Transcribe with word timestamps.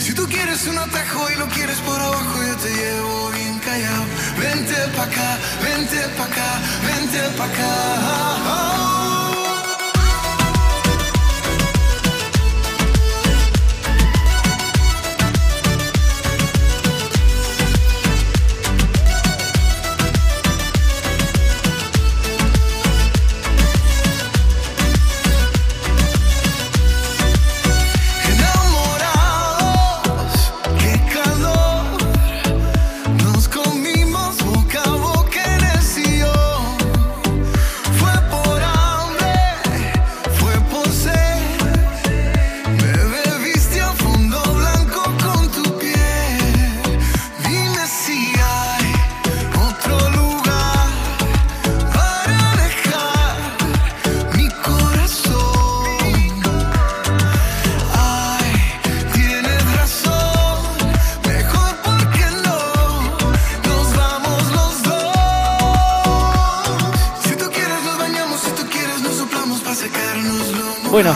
Si 0.00 0.14
tú 0.14 0.26
quieres 0.28 0.66
un 0.66 0.78
atajo 0.78 1.30
y 1.30 1.38
lo 1.38 1.46
quieres 1.48 1.78
por 1.80 2.00
abajo, 2.00 2.42
yo 2.42 2.56
te 2.56 2.68
llevo 2.68 3.30
bien 3.30 3.58
callado. 3.60 4.04
Vente 4.38 4.74
pa' 4.96 5.04
acá, 5.04 5.38
vente 5.62 5.98
pa' 6.16 6.24
acá, 6.24 6.60
vente 6.86 7.20
pa' 7.36 7.44
acá. 7.44 8.81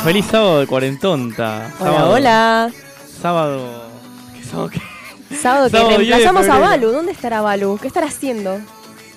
Feliz 0.07 0.25
sábado 0.27 0.61
de 0.61 0.67
cuarentonta. 0.69 1.73
Hola, 1.81 1.91
Sábado- 1.91 2.11
hola. 2.13 2.71
Sábado. 3.21 3.83
¿Qué 4.37 4.45
sábado 4.45 4.69
qué? 4.69 4.81
Sábado 5.37 5.65
que 5.67 5.71
Sábado 5.77 5.89
10 5.89 5.99
de 5.99 6.05
reemplazamos 6.15 6.49
a. 6.49 6.59
Balu. 6.61 6.93
¿Dónde 6.93 7.11
estará 7.11 7.41
Balu? 7.41 7.77
¿Qué 7.83 7.89
estará 7.89 8.07
haciendo? 8.07 8.61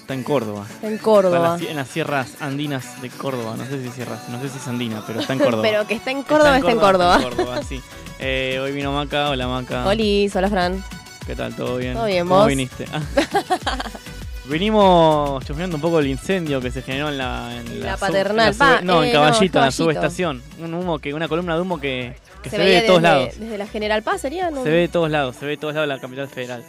Está 0.02 0.16
en 0.16 0.24
Córdoba. 0.24 0.66
Está 0.68 0.88
en 0.88 0.94
Está 0.96 0.98
en 0.98 0.98
Córdoba. 0.98 1.58
las, 1.60 1.62
en 1.62 1.76
las 1.76 1.88
sierras 1.90 2.28
andinas 2.40 3.00
de 3.04 3.10
Córdoba. 3.12 3.54
No 3.56 3.66
sé 3.66 3.84
si 3.84 3.90
sierras, 3.92 4.28
no 4.30 4.42
sé 4.42 4.50
si 4.50 4.58
es 4.58 4.68
andina, 4.68 5.04
pero 5.06 5.20
está 5.20 5.34
en 5.34 5.40
Córdoba. 5.40 5.62
Pero 5.70 5.86
que 5.86 5.94
está 5.94 6.10
en 6.10 6.24
Córdoba, 6.24 6.58
está 6.58 6.72
en 6.72 6.80
Córdoba. 6.80 7.16
está 7.18 7.28
en 7.30 7.36
Córdoba, 7.36 7.62
sí. 7.68 7.82
Eh, 8.22 8.58
hola 8.60 8.74
hoy 8.74 8.84
Maca. 8.96 9.30
Hola 9.30 9.48
Maca. 9.48 9.88
Oli, 9.88 10.30
hola 10.34 10.50
Fran. 10.50 10.84
¿Qué 11.26 11.36
tal? 11.36 11.56
¿Todo 11.56 11.78
bien? 11.78 11.94
Todo 11.94 12.06
bien, 12.06 12.28
¿Cómo 12.28 12.40
¿vos? 12.40 12.48
viniste? 12.48 12.86
Ah. 12.92 13.02
Vinimos 14.50 15.46
chusmeando 15.46 15.76
un 15.76 15.82
poco 15.82 16.00
el 16.00 16.08
incendio 16.08 16.60
que 16.60 16.72
se 16.72 16.82
generó 16.82 17.10
en 17.10 17.18
la... 17.20 17.56
En 17.56 17.82
La 17.82 17.94
sub- 17.98 18.00
paternal, 18.08 18.32
en 18.32 18.46
la 18.46 18.52
sub- 18.54 18.58
pa, 18.60 18.82
no, 18.82 19.04
eh, 19.04 19.08
en 19.08 19.14
no, 19.14 19.20
Caballito, 19.22 19.60
en 19.60 19.66
la 19.66 19.72
subestación. 19.72 20.42
Un 20.60 20.74
humo 20.74 21.00
que, 21.00 21.14
una 21.14 21.28
columna 21.28 21.56
de 21.56 21.62
humo 21.62 21.80
que, 21.80 22.16
que 22.42 22.50
se, 22.50 22.58
ve 22.58 22.66
de 22.66 22.82
todos 22.82 23.02
desde, 23.02 23.16
lados. 23.16 23.40
Desde 23.40 23.58
la 23.58 23.68
General 23.68 24.02
Paz 24.04 24.22
sería, 24.22 24.50
¿no? 24.50 24.64
Se 24.64 24.70
ve 24.70 24.78
de 24.78 24.88
todos 24.88 25.10
lados, 25.12 25.36
se 25.36 25.46
ve 25.46 25.52
de 25.52 25.58
todos 25.58 25.76
lados 25.76 25.88
la 25.88 26.00
capital 26.00 26.28
federal. 26.28 26.64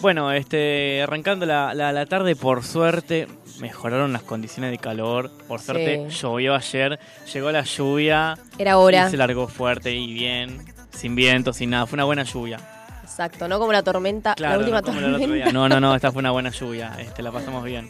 Bueno, 0.00 0.32
este, 0.32 1.02
arrancando 1.02 1.44
la, 1.46 1.72
la- 1.74 1.92
la 1.92 2.06
tarde, 2.06 2.36
por 2.36 2.64
suerte, 2.64 3.26
mejoraron 3.60 4.12
las 4.12 4.22
condiciones 4.22 4.70
de 4.70 4.78
calor. 4.78 5.30
Por 5.46 5.60
suerte, 5.60 6.06
Sí. 6.08 6.16
llovió 6.22 6.54
ayer, 6.54 6.98
llegó 7.32 7.50
la 7.52 7.62
lluvia 7.62 8.38
Era 8.58 8.78
hora. 8.78 9.08
y 9.08 9.10
se 9.10 9.16
largó 9.18 9.46
fuerte 9.48 9.92
y 9.94 10.12
bien, 10.14 10.64
sin 10.90 11.14
viento, 11.14 11.52
sin 11.52 11.70
nada. 11.70 11.86
Fue 11.86 11.96
una 11.96 12.04
buena 12.04 12.22
lluvia. 12.24 12.58
Exacto, 13.06 13.48
no 13.48 13.58
como 13.58 13.72
la 13.72 13.82
tormenta, 13.82 14.34
Claro, 14.34 14.54
la 14.54 14.58
última 14.58 14.80
no 14.80 14.86
como 14.86 14.98
el 14.98 15.04
otro 15.06 15.18
tormenta. 15.20 15.44
día. 15.44 15.52
No, 15.52 15.68
no, 15.68 15.80
no, 15.80 15.94
esta 15.94 16.10
fue 16.12 16.20
una 16.20 16.32
buena 16.32 16.50
lluvia. 16.50 16.92
Este, 16.98 17.22
la 17.22 17.30
pasamos 17.32 17.64
bien. 17.64 17.88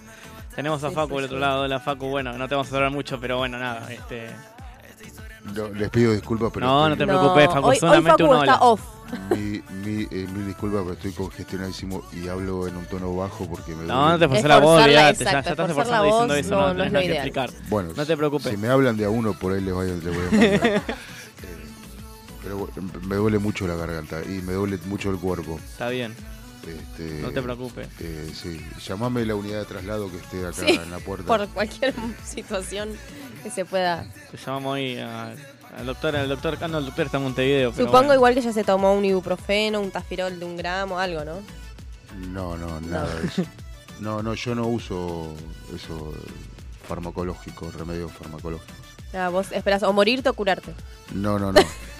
Tenemos 0.55 0.83
a 0.85 0.89
Sí, 0.91 0.95
Facu 0.95 1.09
sí, 1.09 1.15
del 1.17 1.25
otro 1.25 1.37
sí. 1.37 1.41
lado. 1.41 1.67
La 1.69 1.81
Facu, 1.81 2.07
bueno, 2.09 2.33
no 2.39 2.49
te 2.49 2.55
vamos 2.55 2.73
a 2.73 2.77
hablar 2.77 2.91
mucho, 2.91 3.19
pero 3.21 3.39
bueno, 3.39 3.59
nada. 3.59 3.91
Este, 3.93 4.29
No, 5.55 5.69
les 5.69 5.91
pido 5.91 6.13
disculpas, 6.13 6.51
pero 6.53 6.67
No, 6.67 6.89
estoy- 6.89 6.91
no 6.91 6.97
te 6.97 7.07
preocupes, 7.19 7.47
Facu, 7.47 7.67
hoy, 7.67 7.75
hoy 7.75 7.79
solamente 7.79 8.11
Facu 8.11 8.25
un 8.25 8.31
hola. 8.39 8.53
está 8.53 8.65
off. 8.65 8.81
Mi, 9.31 9.63
mi, 9.85 10.03
eh, 10.11 10.27
mil 10.33 10.47
disculpas, 10.47 10.81
pero 10.83 10.95
estoy 10.95 11.13
congestionadísimo 11.13 12.03
y 12.13 12.27
hablo 12.27 12.67
en 12.67 12.77
un 12.77 12.85
tono 12.87 13.15
bajo 13.15 13.47
porque 13.47 13.73
me 13.75 13.85
no, 13.85 14.09
no 14.11 14.19
te 14.19 14.25
esforzás 14.25 14.49
la 14.49 14.59
voz, 14.59 14.85
ya, 14.87 14.91
ya 14.91 15.11
estás 15.11 15.47
esforzando 15.69 16.03
diciendo 16.05 16.35
eso, 16.35 16.51
no- 16.51 16.67
no, 16.69 16.75
no 16.75 16.85
es 16.85 16.93
lo 16.93 16.99
que 17.01 17.13
explicar. 17.13 17.51
Bueno, 17.69 17.91
No 17.97 18.05
te 18.05 18.17
preocupes. 18.17 18.51
Si 18.51 18.57
me 18.57 18.69
hablan 18.69 18.97
de 18.97 19.05
a 19.05 19.11
uno, 19.11 19.33
por 19.35 19.53
ahí 19.53 19.61
les 19.61 19.73
voy 19.73 19.89
a, 19.91 19.95
les 19.95 20.05
voy 20.05 20.15
a 20.17 20.31
mandar. 20.51 20.83
pero 22.47 22.59
bueno, 22.59 22.75
me 23.09 23.17
duele 23.17 23.39
mucho 23.41 23.67
la 23.67 23.75
garganta 23.75 24.23
y 24.23 24.41
me 24.43 24.53
duele 24.53 24.79
mucho 24.85 25.11
el 25.11 25.19
cuerpo. 25.19 25.59
Está 25.65 25.89
bien, 25.89 26.15
Este, 26.65 27.21
no 27.23 27.31
te 27.33 27.43
preocupes. 27.43 27.89
eh, 27.99 28.31
sí, 28.33 28.61
llamame 28.87 29.25
la 29.27 29.35
unidad 29.35 29.59
de 29.59 29.65
traslado 29.65 30.09
que 30.09 30.19
esté 30.19 30.47
acá 30.47 30.53
Sí, 30.65 30.79
en 30.81 30.91
la 30.93 30.99
puerta. 31.01 31.27
Por 31.27 31.49
cualquier 31.49 31.93
situación 32.25 32.91
que 33.43 33.51
se 33.51 33.65
pueda. 33.65 34.07
Te 34.31 34.37
llamamos 34.37 34.77
ahí 34.77 34.97
al 34.97 35.87
doctor, 35.87 36.15
al 36.15 36.29
doctor, 36.29 36.57
ah 36.61 36.69
no, 36.69 36.79
el 36.79 36.87
doctor 36.87 37.07
está 37.07 37.17
en 37.19 37.25
Montevideo. 37.25 37.73
pero 37.73 37.85
Supongo 37.87 37.99
bueno. 38.05 38.15
igual 38.15 38.35
que 38.35 38.41
ya 38.43 38.53
se 38.53 38.63
tomó 38.63 38.95
un 38.95 39.05
ibuprofeno, 39.05 39.81
un 39.81 39.91
taspirol 39.91 40.39
de 40.39 40.45
un 40.45 40.57
gramo, 40.57 41.01
algo, 41.01 41.25
¿no? 41.25 41.41
No, 42.31 42.57
no, 42.57 42.81
nada 42.81 43.13
de 43.17 43.27
eso. 43.27 43.43
No, 43.99 44.23
no, 44.23 44.35
yo 44.35 44.55
no 44.55 44.67
uso 44.67 45.35
eso 45.75 46.13
farmacológico, 46.87 47.71
remedios 47.71 48.13
farmacológicos. 48.13 48.77
Ah, 49.15 49.31
vos 49.31 49.51
esperás 49.53 49.83
o 49.85 49.93
morirte 49.95 50.29
o 50.29 50.35
curarte. 50.35 50.75
No, 51.15 51.39
no, 51.39 51.51
no. 51.53 51.61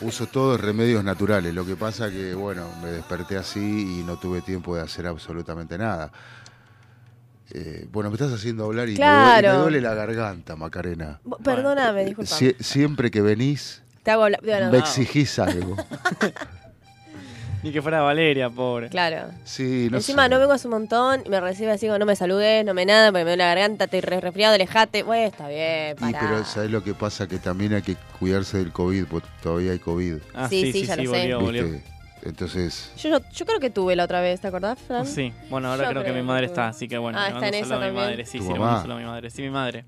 Uso 0.00 0.26
todos 0.26 0.60
remedios 0.60 1.02
naturales. 1.04 1.52
Lo 1.54 1.64
que 1.66 1.76
pasa 1.76 2.10
que, 2.10 2.34
bueno, 2.34 2.68
me 2.82 2.88
desperté 2.90 3.36
así 3.36 3.98
y 4.00 4.04
no 4.04 4.16
tuve 4.18 4.40
tiempo 4.42 4.76
de 4.76 4.82
hacer 4.82 5.06
absolutamente 5.06 5.76
nada. 5.78 6.10
Eh, 7.50 7.86
bueno, 7.90 8.10
me 8.10 8.16
estás 8.16 8.32
haciendo 8.32 8.64
hablar 8.66 8.88
y 8.88 8.92
me 8.92 8.98
duele- 8.98 9.40
Claro. 9.40 9.52
me, 9.52 9.58
duele, 9.58 9.80
la 9.80 9.94
garganta, 9.94 10.54
Macarena. 10.54 11.20
Perdóname, 11.42 12.04
disculpa. 12.04 12.30
Sie- 12.34 12.56
siempre 12.60 13.10
que 13.10 13.22
venís, 13.22 13.82
Te 14.02 14.10
hago 14.10 14.22
bueno, 14.42 14.70
me 14.70 14.78
exigís 14.78 15.38
algo. 15.38 15.76
Ni 17.68 17.72
que 17.74 17.82
fuera 17.82 18.00
Valeria, 18.00 18.48
pobre. 18.48 18.88
Claro. 18.88 19.28
Sí, 19.44 19.88
no 19.90 19.98
Encima 19.98 20.24
sé. 20.24 20.28
no 20.30 20.38
vengo 20.38 20.52
hace 20.52 20.66
un 20.68 20.72
montón 20.72 21.22
y 21.24 21.28
me 21.28 21.38
recibe 21.40 21.70
así 21.70 21.86
como 21.86 21.98
no 21.98 22.06
me 22.06 22.16
saludes, 22.16 22.64
no 22.64 22.72
me 22.72 22.86
nada, 22.86 23.08
porque 23.12 23.24
me 23.24 23.30
duele 23.32 23.44
la 23.44 23.54
garganta, 23.54 23.84
estoy 23.84 24.00
re- 24.00 24.20
resfriado, 24.20 24.54
alejate. 24.54 25.02
Bueno, 25.02 25.26
está 25.26 25.48
bien, 25.48 25.96
Y, 25.98 26.00
pará. 26.00 26.18
pero 26.20 26.44
¿sabés 26.46 26.70
lo 26.70 26.82
que 26.82 26.94
pasa? 26.94 27.26
Que 27.28 27.38
también 27.38 27.74
hay 27.74 27.82
que 27.82 27.96
cuidarse 28.18 28.56
del 28.58 28.72
COVID, 28.72 29.04
porque 29.04 29.28
todavía 29.42 29.72
hay 29.72 29.78
COVID. 29.78 30.14
Ah, 30.34 30.48
Sí, 30.48 30.62
sí, 30.62 30.72
sí, 30.72 30.80
sí, 30.80 30.86
ya 30.86 30.94
sí, 30.96 31.04
lo 31.04 31.12
sé. 31.12 31.18
volvió, 31.20 31.40
volvió. 31.40 31.64
¿viste? 31.64 31.82
Entonces, 32.22 32.90
Yo, 32.96 33.10
yo, 33.10 33.20
yo 33.32 33.46
creo 33.46 33.60
que 33.60 33.70
tuve 33.70 33.94
la 33.94 34.04
otra 34.04 34.20
vez, 34.20 34.40
¿te 34.40 34.48
acordás, 34.48 34.78
Fran? 34.80 35.06
Sí, 35.06 35.32
bueno, 35.50 35.70
ahora 35.70 35.88
creo 35.88 36.02
que 36.04 36.12
mi 36.12 36.22
madre 36.22 36.46
está, 36.46 36.68
así 36.68 36.88
que 36.88 36.98
bueno, 36.98 37.18
Ah, 37.18 37.22
le 37.22 37.28
está 37.28 37.40
mando 37.40 37.56
en 37.56 37.64
saludo 37.64 37.74
a 37.76 37.78
mi 37.78 37.86
también. 37.86 38.04
madre. 38.06 38.26
Sí, 38.26 38.38
¿Tu 38.38 38.44
sí, 38.44 38.52
le 38.52 38.58
mamá? 38.58 38.64
mando 38.72 38.76
un 38.76 38.82
saludo 38.82 38.96
a 38.96 39.00
mi 39.00 39.06
madre. 39.06 39.30
Sí, 39.30 39.42
mi 39.42 39.50
madre. 39.50 39.84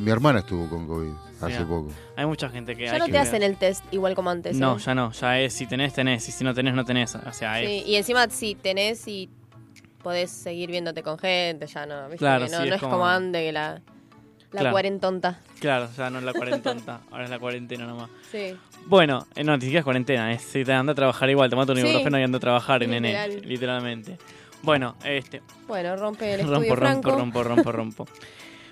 Mi 0.00 0.10
hermana 0.10 0.40
estuvo 0.40 0.68
con 0.68 0.86
COVID 0.86 1.12
hace 1.40 1.64
poco. 1.64 1.88
Hay 2.16 2.26
mucha 2.26 2.48
gente 2.48 2.74
que 2.76 2.84
Ya 2.86 2.92
hay 2.94 2.98
no 2.98 3.06
que 3.06 3.12
te 3.12 3.18
hacen 3.18 3.42
el 3.42 3.56
test 3.56 3.84
igual 3.92 4.14
como 4.14 4.30
antes. 4.30 4.56
No, 4.56 4.76
¿eh? 4.76 4.80
ya 4.80 4.94
no, 4.94 5.12
ya 5.12 5.40
es 5.40 5.52
si 5.52 5.66
tenés, 5.66 5.92
tenés, 5.94 6.28
y 6.28 6.32
si 6.32 6.44
no 6.44 6.54
tenés, 6.54 6.74
no 6.74 6.84
tenés. 6.84 7.14
O 7.14 7.32
sea, 7.32 7.60
es... 7.60 7.68
Sí, 7.68 7.84
y 7.90 7.96
encima 7.96 8.28
si 8.30 8.54
tenés 8.54 9.06
y 9.08 9.28
podés 10.02 10.30
seguir 10.30 10.70
viéndote 10.70 11.02
con 11.02 11.18
gente, 11.18 11.66
ya 11.66 11.84
no. 11.86 12.04
¿viste? 12.04 12.18
Claro, 12.18 12.46
Que 12.46 12.50
no, 12.52 12.58
sí, 12.58 12.62
no 12.68 12.68
es 12.68 12.74
es 12.76 12.80
como, 12.80 12.92
como- 12.94 13.06
antes 13.06 13.42
que 13.42 13.52
la, 13.52 13.70
la 13.72 13.80
Claro. 14.60 14.70
cuarentonta. 14.72 15.40
Claro, 15.60 15.88
ya 15.96 16.08
no 16.10 16.18
es 16.20 16.24
la 16.24 16.32
cuarentonta, 16.34 17.00
ahora 17.10 17.24
es 17.24 17.30
la 17.30 17.38
cuarentena 17.38 17.86
nomás. 17.86 18.08
Sí. 18.30 18.56
Bueno, 18.86 19.26
eh, 19.34 19.42
no, 19.44 19.56
ni 19.56 19.62
siquiera 19.62 19.80
es 19.80 19.84
cuarentena, 19.84 20.32
es 20.32 20.42
si 20.42 20.64
te 20.64 20.72
anda 20.72 20.92
a 20.92 20.94
trabajar 20.94 21.28
igual, 21.28 21.50
tomate 21.50 21.72
un 21.72 21.78
Sí. 21.78 21.82
ibuprofeno 21.84 22.18
y 22.20 22.22
anda 22.22 22.38
a 22.38 22.40
trabajar, 22.40 22.80
nene, 22.86 23.08
Literal. 23.28 23.48
literalmente. 23.48 24.18
Bueno, 24.62 24.94
este, 25.04 25.42
Bueno, 25.66 25.96
rompe 25.96 26.34
el 26.34 26.40
estudio 26.48 26.74
rompo, 26.74 26.76
rompo, 26.76 27.10
rompo, 27.10 27.42
rompo, 27.42 27.72
rompo. 27.72 28.06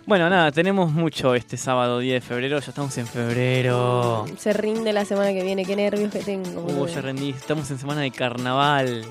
Bueno, 0.07 0.29
nada, 0.29 0.53
tenemos 0.53 0.93
mucho 0.93 1.35
este 1.35 1.57
sábado 1.57 1.99
10 1.99 2.15
de 2.23 2.27
febrero, 2.27 2.59
ya 2.61 2.69
estamos 2.69 2.97
en 2.99 3.07
febrero. 3.07 4.27
Se 4.39 4.53
rinde 4.53 4.93
la 4.93 5.07
semana 5.07 5.33
que 5.33 5.43
viene, 5.43 5.65
qué 5.65 5.77
nervios 5.77 6.13
que 6.13 6.19
tengo. 6.19 6.61
Uh, 6.61 6.87
ya 6.87 7.01
rendí, 7.01 7.31
estamos 7.31 7.71
en 7.71 7.79
semana 7.79 8.03
de 8.03 8.11
carnaval. 8.11 9.03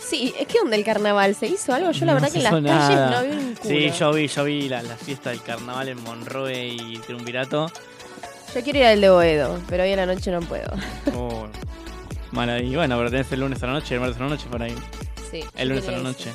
Sí, 0.00 0.32
es 0.38 0.46
que 0.46 0.60
onda 0.60 0.76
el 0.76 0.84
carnaval, 0.84 1.34
¿se 1.34 1.46
hizo 1.48 1.74
algo? 1.74 1.90
Yo 1.90 2.04
la 2.06 2.12
No 2.14 2.20
verdad 2.20 2.30
que 2.32 2.38
en 2.38 2.44
las 2.44 2.52
hizo 2.52 2.62
calles 2.62 2.96
nada. 2.96 3.22
no 3.22 3.26
vi 3.28 3.32
un 3.36 3.54
culo. 3.56 3.74
Sí, 3.74 3.90
yo 3.98 4.12
vi, 4.12 4.28
yo 4.28 4.44
vi 4.44 4.68
la, 4.68 4.82
la 4.82 4.94
fiesta 4.96 5.30
del 5.30 5.42
carnaval 5.42 5.88
en 5.88 6.00
Monroe 6.04 6.68
y 6.68 6.98
Triunvirato. 6.98 7.66
Yo 8.54 8.62
quiero 8.62 8.78
ir 8.78 8.84
al 8.86 9.00
de 9.00 9.10
Boedo, 9.10 9.58
pero 9.68 9.82
hoy 9.82 9.92
a 9.92 9.96
la 9.96 10.06
noche 10.06 10.30
no 10.30 10.40
puedo. 10.40 10.70
Oh, 11.16 11.48
mala, 12.30 12.60
y 12.60 12.76
bueno, 12.76 12.96
pero 12.98 13.10
tenés 13.10 13.32
el 13.32 13.40
lunes 13.40 13.60
a 13.64 13.66
la 13.66 13.72
noche, 13.72 13.94
el 13.96 14.00
martes 14.00 14.20
a 14.20 14.22
la 14.22 14.28
noche 14.30 14.46
por 14.48 14.62
ahí. 14.62 14.74
Sí, 15.28 15.42
El 15.56 15.70
lunes 15.70 15.88
a 15.88 15.90
la 15.90 15.98
noche. 15.98 16.30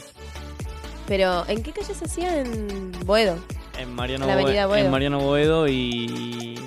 Pero, 1.08 1.46
¿en 1.48 1.64
qué 1.64 1.72
calle 1.72 1.94
se 1.94 2.04
hacía? 2.06 2.42
En 2.42 2.92
Boedo. 3.06 3.38
En 3.82 3.96
Mariano, 3.96 4.28
La 4.28 4.36
Boedo. 4.36 4.76
en 4.76 4.92
Mariano 4.92 5.20
Boedo 5.20 5.68
y. 5.68 6.60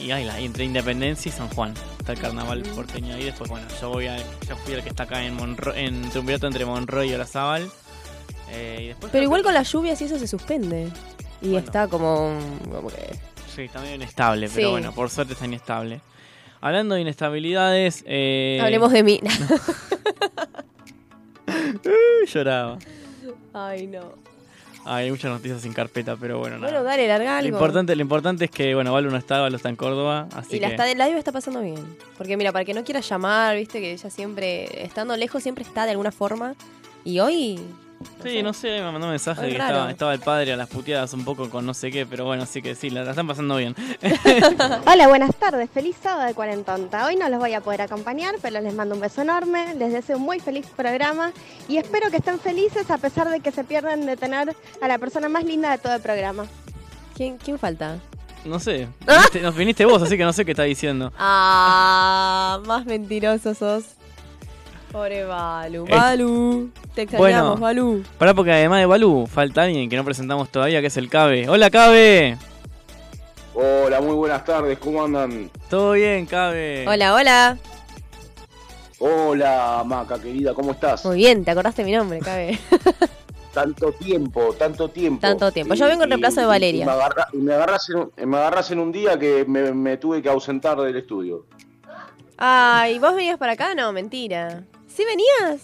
Y 0.00 0.10
ahí 0.10 0.24
la, 0.24 0.40
y 0.40 0.46
entre 0.46 0.64
Independencia 0.64 1.28
y 1.28 1.32
San 1.32 1.48
Juan. 1.48 1.74
Está 1.98 2.12
el 2.12 2.18
carnaval 2.18 2.62
porteño. 2.74 3.16
Y 3.18 3.24
después, 3.24 3.48
bueno, 3.48 3.66
yo 3.80 3.90
voy 3.90 4.06
a, 4.08 4.16
yo 4.16 4.56
fui 4.64 4.74
al 4.74 4.82
que 4.82 4.88
está 4.88 5.04
acá 5.04 5.22
en 5.24 5.34
Monro, 5.36 5.72
en 5.74 6.08
Triunvirato 6.10 6.46
entre 6.48 6.64
Monroe 6.64 7.06
y 7.06 7.14
Olazábal. 7.14 7.70
Eh, 8.50 8.78
y 8.82 8.86
después 8.88 9.12
Pero 9.12 9.22
igual 9.24 9.42
que- 9.42 9.44
con 9.44 9.54
las 9.54 9.70
lluvias 9.72 10.00
y 10.00 10.04
eso 10.06 10.18
se 10.18 10.26
suspende. 10.26 10.88
Y 11.40 11.50
Bueno. 11.50 11.64
está 11.66 11.86
como, 11.88 12.36
como 12.70 12.88
que 12.88 13.16
Sí, 13.54 13.62
está 13.62 13.80
medio 13.80 13.94
inestable, 13.96 14.48
Sí. 14.48 14.54
pero 14.56 14.70
bueno, 14.72 14.92
por 14.92 15.08
suerte 15.10 15.34
está 15.34 15.44
inestable. 15.44 16.00
Hablando 16.60 16.94
de 16.96 17.00
inestabilidades, 17.02 18.02
eh, 18.06 18.58
Hablemos 18.62 18.92
de 18.92 19.02
mí. 19.02 19.20
Uy, 21.84 22.26
lloraba. 22.26 22.78
Ay, 23.52 23.86
no. 23.86 24.14
Ay, 24.84 25.04
hay 25.04 25.10
muchas 25.10 25.30
noticias 25.30 25.62
sin 25.62 25.72
carpeta, 25.72 26.16
pero 26.16 26.38
bueno, 26.38 26.56
nada. 26.56 26.72
Bueno, 26.72 26.84
dale, 26.84 27.06
larga 27.06 27.32
lo, 27.32 27.38
algo. 27.38 27.56
importante, 27.56 27.94
lo 27.94 28.02
importante 28.02 28.44
es 28.46 28.50
que, 28.50 28.74
bueno, 28.74 28.92
Valo 28.92 29.10
no 29.10 29.16
está, 29.16 29.40
Valo 29.40 29.56
está 29.56 29.68
en 29.68 29.76
Córdoba, 29.76 30.28
así 30.34 30.56
y 30.56 30.60
la, 30.60 30.68
que... 30.68 30.74
está, 30.74 30.94
la 30.94 31.08
está 31.08 31.32
pasando 31.32 31.60
bien. 31.60 31.96
Porque 32.18 32.36
mira, 32.36 32.52
para 32.52 32.64
que 32.64 32.74
no 32.74 32.82
quiera 32.84 33.00
llamar, 33.00 33.56
viste 33.56 33.80
que 33.80 33.92
ella 33.92 34.10
siempre, 34.10 34.84
estando 34.84 35.16
lejos, 35.16 35.42
siempre 35.42 35.64
está 35.64 35.84
de 35.84 35.92
alguna 35.92 36.12
forma. 36.12 36.54
Y 37.04 37.20
hoy. 37.20 37.60
No 38.02 38.22
Sí, 38.24 38.30
sé. 38.30 38.42
no 38.42 38.52
sé, 38.52 38.68
me 38.80 38.92
mandó 38.92 39.06
un 39.06 39.10
mensaje 39.10 39.42
de 39.42 39.48
que 39.48 39.52
estaba, 39.58 39.90
estaba 39.90 40.14
el 40.14 40.20
padre 40.20 40.52
a 40.52 40.56
las 40.56 40.68
puteadas 40.68 41.12
un 41.14 41.24
poco 41.24 41.48
con 41.50 41.64
no 41.66 41.74
sé 41.74 41.90
qué, 41.90 42.06
pero 42.06 42.24
bueno, 42.24 42.42
así 42.44 42.60
que 42.62 42.74
sí, 42.74 42.90
la, 42.90 43.04
la 43.04 43.10
están 43.10 43.26
pasando 43.26 43.56
bien. 43.56 43.74
Hola, 44.86 45.08
buenas 45.08 45.34
tardes. 45.36 45.70
Feliz 45.70 45.96
sábado 46.02 46.26
de 46.26 46.34
Cuarentonta. 46.34 47.06
Hoy 47.06 47.16
no 47.16 47.28
los 47.28 47.38
voy 47.38 47.54
a 47.54 47.60
poder 47.60 47.82
acompañar, 47.82 48.34
pero 48.42 48.60
les 48.60 48.74
mando 48.74 48.94
un 48.94 49.00
beso 49.00 49.22
enorme. 49.22 49.74
Les 49.76 49.92
deseo 49.92 50.16
un 50.16 50.22
muy 50.22 50.40
feliz 50.40 50.66
programa 50.76 51.32
y 51.68 51.76
espero 51.78 52.10
que 52.10 52.16
estén 52.18 52.38
felices 52.38 52.90
a 52.90 52.98
pesar 52.98 53.28
de 53.30 53.40
que 53.40 53.52
se 53.52 53.64
pierdan 53.64 54.06
de 54.06 54.16
tener 54.16 54.54
a 54.80 54.88
la 54.88 54.98
persona 54.98 55.28
más 55.28 55.44
linda 55.44 55.70
de 55.70 55.78
todo 55.78 55.94
el 55.94 56.00
programa. 56.02 56.46
¿Quién, 57.16 57.36
¿Quién 57.38 57.58
falta? 57.58 57.98
No 58.44 58.58
sé, 58.58 58.88
viniste- 59.06 59.40
nos 59.40 59.54
viniste 59.54 59.84
vos, 59.84 60.02
así 60.02 60.16
que 60.16 60.24
no 60.24 60.32
sé 60.32 60.44
qué 60.44 60.50
está 60.52 60.64
diciendo. 60.64 61.12
Ah, 61.18 62.60
más 62.66 62.84
mentiroso 62.86 63.54
sos. 63.54 63.84
Pobre 64.92 65.24
Balu. 65.24 65.86
Eh, 65.88 65.90
Balu. 65.90 66.70
Te 66.94 67.02
extrañamos, 67.02 67.58
bueno. 67.58 67.84
Balu. 67.84 68.04
Pará, 68.18 68.34
porque 68.34 68.52
además 68.52 68.80
de 68.80 68.86
Balú, 68.86 69.26
falta 69.26 69.62
alguien 69.62 69.88
que 69.88 69.96
no 69.96 70.04
presentamos 70.04 70.50
todavía, 70.50 70.80
que 70.82 70.88
es 70.88 70.96
el 70.98 71.08
Cabe. 71.08 71.48
¡Hola, 71.48 71.70
Cabe! 71.70 72.36
Hola, 73.54 74.00
muy 74.00 74.14
buenas 74.14 74.44
tardes, 74.44 74.78
¿cómo 74.78 75.02
andan? 75.04 75.50
¿Todo 75.68 75.92
bien, 75.92 76.26
Cabe? 76.26 76.84
Hola, 76.86 77.14
hola. 77.14 77.58
Hola, 78.98 79.82
Maca, 79.84 80.18
querida, 80.20 80.54
¿cómo 80.54 80.72
estás? 80.72 81.04
Muy 81.04 81.16
bien, 81.16 81.44
te 81.44 81.50
acordaste 81.50 81.82
mi 81.84 81.92
nombre, 81.92 82.20
cabe. 82.20 82.58
Tanto 83.52 83.92
tiempo, 83.92 84.54
tanto 84.58 84.88
tiempo. 84.88 85.20
Tanto 85.20 85.52
tiempo. 85.52 85.74
Yo 85.74 85.86
vengo 85.86 86.04
en 86.04 86.08
reemplazo 86.10 86.40
de 86.40 86.46
Valeria. 86.46 86.84
Y 86.84 86.86
me, 86.86 86.92
agarra- 86.92 87.26
y 87.34 87.36
me 87.36 87.52
agarras 87.52 87.86
en, 87.90 87.96
un- 87.98 88.12
me 88.30 88.36
agarras 88.38 88.70
en 88.70 88.78
un 88.78 88.90
día 88.92 89.18
que 89.18 89.44
me, 89.46 89.72
me 89.72 89.98
tuve 89.98 90.22
que 90.22 90.30
ausentar 90.30 90.80
del 90.80 90.96
estudio. 90.96 91.44
Ay, 92.38 92.98
¿vos 92.98 93.14
venías 93.14 93.36
para 93.38 93.52
acá? 93.52 93.74
No, 93.74 93.92
mentira. 93.92 94.64
¿Sí 94.94 95.04
venías? 95.04 95.60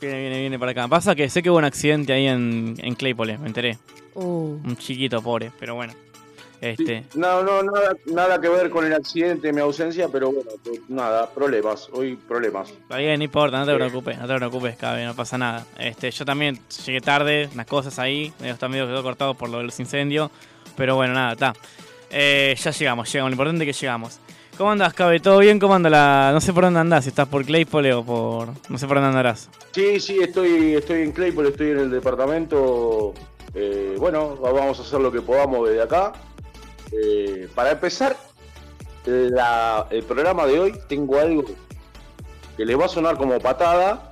Viene, 0.00 0.20
viene, 0.20 0.40
viene 0.40 0.58
para 0.58 0.72
acá. 0.72 0.88
Pasa 0.88 1.14
que 1.14 1.28
sé 1.28 1.42
que 1.42 1.50
hubo 1.50 1.58
un 1.58 1.64
accidente 1.64 2.12
ahí 2.12 2.26
en, 2.26 2.74
en 2.78 2.94
Claypole, 2.94 3.38
me 3.38 3.46
enteré. 3.48 3.78
Uh. 4.14 4.58
Un 4.64 4.76
chiquito 4.76 5.22
pobre, 5.22 5.52
pero 5.58 5.74
bueno. 5.74 5.92
Este, 6.60 7.04
No, 7.14 7.44
no, 7.44 7.62
nada, 7.62 7.96
nada 8.06 8.40
que 8.40 8.48
ver 8.48 8.68
con 8.68 8.84
el 8.84 8.92
accidente, 8.92 9.52
mi 9.52 9.60
ausencia, 9.60 10.08
pero 10.10 10.32
bueno, 10.32 10.50
pues, 10.64 10.80
nada, 10.88 11.30
problemas, 11.30 11.88
hoy 11.92 12.16
problemas. 12.16 12.70
Está 12.70 12.96
bien, 12.96 13.18
no 13.18 13.24
importa, 13.24 13.60
no 13.60 13.64
te 13.66 13.72
Sí. 13.72 13.76
preocupes, 13.78 14.18
no 14.18 14.26
te 14.26 14.34
preocupes, 14.34 14.76
Cabe, 14.76 15.04
no 15.04 15.14
pasa 15.14 15.38
nada. 15.38 15.64
Este, 15.78 16.10
yo 16.10 16.24
también 16.24 16.58
llegué 16.84 17.00
tarde, 17.00 17.48
unas 17.54 17.66
cosas 17.66 17.96
ahí, 18.00 18.32
medio 18.40 18.54
está 18.54 18.68
medio 18.68 18.88
quedó 18.88 19.04
cortado 19.04 19.34
por 19.34 19.48
lo 19.50 19.58
de 19.58 19.64
los 19.64 19.78
incendios, 19.78 20.32
pero 20.76 20.96
bueno, 20.96 21.14
nada, 21.14 21.34
está. 21.34 21.52
Eh, 22.10 22.56
ya 22.60 22.72
llegamos, 22.72 23.12
llegamos, 23.12 23.30
lo 23.30 23.34
importante 23.34 23.64
es 23.70 23.76
que 23.76 23.80
llegamos. 23.80 24.18
¿Cómo 24.58 24.72
andas, 24.72 24.92
Cabe? 24.92 25.20
¿Todo 25.20 25.38
bien? 25.38 25.60
¿Cómo 25.60 25.74
anda 25.76 25.88
la...? 25.88 26.30
No 26.32 26.40
sé 26.40 26.52
por 26.52 26.64
dónde 26.64 26.80
andás, 26.80 27.04
si 27.04 27.10
estás 27.10 27.28
por 27.28 27.44
Claypole 27.44 27.94
o 27.94 28.04
por... 28.04 28.48
No 28.68 28.76
sé 28.76 28.86
por 28.88 28.96
dónde 28.96 29.08
andarás. 29.10 29.48
Sí, 29.72 30.00
sí, 30.00 30.18
estoy, 30.20 30.74
estoy 30.74 31.02
en 31.02 31.12
Claypole, 31.12 31.50
estoy 31.50 31.70
en 31.70 31.78
el 31.78 31.90
departamento. 31.92 33.14
Eh, 33.54 33.94
bueno, 33.98 34.34
vamos 34.36 34.78
a 34.80 34.82
hacer 34.82 34.98
lo 35.00 35.12
que 35.12 35.20
podamos 35.20 35.68
desde 35.68 35.82
acá. 35.82 36.12
Eh, 36.90 37.48
para 37.54 37.70
empezar, 37.70 38.16
la- 39.06 39.86
el 39.90 40.02
programa 40.02 40.44
de 40.46 40.58
hoy 40.58 40.74
tengo 40.88 41.18
algo 41.20 41.44
que 42.56 42.64
les 42.66 42.78
va 42.78 42.86
a 42.86 42.88
sonar 42.88 43.16
como 43.16 43.38
patada, 43.38 44.10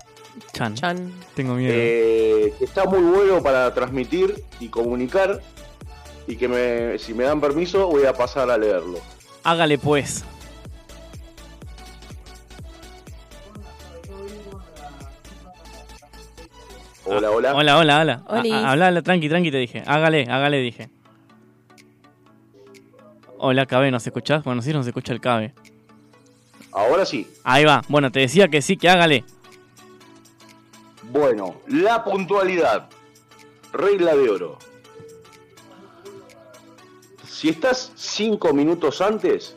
Chan, 0.52 0.74
Chan. 0.74 1.12
tengo 1.34 1.54
miedo. 1.54 1.72
eh, 1.76 2.52
que 2.58 2.64
está 2.66 2.84
muy 2.84 3.00
bueno 3.00 3.42
para 3.42 3.72
transmitir 3.74 4.44
y 4.60 4.68
comunicar 4.68 5.40
y 6.28 6.36
que 6.36 6.46
me, 6.46 6.98
si 7.00 7.14
me 7.14 7.24
dan 7.24 7.40
permiso 7.40 7.88
voy 7.88 8.04
a 8.04 8.12
pasar 8.12 8.48
a 8.50 8.56
leerlo. 8.56 8.98
Hágale 9.42 9.78
pues. 9.78 10.24
Hola, 17.06 17.30
hola. 17.30 17.54
Hola, 17.54 17.78
hola, 17.78 18.00
hola. 18.00 18.22
Olis. 18.28 18.52
A- 18.52 18.56
a- 18.56 18.70
Habla, 18.72 18.86
habla, 18.88 19.02
tranqui, 19.02 19.28
tranqui, 19.28 19.50
te 19.50 19.58
dije. 19.58 19.82
Hágale, 19.86 20.26
hágale, 20.28 20.58
dije. 20.58 20.90
Hola, 23.38 23.66
Cabe, 23.66 23.90
¿nos 23.90 24.06
escuchás? 24.06 24.42
Bueno, 24.44 24.62
sí, 24.62 24.72
nos 24.72 24.86
escucha 24.86 25.12
el 25.12 25.20
Cabe. 25.20 25.54
Ahora 26.72 27.04
sí. 27.06 27.28
Ahí 27.44 27.64
va. 27.64 27.82
Bueno, 27.88 28.10
te 28.10 28.20
decía 28.20 28.48
que 28.48 28.60
sí, 28.62 28.76
que 28.76 28.88
hágale. 28.88 29.24
Bueno, 31.04 31.56
la 31.68 32.02
puntualidad. 32.02 32.88
Regla 33.72 34.14
de 34.16 34.28
oro. 34.30 34.58
Si 37.28 37.50
estás 37.50 37.92
cinco 37.94 38.52
minutos 38.52 39.00
antes, 39.00 39.54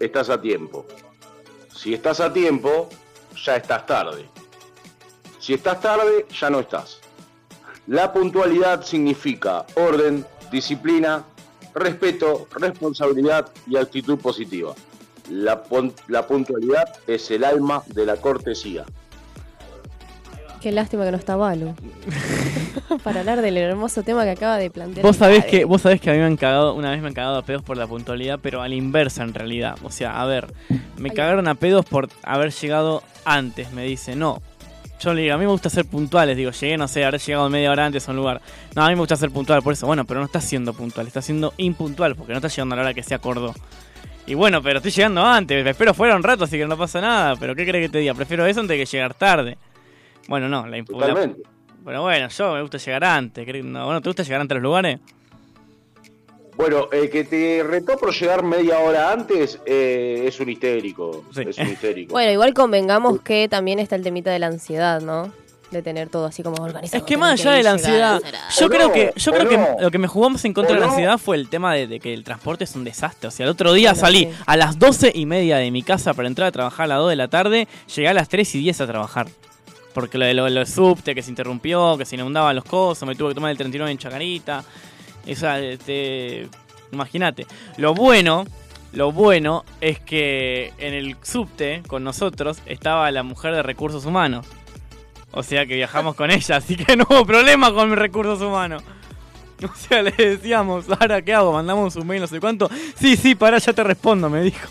estás 0.00 0.30
a 0.30 0.40
tiempo. 0.40 0.86
Si 1.74 1.94
estás 1.94 2.20
a 2.20 2.32
tiempo, 2.32 2.88
ya 3.44 3.56
estás 3.56 3.86
tarde. 3.86 4.26
Si 5.40 5.54
estás 5.54 5.80
tarde, 5.80 6.26
ya 6.38 6.50
no 6.50 6.60
estás. 6.60 7.00
La 7.86 8.12
puntualidad 8.12 8.84
significa 8.84 9.64
orden, 9.74 10.24
disciplina, 10.52 11.24
respeto, 11.74 12.46
responsabilidad 12.54 13.48
y 13.66 13.76
actitud 13.76 14.18
positiva. 14.18 14.74
La, 15.30 15.64
pun- 15.64 15.94
la 16.08 16.26
puntualidad 16.26 16.84
es 17.06 17.30
el 17.30 17.42
alma 17.44 17.82
de 17.86 18.06
la 18.06 18.16
cortesía. 18.16 18.84
Qué 20.60 20.72
lástima 20.72 21.06
que 21.06 21.10
no 21.12 21.16
está 21.16 21.36
Balu. 21.36 21.74
Para 23.02 23.20
hablar 23.20 23.40
del 23.40 23.56
hermoso 23.56 24.02
tema 24.02 24.24
que 24.24 24.30
acaba 24.30 24.58
de 24.58 24.70
plantear. 24.70 25.06
Vos 25.06 25.16
sabés 25.16 25.46
que, 25.46 25.64
vos 25.64 25.80
sabés 25.80 26.02
que 26.02 26.10
a 26.10 26.12
mí 26.12 26.18
me 26.18 26.26
han 26.26 26.36
cagado, 26.36 26.74
una 26.74 26.90
vez 26.90 27.00
me 27.00 27.08
han 27.08 27.14
cagado 27.14 27.38
a 27.38 27.42
pedos 27.42 27.62
por 27.62 27.78
la 27.78 27.86
puntualidad, 27.86 28.38
pero 28.42 28.60
a 28.60 28.68
la 28.68 28.74
inversa 28.74 29.22
en 29.22 29.32
realidad. 29.32 29.76
O 29.84 29.90
sea, 29.90 30.20
a 30.20 30.26
ver, 30.26 30.52
me 30.98 31.10
cagaron 31.12 31.48
a 31.48 31.54
pedos 31.54 31.86
por 31.86 32.08
haber 32.24 32.52
llegado 32.52 33.02
antes, 33.24 33.72
me 33.72 33.84
dice, 33.84 34.16
no. 34.16 34.42
Yo 35.00 35.14
le 35.14 35.22
digo, 35.22 35.34
a 35.34 35.38
mí 35.38 35.44
me 35.44 35.50
gusta 35.50 35.70
ser 35.70 35.86
puntuales, 35.86 36.36
digo, 36.36 36.50
llegué, 36.50 36.76
no 36.76 36.86
sé, 36.86 37.04
habré 37.04 37.18
llegado 37.18 37.48
media 37.48 37.70
hora 37.72 37.86
antes 37.86 38.06
a 38.06 38.10
un 38.10 38.18
lugar. 38.18 38.40
No, 38.76 38.82
a 38.84 38.88
mí 38.88 38.94
me 38.94 39.00
gusta 39.00 39.16
ser 39.16 39.30
puntual, 39.30 39.62
por 39.62 39.72
eso, 39.72 39.86
bueno, 39.86 40.04
pero 40.04 40.20
no 40.20 40.26
estás 40.26 40.44
siendo 40.44 40.74
puntual, 40.74 41.06
estás 41.06 41.24
siendo 41.24 41.54
impuntual, 41.56 42.16
porque 42.16 42.32
no 42.32 42.38
estás 42.38 42.54
llegando 42.54 42.74
a 42.74 42.76
la 42.76 42.82
hora 42.82 42.94
que 42.94 43.02
se 43.02 43.14
acordó. 43.14 43.54
Y 44.26 44.34
bueno, 44.34 44.62
pero 44.62 44.76
estoy 44.76 44.92
llegando 44.92 45.24
antes, 45.24 45.64
me 45.64 45.70
espero 45.70 45.94
fuera 45.94 46.14
un 46.14 46.22
rato, 46.22 46.44
así 46.44 46.58
que 46.58 46.66
no 46.66 46.76
pasa 46.76 47.00
nada, 47.00 47.34
pero 47.36 47.54
¿qué 47.56 47.66
crees 47.66 47.86
que 47.86 47.92
te 47.92 47.98
diga? 47.98 48.12
Prefiero 48.14 48.44
eso 48.46 48.60
antes 48.60 48.76
que 48.76 48.84
llegar 48.84 49.14
tarde. 49.14 49.56
Bueno, 50.28 50.48
no, 50.48 50.66
la 50.66 50.76
impu- 50.78 51.00
la- 51.00 51.08
Totalmente. 51.08 51.42
Pero 51.82 52.02
bueno, 52.02 52.28
yo 52.28 52.52
me 52.54 52.60
gusta 52.60 52.76
llegar 52.76 53.04
antes. 53.04 53.46
¿querés- 53.46 53.64
No, 53.64 53.86
bueno, 53.86 54.02
¿te 54.02 54.08
gusta 54.10 54.22
llegar 54.22 54.42
antes 54.42 54.54
a 54.54 54.58
los 54.58 54.62
lugares? 54.62 55.00
Bueno, 56.60 56.88
el 56.92 57.08
que 57.08 57.24
te 57.24 57.62
retó 57.62 57.96
por 57.96 58.12
llegar 58.14 58.42
media 58.42 58.78
hora 58.80 59.12
antes 59.12 59.58
eh, 59.64 60.24
es 60.26 60.38
un 60.40 60.50
histérico. 60.50 61.24
Sí. 61.34 61.42
Es 61.48 61.56
un 61.58 61.68
histérico. 61.68 62.12
Bueno, 62.12 62.30
igual 62.32 62.52
convengamos 62.52 63.22
que 63.22 63.48
también 63.48 63.78
está 63.78 63.96
el 63.96 64.02
temita 64.02 64.30
de 64.30 64.38
la 64.38 64.48
ansiedad, 64.48 65.00
¿no? 65.00 65.32
De 65.70 65.82
tener 65.82 66.08
todo 66.08 66.26
así 66.26 66.42
como 66.42 66.62
organizado. 66.62 66.98
Es 66.98 67.04
que 67.06 67.16
más 67.16 67.40
allá 67.40 67.52
de 67.52 67.62
la 67.62 67.70
ansiedad, 67.70 68.20
yo 68.58 68.68
creo 68.68 68.88
no, 68.88 68.92
que 68.92 69.12
yo 69.16 69.32
creo 69.32 69.48
que 69.48 69.58
lo 69.80 69.90
que 69.90 69.98
me 69.98 70.08
jugamos 70.08 70.44
en 70.44 70.52
contra 70.52 70.74
de 70.74 70.80
la 70.80 70.86
no. 70.86 70.92
ansiedad 70.92 71.16
fue 71.16 71.36
el 71.36 71.48
tema 71.48 71.72
de, 71.74 71.86
de 71.86 72.00
que 72.00 72.12
el 72.12 72.24
transporte 72.24 72.64
es 72.64 72.74
un 72.74 72.82
desastre. 72.84 73.28
O 73.28 73.30
sea, 73.30 73.44
el 73.44 73.50
otro 73.50 73.72
día 73.72 73.92
Bueno, 73.92 74.06
salí 74.06 74.24
sí. 74.24 74.30
a 74.46 74.56
las 74.56 74.78
12 74.78 75.12
y 75.14 75.26
media 75.26 75.58
de 75.58 75.70
mi 75.70 75.82
casa 75.82 76.12
para 76.12 76.26
entrar 76.28 76.48
a 76.48 76.52
trabajar 76.52 76.84
a 76.84 76.88
las 76.88 76.98
2 76.98 77.10
de 77.10 77.16
la 77.16 77.28
tarde, 77.28 77.68
llegué 77.94 78.08
a 78.08 78.14
las 78.14 78.28
3 78.28 78.54
y 78.56 78.58
10 78.58 78.80
a 78.80 78.86
trabajar. 78.88 79.28
Porque 79.94 80.18
lo 80.18 80.26
de 80.26 80.34
lo, 80.34 80.48
lo 80.48 80.54
del 80.60 80.66
subte, 80.66 81.14
que 81.14 81.22
se 81.22 81.30
interrumpió, 81.30 81.96
que 81.96 82.04
se 82.04 82.16
inundaban 82.16 82.54
los 82.56 82.64
cosos, 82.64 83.06
me 83.08 83.14
tuve 83.14 83.30
que 83.30 83.34
tomar 83.36 83.50
el 83.52 83.56
39 83.56 83.92
en 83.92 83.98
Chacarita. 83.98 84.64
Esa, 85.26 85.58
este, 85.60 86.48
imagínate. 86.92 87.46
Lo 87.76 87.94
bueno, 87.94 88.44
lo 88.92 89.12
bueno 89.12 89.64
es 89.80 90.00
que 90.00 90.72
en 90.78 90.94
el 90.94 91.16
subte 91.22 91.82
con 91.86 92.04
nosotros 92.04 92.58
estaba 92.66 93.10
la 93.10 93.22
mujer 93.22 93.54
de 93.54 93.62
recursos 93.62 94.04
humanos. 94.06 94.46
O 95.32 95.42
sea 95.42 95.64
que 95.66 95.76
viajamos 95.76 96.16
con 96.16 96.30
ella, 96.30 96.56
así 96.56 96.76
que 96.76 96.96
no 96.96 97.06
hubo 97.08 97.24
problema 97.24 97.72
con 97.72 97.88
mis 97.90 97.98
recursos 97.98 98.40
humanos. 98.40 98.82
O 99.62 99.74
sea, 99.76 100.00
le 100.02 100.12
decíamos, 100.12 100.86
ahora 100.88 101.20
qué 101.20 101.34
hago, 101.34 101.52
mandamos 101.52 101.94
un 101.96 102.06
mail, 102.06 102.22
no 102.22 102.26
sé 102.26 102.40
cuánto. 102.40 102.70
Sí, 102.96 103.14
sí, 103.14 103.34
para, 103.34 103.58
ya 103.58 103.74
te 103.74 103.84
respondo, 103.84 104.30
me 104.30 104.40
dijo. 104.40 104.66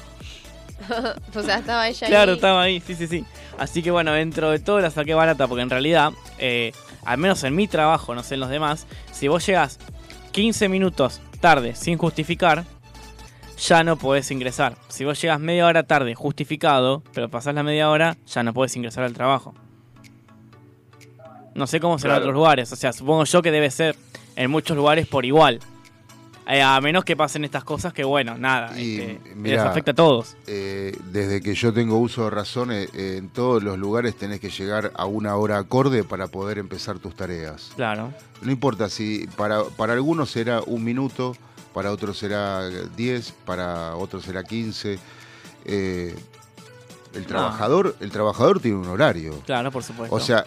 o 1.36 1.44
sea, 1.44 1.60
estaba 1.60 1.88
ella 1.88 2.08
Claro, 2.08 2.32
ahí. 2.32 2.36
estaba 2.36 2.62
ahí, 2.64 2.80
sí, 2.80 2.96
sí, 2.96 3.06
sí. 3.06 3.24
Así 3.60 3.84
que 3.84 3.92
bueno, 3.92 4.14
dentro 4.14 4.50
de 4.50 4.58
todo 4.58 4.80
la 4.80 4.90
saqué 4.90 5.14
barata, 5.14 5.48
porque 5.48 5.62
en 5.62 5.70
realidad, 5.70 6.12
eh, 6.40 6.72
al 7.06 7.20
menos 7.20 7.44
en 7.44 7.56
mi 7.56 7.68
trabajo, 7.68 8.16
no 8.16 8.24
sé 8.24 8.34
en 8.34 8.40
los 8.40 8.50
demás, 8.50 8.88
si 9.12 9.28
vos 9.28 9.46
llegas 9.46 9.78
15 10.32 10.70
minutos 10.70 11.22
tarde 11.40 11.76
sin 11.76 11.98
justificar, 11.98 12.66
ya 13.58 13.84
no 13.84 13.98
podés 13.98 14.32
ingresar. 14.32 14.76
Si 14.88 15.04
vos 15.06 15.22
llegas 15.22 15.40
media 15.40 15.66
hora 15.66 15.84
tarde 15.84 16.16
justificado, 16.16 17.04
pero 17.14 17.30
pasás 17.30 17.56
la 17.56 17.64
media 17.64 17.90
hora, 17.90 18.18
ya 18.26 18.44
no 18.44 18.54
podés 18.54 18.76
ingresar 18.76 19.04
al 19.04 19.14
trabajo. 19.14 19.54
No 21.56 21.68
sé 21.68 21.80
cómo 21.80 22.00
será 22.00 22.16
en 22.16 22.20
otros 22.20 22.34
lugares, 22.34 22.72
o 22.72 22.76
sea, 22.76 22.94
supongo 22.94 23.26
yo 23.26 23.42
que 23.42 23.52
debe 23.52 23.70
ser 23.70 23.96
en 24.36 24.50
muchos 24.50 24.78
lugares 24.78 25.08
por 25.08 25.26
igual. 25.26 25.60
Eh, 26.52 26.64
a 26.64 26.82
menos 26.82 27.06
que 27.06 27.16
pasen 27.16 27.46
estas 27.46 27.64
cosas 27.64 27.94
que, 27.94 28.04
bueno, 28.04 28.36
nada, 28.36 28.74
Y, 28.80 29.00
este, 29.00 29.36
mirá, 29.36 29.58
les 29.58 29.66
afecta 29.72 29.92
a 29.92 29.94
todos. 29.94 30.36
Eh, 30.48 30.98
desde 31.12 31.42
que 31.42 31.54
yo 31.54 31.72
tengo 31.72 32.00
uso 32.00 32.24
de 32.24 32.32
razón, 32.32 32.72
eh, 32.72 32.88
en 32.94 33.30
todos 33.30 33.62
los 33.62 33.78
lugares 33.78 34.16
tenés 34.18 34.40
que 34.40 34.50
llegar 34.50 34.92
a 34.96 35.06
una 35.06 35.36
hora 35.36 35.60
acorde 35.60 36.04
para 36.04 36.26
poder 36.26 36.58
empezar 36.58 36.98
tus 36.98 37.16
tareas. 37.16 37.72
Claro. 37.76 38.12
No 38.42 38.52
importa 38.52 38.90
si 38.90 39.28
para, 39.38 39.64
para 39.64 39.94
algunos 39.94 40.32
será 40.32 40.62
un 40.66 40.84
minuto, 40.84 41.36
para 41.72 41.92
otros 41.92 42.18
será 42.18 42.68
10, 42.68 43.32
para 43.46 43.96
otros 43.96 44.24
será 44.26 44.44
15. 44.44 44.98
Eh, 45.66 46.16
el, 47.14 47.22
No. 47.22 47.28
trabajador, 47.28 47.96
el 48.00 48.10
trabajador 48.12 48.60
tiene 48.60 48.78
un 48.78 48.88
horario. 48.88 49.40
Claro, 49.46 49.72
por 49.72 49.84
supuesto. 49.84 50.16
O 50.16 50.20
sea, 50.20 50.46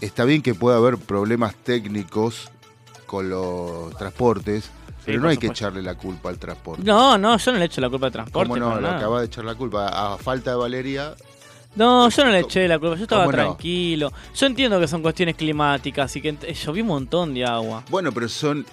está 0.00 0.24
bien 0.24 0.40
que 0.40 0.54
pueda 0.54 0.78
haber 0.78 0.96
problemas 0.96 1.54
técnicos 1.56 2.50
con 3.06 3.28
los 3.28 3.94
transportes, 3.98 4.70
pero 5.04 5.20
no 5.20 5.28
hay 5.28 5.36
que 5.36 5.46
echarle 5.48 5.82
la 5.82 5.94
culpa 5.94 6.28
al 6.30 6.38
transporte. 6.38 6.82
No, 6.84 7.16
no, 7.18 7.36
yo 7.36 7.52
no 7.52 7.58
le 7.58 7.64
echo 7.66 7.80
la 7.80 7.90
culpa 7.90 8.06
al 8.06 8.12
transporte. 8.12 8.48
¿Cómo 8.48 8.56
no? 8.56 8.80
Le 8.80 8.88
acabas 8.88 9.20
de 9.20 9.26
echar 9.26 9.44
la 9.44 9.54
culpa. 9.54 9.88
A 10.14 10.16
falta 10.18 10.50
de 10.50 10.56
Valeria, 10.56 11.14
No, 11.76 12.08
yo 12.08 12.24
no 12.24 12.30
le 12.30 12.40
eché 12.40 12.68
la 12.68 12.78
culpa, 12.78 12.96
yo 12.96 13.02
estaba 13.02 13.26
tranquilo. 13.28 14.12
Yo 14.34 14.46
entiendo 14.46 14.78
que 14.80 14.86
son 14.88 15.02
cuestiones 15.02 15.34
climáticas 15.36 16.14
y 16.16 16.20
que 16.20 16.32
ent- 16.38 16.52
llovió 16.54 16.82
un 16.84 16.88
montón 16.88 17.34
de 17.34 17.44
agua. 17.44 17.82
Bueno, 17.90 18.12
pero 18.12 18.28
son 18.28 18.64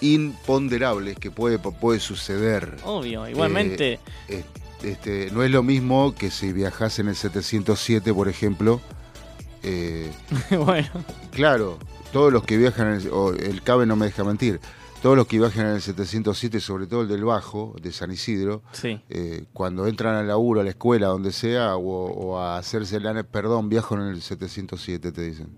imponderables 0.00 1.18
que 1.18 1.30
puede, 1.30 1.58
puede 1.58 2.00
suceder. 2.00 2.76
Obvio, 2.84 3.28
igualmente. 3.28 3.98
Eh, 4.28 4.44
este, 4.82 5.30
no 5.32 5.42
es 5.42 5.50
lo 5.50 5.62
mismo 5.62 6.14
que 6.14 6.30
si 6.30 6.52
viajas 6.52 6.98
en 6.98 7.08
el 7.08 7.16
707, 7.16 8.12
por 8.14 8.28
ejemplo. 8.28 8.80
eh, 9.62 10.12
bueno, 10.50 10.88
claro, 11.32 11.78
todos 12.12 12.32
los 12.32 12.44
que 12.44 12.56
viajan, 12.56 12.88
en 12.88 13.00
el, 13.00 13.08
o 13.10 13.32
el 13.32 13.62
CABE 13.62 13.86
no 13.86 13.96
me 13.96 14.06
deja 14.06 14.24
mentir, 14.24 14.60
todos 15.04 15.18
los 15.18 15.26
que 15.26 15.36
viajan 15.36 15.66
en 15.66 15.72
el 15.74 15.82
707, 15.82 16.60
sobre 16.60 16.86
todo 16.86 17.02
el 17.02 17.08
del 17.08 17.24
Bajo, 17.24 17.76
de 17.78 17.92
San 17.92 18.10
Isidro, 18.10 18.62
sí. 18.72 19.02
eh, 19.10 19.44
cuando 19.52 19.86
entran 19.86 20.14
al 20.14 20.28
laburo, 20.28 20.62
a 20.62 20.64
la 20.64 20.70
escuela, 20.70 21.08
donde 21.08 21.30
sea, 21.30 21.76
o, 21.76 21.82
o 21.82 22.38
a 22.38 22.56
hacerse 22.56 22.98
la... 23.00 23.22
Perdón, 23.22 23.68
viajo 23.68 23.96
en 23.96 24.00
el 24.00 24.22
707, 24.22 25.12
te 25.12 25.20
dicen. 25.20 25.48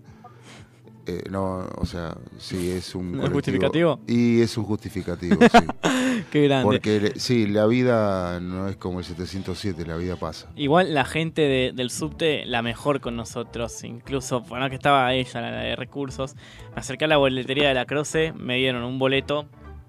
Eh, 1.09 1.23
no, 1.29 1.65
o 1.77 1.85
sea, 1.85 2.15
sí, 2.37 2.69
es 2.69 2.93
un... 2.93 3.19
¿Es 3.23 3.29
justificativo? 3.29 3.99
Y 4.07 4.41
es 4.41 4.57
un 4.57 4.65
justificativo, 4.65 5.37
sí. 5.41 5.57
Qué 6.31 6.43
grande. 6.43 6.63
Porque, 6.65 7.13
sí, 7.15 7.47
la 7.47 7.65
vida 7.65 8.39
no 8.41 8.67
es 8.67 8.75
como 8.75 8.99
el 8.99 9.05
707, 9.05 9.85
la 9.85 9.95
vida 9.95 10.17
pasa. 10.17 10.49
Igual 10.57 10.93
la 10.93 11.05
gente 11.05 11.43
de- 11.43 11.71
del 11.73 11.89
subte, 11.91 12.45
la 12.45 12.61
mejor 12.61 12.99
con 12.99 13.15
nosotros, 13.15 13.83
incluso, 13.85 14.41
bueno, 14.41 14.67
que 14.69 14.75
estaba 14.75 15.13
ella, 15.13 15.39
la 15.41 15.51
de 15.51 15.75
recursos, 15.77 16.35
me 16.75 16.81
acerqué 16.81 17.05
a 17.05 17.07
la 17.07 17.17
boletería 17.17 17.69
de 17.69 17.73
la 17.73 17.85
Croce, 17.85 18.33
me 18.33 18.57
dieron 18.57 18.83
un 18.83 18.99
boleto, 18.99 19.45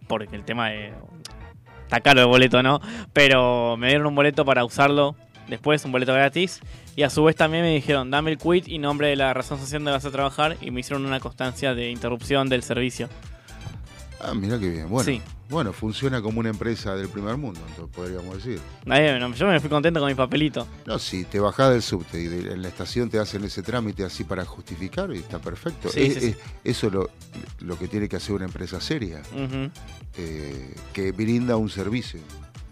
porque 0.06 0.36
el 0.36 0.44
tema 0.44 0.68
de... 0.70 0.92
Está 1.82 2.00
caro 2.00 2.20
el 2.20 2.26
boleto, 2.26 2.62
¿no? 2.62 2.80
Pero 3.12 3.76
me 3.76 3.88
dieron 3.88 4.06
un 4.06 4.14
boleto 4.14 4.44
para 4.44 4.64
usarlo 4.64 5.16
después, 5.48 5.84
un 5.86 5.90
boleto 5.92 6.12
gratis, 6.12 6.60
y 6.98 7.04
a 7.04 7.10
su 7.10 7.22
vez 7.22 7.36
también 7.36 7.62
me 7.62 7.72
dijeron, 7.72 8.10
dame 8.10 8.32
el 8.32 8.38
quit 8.38 8.66
y 8.66 8.78
nombre 8.78 9.06
de 9.06 9.14
la 9.14 9.32
razón 9.32 9.56
social 9.60 9.78
donde 9.82 9.92
vas 9.92 10.04
a 10.04 10.10
trabajar, 10.10 10.56
y 10.60 10.72
me 10.72 10.80
hicieron 10.80 11.06
una 11.06 11.20
constancia 11.20 11.72
de 11.72 11.92
interrupción 11.92 12.48
del 12.48 12.64
servicio. 12.64 13.08
Ah, 14.20 14.34
mira 14.34 14.58
qué 14.58 14.68
bien. 14.68 14.88
Bueno, 14.88 15.04
Sí. 15.04 15.22
bueno, 15.48 15.72
funciona 15.72 16.20
como 16.20 16.40
una 16.40 16.48
empresa 16.48 16.96
del 16.96 17.08
primer 17.08 17.36
mundo, 17.36 17.60
entonces 17.68 17.94
podríamos 17.94 18.34
decir. 18.42 18.58
No, 18.84 19.32
Yo 19.36 19.46
me 19.46 19.60
fui 19.60 19.70
contento 19.70 20.00
con 20.00 20.08
mi 20.08 20.16
papelito. 20.16 20.66
No, 20.86 20.98
si 20.98 21.24
te 21.24 21.38
bajás 21.38 21.70
del 21.70 21.82
subte 21.82 22.20
y 22.20 22.24
de- 22.26 22.52
en 22.54 22.62
la 22.62 22.66
estación 22.66 23.08
te 23.10 23.20
hacen 23.20 23.44
ese 23.44 23.62
trámite 23.62 24.02
así 24.04 24.24
para 24.24 24.44
justificar, 24.44 25.08
y 25.14 25.18
está 25.18 25.38
perfecto. 25.38 25.90
Sí, 25.90 26.00
Es- 26.02 26.14
sí, 26.14 26.20
sí. 26.20 26.26
es- 26.30 26.36
eso 26.64 26.86
es 26.88 26.92
lo, 26.94 27.10
lo 27.60 27.78
que 27.78 27.86
tiene 27.86 28.08
que 28.08 28.16
hacer 28.16 28.34
una 28.34 28.46
empresa 28.46 28.80
seria, 28.80 29.22
eh, 30.16 30.74
que 30.92 31.12
brinda 31.12 31.56
un 31.56 31.70
servicio. 31.70 32.18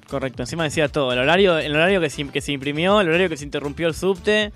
Correcto, 0.08 0.42
encima 0.42 0.64
decía 0.64 0.88
todo, 0.88 1.12
el 1.12 1.18
horario, 1.18 1.58
el 1.58 1.74
horario 1.74 2.00
que 2.00 2.10
se, 2.10 2.28
que 2.28 2.40
se 2.40 2.52
imprimió, 2.52 3.00
el 3.00 3.08
horario 3.08 3.28
que 3.28 3.36
se 3.36 3.44
interrumpió 3.44 3.88
el 3.88 3.94
subte, 3.94 4.52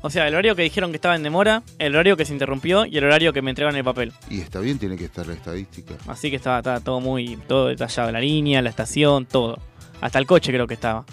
o 0.00 0.10
sea, 0.10 0.28
el 0.28 0.34
horario 0.34 0.54
que 0.54 0.62
dijeron 0.62 0.90
que 0.90 0.96
estaba 0.96 1.16
en 1.16 1.22
demora, 1.22 1.62
el 1.78 1.94
horario 1.94 2.16
que 2.16 2.26
se 2.26 2.32
interrumpió 2.32 2.84
y 2.84 2.98
el 2.98 3.04
horario 3.04 3.32
que 3.32 3.40
me 3.40 3.50
entregan 3.50 3.74
el 3.74 3.84
papel. 3.84 4.12
Y 4.28 4.40
está 4.40 4.60
bien, 4.60 4.78
tiene 4.78 4.98
que 4.98 5.06
estar 5.06 5.26
la 5.26 5.32
estadística. 5.32 5.94
Así 6.06 6.28
que 6.28 6.36
estaba, 6.36 6.58
estaba 6.58 6.80
todo 6.80 7.00
muy, 7.00 7.38
todo 7.48 7.68
detallado, 7.68 8.12
la 8.12 8.20
línea, 8.20 8.60
la 8.60 8.68
estación, 8.68 9.24
todo. 9.24 9.58
Hasta 10.02 10.18
el 10.18 10.26
coche 10.26 10.52
creo 10.52 10.66
que 10.66 10.74
estaba. 10.74 11.06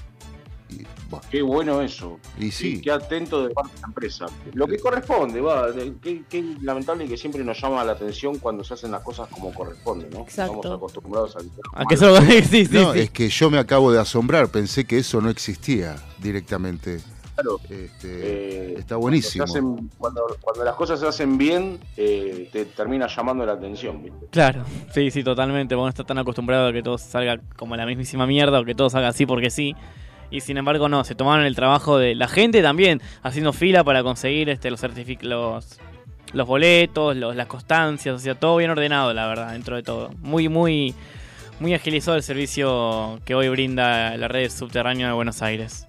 Bueno, 1.12 1.26
Qué 1.30 1.42
bueno 1.42 1.82
eso. 1.82 2.20
y 2.40 2.50
sí, 2.52 2.82
Qué 2.82 2.90
atento 2.92 3.44
de 3.46 3.54
parte 3.54 3.76
de 3.76 3.82
la 3.82 3.88
empresa. 3.88 4.26
Lo 4.54 4.66
que 4.66 4.80
corresponde, 4.80 5.42
va. 5.42 5.68
Qué, 6.02 6.24
qué 6.30 6.56
lamentable 6.62 7.08
que 7.08 7.18
siempre 7.18 7.44
nos 7.44 7.62
llama 7.62 7.84
la 7.84 7.92
atención 7.92 8.40
cuando 8.40 8.64
se 8.64 8.74
hacen 8.74 8.92
las 8.92 9.02
cosas 9.02 9.28
como 9.30 9.54
corresponde, 9.54 10.10
¿no? 10.10 10.22
Exacto. 10.22 10.56
Estamos 10.56 10.78
acostumbrados 10.78 11.36
a 11.36 11.82
¿A 11.82 11.86
qué 11.86 11.98
solo 11.98 12.18
sí, 12.22 12.42
sí, 12.66 12.68
no, 12.72 12.94
sí. 12.94 13.00
es 13.02 13.10
que 13.12 13.30
yo 13.30 13.50
me 13.52 13.60
acabo 13.60 13.92
de 13.92 14.00
asombrar, 14.00 14.48
pensé 14.50 14.86
que 14.86 14.98
eso 15.00 15.22
no 15.22 15.30
existía 15.30 15.96
directamente. 16.20 17.00
Claro. 17.36 17.60
Este, 17.70 17.92
Eh, 18.04 18.76
está 18.78 18.98
buenísimo. 18.98 19.46
Cuando, 19.46 19.54
se 19.54 19.60
hacen- 19.60 19.90
cuando- 19.98 20.38
cuando 20.42 20.64
las 20.64 20.76
cosas 20.76 21.00
se 21.00 21.08
hacen 21.08 21.38
bien, 21.38 21.80
eh, 21.98 22.50
te 22.52 22.66
termina 22.66 23.08
llamando 23.08 23.46
la 23.46 23.54
atención, 23.54 24.04
¿viste? 24.04 24.28
Claro, 24.32 24.64
sí, 24.94 25.10
sí, 25.12 25.24
totalmente. 25.24 25.74
Vos 25.76 25.86
no 25.86 25.90
estás 25.90 26.06
tan 26.06 26.18
acostumbrado 26.20 26.68
a 26.68 26.74
que 26.74 26.84
todo 26.84 26.98
salga 26.98 27.40
como 27.58 27.76
la 27.76 27.86
mismísima 27.86 28.28
mierda 28.28 28.60
o 28.60 28.66
que 28.66 28.76
todo 28.76 28.90
salga 28.90 29.08
así 29.08 29.26
porque 29.26 29.50
sí. 29.50 29.76
Y 30.32 30.42
sin 30.42 30.58
embargo, 30.58 30.88
no, 30.90 31.04
se 31.04 31.14
tomaron 31.14 31.46
el 31.46 31.56
trabajo 31.56 31.98
de 31.98 32.16
la 32.16 32.28
gente 32.28 32.62
también 32.62 33.02
haciendo 33.22 33.52
fila 33.54 33.84
para 33.84 34.02
conseguir 34.02 34.50
este, 34.50 34.72
los 34.72 34.82
los, 35.22 35.80
los 36.34 36.48
boletos, 36.48 37.16
los, 37.18 37.36
las 37.36 37.48
constancias, 37.48 38.16
o 38.16 38.20
sea, 38.20 38.36
todo 38.36 38.56
bien 38.58 38.72
ordenado, 38.72 39.14
la 39.14 39.28
verdad, 39.28 39.52
dentro 39.52 39.76
de 39.76 39.84
todo. 39.84 40.10
Muy, 40.22 40.48
muy, 40.48 40.96
muy 41.60 41.74
agilizado 41.74 42.16
el 42.16 42.24
servicio 42.24 43.20
que 43.26 43.36
hoy 43.36 43.50
brinda 43.50 44.16
la 44.16 44.30
red 44.30 44.50
subterránea 44.50 45.08
de 45.08 45.14
Buenos 45.14 45.42
Aires. 45.42 45.86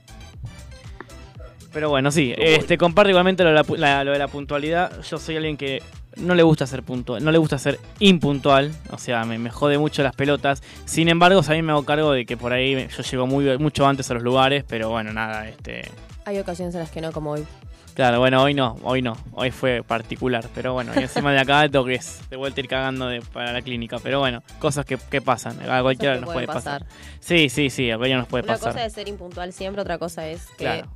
Pero 1.72 1.88
bueno, 1.88 2.11
sí, 2.11 2.34
este 2.37 2.76
comparto 2.76 3.11
igualmente 3.11 3.44
lo 3.44 3.50
de 3.50 3.54
la, 3.54 3.64
pu- 3.64 3.78
la- 3.78 4.04
lo 4.04 4.12
de 4.12 4.18
la 4.18 4.28
puntualidad. 4.28 5.00
Yo 5.08 5.18
soy 5.18 5.37
alguien 5.37 5.56
que 5.56 5.82
no 6.16 6.35
le 6.35 6.42
gusta 6.42 6.66
ser 6.66 6.83
puntual, 6.83 7.25
no 7.25 7.31
le 7.33 7.38
gusta 7.38 7.59
ser 7.59 7.78
impuntual, 7.99 8.73
o 8.90 8.99
sea, 8.99 9.25
me, 9.25 9.38
me 9.38 9.50
jode 9.50 9.78
mucho 9.78 10.02
las 10.02 10.14
pelotas. 10.14 10.62
Sin 10.85 11.09
embargo, 11.09 11.40
a 11.47 11.50
mí 11.52 11.62
me 11.62 11.73
hago 11.73 11.85
cargo 11.85 12.12
de 12.12 12.26
que 12.26 12.37
por 12.37 12.52
ahí 12.52 12.88
yo 12.97 13.02
llego 13.02 13.26
muy 13.26 13.59
mucho 13.59 13.87
antes 13.87 14.11
a 14.11 14.14
los 14.14 14.23
lugares, 14.23 14.64
pero 14.66 14.90
bueno, 14.90 15.12
nada, 15.12 15.49
este, 15.49 15.83
Hay 16.25 16.38
ocasiones 16.38 16.75
en 16.75 16.81
las 16.81 16.90
que 16.90 17.00
no, 17.00 17.12
como 17.12 17.31
hoy. 17.33 17.47
claro, 17.95 18.19
bueno, 18.21 18.42
hoy 18.42 18.54
no, 18.54 18.76
hoy 18.83 19.02
no, 19.02 19.16
hoy 19.33 19.50
fue 19.50 19.83
particular, 19.83 20.47
pero 20.54 20.73
bueno, 20.75 20.92
y 20.95 21.02
encima 21.02 21.33
de 21.33 21.40
acá 21.40 21.69
tengo 21.69 21.85
que 21.85 22.00
de 22.31 22.37
vuelta 22.37 22.61
ir 22.61 22.69
cagando 22.69 23.07
de- 23.09 23.21
para 23.23 23.52
la 23.52 23.62
clínica, 23.62 23.99
pero 24.02 24.19
bueno, 24.21 24.42
cosas 24.59 24.85
que, 24.87 24.97
que 24.99 25.21
pasan, 25.21 25.59
a 25.71 25.83
cualquiera 25.83 26.16
nos 26.21 26.33
puede 26.33 26.47
pasar. 26.47 26.87
Sí, 27.21 27.49
sí, 27.49 27.71
sí, 27.71 27.90
a 27.90 27.97
cualquiera 27.97 28.21
nos 28.21 28.28
puede 28.28 28.45
Una 28.45 28.54
pasar. 28.54 28.73
cosa 28.73 28.85
es 28.87 28.92
ser 28.92 29.09
impuntual 29.09 29.52
siempre, 29.52 29.83
otra 29.83 29.99
cosa 29.99 30.26
es 30.28 30.47
que 30.59 30.64
Claro, 30.64 30.88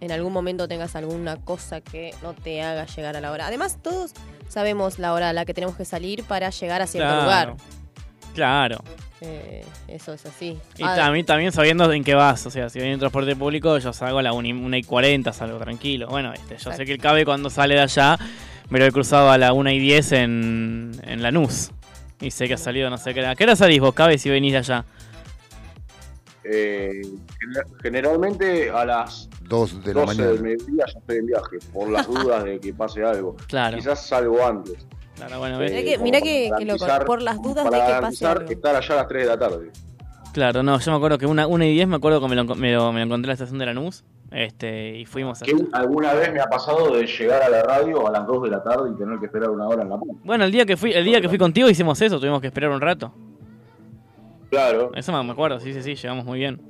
en 0.00 0.12
algún 0.12 0.32
momento 0.32 0.66
tengas 0.68 0.96
alguna 0.96 1.36
cosa 1.36 1.80
que 1.80 2.14
no 2.22 2.32
te 2.34 2.62
haga 2.62 2.86
llegar 2.86 3.16
a 3.16 3.20
la 3.20 3.32
hora. 3.32 3.46
Además, 3.46 3.78
todos 3.82 4.12
sabemos 4.50 4.98
la 4.98 5.14
hora 5.14 5.30
a 5.30 5.32
la 5.32 5.46
que 5.46 5.54
tenemos 5.54 5.74
que 5.76 5.86
salir 5.86 6.24
para 6.24 6.50
llegar 6.50 6.82
a 6.82 6.86
cierto 6.86 7.08
Claro. 7.08 7.22
lugar. 7.22 7.56
Claro. 8.34 8.78
Eh, 9.22 9.64
eso 9.88 10.12
es 10.14 10.24
así. 10.26 10.58
Y 10.78 10.82
Ah, 10.82 10.94
también, 10.96 11.26
también 11.26 11.52
sabiendo 11.52 11.90
en 11.92 12.04
qué 12.04 12.14
vas. 12.14 12.44
O 12.46 12.50
sea, 12.50 12.68
si 12.68 12.78
voy 12.78 12.88
en 12.88 12.98
transporte 12.98 13.34
público, 13.36 13.76
yo 13.78 13.92
salgo 13.92 14.18
a 14.18 14.22
la 14.22 14.32
1 14.32 14.76
y 14.76 14.82
40, 14.82 15.32
salgo 15.32 15.58
tranquilo. 15.58 16.08
Bueno, 16.08 16.32
este, 16.32 16.56
yo 16.56 16.72
sé 16.72 16.84
que 16.84 16.92
el 16.92 16.98
CABE 16.98 17.24
cuando 17.24 17.50
sale 17.50 17.74
de 17.74 17.80
allá, 17.82 18.18
me 18.70 18.78
lo 18.78 18.86
he 18.86 18.92
cruzado 18.92 19.30
a 19.30 19.36
la 19.38 19.52
1 19.52 19.70
y 19.72 19.78
10 19.78 20.12
en, 20.12 20.92
en 21.04 21.22
Lanús. 21.22 21.70
Y 22.20 22.30
sé 22.30 22.48
que 22.48 22.54
ha 22.54 22.58
salido, 22.58 22.88
no 22.90 22.98
sé 22.98 23.12
qué. 23.14 23.24
¿A 23.26 23.34
qué 23.34 23.44
hora 23.44 23.56
salís 23.56 23.80
vos, 23.80 23.94
CABE, 23.94 24.18
si 24.18 24.30
venís 24.30 24.52
de 24.52 24.58
allá? 24.58 24.84
Eh, 26.52 27.02
gener- 27.38 27.66
generalmente 27.82 28.70
a 28.70 28.84
las 28.84 29.28
Dos 29.48 29.82
de 29.84 29.94
la 29.94 30.00
12 30.02 30.22
del 30.22 30.26
mañana. 30.40 30.42
mediodía 30.42 30.84
ya 30.92 30.98
estoy 30.98 31.16
en 31.18 31.26
viaje, 31.26 31.58
por 31.72 31.88
las 31.90 32.06
dudas 32.08 32.44
de 32.44 32.58
que 32.58 32.72
pase 32.74 33.04
algo. 33.04 33.36
Claro. 33.48 33.76
Quizás 33.76 34.06
salgo 34.06 34.44
antes. 34.44 34.86
Claro, 35.16 35.38
bueno, 35.38 35.58
Mirá 35.58 35.70
ves. 35.70 35.84
que- 35.84 35.98
mirá 35.98 36.20
que- 36.20 36.50
que 36.58 36.64
loco, 36.64 36.86
por 37.06 37.20
las 37.22 37.40
dudas 37.42 37.64
para 37.68 37.86
de 37.86 37.94
que 37.94 38.00
pase 38.00 38.26
algo. 38.26 38.50
estar 38.50 38.74
allá 38.76 38.94
a 38.94 38.96
las 38.96 39.08
3 39.08 39.22
de 39.24 39.28
la 39.28 39.38
tarde. 39.38 39.70
Claro, 40.32 40.62
no, 40.62 40.78
yo 40.78 40.90
me 40.92 40.96
acuerdo 40.96 41.18
que 41.18 41.26
una 41.26 41.46
1 41.46 41.64
y 41.64 41.72
10 41.72 41.88
me 41.88 41.96
acuerdo 41.96 42.20
que 42.20 42.28
me 42.28 42.36
lo, 42.36 42.42
enco- 42.44 42.54
me 42.54 42.72
lo- 42.72 42.92
me 42.92 43.00
lo 43.00 43.06
encontré 43.06 43.26
en 43.26 43.28
la 43.28 43.32
estación 43.34 43.58
de 43.58 43.66
Lanús. 43.66 44.04
Este, 44.30 44.96
y 44.96 45.04
fuimos 45.06 45.42
a... 45.42 45.44
Alguna 45.72 46.14
vez 46.14 46.32
me 46.32 46.40
ha 46.40 46.46
pasado 46.46 46.94
de 46.94 47.04
llegar 47.04 47.42
a 47.42 47.48
la 47.48 47.62
radio 47.64 48.06
a 48.06 48.12
las 48.12 48.24
2 48.28 48.44
de 48.44 48.50
la 48.50 48.62
tarde 48.62 48.90
y 48.94 48.96
tener 48.96 49.18
que 49.18 49.26
esperar 49.26 49.50
una 49.50 49.66
hora 49.66 49.82
en 49.82 49.88
la 49.88 49.98
puta. 49.98 50.14
Bueno, 50.24 50.44
el 50.44 50.52
día 50.52 50.64
que 50.64 50.76
fui, 50.76 50.92
el 50.92 51.04
día 51.04 51.20
que 51.20 51.28
fui 51.28 51.36
contigo 51.36 51.68
hicimos 51.68 52.00
eso, 52.00 52.20
tuvimos 52.20 52.40
que 52.40 52.46
esperar 52.46 52.70
un 52.70 52.80
rato. 52.80 53.12
Claro. 54.50 54.90
Eso 54.94 55.22
me 55.22 55.32
acuerdo, 55.32 55.60
sí, 55.60 55.72
sí, 55.72 55.82
sí, 55.82 55.94
llegamos 55.94 56.24
muy 56.24 56.38
bien. 56.38 56.60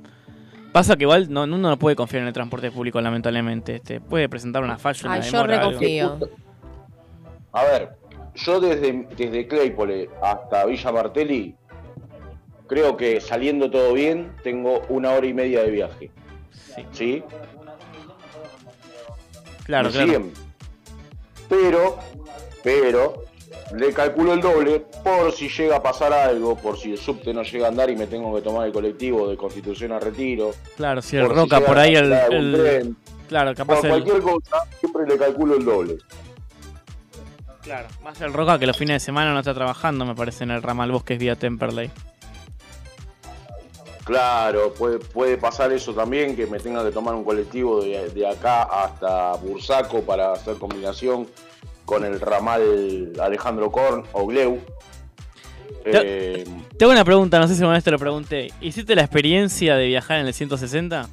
Pasa 0.71 0.95
que 0.95 1.03
igual 1.03 1.27
no, 1.29 1.43
uno 1.43 1.57
no 1.57 1.77
puede 1.77 1.95
confiar 1.95 2.21
en 2.21 2.27
el 2.27 2.33
transporte 2.33 2.71
público, 2.71 3.01
lamentablemente. 3.01 3.75
Este, 3.75 3.99
puede 3.99 4.29
presentar 4.29 4.63
una 4.63 4.77
falla, 4.77 5.01
una 5.03 5.13
Ay, 5.15 5.21
yo 5.29 5.43
reconfío. 5.43 6.19
A 7.51 7.63
ver, 7.63 7.89
yo 8.35 8.61
desde, 8.61 9.07
desde 9.17 9.47
Claypole 9.47 10.09
hasta 10.21 10.65
Villa 10.65 10.91
Martelli, 10.91 11.55
creo 12.67 12.95
que 12.95 13.19
saliendo 13.19 13.69
todo 13.69 13.93
bien, 13.93 14.31
tengo 14.43 14.81
una 14.87 15.11
hora 15.11 15.27
y 15.27 15.33
media 15.33 15.63
de 15.63 15.71
viaje. 15.71 16.11
Sí, 16.51 16.85
¿Sí? 16.91 17.23
claro, 19.65 19.89
¿Me 19.89 19.91
claro. 19.91 20.07
siguen? 20.07 20.33
Pero, 21.49 21.99
pero, 22.63 23.23
le 23.75 23.93
calculo 23.93 24.33
el 24.33 24.41
doble 24.41 24.81
por 25.03 25.31
si 25.31 25.47
llega 25.49 25.77
a 25.77 25.83
pasar 25.83 26.11
algo, 26.13 26.55
por 26.55 26.77
si 26.77 26.91
el 26.91 26.97
subte 26.97 27.33
no 27.33 27.43
llega 27.43 27.65
a 27.67 27.69
andar 27.69 27.89
y 27.89 27.95
me 27.95 28.07
tengo 28.07 28.33
que 28.35 28.41
tomar 28.41 28.67
el 28.67 28.73
colectivo 28.73 29.27
de 29.29 29.37
Constitución 29.37 29.91
a 29.93 29.99
Retiro. 29.99 30.51
Claro, 30.75 31.01
si 31.01 31.17
el 31.17 31.27
por 31.27 31.35
Roca 31.35 31.61
por 31.61 31.77
ahí, 31.79 31.95
el, 31.95 32.11
el- 32.11 32.53
tren, 32.59 32.97
claro, 33.29 33.53
capaz 33.55 33.77
por 33.77 33.85
el, 33.85 33.91
cualquier 33.91 34.21
cosa, 34.21 34.57
siempre 34.79 35.05
le 35.07 35.17
calculo 35.17 35.55
el 35.55 35.63
doble. 35.65 35.97
claro, 37.61 37.87
más 38.03 38.19
el 38.21 38.33
Roca 38.33 38.59
que 38.59 38.67
los 38.67 38.77
fines 38.77 38.95
de 38.95 38.99
semana 39.05 39.33
no 39.33 39.39
está 39.39 39.53
trabajando, 39.53 40.05
me 40.05 40.15
parece, 40.15 40.43
en 40.43 40.51
el 40.51 40.61
ramal 40.61 40.91
Bosques 40.91 41.17
vía 41.17 41.35
Temperley. 41.35 41.89
Claro, 44.03 44.73
puede, 44.73 44.97
puede 44.99 45.37
pasar 45.37 45.71
eso 45.71 45.93
también, 45.93 46.35
que 46.35 46.47
me 46.47 46.59
tenga 46.59 46.83
que 46.83 46.91
tomar 46.91 47.13
un 47.13 47.23
colectivo 47.23 47.81
de, 47.81 48.09
de 48.09 48.27
acá 48.27 48.63
hasta 48.63 49.33
Bursaco 49.35 50.01
para 50.01 50.33
hacer 50.33 50.55
combinación 50.57 51.27
con 51.85 52.05
el 52.05 52.19
ramal 52.19 53.13
Alejandro 53.21 53.71
Korn 53.71 54.03
o 54.13 54.25
Gleu. 54.27 54.59
Eh, 55.85 56.45
Tengo 56.77 56.91
una 56.91 57.03
pregunta, 57.03 57.39
no 57.39 57.47
sé 57.47 57.55
si 57.55 57.61
te 57.83 57.91
lo 57.91 57.97
pregunté. 57.99 58.51
¿Hiciste 58.61 58.95
la 58.95 59.01
experiencia 59.01 59.75
de 59.75 59.87
viajar 59.87 60.19
en 60.19 60.27
el 60.27 60.33
160? 60.33 61.09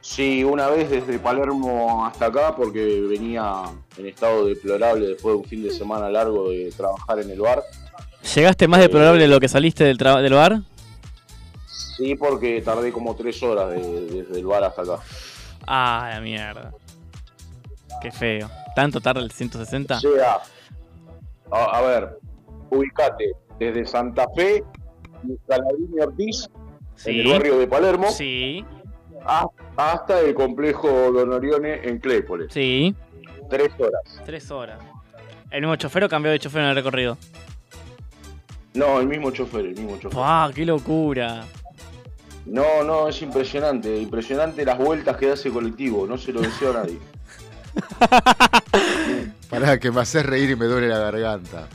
sí, 0.00 0.44
una 0.44 0.68
vez 0.68 0.90
desde 0.90 1.18
Palermo 1.18 2.04
hasta 2.06 2.26
acá, 2.26 2.54
porque 2.54 3.00
venía 3.08 3.62
en 3.96 4.06
estado 4.06 4.46
deplorable 4.46 5.06
después 5.08 5.34
de 5.34 5.38
un 5.40 5.44
fin 5.44 5.62
de 5.64 5.70
semana 5.72 6.08
largo 6.08 6.50
de 6.50 6.70
trabajar 6.76 7.18
en 7.20 7.30
el 7.30 7.40
bar. 7.40 7.62
¿Llegaste 8.34 8.68
más 8.68 8.80
deplorable 8.80 9.22
de 9.22 9.28
lo 9.28 9.40
que 9.40 9.48
saliste 9.48 9.82
del, 9.84 9.96
del 9.96 10.34
bar? 10.34 10.60
Sí, 11.96 12.14
porque 12.14 12.60
tardé 12.62 12.92
como 12.92 13.14
tres 13.16 13.42
horas 13.42 13.70
de- 13.70 14.06
desde 14.06 14.38
el 14.38 14.46
bar 14.46 14.62
hasta 14.64 14.82
acá. 14.82 14.98
Ah, 15.66 16.10
la 16.14 16.20
mierda. 16.20 16.72
Qué 18.04 18.10
feo. 18.12 18.50
¿Tanto 18.76 19.00
tarda 19.00 19.22
el 19.22 19.30
160? 19.30 19.96
O 19.96 20.00
sea, 20.00 20.38
a, 21.50 21.78
a 21.78 21.80
ver, 21.80 22.18
ubicate 22.68 23.32
desde 23.58 23.86
Santa 23.86 24.26
Fe 24.36 24.62
Saladín 25.48 25.88
y 25.96 26.00
Ortiz, 26.02 26.50
en 27.06 27.20
el 27.20 27.28
barrio 27.32 27.58
de 27.58 27.66
Palermo, 27.66 28.08
Sí, 28.10 28.62
a- 29.24 29.46
hasta 29.76 30.20
el 30.20 30.34
complejo 30.34 30.86
Don 31.12 31.32
Orione 31.32 31.80
en 31.88 31.98
Clépole. 31.98 32.46
sí. 32.50 32.94
Tres 33.48 33.70
horas. 33.78 34.22
Tres 34.26 34.50
horas. 34.50 34.78
¿El 35.50 35.60
mismo 35.62 35.76
chofer 35.76 36.04
o 36.04 36.08
cambió 36.08 36.30
de 36.32 36.38
chofer 36.38 36.62
en 36.62 36.68
el 36.68 36.74
recorrido? 36.74 37.16
No, 38.74 39.00
el 39.00 39.06
mismo 39.06 39.30
chofer, 39.30 39.66
el 39.66 39.74
mismo 39.74 39.96
chofer. 39.98 40.18
¡Ah, 40.22 40.50
qué 40.54 40.64
locura! 40.66 41.44
No, 42.46 42.82
no, 42.84 43.08
es 43.08 43.20
impresionante. 43.22 43.96
Impresionante 43.98 44.64
las 44.64 44.76
vueltas 44.78 45.16
que 45.16 45.26
da 45.28 45.34
ese 45.34 45.50
colectivo. 45.50 46.06
No 46.06 46.18
se 46.18 46.32
lo 46.32 46.40
deseo 46.42 46.70
a 46.72 46.74
nadie. 46.82 46.98
Pará, 49.50 49.78
que 49.78 49.90
me 49.90 50.00
haces 50.00 50.24
reír 50.26 50.50
y 50.50 50.56
me 50.56 50.66
duele 50.66 50.88
la 50.88 50.98
garganta. 50.98 51.68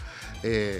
Eh, 0.43 0.79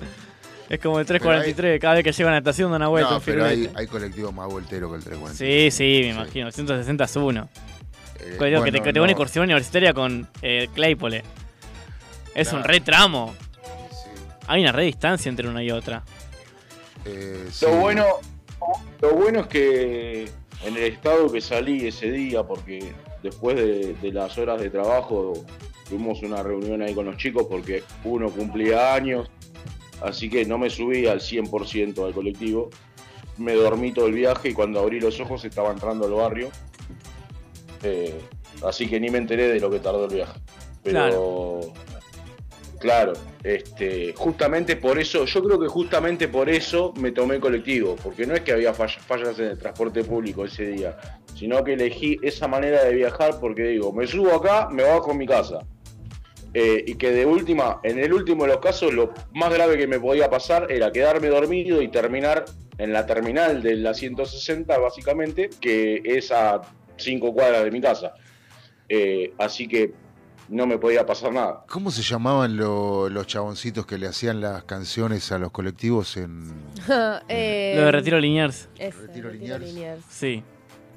Es 0.70 0.80
como 0.80 1.00
el 1.00 1.06
Pero 1.06 1.20
343, 1.20 1.80
cada 1.80 1.96
vez 1.96 2.04
que 2.04 2.12
llega 2.12 2.30
a 2.30 2.32
la 2.34 2.38
estación 2.40 2.72
da 2.72 2.78
una 2.78 2.88
vuelta. 2.88 3.12
no, 3.12 3.18
un 3.18 3.24
pero 3.24 3.46
hay, 3.46 3.70
hay 3.76 3.88
colectivos 3.88 4.34
más 4.34 4.48
volteros 4.48 4.90
que 4.92 4.98
el 4.98 5.04
340. 5.04 5.38
Sí, 5.38 5.72
sí, 5.72 6.02
me 6.04 6.10
imagino. 6.12 6.48
El 6.48 6.54
160 6.54 7.04
es 7.04 7.16
uno. 7.16 7.50
Eh, 8.22 8.36
que 8.64 8.72
te, 8.72 8.82
que 8.82 8.94
te 8.94 9.00
no, 9.00 9.06
excursión 9.14 9.44
universitaria 9.46 9.94
con 9.94 10.28
eh, 10.42 10.68
Claypole. 10.74 11.24
Es 12.36 12.48
un 12.54 12.60
Claro. 12.60 12.68
re 12.74 12.80
tramo. 12.82 13.34
sí, 13.92 14.10
Hay 14.48 14.62
una 14.62 14.72
re 14.72 14.84
distancia 14.84 15.30
entre 15.30 15.48
una 15.48 15.64
y 15.64 15.72
otra. 15.72 16.04
eh, 17.06 17.48
sí. 17.52 17.66
Lo 17.66 17.76
bueno, 17.78 18.06
lo 19.02 19.14
bueno 19.14 19.42
es 19.42 19.48
que 19.48 20.30
en 20.66 20.76
el 20.78 20.84
estado 20.84 21.32
que 21.32 21.40
salí 21.42 21.88
ese 21.88 22.12
día, 22.12 22.44
porque 22.44 22.94
después 23.24 23.56
de, 23.56 24.12
las 24.12 24.38
horas 24.38 24.62
de 24.62 24.70
trabajo 24.70 25.34
tuvimos 25.88 26.22
una 26.22 26.44
reunión 26.44 26.82
ahí 26.82 26.94
con 26.94 27.06
los 27.06 27.18
chicos 27.18 27.48
porque 27.50 27.84
uno 28.04 28.30
cumplía 28.30 28.94
años, 28.94 29.30
así 30.02 30.30
que 30.30 30.46
no 30.46 30.58
me 30.58 30.70
subí 30.70 31.08
al 31.08 31.20
100% 31.20 32.06
al 32.06 32.14
colectivo. 32.14 32.70
Me 33.38 33.54
dormí 33.54 33.94
todo 33.94 34.08
el 34.08 34.14
viaje 34.14 34.50
y 34.50 34.54
cuando 34.54 34.80
abrí 34.80 35.00
los 35.00 35.20
ojos 35.20 35.46
estaba 35.46 35.72
entrando 35.72 36.06
al 36.06 36.14
barrio. 36.14 36.50
Eh, 37.84 38.20
así 38.66 38.88
que 38.88 39.00
ni 39.00 39.10
me 39.10 39.18
enteré 39.18 39.48
de 39.48 39.60
lo 39.62 39.70
que 39.70 39.80
tardó 39.80 40.06
el 40.06 40.14
viaje. 40.14 40.40
Pero 40.84 41.62
este, 43.44 44.14
justamente 44.16 44.76
por 44.76 44.98
eso, 45.00 45.26
yo 45.26 45.44
creo 45.44 45.60
que 45.60 45.68
justamente 45.68 46.28
por 46.28 46.50
eso 46.50 46.94
me 46.98 47.12
tomé 47.12 47.40
colectivo, 47.40 47.96
porque 48.04 48.26
no 48.26 48.34
es 48.36 48.42
que 48.42 48.52
había 48.54 48.74
fall- 48.74 49.00
fallas 49.00 49.38
en 49.40 49.46
el 49.46 49.58
transporte 49.58 50.04
público 50.04 50.46
ese 50.46 50.68
día, 50.68 50.98
sino 51.36 51.64
que 51.64 51.74
elegí 51.74 52.18
esa 52.22 52.48
manera 52.48 52.84
de 52.84 52.94
viajar 52.94 53.40
porque 53.40 53.64
digo, 53.64 53.92
me 53.94 54.08
subo 54.08 54.34
acá, 54.34 54.70
me 54.72 54.84
bajo 54.84 55.12
en 55.12 55.18
mi 55.18 55.28
casa. 55.28 55.60
Eh, 56.54 56.84
y 56.88 56.96
que 56.96 57.12
de 57.12 57.26
última, 57.28 57.80
en 57.84 58.00
el 58.00 58.12
último 58.12 58.44
de 58.44 58.50
los 58.50 58.60
casos, 58.60 58.92
lo 58.92 59.14
más 59.34 59.54
grave 59.54 59.78
que 59.78 59.86
me 59.86 60.00
podía 60.00 60.30
pasar 60.30 60.72
era 60.72 60.92
quedarme 60.92 61.28
dormido 61.28 61.80
y 61.82 61.90
terminar 61.90 62.46
en 62.80 62.92
la 62.92 63.06
terminal 63.06 63.62
de 63.62 63.76
la 63.76 63.94
160, 63.94 64.78
básicamente, 64.80 65.50
que 65.62 66.02
es 66.04 66.32
a 66.32 66.62
cinco 66.98 67.34
cuadras 67.34 67.64
de 67.66 67.72
mi 67.72 67.80
casa. 67.82 68.14
Eh, 68.88 69.32
así 69.38 69.68
que 69.68 69.94
no 70.50 70.66
me 70.68 70.78
podía 70.78 71.06
pasar 71.06 71.32
nada. 71.32 71.64
¿Cómo 71.70 71.92
se 71.92 72.02
llamaban 72.02 72.58
lo- 72.58 73.08
los 73.10 73.28
chaboncitos 73.28 73.86
que 73.86 73.98
le 73.98 74.08
hacían 74.08 74.42
las 74.42 74.64
canciones 74.64 75.32
a 75.32 75.38
los 75.40 75.52
colectivos 75.52 76.18
en... 76.18 76.52
Eh, 77.30 77.74
Lo 77.76 77.84
de 77.86 77.92
Retiro 77.92 78.20
Liniers. 78.20 78.68
ese, 78.78 78.98
Retiro 79.08 79.30
Liniers. 79.32 79.62
Liniers. 79.64 80.04
Sí. 80.10 80.44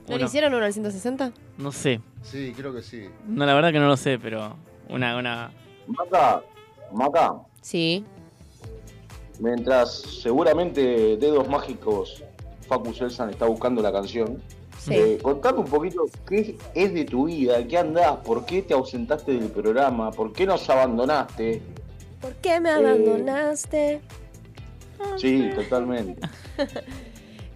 ¿No 0.09 0.19
le 0.19 0.25
hicieron 0.25 0.53
uno 0.55 0.65
al 0.65 0.73
160? 0.73 1.33
No 1.59 1.71
sé. 1.71 2.01
Sí, 2.23 2.53
creo 2.57 2.75
que 2.75 2.83
sí. 2.83 3.09
No, 3.27 3.47
la 3.47 3.55
verdad 3.55 3.71
que 3.73 3.79
no 3.79 3.87
lo 3.87 3.97
sé, 3.97 4.19
pero 4.19 4.57
una, 4.89 5.17
una. 5.17 5.53
Maca, 5.87 6.43
Maca, 6.93 7.35
Sí. 7.61 8.05
mientras 9.39 10.01
seguramente 10.23 11.17
Dedos 11.17 11.49
Mágicos 11.49 12.23
Facu 12.69 12.93
Selsan 12.95 13.31
está 13.31 13.47
buscando 13.47 13.83
la 13.83 13.93
canción, 13.93 14.43
Sí. 14.85 14.95
eh, 14.95 15.19
contame 15.23 15.61
un 15.61 15.67
poquito 15.67 16.07
qué 16.29 16.57
es 16.75 16.93
de 16.93 17.05
tu 17.05 17.27
vida, 17.27 17.65
qué 17.69 17.79
andás, 17.79 18.17
por 18.25 18.45
qué 18.45 18.63
te 18.63 18.75
ausentaste 18.75 19.33
del 19.33 19.49
programa, 19.51 20.11
por 20.11 20.33
qué 20.33 20.45
nos 20.45 20.69
abandonaste. 20.69 21.63
¿Por 22.21 22.33
qué 22.37 22.59
me 22.59 22.71
abandonaste? 22.71 24.01
Sí, 25.19 25.51
totalmente. 25.55 26.21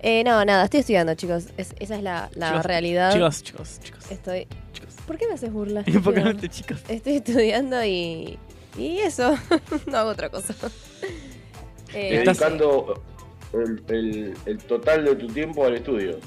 Eh, 0.00 0.22
no, 0.24 0.44
nada, 0.44 0.64
estoy 0.64 0.80
estudiando, 0.80 1.14
chicos. 1.14 1.46
Es- 1.56 1.74
esa 1.80 1.96
es 1.96 2.02
la, 2.02 2.30
la 2.34 2.50
Chicos, 2.50 2.66
realidad. 2.66 3.12
Chicos, 3.12 3.42
chicos, 3.42 3.80
chicos. 3.82 4.10
Estoy. 4.12 4.46
chicos. 4.72 4.94
¿Por 5.04 5.16
qué 5.18 5.26
me 5.26 5.32
haces 5.34 5.52
burla? 5.52 5.82
¿Y 5.86 5.92
por 5.98 6.14
qué 6.14 6.20
no 6.20 6.36
te 6.36 6.48
chicos? 6.48 6.78
Estoy 6.86 7.14
estudiando 7.16 7.82
y. 7.84 8.38
Y 8.78 8.98
eso. 8.98 9.34
no 9.86 9.96
hago 9.96 10.10
otra 10.10 10.28
cosa. 10.28 10.54
Eh, 11.92 12.22
Dedicando 12.24 13.02
el, 13.52 13.82
el- 13.88 14.34
el 14.44 14.58
total 14.58 15.06
de 15.06 15.16
tu 15.16 15.26
tiempo 15.28 15.64
al 15.64 15.74
estudio. 15.76 16.18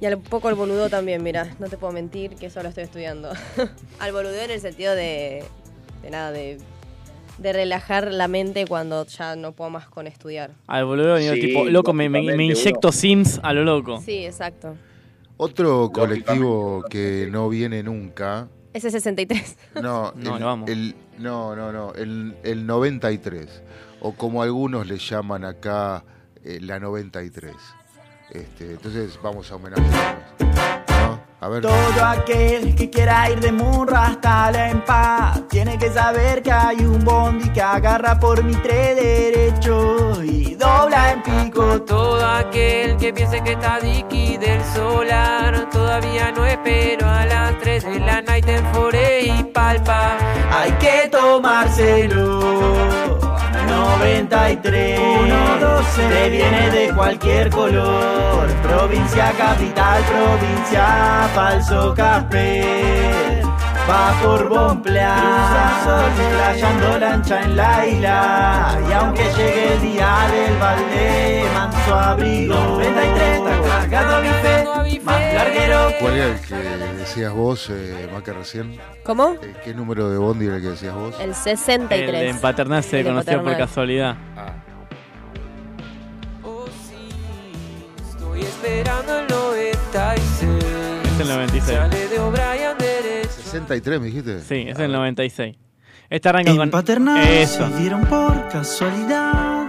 Y 0.00 0.06
al 0.06 0.18
poco 0.18 0.48
al 0.48 0.54
boludo 0.54 0.88
también, 0.88 1.22
mira, 1.22 1.56
no 1.58 1.68
te 1.68 1.76
puedo 1.76 1.92
mentir 1.92 2.36
que 2.36 2.50
solo 2.50 2.68
estoy 2.68 2.84
estudiando. 2.84 3.30
al 3.98 4.12
boludo 4.12 4.34
en 4.34 4.50
el 4.50 4.60
sentido 4.60 4.94
de. 4.94 5.42
de 6.02 6.10
nada, 6.10 6.30
de. 6.30 6.58
de 7.38 7.52
relajar 7.52 8.12
la 8.12 8.28
mente 8.28 8.64
cuando 8.66 9.04
ya 9.06 9.34
no 9.34 9.52
puedo 9.52 9.70
más 9.70 9.88
con 9.88 10.06
estudiar. 10.06 10.52
Al 10.68 10.84
boludo 10.84 11.18
Sí, 11.18 11.40
tipo, 11.40 11.64
loco, 11.64 11.92
me, 11.92 12.08
me, 12.08 12.20
inyecto 12.44 12.92
Sims 12.92 13.40
a 13.42 13.52
lo 13.52 13.64
loco. 13.64 14.00
Sí, 14.00 14.24
exacto. 14.24 14.76
Otro 15.36 15.90
colectivo 15.92 16.84
que 16.90 17.28
no 17.30 17.48
viene 17.48 17.82
nunca. 17.82 18.48
Ese 18.72 18.90
63. 18.90 19.56
No, 19.82 20.12
No, 20.16 20.34
el, 20.36 20.40
lo 20.42 20.48
amo. 20.48 20.66
el- 20.68 20.94
no, 21.18 21.56
no, 21.56 21.72
no, 21.72 21.92
el, 21.94 22.36
el 22.44 22.66
93. 22.66 23.62
O 24.00 24.12
como 24.12 24.42
algunos 24.42 24.86
le 24.86 24.98
llaman 24.98 25.44
acá, 25.44 26.04
eh, 26.44 26.58
la 26.60 26.78
93. 26.78 27.54
Este, 28.30 28.72
entonces 28.72 29.18
vamos 29.22 29.50
a 29.50 29.56
homenajearnos. 29.56 30.24
¿no? 30.40 31.20
A 31.40 31.48
ver. 31.48 31.62
Todo 31.62 32.04
aquel 32.04 32.74
que 32.74 32.90
quiera 32.90 33.30
ir 33.30 33.40
de 33.40 33.52
Murra 33.52 34.06
hasta 34.06 34.50
la 34.50 34.70
Empa 34.70 35.34
tiene 35.48 35.78
que 35.78 35.90
saber 35.90 36.42
que 36.42 36.52
hay 36.52 36.84
un 36.84 37.04
bondi 37.04 37.48
que 37.50 37.62
agarra 37.62 38.18
por 38.18 38.42
mi 38.44 38.54
tre 38.56 38.94
derecho 38.94 40.22
y 40.22 40.54
dobla 40.56 41.12
en 41.12 41.22
pico. 41.22 41.82
Todo 41.82 42.26
aquel 42.26 42.96
que 42.96 43.12
piense 43.12 43.42
que 43.42 43.52
está 43.52 43.80
Dicky 43.80 44.36
del 44.36 44.62
solar 44.64 45.68
Todavía 45.70 46.32
no 46.32 46.44
espero 46.44 47.08
a 47.08 47.24
las 47.24 47.58
3 47.60 47.84
de 47.84 48.00
la 48.00 48.22
night 48.22 48.48
en 48.48 48.64
Fore 48.74 49.22
y 49.22 49.44
palpa 49.44 50.18
Hay 50.52 50.72
que 50.72 51.08
tomárselo. 51.08 52.40
93 53.68 55.37
112 55.94 56.08
te 56.08 56.30
viene 56.30 56.70
de 56.70 56.92
cualquier 56.94 57.50
color. 57.50 58.48
Provincia 58.62 59.32
capital, 59.36 60.02
provincia 60.04 61.28
falso 61.34 61.94
café. 61.94 63.42
Va 63.90 64.12
por 64.22 64.48
Bonplear, 64.50 66.10
playando 66.36 66.98
lancha 66.98 67.40
en 67.42 67.56
la 67.56 67.86
isla. 67.86 68.78
Y 68.88 68.92
aunque 68.92 69.24
llegue 69.36 69.72
el 69.74 69.80
día 69.80 70.14
del 70.30 70.56
balde, 70.58 71.44
manso 71.54 71.94
abrigo. 71.94 72.54
93 72.54 73.38
está 73.38 73.60
cargado 73.70 74.14
a 74.16 74.20
bife, 74.20 75.00
más 75.04 75.20
largue 75.34 75.58
pero 75.58 75.78
¿Cuál 76.00 76.12
era 76.14 76.26
el 76.26 76.40
que 76.40 76.54
decías 76.98 77.32
vos, 77.32 77.70
eh, 77.70 78.08
Maca, 78.12 78.34
recién? 78.34 78.78
¿Cómo? 79.04 79.36
Eh, 79.42 79.54
¿Qué 79.64 79.72
número 79.72 80.10
de 80.10 80.18
Bondi 80.18 80.46
era 80.46 80.56
el 80.56 80.62
que 80.62 80.68
decías 80.68 80.94
vos? 80.94 81.14
El 81.18 81.30
El 81.30 81.34
63. 81.34 82.12
de 82.20 82.28
Empaternal 82.28 82.84
se 82.84 82.98
El 82.98 83.04
de 83.04 83.10
conoció 83.10 83.32
por 83.32 83.44
Paternal. 83.44 83.66
casualidad. 83.68 84.16
Ah, 84.36 84.52
esperando 88.68 89.18
el 89.18 89.26
96. 89.28 90.42
Es 91.04 91.20
el 91.20 91.28
96. 91.28 91.78
Sale 91.78 92.08
de 92.08 92.18
O'Brien 92.18 92.78
derecho. 92.78 93.30
63, 93.42 94.00
me 94.00 94.06
dijiste. 94.06 94.40
Sí, 94.40 94.66
es 94.68 94.78
el 94.78 94.92
96. 94.92 95.56
Este 96.10 96.28
arranca 96.28 96.52
con. 96.52 96.62
En 96.62 96.70
paternal 96.70 97.28
Eso. 97.28 97.68
se 97.68 97.76
dieron 97.78 98.04
por 98.06 98.48
casualidad, 98.48 99.66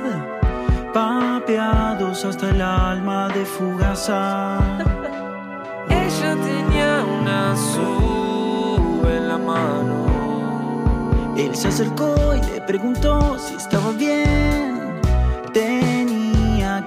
papeados 0.94 2.24
hasta 2.26 2.50
el 2.50 2.62
alma 2.62 3.28
de 3.30 3.46
fugaza. 3.46 4.58
Ella 5.90 6.36
tenía 6.36 7.04
una 7.22 7.54
azul 7.54 9.02
en 9.10 9.28
la 9.28 9.38
mano. 9.38 11.36
Él 11.38 11.56
se 11.56 11.70
acercó 11.70 12.36
y 12.36 12.42
le 12.52 12.62
preguntó 12.62 13.38
si 13.40 13.56
estaba 13.56 13.92
bien. 13.92 15.00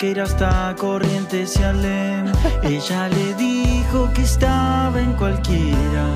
Que 0.03 0.11
ir 0.11 0.21
hasta 0.21 0.75
Corrientes 0.77 1.57
y 1.61 1.63
Alem. 1.63 2.33
Ella 2.65 3.09
le 3.09 3.35
dijo 3.35 4.11
que 4.13 4.23
estaba 4.23 5.01
en 5.01 5.13
cualquiera. 5.13 6.09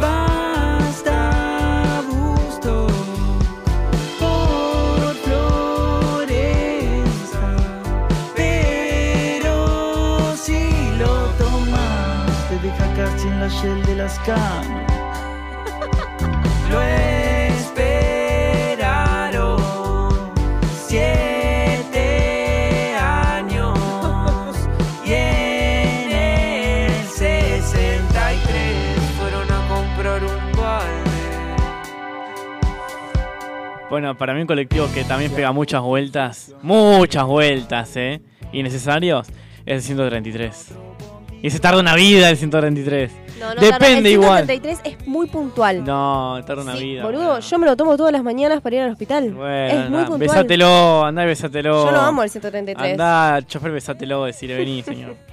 Basta 0.00 2.00
gusto 2.08 2.86
por 4.18 5.14
Florenza. 5.24 6.36
Pero 8.34 10.34
si 10.34 10.96
lo 10.96 11.26
tomas, 11.36 12.48
te 12.48 12.58
deja 12.66 12.94
casi 12.94 13.28
en 13.28 13.40
la 13.40 13.48
shell 13.48 13.84
de 13.84 13.94
las 13.94 14.18
canas. 14.20 14.88
Bueno, 34.00 34.16
para 34.16 34.32
mí 34.32 34.42
un 34.42 34.46
colectivo 34.46 34.86
que 34.94 35.02
también 35.02 35.32
pega 35.32 35.50
muchas 35.50 35.82
vueltas, 35.82 36.54
muchas 36.62 37.24
vueltas, 37.24 37.96
¿eh? 37.96 38.20
Innecesarios, 38.52 39.26
es 39.66 39.74
el 39.74 39.82
133. 39.82 40.68
Y 41.42 41.50
se 41.50 41.58
tarda 41.58 41.80
una 41.80 41.96
vida 41.96 42.30
el 42.30 42.36
133. 42.36 43.10
No, 43.40 43.54
no, 43.56 43.60
Depende 43.60 43.78
tarda- 43.78 43.98
el 43.98 44.06
igual. 44.06 44.46
133 44.46 44.80
es 44.84 45.08
muy 45.08 45.26
puntual. 45.26 45.82
No, 45.84 46.40
tarda 46.46 46.62
una 46.62 46.76
Sí, 46.76 46.84
vida. 46.84 47.02
boludo, 47.02 47.40
yo 47.40 47.58
me 47.58 47.66
lo 47.66 47.74
tomo 47.76 47.96
todas 47.96 48.12
las 48.12 48.22
mañanas 48.22 48.60
para 48.60 48.76
ir 48.76 48.82
al 48.82 48.90
hospital. 48.92 49.32
Bueno, 49.32 49.56
es 49.82 49.90
muy 49.90 49.98
puntual. 50.04 50.18
besátelo, 50.20 51.04
andá 51.04 51.24
y 51.24 51.26
besátelo. 51.26 51.84
Yo 51.86 51.90
lo 51.90 52.00
amo 52.00 52.22
el 52.22 52.30
133. 52.30 52.92
Andá, 52.92 53.42
chofer, 53.48 53.72
besátelo, 53.72 54.26
decirle 54.26 54.58
vení, 54.58 54.80
señor. 54.84 55.16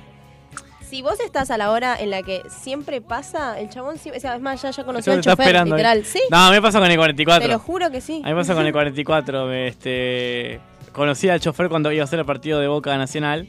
Si 0.89 1.02
vos 1.02 1.19
estás 1.19 1.50
a 1.52 1.58
la 1.58 1.71
hora 1.71 1.95
en 2.00 2.10
la 2.12 2.21
que 2.24 2.43
siempre 2.50 3.02
pasa, 3.02 3.60
el 3.60 3.69
chabón 3.69 3.98
siempre, 3.98 4.19
o 4.19 4.21
sea, 4.21 4.36
es 4.36 4.41
más, 4.41 4.62
ya, 4.62 4.69
ya 4.71 4.84
conoció 4.84 5.13
al 5.13 5.21
chofer, 5.21 5.39
esperando. 5.48 5.76
literal. 5.76 6.00
¿eh? 6.00 6.04
Sí, 6.06 6.21
No, 6.30 6.52
me 6.52 6.62
pasa 6.62 6.80
con 6.80 6.89
el 6.89 6.98
44. 6.98 7.48
te 7.48 7.52
lo 7.54 7.60
juro 7.60 7.89
que 7.91 8.02
sí. 8.02 8.21
A 8.24 8.28
mí 8.28 8.34
me 8.34 8.41
pasa 8.41 8.54
con 8.54 8.65
el 8.65 8.71
44. 8.71 9.52
Este, 9.52 10.60
conocí 10.93 11.28
al 11.28 11.39
chofer 11.39 11.69
cuando 11.69 11.91
iba 11.91 12.02
a 12.02 12.06
hacer 12.06 12.19
el 12.19 12.26
partido 12.26 12.60
de 12.60 12.67
Boca 12.67 12.95
Nacional. 12.98 13.48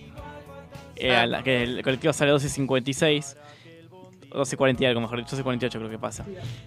eh, 0.98 1.14
Ah. 1.14 1.22
a 1.22 1.26
la- 1.26 1.42
que 1.42 1.62
el 1.62 1.82
colectivo 1.82 2.14
sale 2.14 2.32
12.56. 2.32 3.36
12.40 4.30 4.80
y 4.80 4.84
algo, 4.86 5.00
mejor 5.00 5.18
dicho, 5.18 5.36
12.48 5.36 5.70
creo 5.70 5.88
que 5.90 5.98
pasa. 5.98 6.24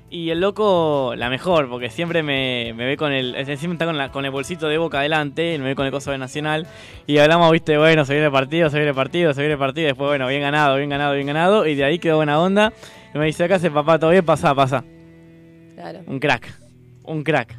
Y 0.10 0.30
el 0.30 0.40
loco, 0.40 1.14
la 1.16 1.30
mejor, 1.30 1.70
porque 1.70 1.90
siempre 1.90 2.24
me, 2.24 2.74
me 2.76 2.86
ve 2.86 2.98
con 2.98 3.12
el. 3.12 3.34
Siempre 3.46 3.74
está 3.74 3.86
con, 3.86 3.98
la- 3.98 4.12
con 4.12 4.26
el 4.26 4.32
bolsito 4.32 4.68
de 4.68 4.78
boca 4.78 5.00
adelante, 5.00 5.58
me 5.60 5.66
ve 5.66 5.76
con 5.76 5.86
el 5.86 5.92
coso 5.92 6.12
de 6.12 6.18
Nacional. 6.18 6.66
Y 7.06 7.18
hablamos, 7.20 7.52
viste, 7.52 7.78
bueno, 7.78 8.06
se 8.06 8.14
viene 8.14 8.28
el 8.28 8.32
partido, 8.32 8.70
se 8.70 8.78
viene 8.78 8.90
el 8.90 8.96
partido, 8.96 9.34
se 9.34 9.42
viene 9.42 9.54
el 9.54 9.60
partido. 9.60 9.88
Después, 9.88 10.08
bueno, 10.08 10.28
bien 10.28 10.42
ganado, 10.42 10.78
bien 10.78 10.90
ganado, 10.90 11.14
bien 11.14 11.28
ganado. 11.28 11.68
Y 11.68 11.76
de 11.76 11.84
ahí 11.84 12.00
quedó 12.00 12.16
buena 12.18 12.40
onda. 12.40 12.74
Y 13.14 13.18
me 13.18 13.26
dice, 13.26 13.44
acá 13.44 13.56
hace 13.56 13.70
papá, 13.72 14.00
todo 14.00 14.12
bien, 14.12 14.26
pasa, 14.26 14.54
pasa. 14.56 14.84
Claro. 15.76 16.00
Un 16.08 16.20
crack. 16.20 16.52
Un 17.04 17.24
crack. 17.24 17.56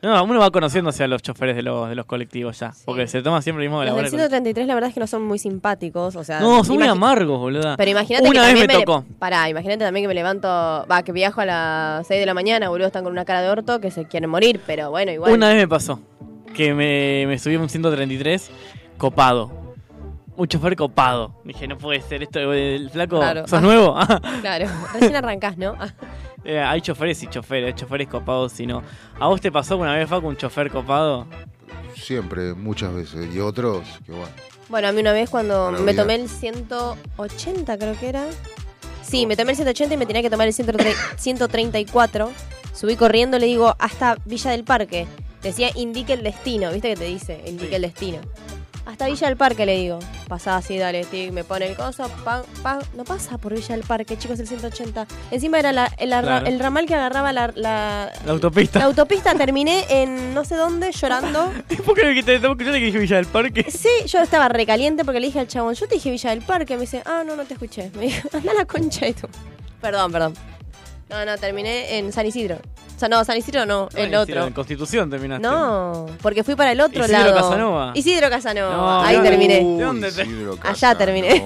No, 0.00 0.22
uno 0.22 0.38
va 0.38 0.50
conociéndose 0.52 1.02
a 1.02 1.08
los 1.08 1.22
choferes 1.22 1.56
de 1.56 1.62
los, 1.62 1.88
de 1.88 1.96
los 1.96 2.06
colectivos 2.06 2.58
ya. 2.60 2.72
Porque 2.84 3.08
se 3.08 3.20
toma 3.20 3.42
siempre 3.42 3.64
el 3.64 3.68
mismo 3.68 3.80
de 3.80 3.86
la 3.86 3.92
Los 3.92 4.02
del 4.02 4.10
133 4.10 4.66
la 4.68 4.74
verdad 4.74 4.88
es 4.88 4.94
que 4.94 5.00
no 5.00 5.08
son 5.08 5.24
muy 5.24 5.38
simpáticos, 5.40 6.14
o 6.14 6.22
sea... 6.22 6.38
No, 6.40 6.62
son 6.62 6.76
muy 6.76 6.86
amargos, 6.86 7.40
boluda. 7.40 7.76
Pero 7.76 7.90
imagínate 7.90 8.28
Una 8.28 8.46
que 8.46 8.54
vez 8.54 8.66
me 8.68 8.74
le- 8.74 8.84
tocó. 8.84 9.04
Pará, 9.18 9.48
imagínate 9.48 9.84
también 9.84 10.04
que 10.04 10.08
me 10.08 10.14
levanto... 10.14 10.46
Va, 10.48 11.02
que 11.02 11.10
viajo 11.10 11.40
a 11.40 11.46
las 11.46 12.06
6 12.06 12.20
de 12.20 12.26
la 12.26 12.34
mañana, 12.34 12.68
boludo, 12.68 12.86
están 12.86 13.02
con 13.02 13.12
una 13.12 13.24
cara 13.24 13.42
de 13.42 13.50
orto 13.50 13.80
que 13.80 13.90
se 13.90 14.04
quieren 14.06 14.30
morir, 14.30 14.60
pero 14.66 14.90
bueno, 14.90 15.10
igual. 15.10 15.32
Una 15.32 15.48
vez 15.48 15.56
me 15.56 15.66
pasó 15.68 16.00
que 16.54 16.74
me, 16.74 17.24
me 17.26 17.38
subí 17.38 17.56
a 17.56 17.60
un 17.60 17.68
133 17.68 18.50
copado. 18.98 19.50
Un 20.36 20.46
chofer 20.46 20.76
copado. 20.76 21.34
Dije, 21.44 21.66
no 21.66 21.76
puede 21.76 22.00
ser 22.00 22.22
esto. 22.22 22.52
El 22.52 22.88
flaco, 22.90 23.18
Claro. 23.18 23.48
¿sos 23.48 23.60
nuevo? 23.60 23.96
Claro, 24.42 24.66
recién 24.94 25.16
arrancás, 25.16 25.58
¿no? 25.58 25.74
Eh, 26.44 26.60
hay 26.60 26.80
choferes 26.80 27.22
y 27.22 27.26
choferes, 27.26 27.74
choferes 27.74 28.08
copados 28.08 28.58
y 28.60 28.66
no. 28.66 28.82
¿A 29.18 29.26
vos 29.26 29.40
te 29.40 29.50
pasó 29.50 29.76
una 29.76 29.94
vez, 29.94 30.08
Facu, 30.08 30.28
un 30.28 30.36
chofer 30.36 30.70
copado? 30.70 31.26
Siempre, 31.96 32.54
muchas 32.54 32.94
veces. 32.94 33.34
Y 33.34 33.40
otros, 33.40 33.86
que 34.06 34.12
bueno. 34.12 34.28
Bueno, 34.68 34.88
a 34.88 34.92
mí 34.92 35.00
una 35.00 35.12
vez 35.12 35.30
cuando 35.30 35.72
me 35.72 35.94
tomé 35.94 36.16
el 36.16 36.28
180, 36.28 37.78
creo 37.78 37.98
que 37.98 38.08
era. 38.08 38.26
Sí, 39.02 39.26
me 39.26 39.36
tomé 39.36 39.52
el 39.52 39.56
180 39.56 39.94
y 39.94 39.96
me 39.96 40.04
tenía 40.04 40.20
que 40.20 40.30
tomar 40.30 40.46
el 40.46 40.52
130 40.52 40.98
134. 41.16 42.30
Subí 42.74 42.96
corriendo, 42.96 43.38
le 43.38 43.46
digo, 43.46 43.74
hasta 43.78 44.16
Villa 44.26 44.50
del 44.50 44.64
Parque. 44.64 45.06
Decía, 45.42 45.70
indique 45.74 46.12
el 46.12 46.22
destino, 46.22 46.70
¿viste 46.72 46.90
que 46.90 46.96
te 46.96 47.04
dice? 47.04 47.42
Indique 47.46 47.76
el 47.76 47.82
destino. 47.82 48.18
Hasta 48.88 49.06
Villa 49.06 49.26
del 49.28 49.36
Parque 49.36 49.66
le 49.66 49.76
digo. 49.76 49.98
Pasá 50.28 50.56
así, 50.56 50.78
dale, 50.78 51.04
tic, 51.04 51.30
me 51.30 51.44
pone 51.44 51.66
el 51.66 51.76
coso, 51.76 52.08
pa, 52.24 52.42
pa. 52.62 52.78
No 52.96 53.04
pasa 53.04 53.36
por 53.36 53.54
Villa 53.54 53.76
del 53.76 53.84
Parque, 53.84 54.16
chicos, 54.16 54.40
el 54.40 54.48
180. 54.48 55.06
Encima 55.30 55.58
era 55.58 55.72
la- 55.72 55.92
el, 55.98 56.10
arra- 56.12 56.22
Claro. 56.40 56.46
el 56.46 56.58
ramal 56.58 56.86
que 56.86 56.94
agarraba 56.94 57.32
la, 57.34 57.52
la, 57.54 58.10
La 58.24 58.32
autopista. 58.32 58.78
la 58.78 58.86
autopista. 58.86 59.34
Terminé 59.34 59.84
en 59.90 60.32
no 60.32 60.42
sé 60.44 60.56
dónde 60.56 60.90
llorando. 60.92 61.52
¿Por 61.84 61.94
qué 61.96 62.22
te 62.22 62.36
escuchando 62.36 62.72
que 62.78 62.84
dije 62.86 62.98
Villa 62.98 63.16
del 63.16 63.26
Parque? 63.26 63.66
Sí, 63.70 63.90
yo 64.06 64.20
estaba 64.20 64.48
recaliente 64.48 65.04
porque 65.04 65.20
le 65.20 65.26
dije 65.26 65.40
al 65.40 65.48
chabón, 65.48 65.74
yo 65.74 65.86
te 65.86 65.96
dije 65.96 66.10
Villa 66.10 66.30
del 66.30 66.40
Parque. 66.42 66.74
Me 66.76 66.80
dice, 66.82 67.02
ah, 67.04 67.22
no, 67.26 67.36
no 67.36 67.44
te 67.44 67.54
escuché. 67.54 67.90
Me 67.94 68.06
dijo, 68.06 68.26
anda 68.32 68.52
a 68.52 68.54
la 68.54 68.64
concha 68.64 69.06
y 69.06 69.12
tú. 69.12 69.28
Perdón, 69.82 70.10
perdón. 70.12 70.34
No, 71.10 71.24
no, 71.24 71.38
terminé 71.38 71.96
en 71.98 72.12
San 72.12 72.26
Isidro. 72.26 72.56
O 72.96 72.98
sea, 72.98 73.08
no, 73.08 73.24
San 73.24 73.36
Isidro 73.36 73.64
no, 73.64 73.88
el 73.94 74.14
otro. 74.14 74.46
En 74.46 74.52
Constitución 74.52 75.08
terminaste. 75.08 75.46
No, 75.46 76.04
porque 76.20 76.44
fui 76.44 76.54
para 76.54 76.72
el 76.72 76.80
otro 76.80 77.04
Isidro 77.04 77.18
lado. 77.20 77.34
Casanova. 77.34 77.92
Isidro 77.94 78.28
Casanova. 78.28 78.76
No, 78.76 79.00
Ahí 79.02 79.16
no. 79.16 79.22
terminé. 79.22 79.54
¿De 79.64 79.82
dónde 79.84 80.12
te- 80.12 80.22
Isidro 80.24 80.58
Allá 80.62 80.94
terminé. 80.98 81.42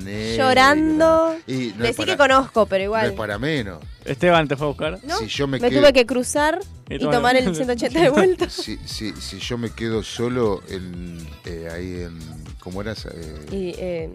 Negra. 0.00 0.36
Llorando. 0.36 1.36
Y 1.46 1.74
no 1.76 1.84
Decí 1.84 1.96
para- 1.98 2.12
que 2.12 2.16
conozco, 2.16 2.66
pero 2.66 2.78
No 2.80 2.84
igual. 2.84 3.06
es 3.06 3.12
para 3.12 3.38
menos. 3.38 3.80
Esteban 4.04 4.48
te 4.48 4.56
fue 4.56 4.66
a 4.66 4.68
buscar. 4.68 4.98
¿No? 5.02 5.18
Si 5.18 5.26
yo 5.26 5.46
me 5.46 5.58
me 5.58 5.68
quedo- 5.68 5.80
tuve 5.80 5.92
que 5.92 6.06
cruzar 6.06 6.58
Y 6.88 6.94
y 6.94 6.98
tomar- 6.98 7.36
el 7.36 7.54
180 7.54 8.00
de 8.00 8.08
vuelta. 8.10 8.46
Si, 8.48 8.78
si, 8.86 9.12
si 9.12 9.38
yo 9.40 9.58
me 9.58 9.70
quedo 9.70 10.02
solo 10.02 10.62
en, 10.68 11.18
eh, 11.44 11.68
ahí 11.74 12.02
en. 12.04 12.18
¿Cómo 12.60 12.80
era? 12.80 12.92
esa? 12.92 13.10
Eh, 13.10 13.46
Y, 13.52 13.74
eh, 13.78 14.10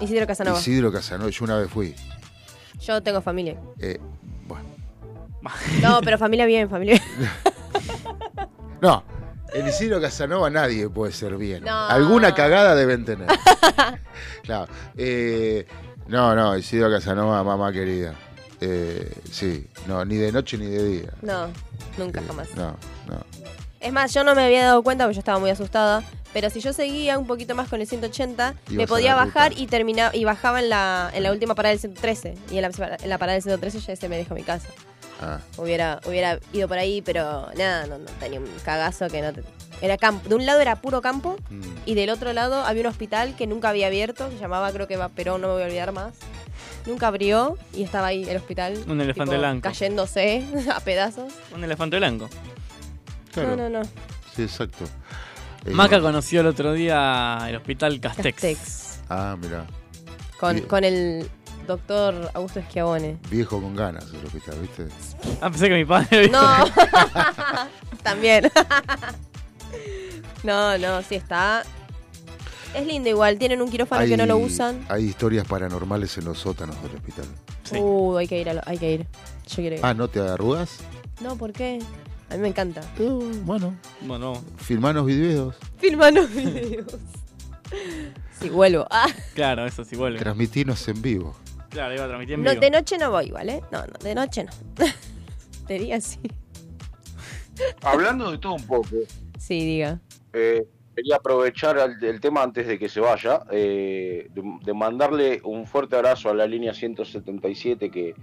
Isidro 0.00 0.26
Casanova. 0.26 0.58
Isidro 0.58 0.92
Casanova. 0.92 1.30
Yo 1.30 1.44
una 1.44 1.56
vez 1.58 1.70
fui. 1.70 1.94
Yo 2.82 3.02
tengo 3.02 3.20
familia. 3.20 3.56
Eh, 3.78 3.98
bueno. 4.46 4.68
No, 5.80 6.00
pero 6.02 6.18
familia 6.18 6.46
bien, 6.46 6.68
familia 6.68 7.00
bien. 7.18 7.30
No, 8.80 9.04
en 9.52 9.68
Isidro 9.68 10.00
Casanova 10.00 10.50
nadie 10.50 10.88
puede 10.88 11.12
ser 11.12 11.36
bien. 11.36 11.62
No. 11.62 11.86
Alguna 11.88 12.34
cagada 12.34 12.74
deben 12.74 13.04
tener. 13.04 13.28
claro. 14.42 14.66
eh, 14.96 15.64
no, 16.08 16.34
no, 16.34 16.56
Isidro 16.56 16.90
Casanova, 16.90 17.44
mamá 17.44 17.72
querida. 17.72 18.14
Eh, 18.60 19.12
sí, 19.30 19.68
no, 19.86 20.04
ni 20.04 20.16
de 20.16 20.32
noche 20.32 20.58
ni 20.58 20.66
de 20.66 20.84
día. 20.84 21.10
No, 21.22 21.46
nunca 21.96 22.20
jamás. 22.26 22.48
No, 22.56 22.76
no. 23.06 23.41
Es 23.82 23.92
más, 23.92 24.12
yo 24.14 24.24
no 24.24 24.34
me 24.34 24.44
había 24.44 24.64
dado 24.64 24.82
cuenta 24.82 25.04
porque 25.04 25.14
yo 25.16 25.20
estaba 25.20 25.38
muy 25.38 25.50
asustada. 25.50 26.02
Pero 26.32 26.48
si 26.48 26.60
yo 26.60 26.72
seguía 26.72 27.18
un 27.18 27.26
poquito 27.26 27.54
más 27.54 27.68
con 27.68 27.80
el 27.82 27.86
180, 27.86 28.54
me 28.68 28.74
Ibas 28.74 28.88
podía 28.88 29.14
bajar 29.14 29.50
ruta. 29.50 29.62
y 29.62 29.66
terminaba 29.66 30.16
y 30.16 30.24
bajaba 30.24 30.60
en 30.60 30.70
la, 30.70 31.10
en 31.12 31.22
la 31.24 31.30
última 31.32 31.54
parada 31.54 31.72
del 31.72 31.80
113. 31.80 32.34
Y 32.50 32.56
en 32.56 32.62
la, 32.62 32.96
en 33.02 33.08
la 33.10 33.18
parada 33.18 33.34
del 33.34 33.42
113 33.42 33.80
ya 33.80 33.96
se 33.96 34.08
me 34.08 34.16
dejó 34.16 34.34
mi 34.34 34.42
casa. 34.42 34.68
Ah, 35.20 35.38
Hubiera, 35.58 36.00
hubiera 36.06 36.38
ido 36.52 36.68
por 36.68 36.78
ahí, 36.78 37.02
pero 37.02 37.48
nada, 37.56 37.86
no, 37.86 37.98
no, 37.98 38.06
tenía 38.18 38.40
un 38.40 38.46
cagazo 38.64 39.08
que 39.08 39.20
no 39.20 39.32
te- 39.32 39.44
Era 39.82 39.96
campo. 39.98 40.26
De 40.28 40.34
un 40.34 40.46
lado 40.46 40.60
era 40.60 40.76
puro 40.76 41.02
campo 41.02 41.36
mm. 41.50 41.60
y 41.84 41.94
del 41.94 42.08
otro 42.10 42.32
lado 42.32 42.64
había 42.64 42.80
un 42.80 42.88
hospital 42.88 43.36
que 43.36 43.46
nunca 43.46 43.68
había 43.68 43.86
abierto, 43.88 44.30
se 44.30 44.38
llamaba 44.38 44.72
creo 44.72 44.88
que 44.88 44.96
va 44.96 45.10
Perón, 45.10 45.42
no 45.42 45.48
me 45.48 45.52
voy 45.54 45.62
a 45.62 45.66
olvidar 45.66 45.92
más. 45.92 46.14
Nunca 46.86 47.06
abrió 47.08 47.56
y 47.74 47.82
estaba 47.84 48.06
ahí 48.08 48.24
el 48.28 48.36
hospital. 48.38 48.82
Un 48.88 49.00
elefante 49.00 49.36
blanco. 49.36 49.62
Cayéndose 49.68 50.44
a 50.74 50.80
pedazos. 50.80 51.32
Un 51.54 51.62
elefante 51.62 51.98
blanco. 51.98 52.28
Claro, 53.32 53.56
No, 53.56 53.68
no, 53.68 53.80
no. 53.80 53.84
sí, 54.36 54.42
exacto. 54.42 54.84
Eh, 55.64 55.70
Maca 55.70 56.00
conoció 56.00 56.40
el 56.40 56.46
otro 56.48 56.72
día 56.72 57.38
el 57.48 57.56
hospital 57.56 58.00
Castex. 58.00 58.34
Castex. 58.34 59.00
Ah, 59.08 59.36
mira. 59.40 59.66
Con, 60.40 60.60
con 60.62 60.82
el 60.84 61.28
doctor 61.66 62.30
Augusto 62.34 62.60
Schiavone. 62.68 63.18
Viejo 63.30 63.60
con 63.62 63.76
ganas 63.76 64.04
el 64.12 64.24
hospital, 64.26 64.58
¿viste? 64.60 64.88
Ah, 65.40 65.48
pensé 65.50 65.68
que 65.68 65.74
mi 65.76 65.84
padre. 65.84 66.28
No. 66.28 66.40
También. 68.02 68.50
no, 70.42 70.76
no, 70.78 71.02
sí 71.02 71.14
está. 71.14 71.62
Es 72.74 72.86
lindo 72.86 73.08
igual, 73.10 73.38
tienen 73.38 73.60
un 73.62 73.70
quirófano 73.70 74.04
que 74.06 74.16
no 74.16 74.26
lo 74.26 74.38
usan. 74.38 74.84
Hay 74.88 75.04
historias 75.04 75.46
paranormales 75.46 76.16
en 76.18 76.24
los 76.24 76.38
sótanos 76.38 76.82
del 76.82 76.96
hospital. 76.96 77.26
Sí. 77.64 77.76
Uh, 77.78 78.16
hay 78.16 78.26
que 78.26 78.40
ir, 78.40 78.48
a 78.48 78.54
lo- 78.54 78.62
hay 78.66 78.78
que 78.78 78.92
ir. 78.92 79.06
Yo 79.46 79.56
quiero 79.56 79.76
ir. 79.76 79.80
Ah, 79.84 79.94
¿no 79.94 80.08
te 80.08 80.20
arrugas? 80.20 80.78
No, 81.20 81.36
¿por 81.36 81.52
qué? 81.52 81.78
A 82.32 82.36
mí 82.36 82.40
me 82.42 82.48
encanta. 82.48 82.80
bueno, 83.44 83.76
Bueno, 84.00 84.42
filmanos 84.56 85.04
videos, 85.06 85.54
Filmanos 85.78 86.32
videos. 86.34 86.86
Sí, 88.40 88.48
vuelvo. 88.50 88.86
Ah, 88.90 89.06
claro, 89.34 89.66
eso 89.66 89.84
sí 89.84 89.96
vuelve. 89.96 90.18
transmitinos 90.18 90.86
en 90.88 91.00
vivo. 91.00 91.34
Claro, 91.70 91.94
iba 91.94 92.04
a 92.04 92.08
transmitir 92.08 92.34
en 92.34 92.42
no, 92.42 92.50
vivo. 92.50 92.60
de 92.60 92.70
noche 92.70 92.98
no 92.98 93.10
voy 93.10 93.26
igual, 93.26 93.48
¿eh? 93.48 93.60
No, 93.70 93.80
no, 93.86 93.92
de 94.02 94.14
noche 94.14 94.44
no. 94.44 94.50
de 95.68 95.78
día 95.78 96.00
sí. 96.00 96.18
Hablando 97.82 98.30
de 98.30 98.38
todo 98.38 98.54
un 98.54 98.66
poco, 98.66 98.88
Sí, 99.38 99.60
diga. 99.60 100.00
eh, 100.32 100.66
quería 100.96 101.16
aprovechar 101.16 101.78
el, 101.78 102.02
el 102.02 102.20
tema 102.20 102.42
antes 102.42 102.66
de 102.66 102.78
que 102.78 102.88
se 102.88 103.00
vaya, 103.00 103.42
eh, 103.50 104.28
de, 104.34 104.42
de 104.64 104.74
mandarle 104.74 105.40
un 105.44 105.66
fuerte 105.66 105.96
abrazo 105.96 106.28
a 106.30 106.34
la 106.34 106.46
línea 106.46 106.74
177 106.74 107.90
que, 107.90 108.14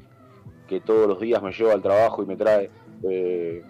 que 0.67 0.79
todos 0.81 1.07
los 1.07 1.19
días 1.19 1.41
me 1.41 1.51
lleva 1.51 1.73
al 1.73 1.81
trabajo 1.81 2.21
y 2.23 2.25
me 2.25 2.35
trae. 2.35 2.69
eh, 3.09 3.63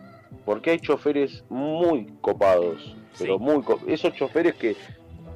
porque 0.45 0.71
hay 0.71 0.79
choferes 0.79 1.43
muy 1.49 2.07
copados, 2.21 2.95
pero 3.17 3.37
Sí. 3.37 3.43
muy 3.43 3.61
co- 3.63 3.79
esos 3.87 4.13
choferes 4.13 4.55
que 4.55 4.75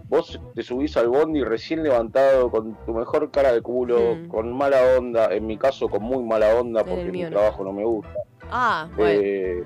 vos 0.10 0.40
te 0.54 0.62
subís 0.64 0.96
al 0.98 1.08
bondi 1.10 1.44
recién 1.44 1.82
levantado 1.84 2.52
con 2.52 2.78
tu 2.86 2.94
mejor 2.94 3.32
cara 3.32 3.52
de 3.54 3.62
culo, 3.62 4.16
Mm. 4.16 4.28
con 4.28 4.54
mala 4.56 4.80
onda, 4.98 5.34
en 5.34 5.48
mi 5.48 5.58
caso 5.58 5.88
con 5.90 6.04
muy 6.04 6.24
mala 6.24 6.56
onda 6.56 6.84
porque 6.84 7.12
mi 7.12 7.22
no. 7.24 7.30
trabajo 7.30 7.64
no 7.64 7.74
me 7.74 7.84
gusta. 7.84 8.14
Ah, 8.52 8.88
bueno. 8.96 9.20
Eh, 9.24 9.64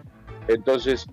entonces, 0.47 1.05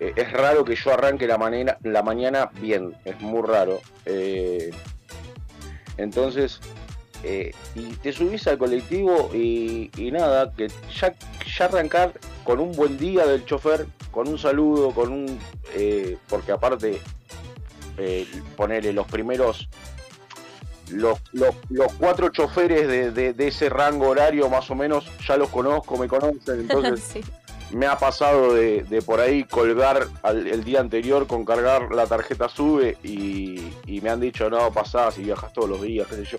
eh, 0.00 0.12
es 0.14 0.32
raro 0.32 0.64
que 0.64 0.74
yo 0.76 0.92
arranque 0.92 1.26
la, 1.26 1.38
manera, 1.38 1.78
la 1.82 2.02
mañana 2.02 2.50
bien, 2.60 2.94
es 3.04 3.18
muy 3.20 3.42
raro. 3.42 3.80
Eh, 4.04 4.70
entonces, 5.96 6.60
eh, 7.24 7.52
y 7.74 7.94
te 7.96 8.12
subís 8.12 8.46
al 8.46 8.58
colectivo 8.58 9.30
y, 9.34 9.90
y 9.96 10.10
nada, 10.12 10.52
que 10.52 10.68
ya, 11.00 11.14
ya 11.56 11.64
arrancar 11.64 12.12
con 12.48 12.60
un 12.60 12.72
buen 12.72 12.96
día 12.96 13.26
del 13.26 13.44
chofer, 13.44 13.86
con 14.10 14.26
un 14.26 14.38
saludo, 14.38 14.92
con 14.92 15.12
un... 15.12 15.38
eh, 15.74 16.16
porque 16.30 16.50
aparte, 16.50 16.98
eh, 17.98 18.26
ponerle 18.56 18.94
los 18.94 19.06
primeros... 19.06 19.68
Los, 20.90 21.18
los, 21.32 21.54
los 21.68 21.92
cuatro 21.98 22.30
choferes 22.30 22.88
de, 22.88 23.10
de- 23.10 23.34
de 23.34 23.48
ese 23.48 23.68
rango 23.68 24.08
horario 24.08 24.48
más 24.48 24.70
o 24.70 24.74
menos 24.74 25.04
ya 25.28 25.36
los 25.36 25.50
conozco, 25.50 25.98
me 25.98 26.08
conocen, 26.08 26.60
entonces 26.60 27.00
sí. 27.12 27.20
me 27.76 27.84
ha 27.84 27.98
pasado 27.98 28.54
de, 28.54 28.82
de 28.84 29.02
por 29.02 29.20
ahí 29.20 29.44
colgar 29.44 30.06
al- 30.22 30.46
el 30.46 30.64
día 30.64 30.80
anterior 30.80 31.26
con 31.26 31.44
cargar 31.44 31.92
la 31.94 32.06
tarjeta 32.06 32.48
sube 32.48 32.96
y, 33.02 33.60
y 33.86 34.00
me 34.00 34.08
han 34.08 34.20
dicho 34.20 34.48
no 34.48 34.72
pasás 34.72 35.18
y 35.18 35.24
viajas 35.24 35.52
todos 35.52 35.68
los 35.68 35.82
días, 35.82 36.06
qué 36.08 36.14
sé 36.16 36.24
yo. 36.24 36.38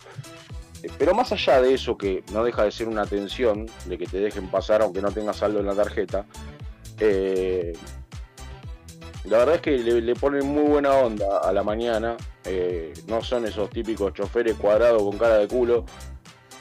Eh, 0.83 0.89
Pero 0.97 1.13
más 1.13 1.31
allá 1.31 1.61
de 1.61 1.73
eso, 1.73 1.97
que 1.97 2.23
no 2.31 2.43
deja 2.43 2.63
de 2.63 2.71
ser 2.71 2.87
una 2.87 3.01
atención, 3.03 3.67
de 3.85 3.97
que 3.97 4.05
te 4.05 4.19
dejen 4.19 4.49
pasar 4.49 4.81
aunque 4.81 5.01
no 5.01 5.11
tengas 5.11 5.37
saldo 5.37 5.59
en 5.59 5.65
la 5.65 5.75
tarjeta, 5.75 6.25
eh, 6.99 7.73
la 9.25 9.39
verdad 9.39 9.55
es 9.55 9.61
que 9.61 9.77
le, 9.77 10.01
le 10.01 10.15
ponen 10.15 10.45
muy 10.47 10.63
buena 10.63 10.91
onda 10.93 11.39
a 11.39 11.51
la 11.51 11.63
mañana. 11.63 12.15
eh, 12.45 12.93
no 13.07 13.21
son 13.21 13.45
esos 13.45 13.69
típicos 13.69 14.13
choferes 14.13 14.55
cuadrados 14.55 15.03
con 15.03 15.17
cara 15.17 15.37
de 15.37 15.47
culo 15.47 15.85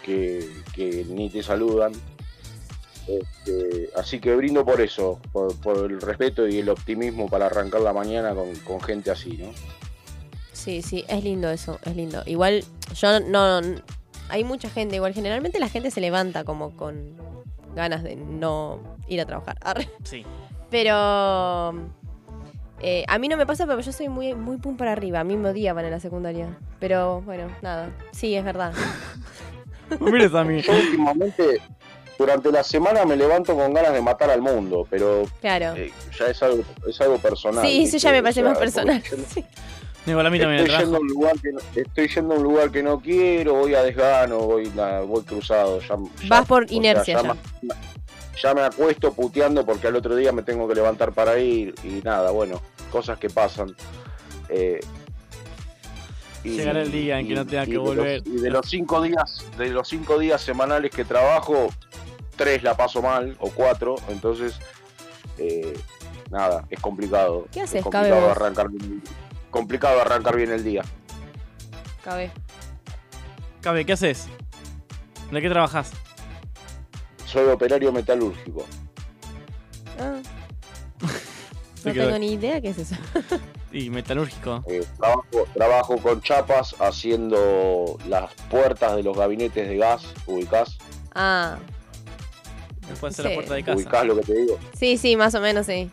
que, 0.02 0.48
que 0.74 1.04
ni 1.08 1.30
te 1.30 1.42
saludan. 1.42 1.92
Este, 3.06 3.88
así 3.96 4.20
que 4.20 4.36
brindo 4.36 4.66
por 4.66 4.80
eso, 4.82 5.18
por, 5.32 5.58
por 5.60 5.90
el 5.90 5.98
respeto 6.00 6.46
y 6.46 6.58
el 6.58 6.68
optimismo 6.68 7.26
para 7.28 7.46
arrancar 7.46 7.80
la 7.80 7.94
mañana 7.94 8.34
con, 8.34 8.54
con 8.56 8.80
gente 8.82 9.10
así, 9.10 9.38
¿no? 9.38 9.50
Sí, 10.52 10.82
sí, 10.82 11.04
es 11.08 11.24
lindo 11.24 11.48
eso, 11.48 11.78
es 11.84 11.96
lindo. 11.96 12.22
Igual, 12.26 12.64
yo 12.94 13.20
no. 13.20 13.60
Hay 14.28 14.44
mucha 14.44 14.68
gente, 14.70 14.96
igual, 14.96 15.14
generalmente 15.14 15.58
la 15.58 15.68
gente 15.68 15.90
se 15.90 16.00
levanta 16.00 16.44
como 16.44 16.76
con 16.76 17.16
ganas 17.74 18.02
de 18.02 18.16
no 18.16 18.80
ir 19.08 19.20
a 19.20 19.26
trabajar. 19.26 19.56
Arre. 19.62 19.88
Sí. 20.04 20.24
Pero. 20.70 21.74
eh, 22.80 23.04
a 23.08 23.18
mí 23.18 23.28
no 23.28 23.36
me 23.36 23.46
pasa, 23.46 23.66
pero 23.66 23.80
yo 23.80 23.92
soy 23.92 24.08
muy, 24.08 24.34
muy 24.34 24.58
pum 24.58 24.76
para 24.76 24.92
arriba. 24.92 25.20
A 25.20 25.24
mí 25.24 25.36
me 25.36 25.50
odiaban 25.50 25.84
en 25.84 25.90
la 25.92 26.00
secundaria. 26.00 26.56
Pero 26.78 27.22
bueno, 27.22 27.48
nada. 27.62 27.90
Sí, 28.12 28.34
es 28.34 28.44
verdad. 28.44 28.72
No 30.00 30.06
mires 30.10 30.34
a 30.34 30.44
mí. 30.44 30.60
Yo 30.60 30.70
últimamente, 30.74 31.62
durante 32.18 32.52
la 32.52 32.62
semana 32.62 33.06
me 33.06 33.16
levanto 33.16 33.56
con 33.56 33.72
ganas 33.72 33.94
de 33.94 34.02
matar 34.02 34.28
al 34.30 34.42
mundo, 34.42 34.86
pero 34.90 35.22
Claro. 35.40 35.74
eh, 35.76 35.90
ya 36.18 36.26
es 36.26 36.42
algo, 36.42 36.62
es 36.86 37.00
algo 37.00 37.16
personal. 37.16 37.64
sí, 37.66 37.84
eso 37.84 37.96
ya 37.96 38.12
me 38.12 38.18
O 38.18 38.22
parece 38.22 38.40
sea, 38.42 38.50
más 38.50 38.58
personal. 38.58 39.02
Sí. 39.28 39.42
Igual 40.06 40.26
a 40.26 40.30
mí 40.30 40.38
también 40.38 40.60
el 40.60 40.66
Estoy 40.70 40.84
yendo, 40.84 40.96
a 40.96 41.00
un 41.00 41.06
lugar 41.08 41.34
que 41.40 41.52
no, 41.52 41.58
estoy 41.76 42.08
yendo 42.08 42.34
a 42.34 42.36
un 42.38 42.42
lugar 42.42 42.70
que 42.70 42.82
no 42.82 43.00
quiero, 43.00 43.54
voy 43.54 43.74
a 43.74 43.82
desgano, 43.82 44.38
voy, 44.38 44.72
voy 45.06 45.22
cruzado. 45.24 45.80
Ya, 45.80 45.88
ya- 45.88 46.28
Vas 46.28 46.46
por 46.46 46.66
sea, 46.66 46.76
inercia 46.76 47.14
ya, 47.16 47.22
ya. 47.22 47.34
me- 47.34 47.74
ya 48.40 48.54
me 48.54 48.60
acuesto 48.62 49.12
puteando 49.12 49.66
porque 49.66 49.88
al 49.88 49.96
otro 49.96 50.14
día 50.16 50.32
me 50.32 50.42
tengo 50.42 50.66
que 50.68 50.74
levantar 50.76 51.12
para 51.12 51.38
ir 51.38 51.74
y 51.82 52.00
nada, 52.04 52.30
bueno, 52.30 52.60
cosas 52.90 53.18
que 53.18 53.28
pasan. 53.28 53.74
Eh, 54.48 54.80
y- 56.44 56.50
Llegará 56.50 56.82
el 56.82 56.92
día 56.92 57.18
en 57.18 57.28
que 57.28 57.34
no 57.34 57.44
tenga 57.46 57.66
que 57.66 57.72
los- 57.72 57.84
volver. 57.84 58.22
y 58.24 58.36
de 58.36 58.50
los 58.50 58.66
cinco 58.68 59.02
días, 59.02 59.44
de 59.58 59.68
los 59.70 59.88
cinco 59.88 60.18
días 60.18 60.40
semanales 60.40 60.90
que 60.92 61.04
trabajo, 61.04 61.68
tres 62.36 62.62
la 62.62 62.76
paso 62.76 63.02
mal 63.02 63.36
o 63.40 63.50
cuatro, 63.50 63.96
entonces 64.08 64.58
eh, 65.38 65.76
nada, 66.30 66.64
es 66.70 66.80
complicado. 66.80 67.46
¿Qué 67.52 67.60
haces, 67.62 67.76
es 67.76 67.82
complicado 67.82 68.30
arrancar 68.30 68.68
bien, 68.70 69.02
complicado 69.50 70.00
arrancar 70.00 70.36
bien 70.36 70.50
el 70.52 70.64
día. 70.64 70.82
Cabe. 72.04 72.30
Cabe, 73.60 73.84
¿qué 73.84 73.92
haces? 73.92 74.26
¿De 75.30 75.40
qué 75.42 75.48
trabajas? 75.50 75.90
Soy 77.26 77.46
operario 77.48 77.92
metalúrgico. 77.92 78.64
Ah. 80.00 80.20
No 81.84 81.92
tengo 81.92 82.18
ni 82.18 82.32
idea 82.32 82.60
qué 82.60 82.70
es 82.70 82.78
eso. 82.78 82.96
Y 83.72 83.88
metalúrgico. 83.90 84.64
Eh, 84.66 84.84
trabajo, 84.96 85.46
trabajo 85.54 85.98
con 85.98 86.20
chapas 86.22 86.74
haciendo 86.80 87.98
las 88.08 88.32
puertas 88.50 88.96
de 88.96 89.02
los 89.02 89.14
gabinetes 89.16 89.68
de 89.68 89.76
gas, 89.76 90.02
ubicás, 90.26 90.78
Ah, 91.14 91.58
Después 92.88 93.12
hacer 93.12 93.26
Sí. 93.26 93.28
la 93.30 93.34
puerta 93.36 93.54
de 93.54 93.62
casa. 93.64 93.76
ubicás 93.76 94.06
lo 94.06 94.16
que 94.16 94.22
te 94.22 94.34
digo. 94.34 94.58
sí, 94.74 94.96
sí, 94.96 95.16
más 95.16 95.34
o 95.34 95.40
menos 95.42 95.66
sí. 95.66 95.90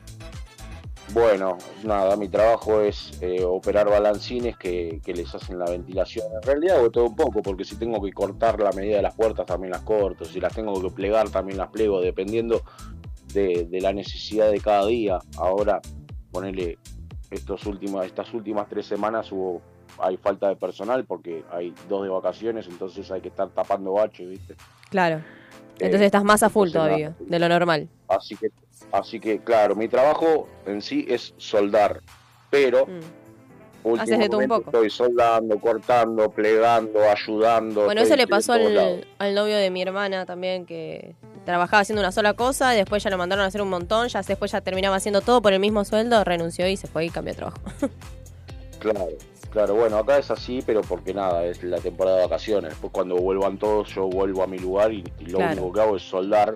Bueno, 1.15 1.57
nada, 1.85 2.17
mi 2.17 2.27
trabajo 2.27 2.81
es 2.81 3.13
eh, 3.21 3.41
operar 3.41 3.89
balancines 3.89 4.57
que, 4.57 4.99
que 5.01 5.13
les 5.13 5.33
hacen 5.33 5.57
la 5.57 5.63
ventilación. 5.63 6.27
En 6.35 6.41
realidad 6.41 6.75
hago 6.79 6.91
todo 6.91 7.05
un 7.05 7.15
poco, 7.15 7.41
porque 7.41 7.63
si 7.63 7.77
tengo 7.77 8.03
que 8.03 8.11
cortar 8.11 8.59
la 8.59 8.73
medida 8.73 8.97
de 8.97 9.01
las 9.01 9.15
puertas 9.15 9.45
también 9.45 9.71
las 9.71 9.83
corto, 9.83 10.25
si 10.25 10.41
las 10.41 10.53
tengo 10.53 10.73
que 10.81 10.89
plegar 10.89 11.29
también 11.29 11.57
las 11.57 11.69
plego, 11.69 12.01
dependiendo 12.01 12.63
de, 13.33 13.65
de 13.69 13.79
la 13.79 13.93
necesidad 13.93 14.51
de 14.51 14.59
cada 14.59 14.87
día. 14.87 15.19
Ahora, 15.37 15.79
ponele 16.33 16.77
estos 17.31 17.65
últimos, 17.65 18.05
estas 18.05 18.33
últimas 18.33 18.67
tres 18.67 18.85
semanas 18.85 19.31
hubo 19.31 19.61
hay 19.99 20.17
falta 20.17 20.49
de 20.49 20.57
personal 20.57 21.05
porque 21.05 21.45
hay 21.49 21.73
dos 21.87 22.03
de 22.03 22.09
vacaciones, 22.09 22.67
entonces 22.67 23.09
hay 23.09 23.21
que 23.21 23.29
estar 23.29 23.47
tapando 23.51 23.93
baches, 23.93 24.27
¿viste? 24.27 24.55
Claro. 24.89 25.19
Eh, 25.79 25.85
Entonces 25.85 26.07
estás 26.07 26.25
más 26.25 26.43
a 26.43 26.49
full 26.49 26.71
todavía, 26.71 27.11
nada. 27.11 27.21
de 27.25 27.39
lo 27.39 27.47
normal. 27.47 27.87
Así 28.09 28.35
que, 28.35 28.49
así 28.91 29.19
que 29.19 29.39
claro, 29.39 29.75
mi 29.75 29.87
trabajo 29.87 30.47
en 30.65 30.81
sí 30.81 31.05
es 31.09 31.33
soldar, 31.37 32.01
pero 32.49 32.85
Mm. 32.87 32.99
Haces 33.99 34.17
de 34.17 34.29
todo 34.29 34.37
un 34.39 34.43
últimamente 34.45 34.47
poco. 34.47 34.77
estoy 34.77 34.89
soldando, 34.89 35.59
cortando, 35.59 36.31
plegando, 36.31 37.03
ayudando. 37.07 37.85
Bueno, 37.85 38.01
eso 38.01 38.15
le 38.15 38.25
pasó 38.25 38.53
al, 38.53 39.05
al 39.19 39.35
novio 39.35 39.55
de 39.57 39.69
mi 39.69 39.83
hermana 39.83 40.25
también, 40.25 40.65
que 40.65 41.13
trabajaba 41.45 41.81
haciendo 41.81 42.01
una 42.01 42.11
sola 42.11 42.33
cosa, 42.33 42.73
y 42.73 42.77
después 42.77 43.03
ya 43.03 43.11
lo 43.11 43.19
mandaron 43.19 43.45
a 43.45 43.47
hacer 43.47 43.61
un 43.61 43.69
montón, 43.69 44.07
ya 44.07 44.23
después 44.23 44.51
ya 44.51 44.61
terminaba 44.61 44.95
haciendo 44.95 45.21
todo 45.21 45.39
por 45.39 45.53
el 45.53 45.59
mismo 45.59 45.85
sueldo, 45.85 46.23
renunció 46.23 46.67
y 46.67 46.77
se 46.77 46.87
fue 46.87 47.05
y 47.05 47.09
cambió 47.11 47.33
de 47.33 47.37
trabajo. 47.37 47.59
Claro, 48.79 49.07
claro, 49.51 49.73
bueno, 49.75 49.97
acá 49.97 50.17
es 50.19 50.29
así, 50.29 50.61
pero 50.65 50.81
porque 50.81 51.13
nada, 51.13 51.43
es 51.45 51.63
la 51.63 51.77
temporada 51.79 52.17
de 52.17 52.23
vacaciones. 52.23 52.71
Después 52.71 52.91
cuando 52.93 53.15
vuelvan 53.15 53.57
todos, 53.57 53.89
yo 53.95 54.07
vuelvo 54.07 54.43
a 54.43 54.47
mi 54.47 54.59
lugar 54.59 54.91
y, 54.93 55.03
y 55.19 55.25
lo 55.27 55.37
Claro. 55.39 55.53
único 55.61 55.73
que 55.73 55.81
hago 55.81 55.95
es 55.97 56.03
soldar. 56.03 56.55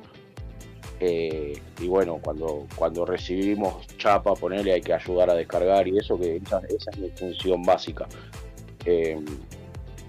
Eh, 1.02 1.62
y 1.80 1.88
bueno, 1.88 2.20
cuando, 2.22 2.68
cuando 2.76 3.06
recibimos 3.06 3.88
chapa, 3.98 4.34
ponerle 4.34 4.74
hay 4.74 4.82
que 4.82 4.94
ayudar 4.94 5.30
a 5.30 5.34
descargar 5.34 5.88
y 5.88 5.98
eso, 5.98 6.20
que 6.20 6.38
esa, 6.38 6.60
esa 6.68 6.92
es 6.92 6.98
mi 6.98 7.10
función 7.12 7.64
básica. 7.64 8.06
Eh, 8.86 9.18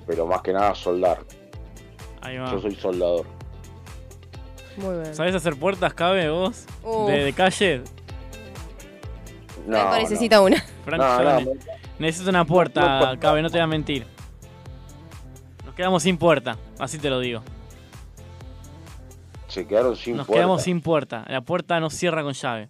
pero 0.07 0.27
más 0.27 0.43
que 0.43 0.53
nada 0.53 0.75
soldar. 0.75 1.19
Ahí 2.21 2.39
va. 2.39 2.51
Yo 2.51 2.61
soy 2.61 2.75
soldador. 2.75 3.25
Muy 4.77 4.95
bien. 5.01 5.15
¿Sabés 5.15 5.35
hacer 5.35 5.57
puertas, 5.57 5.95
Cabe, 5.95 6.29
vos? 6.31 6.67
De, 7.07 7.25
de 7.25 7.33
calle. 7.33 7.83
No, 9.67 9.85
no. 9.85 9.97
necesita 9.97 10.41
una. 10.41 10.61
Franco, 10.85 11.05
No, 11.05 11.19
yo 11.19 11.25
no, 11.25 11.41
ne- 11.55 11.61
necesito 11.99 12.31
una 12.31 12.45
puerta, 12.45 13.17
Cabe, 13.21 13.43
no 13.43 13.49
te 13.51 13.59
voy 13.59 13.63
a 13.63 13.67
mentir. 13.67 14.07
Nos 15.65 15.75
quedamos 15.75 16.03
sin 16.03 16.17
puerta, 16.19 16.57
así 16.79 16.99
te 16.99 17.11
lo 17.11 17.21
digo. 17.21 17.43
Se 19.51 19.67
quedaron 19.67 19.97
sin 19.97 20.17
Nos 20.17 20.27
puerta. 20.27 20.39
quedamos 20.41 20.63
sin 20.63 20.81
puerta. 20.81 21.25
La 21.29 21.41
puerta 21.43 21.79
no 21.81 21.91
cierra 21.91 22.23
con 22.23 22.33
llave. 22.33 22.69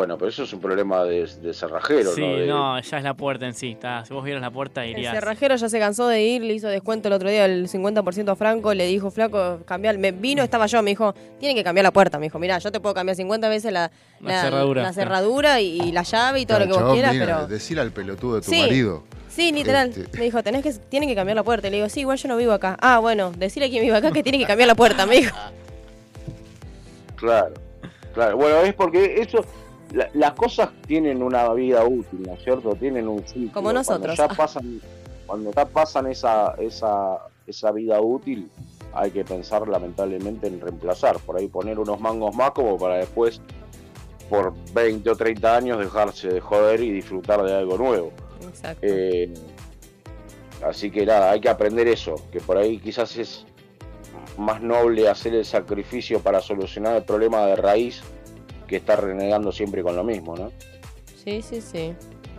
Bueno, 0.00 0.16
pero 0.16 0.30
eso 0.30 0.44
es 0.44 0.52
un 0.54 0.60
problema 0.62 1.04
de, 1.04 1.26
de 1.42 1.52
cerrajero, 1.52 2.12
sí, 2.14 2.22
¿no? 2.22 2.26
De- 2.36 2.46
no, 2.46 2.80
ya 2.80 2.96
es 2.96 3.04
la 3.04 3.12
puerta 3.12 3.44
en 3.46 3.52
sí. 3.52 3.72
está. 3.72 4.02
Si 4.06 4.14
vos 4.14 4.24
vieras 4.24 4.40
la 4.40 4.50
puerta 4.50 4.82
El 4.82 4.92
irías. 4.92 5.12
cerrajero 5.12 5.56
ya 5.56 5.68
se 5.68 5.78
cansó 5.78 6.08
de 6.08 6.22
ir, 6.22 6.40
le 6.42 6.54
hizo 6.54 6.68
descuento 6.68 7.08
el 7.08 7.12
otro 7.12 7.28
día 7.28 7.44
el 7.44 7.68
50% 7.68 8.30
a 8.32 8.34
Franco, 8.34 8.72
le 8.72 8.86
dijo, 8.86 9.10
Flaco, 9.10 9.58
cambiar. 9.66 9.98
Me 9.98 10.10
vino, 10.12 10.42
estaba 10.42 10.64
yo, 10.64 10.82
me 10.82 10.88
dijo, 10.92 11.12
tienen 11.38 11.54
que 11.54 11.62
cambiar 11.62 11.84
la 11.84 11.90
puerta. 11.90 12.18
Me 12.18 12.24
dijo, 12.26 12.38
mira, 12.38 12.56
yo 12.56 12.72
te 12.72 12.80
puedo 12.80 12.94
cambiar 12.94 13.14
50 13.14 13.46
veces 13.50 13.70
la, 13.74 13.90
La 14.20 14.40
cerradura, 14.40 14.82
la 14.84 14.92
cerradura 14.94 15.60
y, 15.60 15.82
y 15.82 15.92
la 15.92 16.02
llave 16.02 16.40
y 16.40 16.46
todo 16.46 16.56
Claro, 16.56 16.70
lo 16.70 16.70
que 16.70 16.72
vos 16.72 16.80
chabón, 16.80 16.94
quieras, 16.94 17.12
mira, 17.12 17.26
pero. 17.26 17.46
Decir 17.48 17.78
al 17.78 17.92
pelotudo 17.92 18.36
de 18.36 18.40
tu 18.40 18.50
Sí. 18.52 18.58
marido. 18.62 19.02
Sí, 19.28 19.52
literal. 19.52 19.90
Este- 19.90 20.16
Me 20.16 20.24
dijo, 20.24 20.42
tenés 20.42 20.62
que, 20.62 20.72
tienen 20.72 21.10
que 21.10 21.14
cambiar 21.14 21.36
la 21.36 21.42
puerta. 21.42 21.68
Y 21.68 21.72
le 21.72 21.76
digo, 21.76 21.90
sí, 21.90 22.00
igual 22.00 22.16
yo 22.16 22.26
no 22.26 22.38
vivo 22.38 22.52
acá. 22.52 22.78
Ah, 22.80 23.00
bueno, 23.00 23.32
decirle 23.36 23.66
a 23.66 23.68
quien 23.70 23.82
vive 23.84 23.98
acá 23.98 24.10
que 24.12 24.22
tiene 24.22 24.38
que 24.38 24.46
cambiar 24.46 24.66
la 24.66 24.74
puerta, 24.74 25.04
me 25.04 25.16
dijo. 25.16 25.36
Claro, 27.16 27.52
claro. 28.14 28.36
Bueno, 28.38 28.60
es 28.62 28.72
porque 28.72 29.16
eso, 29.20 29.44
la- 29.92 30.08
las 30.14 30.32
cosas 30.32 30.70
tienen 30.86 31.22
una 31.22 31.52
vida 31.52 31.84
útil, 31.84 32.22
¿no 32.26 32.34
es 32.34 32.42
cierto? 32.44 32.74
Tienen 32.74 33.08
un 33.08 33.26
ciclo. 33.26 33.52
Como 33.52 33.72
nosotros. 33.72 34.16
Cuando 34.16 34.34
ya 34.34 34.36
pasan, 34.36 34.80
cuando 35.26 35.52
ya 35.52 35.64
pasan 35.66 36.06
esa, 36.06 36.54
esa, 36.58 37.18
esa 37.46 37.72
vida 37.72 38.00
útil, 38.00 38.50
hay 38.92 39.10
que 39.10 39.24
pensar 39.24 39.68
lamentablemente 39.68 40.46
en 40.48 40.60
reemplazar. 40.60 41.18
Por 41.20 41.36
ahí 41.38 41.48
poner 41.48 41.78
unos 41.78 42.00
mangos 42.00 42.34
más 42.34 42.50
como 42.52 42.76
para 42.78 42.96
después, 42.96 43.40
por 44.28 44.52
20 44.74 45.10
o 45.10 45.16
30 45.16 45.56
años, 45.56 45.78
dejarse 45.78 46.28
de 46.28 46.40
joder 46.40 46.80
y 46.82 46.90
disfrutar 46.92 47.42
de 47.42 47.54
algo 47.54 47.76
nuevo. 47.78 48.12
Exacto. 48.48 48.80
Eh, 48.82 49.32
así 50.64 50.90
que 50.90 51.04
nada, 51.06 51.30
hay 51.32 51.40
que 51.40 51.48
aprender 51.48 51.88
eso, 51.88 52.14
que 52.30 52.40
por 52.40 52.56
ahí 52.56 52.78
quizás 52.78 53.16
es 53.16 53.44
más 54.38 54.60
noble 54.62 55.08
hacer 55.08 55.34
el 55.34 55.44
sacrificio 55.44 56.20
para 56.20 56.40
solucionar 56.40 56.96
el 56.96 57.02
problema 57.02 57.44
de 57.46 57.56
raíz 57.56 58.02
que 58.70 58.76
estar 58.76 59.02
renegando 59.04 59.52
siempre 59.52 59.82
con 59.82 59.94
lo 59.96 60.02
mismo, 60.04 60.34
¿no? 60.36 60.50
Sí, 61.22 61.42
sí, 61.42 61.60
sí. 61.60 61.92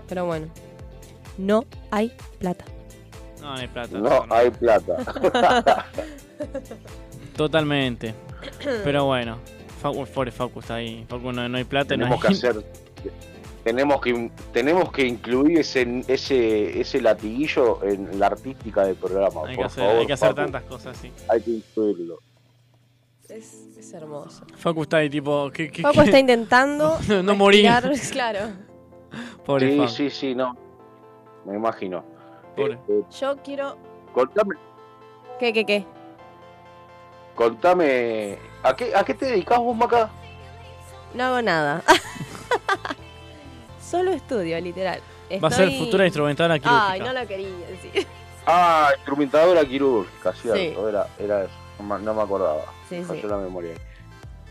Pero 0.08 0.26
bueno, 0.26 0.48
no 1.38 1.64
hay 1.92 2.12
plata. 2.40 2.66
No, 3.42 3.54
no 3.54 3.56
hay 3.60 3.68
plata. 3.68 3.98
No 4.00 4.36
hay 4.36 4.50
plata. 4.50 5.86
Totalmente. 7.36 8.14
Pero 8.84 9.06
bueno, 9.06 9.38
Facu, 9.82 10.06
pobre 10.08 10.32
Facu 10.32 10.60
está 10.60 10.76
ahí. 10.76 11.06
Facu 11.08 11.32
no, 11.32 11.48
no 11.48 11.58
hay 11.58 11.64
plata. 11.64 11.96
no 11.96 12.04
tenemos 12.06 12.24
hay- 12.24 12.28
que 12.40 12.48
hacer 12.48 12.66
tenemos 13.64 14.02
que 14.02 14.32
tenemos 14.52 14.92
que 14.92 15.06
incluir 15.06 15.60
ese 15.60 16.04
ese 16.08 16.82
ese 16.82 17.00
latiguillo 17.00 17.84
en 17.84 18.20
la 18.20 18.26
artística 18.28 18.84
del 18.84 18.96
programa, 18.96 19.42
Hay 19.48 19.56
que 19.56 19.64
hacer, 19.64 19.84
favor. 19.84 20.00
hay 20.02 20.08
que 20.08 20.14
hacer 20.14 20.30
Facu, 20.30 20.42
tantas 20.42 20.64
cosas, 20.64 20.98
sí. 20.98 21.12
Hay 21.30 21.42
que 21.42 21.52
incluirlo. 21.52 22.18
Es, 23.32 23.78
es 23.78 23.94
hermoso. 23.94 24.46
Facu 24.58 24.84
está 24.84 24.98
ahí 24.98 25.10
tipo... 25.10 25.50
¿qué, 25.52 25.72
qué? 25.72 25.82
está 25.82 26.20
intentando 26.20 26.98
No, 27.08 27.24
no 27.24 27.36
morir. 27.36 27.70
Claro. 28.12 28.40
Pobre 29.46 29.72
sí, 29.72 29.78
Facu. 29.78 29.90
sí, 29.90 30.10
sí, 30.10 30.36
no. 30.36 30.56
Me 31.46 31.56
imagino. 31.56 32.04
Pobre. 32.56 32.78
Eh, 32.90 33.02
Yo 33.20 33.38
quiero... 33.44 33.78
contame, 34.14 34.56
¿Qué, 35.40 35.54
qué, 35.54 35.66
qué? 35.66 35.86
contame, 37.36 38.38
¿a 38.62 38.76
qué, 38.76 38.94
¿a 38.96 39.04
qué 39.04 39.14
te 39.14 39.26
dedicas 39.26 39.58
vos, 39.58 39.76
Maca? 39.76 40.10
No 41.16 41.24
hago 41.24 41.42
nada. 41.42 41.82
Solo 43.80 44.12
estudio, 44.12 44.60
literal. 44.62 45.02
Va 45.44 45.48
a 45.48 45.52
ser 45.52 45.72
futura 45.72 46.06
instrumental 46.06 46.52
quirúrgica. 46.60 46.92
Ay, 46.92 47.00
no 47.00 47.14
lo 47.14 47.26
quería 47.28 47.48
decir. 47.70 48.06
Ah, 48.46 48.90
instrumentadora 48.96 49.66
quirúrgica, 49.66 50.34
cierto, 50.34 50.58
Sí. 50.84 50.90
era, 50.90 51.08
era 51.18 51.44
eso, 51.46 51.54
no 51.80 52.14
me 52.14 52.22
acordaba. 52.22 52.64
Sí, 52.98 53.04
sí. 53.22 53.22
la 53.28 53.38
memoria. 53.38 53.74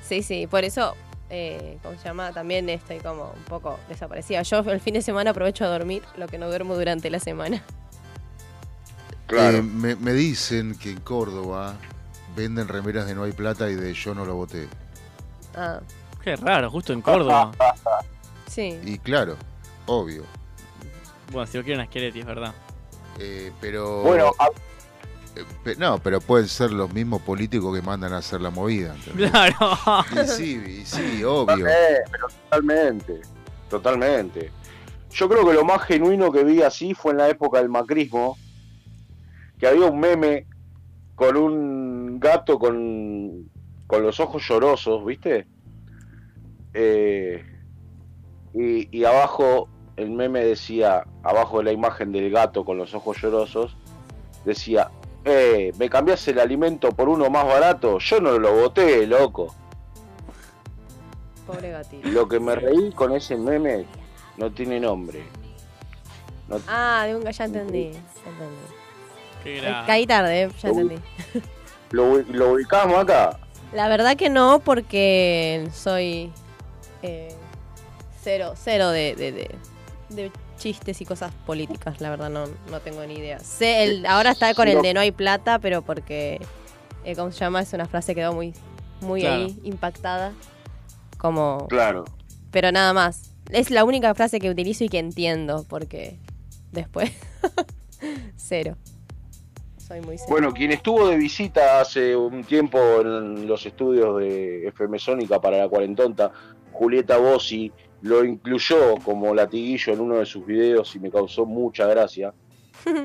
Sí, 0.03 0.23
sí, 0.23 0.47
por 0.47 0.65
eso, 0.65 0.97
eh, 1.29 1.79
¿cómo 1.83 1.97
se 1.99 2.05
llama? 2.05 2.33
También 2.33 2.69
estoy 2.69 2.99
como 2.99 3.31
un 3.37 3.45
poco 3.45 3.79
desaparecida. 3.89 4.43
Yo 4.43 4.59
el 4.61 4.81
fin 4.81 4.95
de 4.95 5.03
semana 5.03 5.31
aprovecho 5.31 5.65
a 5.65 5.69
dormir 5.69 6.03
lo 6.17 6.27
que 6.27 6.39
no 6.39 6.49
duermo 6.49 6.75
durante 6.77 7.11
la 7.11 7.21
semana. 7.21 7.63
Claro. 9.27 9.59
Eh, 9.59 9.63
me, 9.63 9.95
me 9.97 10.13
dicen 10.13 10.77
que 10.77 10.91
en 10.91 11.01
Córdoba 11.01 11.77
venden 12.35 12.67
remeras 12.69 13.07
de 13.07 13.15
no 13.15 13.23
hay 13.25 13.33
plata 13.33 13.71
y 13.71 13.75
de 13.77 13.93
yo 13.95 14.15
no 14.15 14.25
lo 14.25 14.35
voté. 14.35 14.69
Ah, 15.55 15.81
Qué 16.23 16.37
raro, 16.37 16.71
justo 16.71 16.93
en 16.93 17.01
Córdoba. 17.03 17.53
sí. 18.47 18.79
Y 18.85 18.99
claro, 18.99 19.37
obvio. 19.87 20.25
bueno, 21.33 21.47
si 21.51 21.57
lo 21.59 21.65
quieren 21.65 21.87
Schiaretti, 21.87 22.21
es 22.21 22.27
verdad. 22.27 22.53
Eh, 23.19 23.53
pero. 23.61 24.03
Bueno, 24.03 24.33
a- 24.39 24.49
no, 25.79 25.99
pero 25.99 26.21
pueden 26.21 26.49
ser 26.49 26.73
los 26.73 26.93
mismos 26.93 27.23
políticos 27.23 27.75
que 27.75 27.83
mandan 27.83 28.13
a 28.13 28.19
hacer 28.19 28.41
la 28.41 28.51
movida. 28.51 28.95
¿entendés? 28.95 29.31
Claro. 29.31 29.57
Y 30.13 30.29
sí, 30.29 30.81
y 30.81 30.85
sí, 30.85 31.25
obvio. 31.25 31.67
pero 32.11 32.29
totalmente, 32.29 33.21
totalmente. 33.69 34.51
Yo 35.11 35.29
creo 35.29 35.47
que 35.47 35.55
lo 35.55 35.65
más 35.65 35.83
genuino 35.83 36.31
que 36.31 36.45
vi 36.45 36.63
así 36.63 36.95
fue 36.95 37.13
en 37.13 37.19
la 37.19 37.29
época 37.29 37.59
del 37.59 37.69
macrismo, 37.69 38.39
que 39.59 39.67
había 39.67 39.87
un 39.87 39.99
meme 39.99 40.47
con 41.17 41.37
un 41.37 42.21
gato 42.21 42.59
con, 42.59 43.51
con 43.87 44.03
los 44.03 44.21
ojos 44.21 44.47
llorosos, 44.47 45.05
¿viste? 45.05 45.47
Eh, 46.73 47.45
y, 48.55 48.97
y 48.97 49.05
abajo 49.05 49.69
el 49.97 50.11
meme 50.11 50.45
decía, 50.45 51.05
abajo 51.23 51.59
de 51.59 51.65
la 51.65 51.73
imagen 51.73 52.13
del 52.13 52.31
gato 52.31 52.65
con 52.65 52.79
los 52.79 52.95
ojos 52.95 53.21
llorosos, 53.21 53.77
decía, 54.45 54.91
eh, 55.25 55.73
¿me 55.79 55.89
cambias 55.91 56.27
el 56.29 56.39
alimento 56.39 56.91
por 56.93 57.09
uno 57.09 57.29
más 57.31 57.45
barato? 57.47 57.99
Yo 57.99 58.21
no 58.21 58.39
lo 58.39 58.55
voté, 58.55 59.07
loco. 59.07 59.55
Pobre 61.47 61.71
gatito. 61.71 62.09
Lo 62.09 62.29
que 62.29 62.39
me 62.41 62.55
reí 62.55 62.93
con 62.93 63.13
ese 63.15 63.37
meme 63.37 63.87
no 64.37 64.51
tiene 64.53 64.79
nombre. 64.81 65.23
No- 66.49 66.59
Ah, 66.69 67.05
de 67.07 67.17
un 67.17 67.25
ya 67.25 67.45
entendí. 67.45 67.93
ya 67.93 68.31
entendí. 68.31 69.87
Caí 69.87 70.07
tarde, 70.07 70.43
eh, 70.43 70.51
ya 70.61 70.69
entendí. 70.69 70.97
¿Lo, 71.91 72.13
ubi- 72.15 72.27
lo 72.29 72.53
ubicamos 72.53 72.99
acá? 72.99 73.39
La 73.73 73.89
verdad 73.89 74.17
que 74.17 74.29
no, 74.31 74.61
porque 74.61 75.69
soy 75.73 76.33
eh, 77.03 77.35
cero, 78.23 78.53
cero 78.57 78.91
de, 78.91 79.15
de, 79.17 79.33
de- 79.33 79.55
de 80.11 80.33
chistes 80.61 81.01
y 81.01 81.05
cosas 81.05 81.33
políticas, 81.47 82.01
la 82.01 82.11
verdad 82.11 82.31
no, 82.31 82.45
no 82.71 82.81
tengo 82.81 83.05
ni 83.07 83.15
idea. 83.15 83.39
Sé 83.41 83.83
el, 83.85 84.07
ahora 84.07 84.31
está 84.31 84.55
con 84.55 84.69
el 84.69 84.83
de 84.83 84.95
no 84.95 85.01
hay 85.01 85.11
plata, 85.11 85.59
pero 85.59 85.83
porque, 85.83 86.41
eh, 87.05 87.17
¿cómo 87.17 87.33
se 87.33 87.41
llama? 87.41 87.61
Es 87.63 87.73
una 87.73 87.87
frase 87.87 88.15
que 88.15 88.21
quedó 88.21 88.33
muy, 88.35 88.53
muy 89.01 89.23
Claro. 89.23 89.45
ahí 89.47 89.59
impactada. 89.65 90.33
Como, 91.19 91.67
Claro. 91.69 92.05
pero 92.51 92.71
nada 92.73 92.93
más. 92.93 93.33
Es 93.51 93.71
la 93.71 93.83
única 93.85 94.15
frase 94.15 94.39
que 94.39 94.49
utilizo 94.49 94.85
y 94.85 94.89
que 94.89 94.99
entiendo, 95.01 95.65
porque 95.69 96.19
después, 96.71 97.11
cero. 98.37 98.77
Soy 99.79 100.01
muy 100.03 100.19
cero. 100.19 100.29
Bueno, 100.31 100.53
quien 100.53 100.71
estuvo 100.73 101.09
de 101.09 101.17
visita 101.17 101.81
hace 101.81 102.15
un 102.15 102.45
tiempo 102.45 102.79
en 103.01 103.49
los 103.49 103.67
estudios 103.67 104.19
de 104.21 104.69
FM 104.69 104.99
Sónica 105.01 105.41
para 105.41 105.59
la 105.59 105.69
cuarentonta, 105.69 106.31
Julieta 106.73 107.17
Bossi, 107.19 107.73
lo 108.03 108.25
incluyó 108.25 108.97
como 109.05 109.35
latiguillo 109.35 109.93
en 109.93 110.01
uno 110.01 110.17
de 110.17 110.27
sus 110.27 110.47
videos 110.47 110.95
y 110.97 111.01
me 111.01 111.11
causó 111.11 111.45
mucha 111.47 111.87
gracia. 111.87 112.33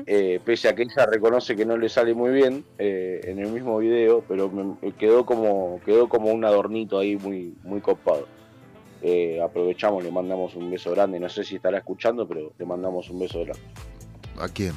Eh, 0.06 0.40
pese 0.42 0.68
a 0.68 0.74
que 0.74 0.84
ella 0.84 1.04
reconoce 1.04 1.54
que 1.54 1.66
no 1.66 1.76
le 1.76 1.90
sale 1.90 2.14
muy 2.14 2.30
bien 2.30 2.64
eh, 2.78 3.20
en 3.24 3.38
el 3.40 3.48
mismo 3.48 3.76
video, 3.78 4.24
pero 4.26 4.48
me- 4.48 4.92
quedó 4.92 5.26
como 5.26 5.80
quedó 5.84 6.08
como 6.08 6.30
un 6.32 6.44
adornito 6.46 6.98
ahí 6.98 7.16
muy 7.16 7.52
muy 7.62 7.80
copado. 7.82 8.26
Eh, 9.02 9.38
aprovechamos, 9.42 10.02
le 10.02 10.10
mandamos 10.10 10.54
un 10.54 10.70
beso 10.70 10.90
grande. 10.92 11.20
No 11.20 11.28
sé 11.28 11.44
si 11.44 11.56
estará 11.56 11.76
escuchando, 11.78 12.26
pero 12.26 12.52
le 12.58 12.64
mandamos 12.64 13.10
un 13.10 13.18
beso 13.20 13.40
grande. 13.40 13.60
¿A 14.38 14.48
quién? 14.48 14.72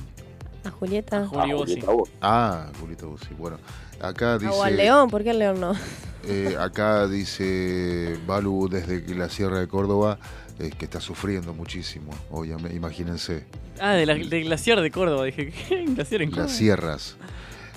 A 0.65 0.69
Julieta. 0.71 1.25
Juli 1.27 1.51
Ah, 1.51 1.55
Bossi. 1.55 1.71
Julieta 1.75 1.91
Bossi. 1.93 2.11
Ah, 2.21 2.71
Julito 2.81 3.09
Bussi. 3.09 3.33
Bueno, 3.35 3.57
acá 4.01 4.37
dice. 4.37 4.51
O 4.53 4.63
al 4.63 4.77
león, 4.77 5.09
¿por 5.09 5.23
qué 5.23 5.31
el 5.31 5.39
león 5.39 5.59
no? 5.59 5.73
eh, 6.27 6.55
acá 6.59 7.07
dice 7.07 8.17
Balu 8.27 8.67
desde 8.69 9.01
la 9.15 9.29
Sierra 9.29 9.59
de 9.59 9.67
Córdoba 9.67 10.19
eh, 10.59 10.71
que 10.77 10.85
está 10.85 10.99
sufriendo 10.99 11.53
muchísimo. 11.53 12.11
Obviamente, 12.31 12.75
imagínense. 12.75 13.45
Ah, 13.79 13.93
de 13.93 14.05
la, 14.05 14.15
del 14.15 14.43
glaciar 14.43 14.81
de 14.81 14.91
Córdoba. 14.91 15.25
Dije, 15.25 15.51
¿qué? 15.69 15.85
¿Glaciar 15.85 16.21
en 16.21 16.29
Córdoba? 16.29 16.47
Las 16.47 16.57
sierras. 16.57 17.15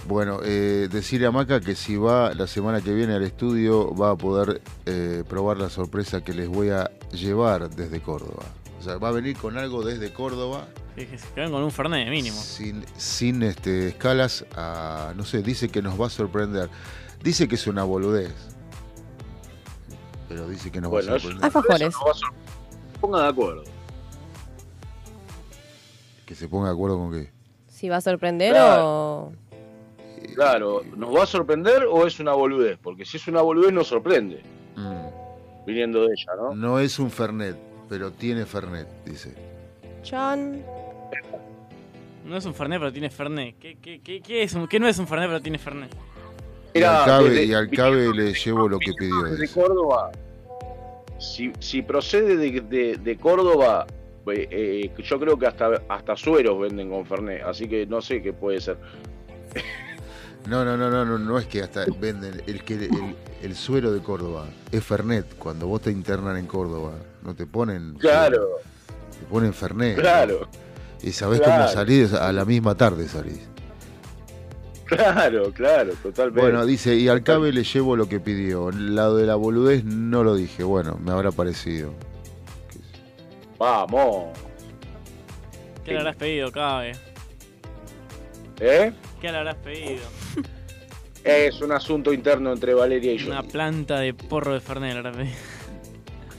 Bueno, 0.09 0.41
eh, 0.45 0.89
decirle 0.91 1.29
a 1.29 1.31
Maca 1.31 1.61
que 1.61 1.77
si 1.77 1.97
va 1.97 2.35
la 2.35 2.49
semana 2.49 2.81
que 2.81 2.93
viene 2.93 3.15
al 3.15 3.23
estudio 3.23 3.95
va 3.95 4.11
a 4.11 4.17
poder 4.17 4.61
eh, 4.85 5.23
probar 5.29 5.59
la 5.59 5.71
sorpresa 5.71 6.25
que 6.25 6.35
les 6.35 6.49
voy 6.49 6.71
a 6.71 6.91
llevar 7.13 7.71
desde 7.71 8.01
Córdoba. 8.01 8.43
O 8.83 8.85
sea, 8.85 8.99
va 8.99 9.11
a 9.11 9.13
venir 9.13 9.37
con 9.37 9.57
algo 9.57 9.85
desde 9.85 10.13
Córdoba 10.13 10.67
Dije, 10.97 11.17
se 11.17 11.29
quedan 11.35 11.53
con 11.53 11.63
un 11.63 11.71
Fernet 11.71 12.09
mínimo. 12.09 12.37
sin, 12.37 12.85
sin 12.97 13.45
este, 13.45 13.87
escalas. 13.91 14.45
A, 14.57 15.13
no 15.17 15.25
sé, 15.25 15.41
dice 15.41 15.69
que 15.69 15.81
nos 15.81 15.99
va 16.01 16.07
a 16.07 16.11
sorprender. 16.11 16.69
Dice 17.23 17.47
que 17.47 17.55
es 17.55 17.67
una 17.69 17.85
boludez. 17.85 18.35
Pero 20.29 20.49
dice 20.49 20.73
que 20.73 20.81
nos 20.81 20.91
Bueno, 20.91 21.13
va 21.13 21.17
a 21.17 21.21
sorprender. 21.21 21.45
Alfajores. 21.45 21.81
eso 21.89 21.99
no 22.01 22.05
va 22.07 22.11
a 22.11 22.15
ser- 22.15 23.01
Ponga 23.01 23.23
de 23.23 23.29
acuerdo. 23.29 23.65
Que 26.27 26.35
se 26.35 26.49
ponga 26.49 26.69
de 26.69 26.75
acuerdo 26.75 26.99
con 26.99 27.13
que. 27.13 27.31
Si 27.69 27.89
va 27.89 27.97
a 27.97 28.01
sorprender 28.01 28.53
Claro. 28.53 28.85
o... 28.87 29.33
Claro, 30.35 30.83
¿nos 30.97 31.15
va 31.15 31.23
a 31.25 31.27
sorprender 31.27 31.85
o 31.89 32.07
es 32.07 32.19
una 32.21 32.33
boludez? 32.33 32.79
Porque 32.83 33.05
si 33.05 33.17
es 33.17 33.29
una 33.29 33.43
boludez 33.43 33.73
nos 33.73 33.87
sorprende, 33.89 34.43
Mm. 34.77 35.67
viniendo 35.67 36.01
de 36.01 36.07
ella, 36.17 36.33
¿no? 36.37 36.55
No 36.55 36.79
es 36.81 36.99
un 36.99 37.11
Fernet, 37.11 37.57
pero 37.93 38.11
tiene 38.11 38.47
Fernet, 38.47 38.89
dice. 39.05 39.35
Chan. 40.03 40.65
No 42.25 42.39
es 42.39 42.47
un 42.47 42.55
Fernet, 42.55 42.79
pero 42.79 42.91
tiene 42.91 43.11
Fernet. 43.11 43.59
¿Qué, 43.59 43.77
qué, 43.83 44.01
qué, 44.01 44.23
qué 44.23 44.43
es 44.45 44.55
un- 44.55 44.67
qué 44.67 44.81
no 44.81 44.89
es 44.89 44.97
un 44.99 45.07
Fernet, 45.07 45.29
pero 45.29 45.43
tiene 45.43 45.59
Fernet? 45.59 45.91
Y 46.73 46.83
al 46.83 47.05
cabe, 47.05 47.29
desde- 47.29 47.45
y 47.45 47.53
al 47.53 47.69
cabe 47.69 48.15
le 48.15 48.33
llevo 48.33 48.67
lo 48.67 48.79
que 48.79 48.93
pidió. 48.99 49.25
de. 49.25 49.47
Córdoba, 49.49 50.11
si, 51.19 51.53
si 51.59 51.83
procede 51.83 52.39
de, 52.39 52.63
de- 52.63 52.97
de 52.97 53.17
Córdoba, 53.19 53.87
eh, 54.29 54.49
eh, 54.51 55.03
yo 55.03 55.21
creo 55.21 55.39
que 55.39 55.47
hasta, 55.49 55.83
hasta 55.91 56.17
sueros 56.17 56.59
venden 56.61 56.89
con 56.89 57.05
Fernet, 57.05 57.43
así 57.43 57.69
que 57.69 57.85
no 57.85 58.01
sé 58.01 58.23
qué 58.23 58.33
puede 58.33 58.59
ser. 58.63 58.79
No, 60.49 60.65
no, 60.65 60.79
no, 60.79 60.89
no, 60.91 61.05
no, 61.05 61.19
no 61.19 61.39
es 61.39 61.47
que 61.47 61.61
hasta 61.61 61.85
venden 62.01 62.41
el 62.47 62.65
que 62.65 62.75
el, 62.75 63.15
el 63.43 63.55
suero 63.55 63.93
de 63.93 64.01
Córdoba 64.01 64.47
es 64.73 64.83
Fernet. 64.83 65.37
Cuando 65.37 65.67
vos 65.67 65.83
te 65.83 65.91
internan 65.93 66.39
en 66.39 66.47
Córdoba, 66.47 66.95
no 67.25 67.35
te 67.35 67.47
ponen. 67.47 67.95
Claro, 67.95 68.49
Te 69.19 69.25
ponen 69.27 69.53
Fernet. 69.55 69.99
claro, 69.99 70.49
Y 71.03 71.13
sabés 71.13 71.41
Claro. 71.41 71.63
cómo 71.63 71.69
salís, 71.69 72.13
a 72.13 72.33
la 72.33 72.45
misma 72.45 72.75
tarde 72.77 73.09
salís. 73.09 73.41
claro, 74.87 75.53
claro, 75.53 75.93
totalmente. 76.03 76.41
Bueno, 76.41 76.65
dice, 76.67 76.95
y 76.97 77.09
al 77.09 77.23
cabe 77.23 77.53
le 77.53 77.65
llevo 77.65 77.97
lo 77.97 78.09
que 78.09 78.21
pidió. 78.21 78.69
El 78.69 78.95
lado 78.95 79.17
de 79.17 79.27
la 79.27 79.35
boludez 79.37 79.85
no 79.85 80.23
lo 80.23 80.35
dije. 80.35 80.63
Bueno, 80.65 80.99
me 81.03 81.13
habrá 81.13 81.31
parecido. 81.33 81.93
Vamos, 83.59 84.27
¿Qué 85.85 85.93
le 85.93 85.99
habrás 85.99 86.17
pedido, 86.17 86.51
Cabe? 86.53 86.93
¿eh? 88.61 88.93
¿Qué 89.21 89.31
le 89.33 89.39
habrás 89.39 89.57
pedido? 89.57 90.03
Es 91.25 91.61
un 91.61 91.71
asunto 91.71 92.13
interno 92.13 92.53
entre 92.53 92.75
Valeria 92.75 93.13
y 93.13 93.19
yo. 93.19 93.29
Una 93.31 93.45
planta 93.45 94.01
de 94.01 94.13
porro 94.13 94.55
de 94.55 94.61
pedido. 94.61 95.31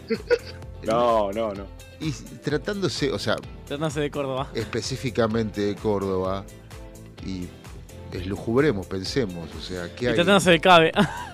No, 0.86 1.32
no, 1.32 1.54
no. 1.54 1.66
Y 2.00 2.12
tratándose, 2.12 3.12
o 3.12 3.20
sea, 3.20 3.36
Tratándose 3.66 4.02
de 4.02 4.12
Córdoba. 4.12 4.50
específicamente 4.54 5.62
de 5.62 5.76
Córdoba, 5.76 6.44
y 7.26 7.48
eslujubremos, 8.12 8.86
pensemos, 8.88 9.50
o 9.56 9.62
sea, 9.62 9.94
¿qué 9.96 10.06
Y 10.06 10.08
hay? 10.10 10.16
tratándose 10.16 10.52
del 10.52 10.62
Cabe. 10.62 10.92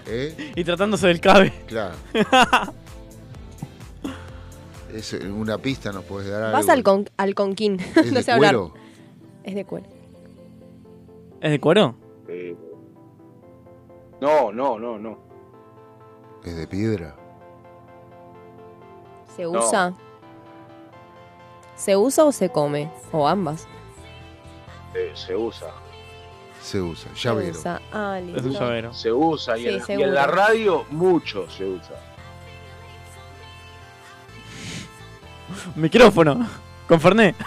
¿Eh? 0.08 0.54
y 0.56 0.64
tratándose 0.64 1.08
del 1.08 1.20
Cabe. 1.20 1.52
Claro. 1.68 1.96
Es 4.94 5.14
una 5.14 5.58
pista 5.60 5.92
nos 5.92 6.04
puedes 6.04 6.30
dar 6.32 6.42
algo. 6.42 6.58
Vas 6.58 6.68
al, 6.70 6.82
con, 6.82 7.08
al 7.18 7.36
conquín. 7.36 7.80
¿Es 7.80 7.96
no 8.12 8.14
de 8.14 8.24
sé 8.24 8.32
hablar. 8.32 8.56
cuero? 8.56 8.74
Es 9.44 9.54
de 9.56 9.64
cuero. 9.66 9.86
¿Es 11.42 11.52
de 11.52 11.60
cuero? 11.60 11.96
Eh, 12.28 12.56
no, 14.20 14.52
no, 14.52 14.80
no, 14.80 14.98
no. 14.98 15.20
¿Es 16.44 16.56
de 16.56 16.66
piedra? 16.66 17.16
¿Se 19.40 19.44
No. 19.46 19.52
usa? 19.52 19.94
¿Se 21.78 21.96
usa 21.96 22.26
o 22.26 22.32
se 22.34 22.50
come? 22.50 22.92
O 23.14 23.26
ambas. 23.26 23.70
Eh, 24.94 25.14
se 25.16 25.34
usa. 25.34 25.72
Se 26.62 26.82
usa, 26.82 27.10
Se 27.16 27.30
llavero. 27.30 27.52
usa. 27.58 27.82
Ah, 27.94 28.20
Es 28.20 28.28
un 28.28 28.34
listo. 28.50 28.60
llavero. 28.66 28.94
Se 28.94 29.14
usa 29.14 29.58
y, 29.58 29.80
Sí, 29.80 29.94
en, 29.94 30.00
y 30.02 30.04
en 30.04 30.14
la 30.14 30.28
radio 30.28 30.84
mucho 30.92 31.50
se 31.50 31.64
usa. 31.64 31.96
Micrófono. 35.76 36.48
Con 36.88 37.00
Fernet. 37.00 37.36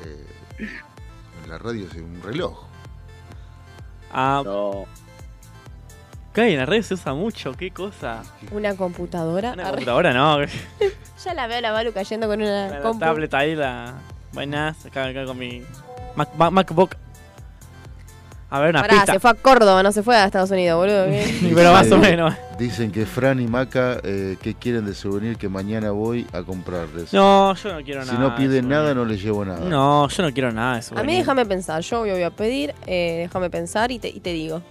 Eh, 0.00 0.26
en 1.44 1.50
la 1.50 1.58
radio 1.58 1.86
es 1.86 1.94
un 1.94 2.20
reloj. 2.22 2.64
Ah, 4.12 4.42
No. 4.44 4.86
¿Qué? 6.42 6.52
En 6.52 6.58
la 6.58 6.66
red 6.66 6.82
se 6.82 6.94
usa 6.94 7.14
mucho. 7.14 7.52
¿Qué 7.52 7.70
cosa? 7.70 8.22
Una 8.52 8.74
computadora. 8.74 9.52
Una 9.52 9.64
computadora 9.70 10.12
no. 10.12 10.38
Ya 11.24 11.34
la 11.34 11.48
veo 11.48 11.58
a 11.58 11.60
la 11.60 11.72
Malu 11.72 11.92
cayendo 11.92 12.28
con 12.28 12.40
una 12.40 12.68
La 12.68 12.80
compu. 12.80 13.00
tablet 13.00 13.34
ahí, 13.34 13.56
la. 13.56 13.94
Buenas. 14.32 14.86
Acá, 14.86 15.06
acá 15.06 15.24
con 15.24 15.36
mi. 15.36 15.62
Mac- 16.14 16.30
Mac- 16.36 16.52
MacBook. 16.52 16.94
A 18.50 18.60
ver, 18.60 18.70
una 18.70 18.80
Pará, 18.80 18.94
pista. 18.94 19.12
se 19.14 19.20
fue 19.20 19.30
a 19.30 19.34
Córdoba, 19.34 19.82
no 19.82 19.92
se 19.92 20.02
fue 20.02 20.16
a 20.16 20.24
Estados 20.24 20.50
Unidos, 20.50 20.78
boludo. 20.78 21.06
Pero 21.54 21.72
más 21.72 21.90
o 21.92 21.98
menos. 21.98 22.34
Dicen 22.58 22.90
que 22.92 23.04
Fran 23.04 23.40
y 23.40 23.46
Maca, 23.46 23.98
eh, 24.04 24.36
¿qué 24.40 24.54
quieren 24.54 24.86
de 24.86 24.94
souvenir? 24.94 25.36
Que 25.36 25.48
mañana 25.50 25.90
voy 25.90 26.26
a 26.32 26.42
comprarles. 26.42 27.12
No, 27.12 27.54
yo 27.56 27.72
no 27.74 27.82
quiero 27.84 28.04
si 28.06 28.12
nada. 28.12 28.20
no 28.20 28.36
piden 28.36 28.50
de 28.52 28.62
nada, 28.62 28.82
souvenir. 28.92 28.96
no 28.96 29.04
les 29.04 29.22
llevo 29.22 29.44
nada. 29.44 29.60
No, 29.68 30.08
yo 30.08 30.22
no 30.22 30.32
quiero 30.32 30.50
nada 30.52 30.74
de 30.74 30.80
eso. 30.80 30.96
A 30.96 31.02
mí 31.02 31.16
déjame 31.16 31.44
pensar, 31.44 31.82
yo 31.82 32.00
voy 32.00 32.22
a 32.22 32.30
pedir, 32.30 32.74
eh, 32.86 33.18
déjame 33.26 33.50
pensar 33.50 33.90
y 33.90 33.98
te, 33.98 34.08
y 34.08 34.20
te 34.20 34.32
digo. 34.32 34.62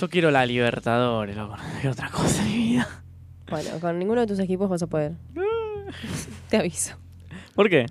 Yo 0.00 0.08
quiero 0.08 0.30
la 0.30 0.44
Libertadores, 0.46 1.36
loco. 1.36 1.56
No 1.74 1.74
quiero 1.80 1.92
otra 1.92 2.10
cosa 2.10 2.42
en 2.42 2.48
mi 2.48 2.56
vida. 2.58 3.02
Bueno, 3.50 3.70
con 3.80 3.98
ninguno 3.98 4.20
de 4.22 4.26
tus 4.26 4.38
equipos 4.38 4.68
vas 4.68 4.82
a 4.82 4.86
poder. 4.86 5.12
te 6.48 6.56
aviso. 6.56 6.94
¿Por 7.54 7.68
qué? 7.70 7.86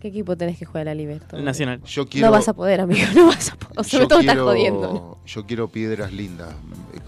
¿Qué 0.00 0.08
equipo 0.08 0.36
tenés 0.36 0.58
que 0.58 0.64
jugar 0.64 0.82
a 0.82 0.90
la 0.90 0.94
Libertad? 0.94 1.38
El 1.38 1.44
Nacional. 1.44 1.80
Yo 1.84 2.06
quiero, 2.06 2.26
No 2.26 2.32
vas 2.32 2.48
a 2.48 2.52
poder, 2.54 2.80
amigo, 2.80 3.06
no 3.14 3.26
vas 3.26 3.50
a 3.52 3.56
poder. 3.56 3.78
O 3.78 3.82
yo 3.82 4.08
todo 4.08 4.20
estás 4.20 4.34
quiero- 4.34 4.44
jodiendo. 4.48 4.92
¿no? 4.92 5.18
Yo 5.24 5.46
quiero 5.46 5.68
piedras 5.68 6.12
lindas, 6.12 6.54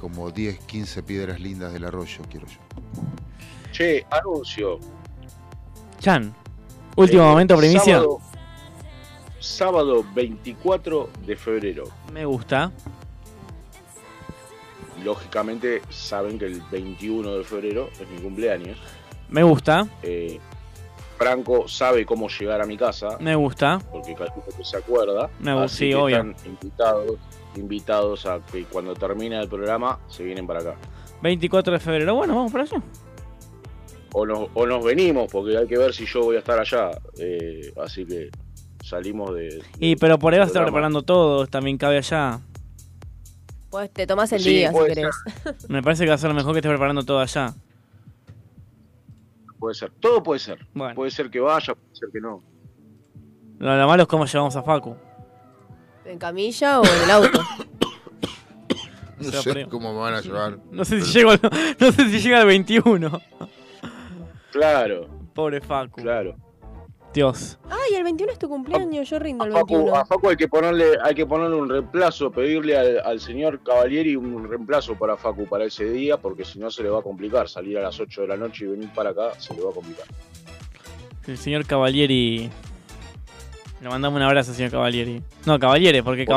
como 0.00 0.30
10, 0.30 0.58
15 0.60 1.02
piedras 1.02 1.40
lindas 1.40 1.72
del 1.72 1.84
arroyo 1.84 2.22
quiero 2.30 2.46
yo. 2.46 2.58
Che, 3.72 4.06
anuncio. 4.10 4.78
Chan. 5.98 6.32
Último 6.96 7.22
Eh, 7.24 7.26
momento, 7.26 7.56
primicia. 7.56 7.96
Sábado, 7.96 8.20
sábado 9.40 10.04
24 10.14 11.10
de 11.26 11.36
febrero. 11.36 11.84
Me 12.12 12.24
gusta. 12.24 12.70
Lógicamente 15.04 15.82
saben 15.90 16.38
que 16.38 16.46
el 16.46 16.60
21 16.70 17.36
de 17.38 17.44
febrero 17.44 17.90
es 18.00 18.08
mi 18.08 18.18
cumpleaños. 18.18 18.78
Me 19.28 19.42
gusta. 19.42 19.86
Eh, 20.02 20.38
Franco 21.18 21.68
sabe 21.68 22.04
cómo 22.04 22.28
llegar 22.28 22.60
a 22.60 22.66
mi 22.66 22.76
casa, 22.76 23.18
Me 23.20 23.34
gusta. 23.36 23.78
porque 23.92 24.14
calculo 24.14 24.46
que 24.56 24.64
se 24.64 24.76
acuerda. 24.76 25.30
Me 25.38 25.52
gusta, 25.52 25.64
Así 25.66 25.76
sí, 25.76 25.88
que 25.90 25.94
obvio. 25.94 26.16
Están 26.16 26.34
invitados, 26.46 27.18
invitados 27.56 28.26
a 28.26 28.40
que 28.50 28.64
cuando 28.64 28.94
termine 28.94 29.40
el 29.40 29.48
programa 29.48 29.98
se 30.08 30.24
vienen 30.24 30.46
para 30.46 30.60
acá. 30.60 30.74
24 31.22 31.72
de 31.72 31.80
febrero. 31.80 32.14
Bueno, 32.14 32.34
vamos 32.34 32.50
para 32.52 32.64
allá. 32.64 32.82
O 34.12 34.26
nos, 34.26 34.48
o 34.54 34.66
nos 34.66 34.84
venimos, 34.84 35.30
porque 35.30 35.56
hay 35.56 35.66
que 35.66 35.78
ver 35.78 35.92
si 35.94 36.04
yo 36.06 36.22
voy 36.24 36.36
a 36.36 36.40
estar 36.40 36.58
allá. 36.58 36.90
Eh, 37.18 37.72
así 37.82 38.04
que 38.04 38.30
salimos 38.82 39.34
de. 39.34 39.62
Y 39.78 39.96
pero 39.96 40.18
por 40.18 40.32
ahí 40.32 40.38
vas 40.40 40.46
a 40.48 40.50
estar 40.50 40.64
preparando 40.64 41.02
todo. 41.02 41.46
También 41.46 41.78
cabe 41.78 41.98
allá. 41.98 42.40
Pues 43.74 43.90
te 43.90 44.06
tomás 44.06 44.32
el 44.32 44.38
Sí, 44.40 44.50
día 44.50 44.72
si 44.72 44.78
querés. 44.86 45.16
Me 45.68 45.82
parece 45.82 46.04
que 46.04 46.10
va 46.10 46.14
a 46.14 46.18
ser 46.18 46.28
lo 46.30 46.36
mejor 46.36 46.52
que 46.52 46.58
estés 46.60 46.70
preparando 46.70 47.02
todo 47.02 47.18
allá. 47.18 47.54
Puede 49.58 49.74
ser, 49.74 49.90
todo 49.98 50.22
puede 50.22 50.38
ser. 50.38 50.64
Bueno. 50.72 50.94
Puede 50.94 51.10
ser 51.10 51.28
que 51.28 51.40
vaya, 51.40 51.74
puede 51.74 51.96
ser 51.96 52.08
que 52.12 52.20
no. 52.20 52.40
Lo, 53.58 53.76
lo 53.76 53.88
malo 53.88 54.04
es 54.04 54.08
cómo 54.08 54.26
llevamos 54.26 54.54
a 54.54 54.62
Facu. 54.62 54.94
¿En 56.04 56.20
camilla 56.20 56.78
o 56.78 56.84
en 56.84 57.02
el 57.02 57.10
auto? 57.10 57.40
No 59.18 59.30
sé 59.42 59.66
cómo 59.68 59.92
me 59.92 59.98
van 59.98 60.14
a 60.14 60.20
llevar. 60.20 60.58
No 60.70 60.84
sé 60.84 61.00
si 61.00 61.12
llego 61.12 61.30
al, 61.32 61.40
no 61.80 61.90
sé 61.92 62.08
si 62.10 62.20
llega 62.20 62.40
al 62.42 62.46
21. 62.46 63.20
Claro, 64.52 65.08
Pobre 65.34 65.60
Facu. 65.60 66.00
claro. 66.00 66.36
Dios. 67.14 67.58
Ay, 67.70 67.94
el 67.96 68.02
21 68.02 68.32
es 68.32 68.38
tu 68.38 68.48
cumpleaños, 68.48 69.08
yo 69.08 69.18
rindo 69.18 69.44
A 69.44 69.46
el 69.46 69.52
Facu, 69.52 69.74
21. 69.74 69.96
a 69.96 70.04
Facu 70.04 70.28
hay 70.28 70.36
que 70.36 70.48
ponerle, 70.48 70.98
hay 71.02 71.14
que 71.14 71.24
ponerle 71.24 71.56
un 71.56 71.68
reemplazo, 71.68 72.30
pedirle 72.30 72.76
al, 72.76 73.00
al 73.04 73.20
señor 73.20 73.60
Cavalieri 73.62 74.16
un 74.16 74.48
reemplazo 74.48 74.96
para 74.96 75.16
Facu 75.16 75.46
para 75.46 75.64
ese 75.64 75.88
día, 75.88 76.16
porque 76.16 76.44
si 76.44 76.58
no 76.58 76.70
se 76.70 76.82
le 76.82 76.90
va 76.90 76.98
a 76.98 77.02
complicar. 77.02 77.48
Salir 77.48 77.78
a 77.78 77.82
las 77.82 77.98
8 78.00 78.22
de 78.22 78.28
la 78.28 78.36
noche 78.36 78.64
y 78.64 78.68
venir 78.68 78.90
para 78.94 79.10
acá 79.10 79.32
se 79.38 79.54
le 79.54 79.62
va 79.62 79.70
a 79.70 79.72
complicar. 79.72 80.06
El 81.26 81.38
señor 81.38 81.64
Cavalieri. 81.66 82.50
Le 83.80 83.88
mandamos 83.88 84.16
un 84.16 84.22
abrazo, 84.22 84.52
señor 84.52 84.70
Cavalieri. 84.72 85.22
No, 85.46 85.58
Cavalieri, 85.58 86.02
porque 86.02 86.24
Por 86.24 86.34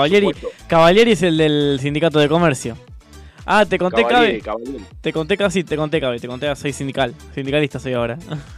Cavalieri, 0.67 1.11
es 1.11 1.23
el 1.23 1.37
del 1.37 1.79
sindicato 1.81 2.19
de 2.19 2.29
comercio. 2.29 2.77
Ah, 3.45 3.65
te 3.65 3.77
conté, 3.77 4.03
Cavalieri, 4.03 4.41
Cabe. 4.41 4.63
Cavalieri. 4.63 4.85
Te 5.01 5.13
conté 5.13 5.37
casi, 5.37 5.63
te 5.63 5.75
conté, 5.75 6.01
Cabe. 6.01 6.19
Te 6.19 6.27
conté, 6.27 6.53
soy 6.55 6.73
sindical. 6.73 7.13
Sindicalista 7.33 7.79
soy 7.79 7.93
ahora. 7.93 8.17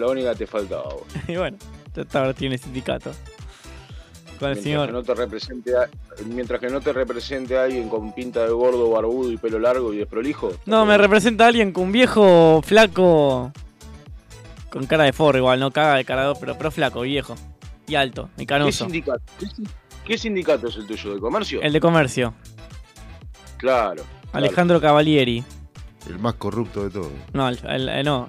La 0.00 0.08
única 0.08 0.30
que 0.32 0.38
te 0.38 0.46
faltaba. 0.46 0.82
vos. 0.84 1.02
y 1.28 1.36
bueno, 1.36 1.56
ya 1.94 2.04
ahora 2.18 2.32
tiene 2.34 2.58
sindicato. 2.58 3.12
Con 4.38 4.48
el 4.48 4.54
Mientras 4.56 4.56
que, 4.56 4.62
señor. 4.62 4.92
no 4.92 5.02
te 5.02 5.14
represente 5.14 5.76
a- 5.76 5.88
mientras 6.26 6.60
que 6.60 6.68
no 6.70 6.80
te 6.80 6.92
represente 6.94 7.58
alguien 7.58 7.88
con 7.90 8.14
pinta 8.14 8.42
de 8.44 8.50
gordo, 8.50 8.88
barbudo 8.90 9.30
y 9.30 9.36
pelo 9.36 9.58
largo 9.58 9.92
y 9.92 9.98
desprolijo. 9.98 10.50
No, 10.64 10.86
me 10.86 10.96
representa 10.96 11.46
alguien 11.46 11.72
con 11.72 11.84
un 11.84 11.92
viejo 11.92 12.62
flaco. 12.64 13.52
Con 14.70 14.86
cara 14.86 15.04
de 15.04 15.12
forro 15.12 15.36
igual, 15.36 15.60
no 15.60 15.70
caga 15.72 15.96
de 15.96 16.04
cara, 16.06 16.32
pero, 16.40 16.56
pero 16.56 16.70
flaco, 16.70 17.02
viejo. 17.02 17.34
Y 17.86 17.96
alto, 17.96 18.30
y 18.36 18.40
¿Qué 18.40 18.46
canoso. 18.46 18.84
sindicato? 18.84 19.20
¿Qué, 19.38 19.46
sin- 19.46 19.68
qué 20.06 20.16
sindicato 20.16 20.68
es 20.68 20.76
el 20.76 20.86
tuyo? 20.86 21.14
¿De 21.14 21.20
comercio? 21.20 21.60
El 21.60 21.72
de 21.74 21.80
comercio. 21.80 22.32
Claro. 23.58 24.04
claro. 24.04 24.04
Alejandro 24.32 24.80
Cavalieri. 24.80 25.44
El 26.08 26.18
más 26.18 26.34
corrupto 26.34 26.84
de 26.84 26.90
todos. 26.90 27.12
No, 27.34 27.48
el, 27.48 27.58
el- 27.68 27.88
el- 27.90 28.04
no. 28.06 28.28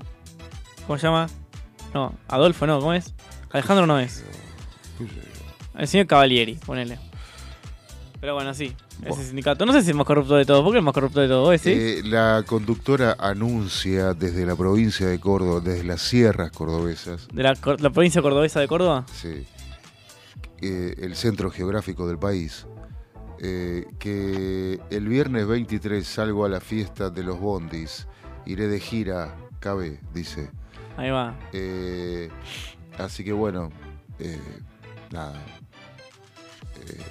¿Cómo 0.87 0.97
se 0.99 1.07
llama? 1.07 1.27
No, 1.93 2.13
Adolfo 2.27 2.65
no, 2.67 2.79
¿cómo 2.79 2.93
es? 2.93 3.13
Alejandro 3.51 3.85
no 3.85 3.99
es. 3.99 4.23
El 5.77 5.87
señor 5.87 6.07
Cavalieri, 6.07 6.55
ponele. 6.55 6.99
Pero 8.19 8.35
bueno, 8.35 8.53
sí. 8.53 8.75
Ese 9.03 9.25
sindicato. 9.25 9.65
No 9.65 9.73
sé 9.73 9.79
si 9.79 9.85
es 9.85 9.89
el 9.89 9.95
más 9.95 10.05
corrupto 10.05 10.35
de 10.35 10.45
todos. 10.45 10.61
¿Por 10.61 10.71
qué 10.71 10.77
es 10.77 10.81
el 10.81 10.85
más 10.85 10.93
corrupto 10.93 11.21
de 11.21 11.27
todos? 11.27 11.43
¿Vos 11.49 11.61
decís? 11.63 11.81
Eh, 11.81 12.01
la 12.07 12.43
conductora 12.45 13.15
anuncia 13.17 14.13
desde 14.13 14.45
la 14.45 14.55
provincia 14.55 15.07
de 15.07 15.19
Córdoba, 15.19 15.59
desde 15.59 15.83
las 15.83 16.01
sierras 16.01 16.51
cordobesas, 16.51 17.27
¿De 17.33 17.41
la 17.41 17.55
provincia 17.55 18.21
cordobesa 18.21 18.59
de 18.59 18.67
Córdoba? 18.67 19.05
sí, 19.11 19.43
eh, 20.61 20.93
el 20.99 21.15
centro 21.15 21.49
geográfico 21.49 22.07
del 22.07 22.19
país, 22.19 22.67
eh, 23.39 23.85
que 23.97 24.79
el 24.91 25.07
viernes 25.07 25.47
23 25.47 26.05
salgo 26.05 26.45
a 26.45 26.49
la 26.49 26.59
fiesta 26.61 27.09
de 27.09 27.23
los 27.23 27.39
bondis, 27.39 28.07
iré 28.45 28.67
de 28.67 28.79
gira, 28.79 29.35
cabe, 29.59 29.99
dice. 30.13 30.51
Ahí 30.97 31.09
va. 31.09 31.35
Eh, 31.53 32.29
así 32.97 33.23
que 33.23 33.31
bueno, 33.33 33.71
eh, 34.19 34.39
nada. 35.11 35.39
Eh, 36.85 37.01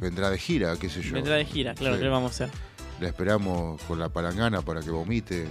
vendrá 0.00 0.30
de 0.30 0.38
gira, 0.38 0.76
qué 0.78 0.88
sé 0.88 1.02
yo. 1.02 1.14
Vendrá 1.14 1.34
de 1.36 1.44
gira, 1.44 1.74
claro, 1.74 1.94
Sí. 1.94 1.98
¿qué 2.00 2.04
le 2.04 2.10
vamos 2.10 2.32
a 2.32 2.44
hacer? 2.44 2.58
La 3.00 3.08
esperamos 3.08 3.80
con 3.82 3.98
la 3.98 4.08
palangana 4.08 4.62
para 4.62 4.80
que 4.80 4.90
vomite. 4.90 5.42
Eh, 5.44 5.48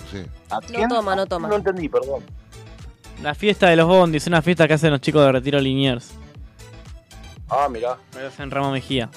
no 0.00 0.06
sé. 0.10 0.26
¿A 0.50 0.60
No 0.60 0.88
toma, 0.88 1.14
no 1.14 1.26
toma. 1.26 1.48
No 1.48 1.56
entendí, 1.56 1.88
perdón. 1.88 2.24
La 3.22 3.34
fiesta 3.34 3.68
de 3.68 3.76
los 3.76 3.86
bondis, 3.86 4.26
una 4.26 4.40
fiesta 4.42 4.66
que 4.66 4.74
hacen 4.74 4.90
los 4.90 5.00
chicos 5.00 5.22
de 5.24 5.30
Retiro 5.32 5.60
Liniers. 5.60 6.12
Ah, 7.48 7.68
mirá. 7.70 7.98
Me 8.14 8.22
hacen 8.22 8.50
Ramos 8.50 8.72
Mejía. 8.72 9.10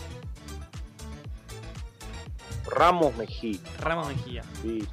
Ramos 2.70 3.16
Mejía. 3.16 3.60
Ramos 3.80 4.08
Mejía. 4.08 4.44
Sí. 4.62 4.84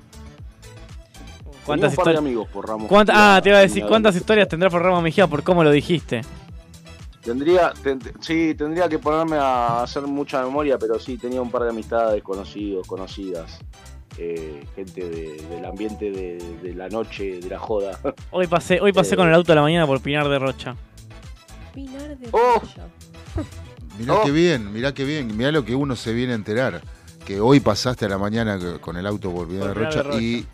¿Cuántas 1.64 1.66
Tenía 1.66 1.74
un 1.90 1.96
par 1.96 2.04
de 2.06 2.10
historias? 2.12 2.18
amigos 2.18 2.48
por 2.48 2.68
Ramos 2.68 2.88
¿Cuánta- 2.88 3.12
Mejía, 3.12 3.36
ah, 3.36 3.42
te 3.42 3.48
iba 3.50 3.58
a 3.58 3.60
decir. 3.62 3.84
¿cuántas 3.86 4.16
historias 4.16 4.48
tendrá 4.48 4.70
por 4.70 4.82
Ramos 4.82 5.02
Mejía 5.02 5.26
por 5.26 5.42
cómo 5.42 5.62
lo 5.64 5.70
dijiste? 5.70 6.22
Tendría, 7.22 7.72
ten- 7.82 8.00
sí, 8.20 8.54
tendría 8.54 8.88
que 8.88 8.98
ponerme 8.98 9.36
a 9.36 9.82
hacer 9.82 10.02
mucha 10.04 10.42
memoria, 10.42 10.78
pero 10.78 10.98
sí, 10.98 11.18
tenía 11.18 11.42
un 11.42 11.50
par 11.50 11.62
de 11.64 11.70
amistades, 11.70 12.22
conocidos, 12.22 12.86
conocidas. 12.86 13.58
eh, 14.18 14.66
gente 14.76 15.08
de- 15.08 15.46
del 15.48 15.64
ambiente 15.64 16.10
de, 16.10 16.36
de 16.62 16.74
la 16.74 16.88
noche, 16.88 17.40
de 17.40 17.48
la 17.48 17.58
joda. 17.58 17.98
Hoy 18.32 18.46
pasé, 18.48 18.78
hoy 18.80 18.92
pasé 18.92 19.14
Eh. 19.14 19.16
con 19.16 19.28
el 19.28 19.34
auto 19.34 19.52
a 19.52 19.54
la 19.54 19.62
mañana 19.62 19.86
por 19.86 20.00
Pinar 20.02 20.28
de 20.28 20.38
Rocha. 20.38 20.76
Pinar 21.72 22.18
de 22.18 22.28
Oh. 22.32 22.54
Rocha. 22.60 22.82
Mirá 23.98 24.14
Oh. 24.14 24.22
qué 24.24 24.30
bien, 24.30 24.72
mirá 24.72 24.92
qué 24.92 25.04
bien, 25.04 25.34
mirá 25.36 25.52
lo 25.52 25.64
que 25.64 25.74
uno 25.74 25.94
se 25.96 26.12
viene 26.12 26.32
a 26.32 26.36
enterar. 26.36 26.82
Que 27.24 27.40
hoy 27.40 27.60
pasaste 27.60 28.04
a 28.06 28.08
la 28.08 28.18
mañana 28.18 28.58
con 28.80 28.96
el 28.96 29.06
auto 29.06 29.32
por 29.32 29.46
Pinar 29.46 29.68
de 29.68 29.74
Por 29.74 29.76
Pinar 29.76 29.92
Rocha, 29.94 30.02
de 30.02 30.08
Rocha. 30.08 30.20
y 30.20 30.46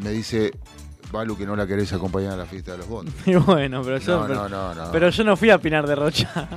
me 0.00 0.10
dice, 0.10 0.52
Balu, 1.10 1.36
que 1.36 1.44
no 1.46 1.56
la 1.56 1.66
querés 1.66 1.92
acompañar 1.92 2.32
a 2.32 2.36
la 2.36 2.46
fiesta 2.46 2.72
de 2.72 2.78
los 2.78 2.88
bondes. 2.88 3.14
Y 3.26 3.34
bueno, 3.34 3.82
pero 3.82 3.98
yo, 3.98 4.20
No, 4.20 4.26
pero, 4.26 4.48
no, 4.48 4.74
no, 4.74 4.90
pero 4.92 5.10
yo 5.10 5.24
no 5.24 5.36
fui 5.36 5.50
a 5.50 5.58
Pinar 5.58 5.86
de 5.86 5.94
Rocha. 5.94 6.48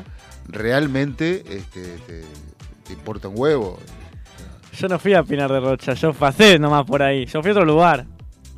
Realmente 0.47 1.43
este, 1.49 1.97
te, 2.05 2.23
te 2.85 2.93
importa 2.93 3.27
un 3.27 3.35
huevo. 3.37 3.79
Yo 4.77 4.87
no 4.87 4.99
fui 4.99 5.13
a 5.13 5.23
Pinar 5.23 5.51
de 5.51 5.59
Rocha, 5.59 5.93
yo 5.93 6.13
pasé 6.13 6.59
nomás 6.59 6.85
por 6.85 7.01
ahí. 7.01 7.25
Yo 7.25 7.41
fui 7.41 7.49
a 7.49 7.53
otro 7.53 7.65
lugar. 7.65 8.05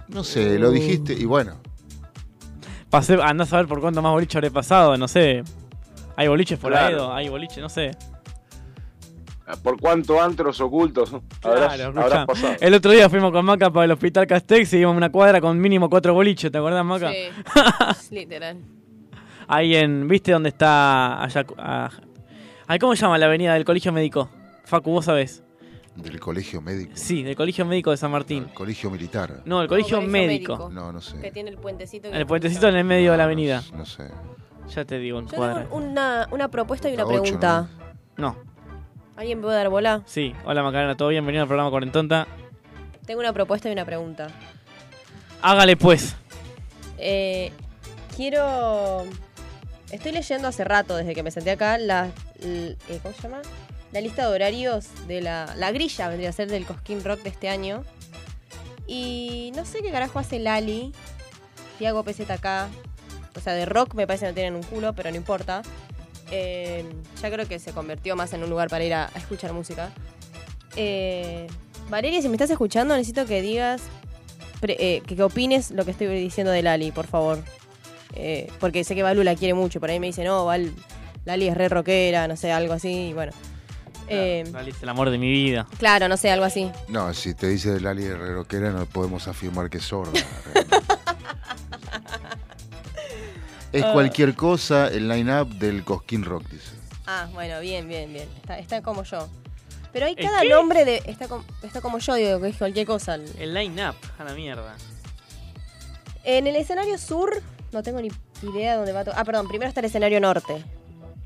No 0.07 0.23
sé, 0.23 0.57
lo 0.57 0.71
dijiste 0.71 1.13
y 1.13 1.25
bueno, 1.25 1.57
Pasé, 2.89 3.21
andás 3.21 3.51
a 3.51 3.57
ver 3.57 3.67
por 3.67 3.81
cuánto 3.81 4.01
más 4.01 4.13
boliche 4.13 4.37
habré 4.37 4.49
pasado, 4.49 4.97
no 4.97 5.07
sé. 5.09 5.43
Hay 6.15 6.29
boliches 6.29 6.57
por 6.57 6.73
ahí, 6.73 6.93
Claro. 6.93 7.13
hay 7.13 7.27
boliches, 7.27 7.57
no 7.59 7.67
sé. 7.69 7.91
¿Por 9.63 9.79
cuánto 9.79 10.21
antros 10.21 10.59
ocultos 10.59 11.13
habrás, 11.41 11.75
Claro, 11.75 12.01
habrás 12.01 12.25
pasado? 12.25 12.53
El 12.59 12.73
otro 12.73 12.91
día 12.91 13.09
fuimos 13.09 13.31
con 13.31 13.45
Maca 13.45 13.71
para 13.71 13.85
el 13.85 13.91
hospital 13.91 14.27
Castex 14.27 14.73
y 14.73 14.77
íbamos 14.79 14.95
a 14.95 14.97
una 14.97 15.09
cuadra 15.11 15.39
con 15.39 15.57
mínimo 15.59 15.89
cuatro 15.89 16.13
boliches, 16.13 16.51
¿te 16.51 16.57
acordás, 16.57 16.83
Maca? 16.83 17.11
Sí, 17.11 17.29
literal. 18.15 18.57
Ahí 19.47 19.75
en, 19.75 20.07
¿viste 20.07 20.33
dónde 20.33 20.49
está 20.49 21.23
allá? 21.23 21.45
ah, 21.57 21.89
¿Cómo 22.79 22.95
se 22.95 23.01
llama 23.03 23.17
la 23.17 23.27
avenida 23.27 23.53
del 23.53 23.63
colegio 23.63 23.93
médico? 23.93 24.29
Facu, 24.65 24.91
vos 24.91 25.05
sabés. 25.05 25.41
del 25.95 26.19
colegio 26.19 26.59
médico. 26.61 26.91
Sí, 26.95 27.23
del 27.23 27.37
colegio 27.37 27.65
médico 27.65 27.91
de 27.91 27.97
San 27.97 28.11
Martín. 28.11 28.43
El 28.49 28.53
colegio 28.53 28.91
militar. 28.91 29.43
No, 29.45 29.61
el 29.61 29.69
colegio, 29.69 29.97
colegio 29.97 30.11
médico. 30.11 30.57
médico. 30.57 30.69
No, 30.73 30.91
no 30.91 30.99
sé. 30.99 31.21
Que 31.21 31.31
tiene 31.31 31.49
el 31.51 31.57
puentecito. 31.57 32.11
que- 32.11 32.17
El 32.17 32.25
puentecito 32.27 32.67
en 32.67 32.75
el 32.75 32.83
medio 32.83 33.11
de 33.13 33.17
la 33.17 33.23
No, 33.23 33.27
avenida. 33.27 33.63
No, 33.71 33.77
no 33.77 33.85
sé. 33.85 34.09
Ya 34.75 34.83
te 34.83 34.99
digo, 34.99 35.19
en 35.19 35.27
Yo 35.27 35.37
cuadra. 35.37 35.63
tengo 35.63 35.77
una, 35.77 36.27
una 36.31 36.49
propuesta 36.49 36.89
y 36.89 36.95
una 36.95 37.05
pregunta. 37.07 37.69
No, 38.17 38.35
¿Alguien 39.17 39.41
puede 39.41 39.55
dar 39.55 39.69
bola? 39.69 40.03
sí. 40.05 40.33
Hola 40.45 40.63
Macarena, 40.63 40.95
¿todo 40.95 41.09
bien? 41.09 41.21
Bienvenido 41.23 41.41
al 41.43 41.47
programa 41.47 41.69
Cuarentonta. 41.71 42.27
Tengo 43.05 43.19
una 43.19 43.33
propuesta 43.33 43.67
y 43.69 43.71
una 43.71 43.85
pregunta. 43.85 44.27
Hágale 45.41 45.75
pues. 45.75 46.15
Eh, 46.97 47.51
quiero. 48.15 49.05
Estoy 49.91 50.11
leyendo 50.11 50.47
hace 50.47 50.63
rato, 50.63 50.95
desde 50.95 51.15
que 51.15 51.23
me 51.23 51.31
senté 51.31 51.51
acá, 51.51 51.77
la. 51.77 52.09
eh, 52.41 52.75
¿Cómo 53.01 53.15
se 53.15 53.21
llama? 53.23 53.41
La 53.91 54.01
lista 54.01 54.27
de 54.27 54.35
horarios 54.35 54.87
de 55.07 55.21
la. 55.21 55.53
La 55.55 55.71
grilla 55.71 56.09
vendría 56.09 56.29
a 56.29 56.33
ser 56.33 56.49
del 56.49 56.65
Cosquín 56.65 57.03
Rock 57.03 57.21
de 57.23 57.29
este 57.29 57.49
año. 57.49 57.83
Y 58.85 59.51
no 59.55 59.65
sé 59.65 59.81
qué 59.81 59.91
carajo 59.91 60.19
hace 60.19 60.39
Lali, 60.39 60.93
Tiago 61.79 62.03
PZK. 62.03 62.45
O 63.35 63.39
sea, 63.39 63.53
de 63.53 63.65
rock 63.65 63.93
me 63.93 64.07
parece 64.07 64.25
que 64.25 64.31
no 64.31 64.35
tienen 64.35 64.55
un 64.55 64.63
culo, 64.63 64.93
pero 64.93 65.09
no 65.11 65.17
importa. 65.17 65.61
Eh, 66.31 66.85
ya 67.21 67.31
creo 67.31 67.47
que 67.47 67.59
se 67.59 67.71
convirtió 67.71 68.15
más 68.15 68.33
en 68.33 68.43
un 68.43 68.49
lugar 68.49 68.69
para 68.69 68.83
ir 68.83 68.93
a, 68.93 69.05
a 69.13 69.17
escuchar 69.17 69.53
música. 69.53 69.91
Eh, 70.75 71.47
Valeria, 71.89 72.21
si 72.21 72.27
me 72.29 72.35
estás 72.35 72.49
escuchando, 72.49 72.95
necesito 72.95 73.25
que 73.25 73.41
digas 73.41 73.81
pre- 74.59 74.75
eh, 74.79 75.01
que, 75.07 75.15
que 75.15 75.23
opines 75.23 75.71
lo 75.71 75.85
que 75.85 75.91
estoy 75.91 76.07
diciendo 76.19 76.51
de 76.51 76.61
Lali, 76.63 76.91
por 76.91 77.07
favor. 77.07 77.39
Eh, 78.13 78.51
porque 78.59 78.83
sé 78.83 78.95
que 78.95 79.03
Balu 79.03 79.23
la 79.23 79.35
quiere 79.35 79.53
mucho. 79.53 79.79
Por 79.79 79.89
ahí 79.89 79.99
me 79.99 80.07
dice, 80.07 80.23
no, 80.23 80.45
Val, 80.45 80.73
Lali 81.25 81.47
es 81.47 81.55
re 81.55 81.69
rockera, 81.69 82.27
no 82.27 82.35
sé, 82.35 82.51
algo 82.51 82.73
así. 82.73 83.09
Y 83.09 83.13
bueno. 83.13 83.31
Eh, 84.09 84.43
Lali 84.53 84.71
es 84.71 84.81
el 84.83 84.89
amor 84.89 85.09
de 85.09 85.17
mi 85.17 85.29
vida. 85.31 85.67
claro, 85.77 86.07
no 86.07 86.15
sé, 86.17 86.31
algo 86.31 86.45
así. 86.45 86.71
No, 86.87 87.13
si 87.13 87.33
te 87.33 87.47
dice 87.47 87.79
Lali 87.79 88.05
Herreroquera 88.05 88.71
no 88.71 88.85
podemos 88.85 89.27
afirmar 89.27 89.69
que 89.69 89.77
es 89.77 89.83
sorda. 89.83 90.11
es 93.71 93.83
cualquier 93.85 94.35
cosa 94.35 94.87
el 94.87 95.07
line-up 95.07 95.49
del 95.55 95.83
Cosquín 95.83 96.23
Rock, 96.23 96.47
dice. 96.49 96.71
Ah, 97.05 97.27
bueno, 97.33 97.59
bien, 97.61 97.87
bien, 97.87 98.11
bien. 98.11 98.27
Está, 98.37 98.57
está 98.59 98.81
como 98.81 99.03
yo. 99.03 99.27
Pero 99.93 100.05
hay 100.05 100.15
¿El 100.17 100.25
cada 100.25 100.41
qué? 100.41 100.49
nombre 100.49 100.85
de. 100.85 101.01
Está, 101.05 101.27
com- 101.27 101.43
está 101.63 101.81
como 101.81 101.99
yo, 101.99 102.15
digo, 102.15 102.41
que 102.41 102.49
es 102.49 102.57
cualquier 102.57 102.85
cosa. 102.85 103.15
El 103.15 103.53
line-up, 103.53 103.95
a 104.19 104.23
la 104.23 104.33
mierda. 104.33 104.75
En 106.23 106.47
el 106.47 106.55
escenario 106.55 106.97
sur, 106.97 107.41
no 107.71 107.83
tengo 107.83 108.01
ni 108.01 108.09
idea 108.43 108.71
de 108.71 108.77
dónde 108.77 108.91
va 108.91 109.03
todo. 109.05 109.15
Ah, 109.17 109.23
perdón, 109.23 109.47
primero 109.47 109.69
está 109.69 109.79
el 109.79 109.85
escenario 109.85 110.19
norte. 110.19 110.63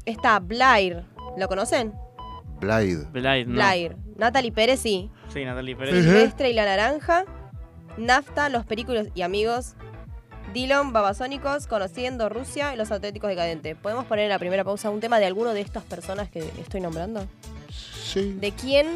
Está 0.06 0.39
Blair. 0.39 1.04
¿Lo 1.38 1.48
conocen? 1.48 1.94
Blade. 2.60 3.06
Blade, 3.12 3.46
no. 3.46 3.54
Blair. 3.56 3.96
Natalie 4.18 4.52
Pérez, 4.52 4.80
sí. 4.80 5.10
Sí, 5.34 5.44
Natalie 5.44 5.76
Pérez. 5.76 5.96
Silvestre 5.96 6.52
y 6.52 6.54
la 6.54 6.66
Naranja, 6.66 7.26
Nafta, 7.98 8.50
Los 8.50 8.66
Perículos 8.66 9.08
y 9.16 9.24
Amigos, 9.24 9.74
Dillon, 10.54 10.91
Babasónicos, 10.93 11.68
Conociendo 11.68 12.30
Rusia 12.30 12.74
y 12.74 12.78
Los 12.78 12.91
Auténticos 12.91 13.30
Decadentes. 13.30 13.76
¿Podemos 13.78 14.06
poner 14.06 14.26
en 14.26 14.30
la 14.30 14.39
primera 14.39 14.64
pausa 14.64 14.89
un 14.89 14.99
tema 14.99 15.20
de 15.20 15.26
alguno 15.26 15.54
de 15.54 15.62
estas 15.62 15.84
personas 15.84 16.30
que 16.30 16.39
estoy 16.60 16.82
nombrando? 16.82 17.26
Sí. 17.70 18.34
¿De 18.39 18.52
quién 18.52 18.88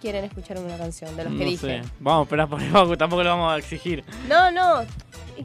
quieren 0.00 0.24
escuchar 0.24 0.58
una 0.58 0.76
canción? 0.78 1.16
De 1.16 1.24
los 1.24 1.32
que 1.32 1.38
no 1.38 1.44
dije. 1.50 1.82
sé. 1.82 1.88
Vamos 1.98 2.20
a 2.20 2.22
esperar 2.24 2.48
por 2.48 2.96
tampoco 2.96 3.22
lo 3.24 3.30
vamos 3.30 3.52
a 3.52 3.58
exigir. 3.58 4.04
No, 4.28 4.50
no. 4.50 4.84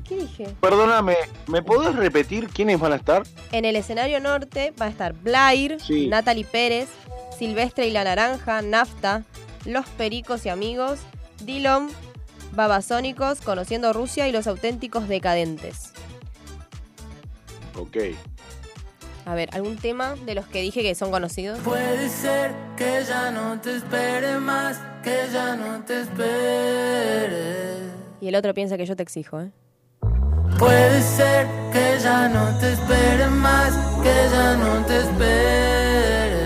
¿Qué 0.07 0.17
dije? 0.17 0.47
Perdóname, 0.59 1.15
¿me 1.47 1.61
podés 1.63 1.95
repetir 1.95 2.49
quiénes 2.49 2.77
van 2.79 2.91
a 2.91 2.95
estar? 2.97 3.23
En 3.53 3.63
el 3.63 3.77
escenario 3.77 4.19
norte 4.19 4.73
va 4.79 4.87
a 4.87 4.89
estar 4.89 5.13
Blair, 5.13 5.79
Sí. 5.79 6.07
Natalie 6.07 6.43
Pérez, 6.43 6.89
Silvestre 7.39 7.87
y 7.87 7.91
la 7.91 8.03
Naranja, 8.03 8.61
Nafta, 8.61 9.23
Los 9.63 9.85
Pericos 9.87 10.45
y 10.45 10.49
Amigos, 10.49 10.99
Dillon, 11.43 11.87
Babasónicos, 12.55 13.41
Conociendo 13.41 13.93
Rusia 13.93 14.27
y 14.27 14.31
Los 14.31 14.47
Auténticos 14.47 15.07
Decadentes. 15.07 15.91
Ok. 17.77 17.97
A 19.25 19.33
ver, 19.33 19.49
¿algún 19.53 19.77
tema 19.77 20.15
de 20.25 20.35
los 20.35 20.45
que 20.45 20.61
dije 20.61 20.83
que 20.83 20.93
son 20.93 21.11
conocidos? 21.11 21.59
Puede 21.59 22.09
ser 22.09 22.51
que 22.77 23.03
ya 23.07 23.31
no 23.31 23.59
te 23.59 23.75
espere 23.77 24.39
más, 24.39 24.79
que 25.03 25.27
ya 25.33 25.55
no 25.55 25.83
te 25.83 26.01
espere. 26.01 27.89
Y 28.21 28.27
el 28.27 28.35
otro 28.35 28.53
piensa 28.53 28.77
que 28.77 28.85
yo 28.85 28.95
te 28.95 29.03
exijo, 29.03 29.41
¿eh? 29.41 29.51
Puede 30.59 31.01
ser 31.01 31.47
que 31.73 31.97
ya 32.01 32.29
no 32.29 32.57
te 32.59 32.73
espere 32.73 33.27
más, 33.27 33.73
que 34.01 34.29
ya 34.31 34.55
no 34.55 34.85
te 34.85 34.99
espere. 34.99 36.44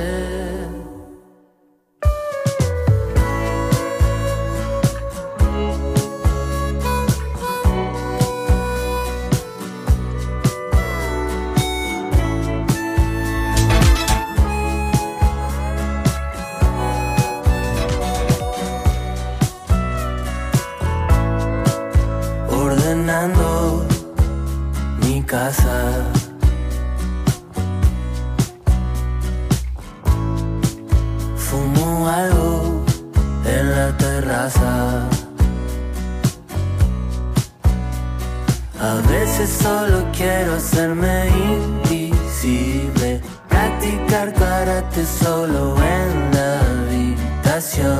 Ordenando 23.09 23.87
casa. 25.25 26.05
Fumo 31.35 32.07
algo 32.07 32.85
en 33.45 33.71
la 33.71 33.97
terraza. 33.97 35.07
A 38.79 38.93
veces 39.09 39.49
solo 39.49 40.05
quiero 40.15 40.53
hacerme 40.53 41.29
invisible, 41.55 43.21
practicar 43.49 44.33
karate 44.33 45.03
solo 45.03 45.75
en 45.77 46.31
la 46.35 46.59
habitación 46.69 47.99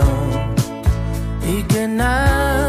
y 1.48 1.64
que 1.64 1.88
nadie 1.88 2.69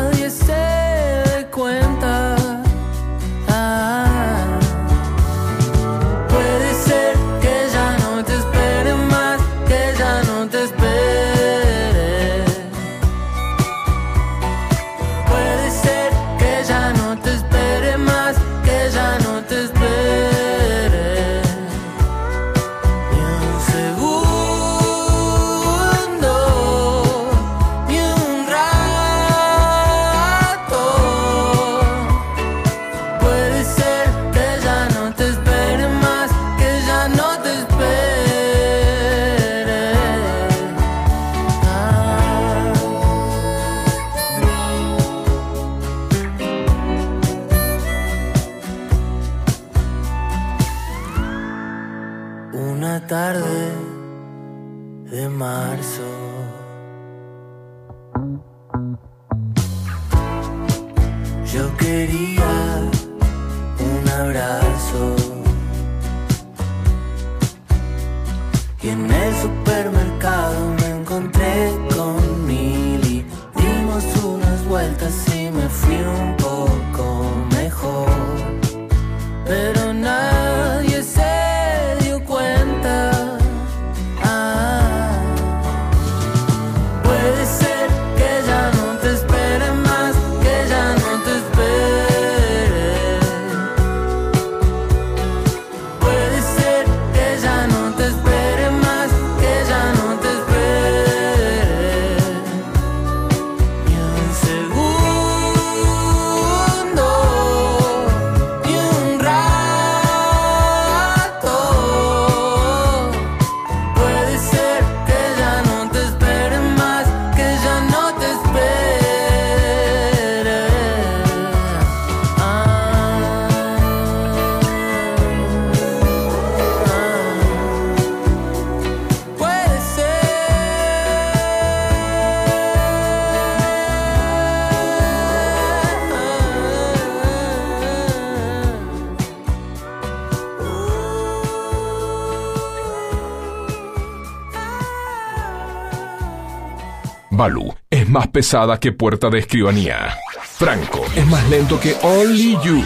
pesada 148.30 148.78
que 148.78 148.92
puerta 148.92 149.28
de 149.28 149.38
escribanía. 149.38 150.16
Franco 150.42 151.04
es 151.16 151.26
más 151.26 151.48
lento 151.48 151.78
que 151.78 151.96
Only 152.02 152.58
You. 152.62 152.82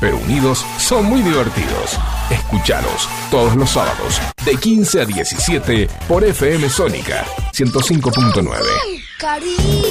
Pero 0.00 0.16
unidos 0.16 0.64
son 0.78 1.04
muy 1.04 1.22
divertidos. 1.22 1.98
Escucharos 2.30 3.08
todos 3.30 3.54
los 3.54 3.70
sábados 3.70 4.20
de 4.44 4.56
15 4.56 5.02
a 5.02 5.04
17 5.04 5.88
por 6.08 6.24
FM 6.24 6.68
Sónica 6.68 7.24
105.9. 7.52 9.02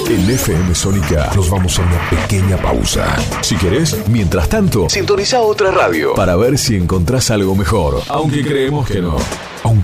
En 0.09 0.29
FM 0.29 0.75
Sónica 0.75 1.31
nos 1.33 1.49
vamos 1.49 1.79
a 1.79 1.83
una 1.83 2.09
pequeña 2.09 2.57
pausa. 2.57 3.15
Si 3.41 3.55
querés, 3.55 4.05
mientras 4.09 4.49
tanto, 4.49 4.89
sintoniza 4.89 5.39
otra 5.39 5.71
radio 5.71 6.13
para 6.15 6.35
ver 6.35 6.57
si 6.57 6.75
encontrás 6.75 7.31
algo 7.31 7.55
mejor. 7.55 8.01
Aunque 8.09 8.43
creemos 8.43 8.85
que 8.89 9.01
no. 9.01 9.15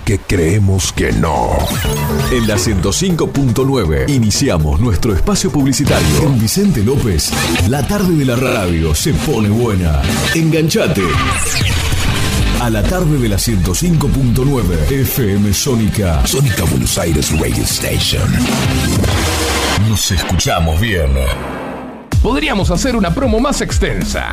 Aunque 0.08 0.24
creemos 0.26 0.90
que 0.90 1.12
no. 1.12 1.50
En 2.30 2.48
la 2.48 2.54
105.9 2.54 4.08
iniciamos 4.08 4.80
nuestro 4.80 5.12
espacio 5.12 5.50
publicitario. 5.50 6.18
Con 6.18 6.40
Vicente 6.40 6.82
López, 6.82 7.30
la 7.68 7.86
tarde 7.86 8.16
de 8.16 8.24
la 8.24 8.36
radio 8.36 8.94
se 8.94 9.12
pone 9.12 9.50
buena. 9.50 10.00
Enganchate. 10.34 11.02
A 12.62 12.70
la 12.70 12.82
tarde 12.84 13.18
de 13.18 13.28
la 13.28 13.36
105.9 13.36 14.90
FM 14.90 15.52
Sónica. 15.52 16.26
Sónica 16.26 16.64
Buenos 16.64 16.96
Aires 16.96 17.38
Radio 17.38 17.64
Station. 17.64 18.32
Nos 19.90 20.10
escuchamos 20.10 20.80
bien. 20.80 21.10
Podríamos 22.22 22.70
hacer 22.70 22.96
una 22.96 23.14
promo 23.14 23.40
más 23.40 23.60
extensa, 23.60 24.32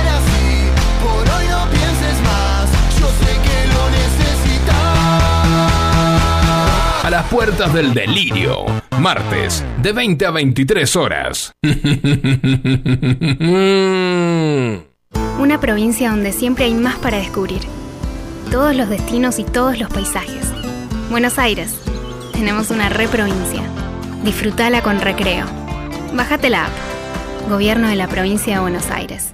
las 7.11 7.27
puertas 7.27 7.73
del 7.73 7.93
delirio, 7.93 8.65
martes, 8.97 9.65
de 9.81 9.91
20 9.91 10.25
a 10.25 10.31
23 10.31 10.95
horas. 10.95 11.51
Una 15.37 15.59
provincia 15.59 16.09
donde 16.11 16.31
siempre 16.31 16.63
hay 16.65 16.73
más 16.73 16.95
para 16.99 17.17
descubrir. 17.17 17.59
Todos 18.49 18.73
los 18.77 18.87
destinos 18.87 19.39
y 19.39 19.43
todos 19.43 19.77
los 19.77 19.89
paisajes. 19.89 20.53
Buenos 21.09 21.37
Aires. 21.37 21.75
Tenemos 22.31 22.71
una 22.71 22.87
re 22.87 23.09
provincia. 23.09 23.63
Disfrutala 24.23 24.81
con 24.81 25.01
recreo. 25.01 25.45
Bájate 26.13 26.49
la 26.49 26.67
app. 26.67 26.71
Gobierno 27.49 27.89
de 27.89 27.97
la 27.97 28.07
provincia 28.07 28.53
de 28.53 28.61
Buenos 28.61 28.89
Aires. 28.89 29.33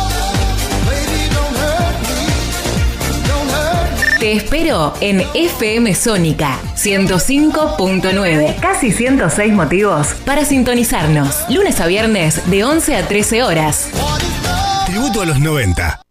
Te 4.21 4.33
espero 4.33 4.93
en 5.01 5.23
FM 5.33 5.95
Sónica 5.95 6.59
105.9. 6.75 8.59
Casi 8.59 8.91
106 8.91 9.51
motivos 9.51 10.13
para 10.27 10.45
sintonizarnos. 10.45 11.49
Lunes 11.49 11.81
a 11.81 11.87
viernes 11.87 12.47
de 12.51 12.63
11 12.63 12.97
a 12.97 13.07
13 13.07 13.41
horas. 13.41 13.89
Tributo 14.85 15.23
a 15.23 15.25
los 15.25 15.39
90. 15.39 16.03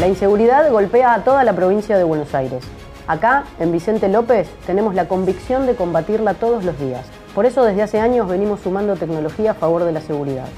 La 0.00 0.08
inseguridad 0.08 0.68
golpea 0.72 1.14
a 1.14 1.22
toda 1.22 1.44
la 1.44 1.52
provincia 1.52 1.96
de 1.96 2.02
Buenos 2.02 2.34
Aires. 2.34 2.64
Acá, 3.06 3.44
en 3.60 3.70
Vicente 3.70 4.08
López, 4.08 4.48
tenemos 4.66 4.96
la 4.96 5.06
convicción 5.06 5.64
de 5.66 5.76
combatirla 5.76 6.34
todos 6.34 6.64
los 6.64 6.76
días. 6.80 7.06
Por 7.36 7.46
eso 7.46 7.62
desde 7.62 7.82
hace 7.82 8.00
años 8.00 8.28
venimos 8.28 8.62
sumando 8.62 8.96
tecnología 8.96 9.52
a 9.52 9.54
favor 9.54 9.84
de 9.84 9.92
la 9.92 10.00
seguridad. 10.00 10.48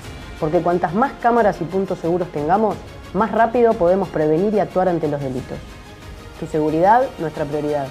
Porque 0.41 0.63
cuantas 0.63 0.95
más 0.95 1.13
cámaras 1.21 1.61
y 1.61 1.65
puntos 1.65 1.99
seguros 1.99 2.33
tengamos, 2.33 2.75
más 3.13 3.33
rápido 3.33 3.75
podemos 3.75 4.09
prevenir 4.09 4.55
y 4.55 4.61
actuar 4.61 4.89
ante 4.89 5.09
los 5.09 5.21
delitos. 5.21 5.59
Tu 6.39 6.47
seguridad, 6.47 7.09
nuestra 7.18 7.45
prioridad. 7.45 7.89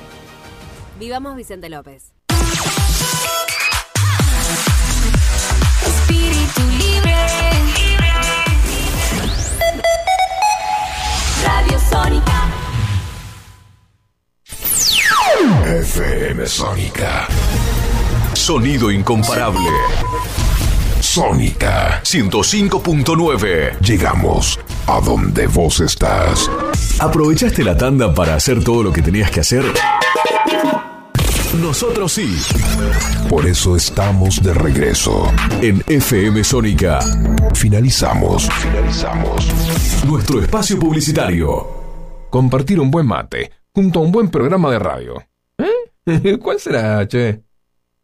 Vivamos 0.99 1.35
Vicente 1.35 1.67
López. 1.69 2.11
Espíritu 5.85 6.61
libre. 6.77 7.15
Radio 11.43 11.79
Sónica. 11.89 12.51
FM 15.65 16.45
Sónica. 16.45 17.27
Sonido 18.33 18.91
incomparable. 18.91 19.69
Sónica 21.01 22.01
105.9. 22.03 23.79
Llegamos 23.79 24.59
a 24.87 25.01
donde 25.01 25.47
vos 25.47 25.79
estás. 25.79 26.49
¿Aprovechaste 26.99 27.63
la 27.63 27.75
tanda 27.77 28.13
para 28.13 28.35
hacer 28.35 28.63
todo 28.63 28.83
lo 28.83 28.93
que 28.93 29.01
tenías 29.01 29.31
que 29.31 29.41
hacer? 29.41 29.65
Nosotros 31.61 32.11
sí. 32.11 32.35
Por 33.29 33.47
eso 33.47 33.75
estamos 33.75 34.43
de 34.43 34.53
regreso. 34.53 35.31
En 35.61 35.81
FM 35.87 36.43
Sónica. 36.43 36.99
Finalizamos. 37.53 38.49
Finalizamos. 38.49 40.05
Nuestro 40.05 40.41
espacio 40.41 40.77
publicitario. 40.77 41.67
Compartir 42.29 42.79
un 42.79 42.91
buen 42.91 43.07
mate 43.07 43.51
junto 43.73 43.99
a 43.99 44.03
un 44.03 44.11
buen 44.11 44.29
programa 44.29 44.69
de 44.69 44.79
radio. 44.79 45.23
¿Eh? 45.57 46.37
¿Cuál 46.41 46.59
será, 46.59 47.07
che? 47.07 47.41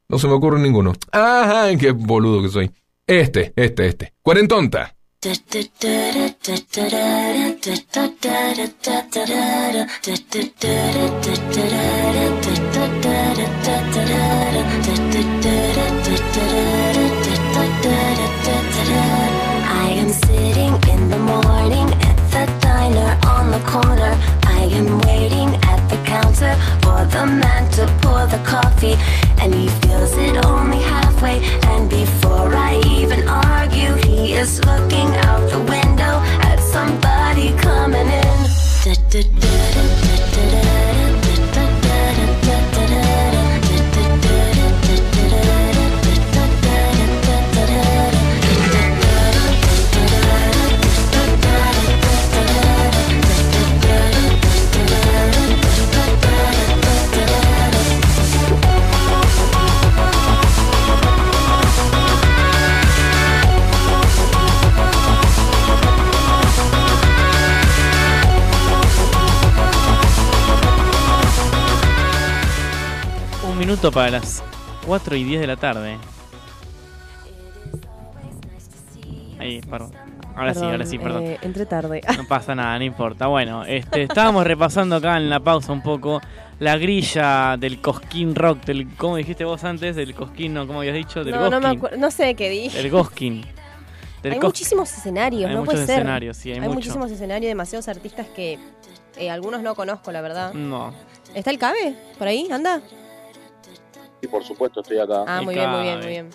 No 0.07 0.17
se 0.17 0.27
me 0.27 0.33
ocurre 0.33 0.59
ninguno. 0.59 0.93
Ajá, 1.11 1.75
qué 1.77 1.91
boludo 1.91 2.41
que 2.41 2.49
soy. 2.49 2.71
Este, 3.05 3.53
este, 3.55 3.87
este. 3.87 4.13
Cuarentonta. 4.21 4.95
I 5.23 5.27
am 19.93 20.09
sitting 20.09 20.73
in 20.89 21.09
the 21.09 21.19
morning 21.19 21.93
at 22.01 22.17
the 22.31 22.47
diner 22.59 23.19
on 23.27 23.51
the 23.51 23.59
corner. 23.69 24.17
I 24.47 24.69
am 24.73 24.97
waiting 25.01 25.53
at 25.69 25.87
the 25.87 25.97
counter 26.03 26.55
for 26.81 27.05
the 27.05 27.27
man 27.27 27.69
to 27.73 27.85
pour 28.01 28.25
the 28.25 28.41
coffee, 28.43 28.95
and 29.39 29.53
he 29.53 29.67
feels 29.85 30.17
it 30.17 30.43
only 30.47 30.79
And 31.23 31.87
before 31.87 32.51
I 32.55 32.81
even 32.87 33.27
argue, 33.27 33.93
he 34.07 34.33
is 34.33 34.59
looking 34.65 35.15
out 35.27 35.51
the 35.51 35.59
window 35.59 36.19
at 36.41 36.59
somebody 36.59 37.53
coming 37.57 38.07
in. 38.07 38.21
Un 39.73 41.00
minuto 73.71 73.91
para 73.91 74.09
las 74.11 74.43
4 74.85 75.15
y 75.15 75.23
10 75.23 75.39
de 75.41 75.47
la 75.47 75.55
tarde. 75.55 75.97
Ahí, 79.39 79.61
perdón. 79.61 79.91
Ahora 80.35 80.53
sí, 80.53 80.63
ahora 80.65 80.85
sí, 80.85 80.97
perdón. 80.99 81.23
eh, 81.23 81.39
entré 81.41 81.65
tarde. 81.65 82.01
No 82.17 82.25
pasa 82.27 82.53
nada, 82.53 82.77
no 82.77 82.83
importa. 82.83 83.27
Bueno, 83.27 83.63
este, 83.65 84.03
estábamos 84.03 84.45
repasando 84.45 84.97
acá 84.97 85.15
en 85.17 85.29
la 85.29 85.39
pausa 85.39 85.71
un 85.71 85.81
poco 85.81 86.19
la 86.59 86.77
grilla 86.77 87.55
del 87.57 87.79
Cosquín 87.81 88.35
Rock, 88.35 88.65
del, 88.65 88.93
¿cómo 88.97 89.15
dijiste 89.15 89.45
vos 89.45 89.63
antes? 89.63 89.95
Del 89.95 90.13
Cosquín, 90.15 90.53
no, 90.53 90.67
¿cómo 90.67 90.79
habías 90.79 90.95
dicho? 90.95 91.23
Del 91.23 91.33
No, 91.35 91.49
no 91.49 91.59
me 91.61 91.69
acuerdo. 91.69 91.97
No 91.97 92.11
sé 92.11 92.35
qué 92.35 92.49
dije. 92.49 92.77
Del 92.77 94.33
Hay 94.33 94.37
Cos- 94.39 94.43
muchísimos 94.49 94.91
escenarios, 94.95 95.49
Hay 95.49 95.55
no 95.55 95.61
muchos 95.61 95.73
puede 95.75 95.85
ser. 95.87 95.95
escenarios, 95.99 96.37
sí, 96.37 96.51
hay 96.51 96.59
mucho. 96.59 96.73
muchísimos 96.73 97.09
escenarios, 97.11 97.49
demasiados 97.49 97.87
artistas 97.87 98.27
que 98.27 98.59
eh, 99.17 99.31
algunos 99.31 99.61
no 99.63 99.73
conozco, 99.75 100.11
la 100.11 100.21
verdad. 100.21 100.53
No. 100.53 100.93
¿Está 101.33 101.49
el 101.49 101.57
Cabe? 101.57 101.95
¿Por 102.19 102.27
ahí? 102.27 102.47
¿Anda? 102.51 102.81
Sí, 104.21 104.27
por 104.27 104.43
supuesto, 104.43 104.81
estoy 104.81 104.99
acá. 104.99 105.25
Ah, 105.27 105.41
muy 105.41 105.55
bien, 105.55 105.69
muy 105.69 105.81
bien, 105.81 105.97
muy 105.97 106.07
bien. 106.07 106.29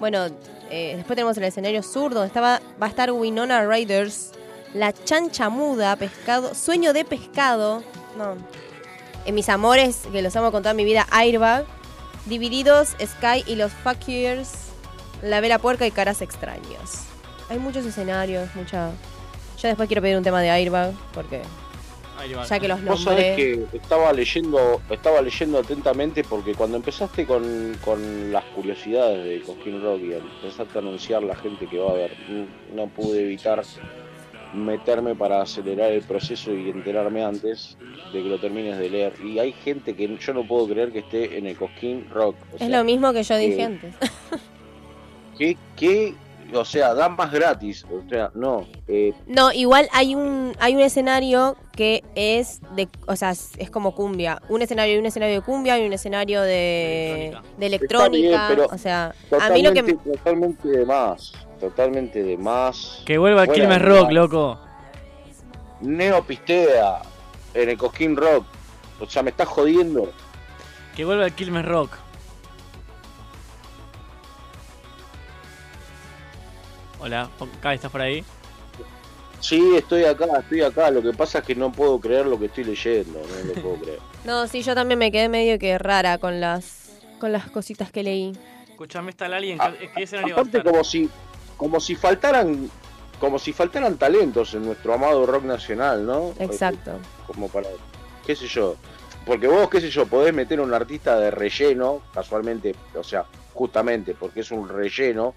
Bueno, 0.00 0.26
eh, 0.70 0.94
después 0.96 1.14
tenemos 1.14 1.36
el 1.36 1.44
escenario 1.44 1.82
sur, 1.82 2.14
donde 2.14 2.26
estaba, 2.26 2.60
va 2.82 2.86
a 2.86 2.88
estar 2.88 3.12
Winona 3.12 3.66
Riders, 3.66 4.32
La 4.72 4.92
Chancha 4.92 5.50
Muda, 5.50 5.94
Pescado, 5.96 6.54
Sueño 6.54 6.94
de 6.94 7.04
Pescado, 7.04 7.82
no. 8.16 8.36
En 9.26 9.34
mis 9.34 9.48
amores, 9.50 10.08
que 10.10 10.22
los 10.22 10.34
amo 10.34 10.50
con 10.50 10.62
toda 10.62 10.74
mi 10.74 10.84
vida, 10.84 11.06
Airbag, 11.12 11.66
Divididos, 12.24 12.96
Sky 13.00 13.44
y 13.46 13.56
los 13.56 13.70
Fuckers, 13.72 14.50
La 15.22 15.40
Vela 15.40 15.58
Puerca 15.58 15.86
y 15.86 15.90
Caras 15.90 16.22
Extraños. 16.22 17.04
Hay 17.50 17.58
muchos 17.58 17.84
escenarios, 17.84 18.48
mucha... 18.54 18.90
Yo 19.60 19.68
después 19.68 19.86
quiero 19.86 20.02
pedir 20.02 20.16
un 20.16 20.24
tema 20.24 20.40
de 20.40 20.50
Airbag, 20.50 20.94
porque 21.12 21.42
ya 22.26 22.60
que 22.60 22.68
los 22.68 22.84
Vos 22.84 23.02
sabés 23.02 23.36
que 23.36 23.64
estaba 23.72 24.12
leyendo, 24.12 24.80
estaba 24.90 25.20
leyendo 25.22 25.58
atentamente 25.58 26.24
porque 26.24 26.54
cuando 26.54 26.76
empezaste 26.76 27.26
con, 27.26 27.76
con 27.84 28.32
las 28.32 28.44
curiosidades 28.46 29.24
de 29.24 29.40
Cosquín 29.42 29.82
Rock 29.82 30.00
y 30.02 30.12
empezaste 30.14 30.78
a 30.78 30.80
anunciar 30.80 31.22
la 31.22 31.34
gente 31.36 31.66
que 31.66 31.78
va 31.78 31.90
a 31.90 31.94
ver, 31.94 32.16
no 32.74 32.86
pude 32.88 33.22
evitar 33.22 33.62
meterme 34.54 35.14
para 35.14 35.42
acelerar 35.42 35.92
el 35.92 36.02
proceso 36.02 36.52
y 36.52 36.68
enterarme 36.70 37.24
antes 37.24 37.76
de 38.12 38.22
que 38.22 38.28
lo 38.28 38.38
termines 38.38 38.78
de 38.78 38.90
leer. 38.90 39.14
Y 39.24 39.38
hay 39.38 39.52
gente 39.52 39.94
que 39.94 40.16
yo 40.18 40.34
no 40.34 40.46
puedo 40.46 40.68
creer 40.68 40.92
que 40.92 40.98
esté 41.00 41.38
en 41.38 41.46
el 41.46 41.56
Cosquín 41.56 42.06
Rock. 42.10 42.36
o 42.52 42.56
Es 42.56 42.58
sea, 42.58 42.68
lo 42.68 42.84
mismo 42.84 43.12
que 43.12 43.22
yo 43.22 43.36
dije 43.36 43.60
eh, 43.60 43.64
antes. 43.64 43.94
¿Qué, 45.38 45.56
qué? 45.76 46.14
O 46.54 46.64
sea, 46.64 46.94
dan 46.94 47.16
más 47.16 47.32
gratis. 47.32 47.84
O 47.84 48.08
sea, 48.08 48.30
no. 48.34 48.66
Eh, 48.88 49.12
No, 49.26 49.52
igual 49.52 49.88
hay 49.92 50.14
un 50.14 50.54
hay 50.60 50.74
un 50.74 50.80
escenario 50.80 51.56
que 51.72 52.04
es 52.14 52.60
de, 52.76 52.88
o 53.06 53.16
sea, 53.16 53.30
es 53.30 53.70
como 53.70 53.94
cumbia. 53.94 54.42
Un 54.48 54.62
escenario, 54.62 54.92
hay 54.94 54.98
un 54.98 55.06
escenario 55.06 55.36
de 55.36 55.40
cumbia, 55.40 55.74
hay 55.74 55.86
un 55.86 55.92
escenario 55.92 56.42
de, 56.42 57.36
de 57.56 57.66
electrónica. 57.66 58.28
Está 58.28 58.48
bien, 58.48 58.60
pero 58.66 58.74
o 58.74 58.78
sea, 58.78 59.14
a 59.40 59.50
mí 59.50 59.62
lo 59.62 59.72
que 59.72 59.82
totalmente, 59.94 60.68
de 60.68 60.84
más. 60.84 61.32
Totalmente 61.58 62.22
de 62.22 62.36
más. 62.36 63.02
Que 63.06 63.18
vuelva 63.18 63.46
Quilmes 63.46 63.80
Rock, 63.80 64.04
más. 64.04 64.12
loco. 64.12 64.58
Neo 65.80 66.22
Pistea 66.24 67.02
en 67.54 67.70
el 67.70 67.78
Cosquín 67.78 68.16
Rock. 68.16 68.44
O 69.00 69.08
sea, 69.08 69.22
me 69.22 69.30
estás 69.30 69.48
jodiendo. 69.48 70.12
Que 70.96 71.04
vuelva 71.04 71.24
el 71.24 71.32
Quilmes 71.32 71.64
Rock. 71.64 71.96
Hola, 77.04 77.28
Kai, 77.60 77.74
¿estás 77.74 77.90
por 77.90 78.00
ahí? 78.00 78.24
Sí, 79.40 79.74
estoy 79.74 80.04
acá, 80.04 80.26
estoy 80.38 80.62
acá. 80.62 80.88
Lo 80.88 81.02
que 81.02 81.12
pasa 81.12 81.40
es 81.40 81.44
que 81.44 81.56
no 81.56 81.72
puedo 81.72 81.98
creer 81.98 82.26
lo 82.26 82.38
que 82.38 82.46
estoy 82.46 82.62
leyendo. 82.62 83.20
No 83.20 83.54
lo 83.54 83.60
puedo 83.60 83.76
creer. 83.76 83.98
No, 84.24 84.46
sí, 84.46 84.62
yo 84.62 84.76
también 84.76 85.00
me 85.00 85.10
quedé 85.10 85.28
medio 85.28 85.58
que 85.58 85.76
rara 85.78 86.16
con 86.18 86.40
las 86.40 86.92
con 87.18 87.32
las 87.32 87.50
cositas 87.50 87.90
que 87.90 88.04
leí. 88.04 88.32
Escuchame, 88.70 89.10
está 89.10 89.26
el 89.26 89.32
alien. 89.32 89.58
¿Qué 89.58 89.90
qué 89.92 90.02
escenario 90.04 90.36
va 90.36 90.42
a 90.42 90.44
Aparte 90.44 90.62
como 90.62 90.84
si 90.84 91.10
como 91.56 91.80
si 91.80 91.96
faltaran 91.96 92.70
como 93.18 93.40
si 93.40 93.52
faltaran 93.52 93.96
talentos 93.96 94.54
en 94.54 94.64
nuestro 94.64 94.94
amado 94.94 95.26
rock 95.26 95.42
nacional, 95.42 96.06
¿no? 96.06 96.34
Exacto. 96.38 96.92
Como 97.26 97.48
para 97.48 97.68
qué 98.24 98.36
sé 98.36 98.46
yo. 98.46 98.76
Porque 99.26 99.48
vos, 99.48 99.68
qué 99.68 99.80
sé 99.80 99.90
yo, 99.90 100.06
podés 100.06 100.32
meter 100.32 100.60
un 100.60 100.72
artista 100.72 101.18
de 101.18 101.32
relleno, 101.32 102.02
casualmente, 102.14 102.76
o 102.94 103.02
sea, 103.02 103.24
justamente 103.54 104.14
porque 104.14 104.40
es 104.40 104.52
un 104.52 104.68
relleno 104.68 105.34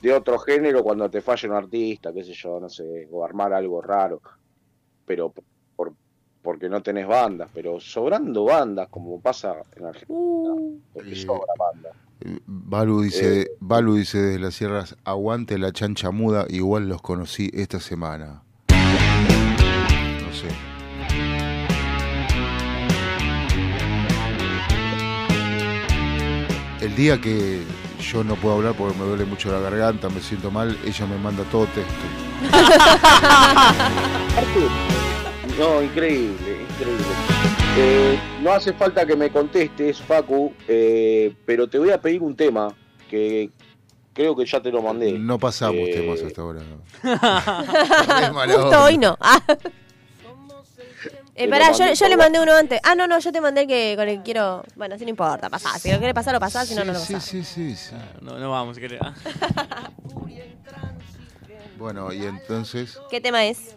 de 0.00 0.12
otro 0.12 0.38
género 0.38 0.82
cuando 0.82 1.10
te 1.10 1.20
falla 1.20 1.48
un 1.48 1.54
artista, 1.56 2.12
qué 2.12 2.22
sé 2.22 2.32
yo, 2.32 2.60
no 2.60 2.68
sé, 2.68 3.08
o 3.10 3.24
armar 3.24 3.52
algo 3.52 3.80
raro. 3.82 4.20
Pero 5.04 5.32
por, 5.76 5.92
porque 6.42 6.68
no 6.68 6.82
tenés 6.82 7.06
bandas, 7.06 7.50
pero 7.52 7.80
sobrando 7.80 8.44
bandas, 8.44 8.88
como 8.88 9.20
pasa 9.20 9.56
en 9.76 9.86
Argentina, 9.86 10.54
porque 10.92 11.16
sobra 11.16 11.52
bandas. 11.58 11.92
Balu 12.46 13.02
dice, 13.02 13.52
Balu 13.60 13.94
dice 13.94 14.18
desde 14.18 14.40
las 14.40 14.54
sierras, 14.54 14.96
aguante 15.04 15.56
la 15.58 15.72
chancha 15.72 16.10
muda, 16.10 16.46
igual 16.48 16.88
los 16.88 17.00
conocí 17.00 17.50
esta 17.52 17.80
semana. 17.80 18.42
No 18.70 20.32
sé. 20.32 20.48
El 26.80 26.94
día 26.96 27.20
que 27.20 27.62
yo 28.00 28.24
no 28.24 28.34
puedo 28.36 28.56
hablar 28.56 28.74
porque 28.74 28.98
me 28.98 29.04
duele 29.04 29.24
mucho 29.24 29.52
la 29.52 29.60
garganta, 29.60 30.08
me 30.08 30.20
siento 30.20 30.50
mal, 30.50 30.76
ella 30.84 31.06
me 31.06 31.18
manda 31.18 31.44
todo 31.44 31.66
texto. 31.66 31.94
No, 35.58 35.82
increíble, 35.82 36.62
increíble. 36.70 37.04
Eh, 37.76 38.18
no 38.42 38.52
hace 38.52 38.72
falta 38.72 39.04
que 39.04 39.16
me 39.16 39.30
contestes, 39.30 40.00
Facu, 40.00 40.52
eh, 40.68 41.34
pero 41.44 41.68
te 41.68 41.78
voy 41.78 41.90
a 41.90 42.00
pedir 42.00 42.22
un 42.22 42.36
tema 42.36 42.72
que 43.10 43.50
creo 44.12 44.36
que 44.36 44.46
ya 44.46 44.60
te 44.60 44.70
lo 44.70 44.80
mandé. 44.82 45.18
No 45.18 45.38
pasamos 45.38 45.80
Eh, 45.88 45.92
temas 45.94 46.22
hasta 46.22 46.42
ahora. 46.42 46.60
Justo 48.54 48.82
hoy 48.84 48.98
no. 48.98 49.18
Ah. 51.38 51.44
Eh, 51.44 51.48
pará, 51.48 51.72
yo, 51.72 51.92
yo 51.92 52.08
le 52.08 52.16
mandé 52.16 52.40
uno 52.40 52.52
antes. 52.52 52.80
Ah, 52.82 52.94
no, 52.94 53.06
no, 53.06 53.18
yo 53.18 53.30
te 53.32 53.40
mandé 53.40 53.62
el 53.62 53.66
que 53.68 53.94
con 53.96 54.08
el 54.08 54.16
que 54.18 54.22
quiero. 54.24 54.64
Bueno, 54.76 54.98
si 54.98 55.04
no 55.04 55.10
importa, 55.10 55.48
pasá. 55.48 55.78
Si 55.78 55.90
lo 55.92 55.98
querés 56.00 56.14
pasar, 56.14 56.34
lo 56.34 56.40
pasás, 56.40 56.66
si 56.68 56.74
no, 56.74 56.84
no 56.84 56.92
lo 56.92 56.98
pasás. 56.98 57.24
Sí, 57.24 57.44
sí, 57.44 57.76
sí. 57.76 57.94
No, 58.20 58.38
no 58.38 58.50
vamos, 58.50 58.74
si 58.76 58.80
querés. 58.82 59.00
Ah. 59.02 59.14
Bueno, 61.78 62.12
y 62.12 62.24
entonces, 62.26 62.98
¿Qué 63.08 63.20
tema 63.20 63.46
es? 63.46 63.76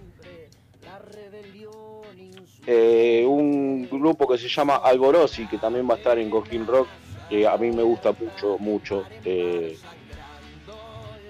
eh, 2.65 3.23
un 3.27 3.87
grupo 3.89 4.27
que 4.27 4.39
se 4.39 4.47
llama 4.49 4.77
Alborosi, 4.77 5.45
que 5.47 5.59
también 5.59 5.87
va 5.87 5.93
a 5.95 5.97
estar 5.97 6.17
en 6.17 6.29
Cosquín 6.31 6.65
Rock, 6.65 6.87
que 7.29 7.47
a 7.47 7.55
mí 7.57 7.71
me 7.71 7.83
gusta 7.83 8.11
mucho, 8.11 8.57
mucho. 8.57 9.03
eh, 9.23 9.77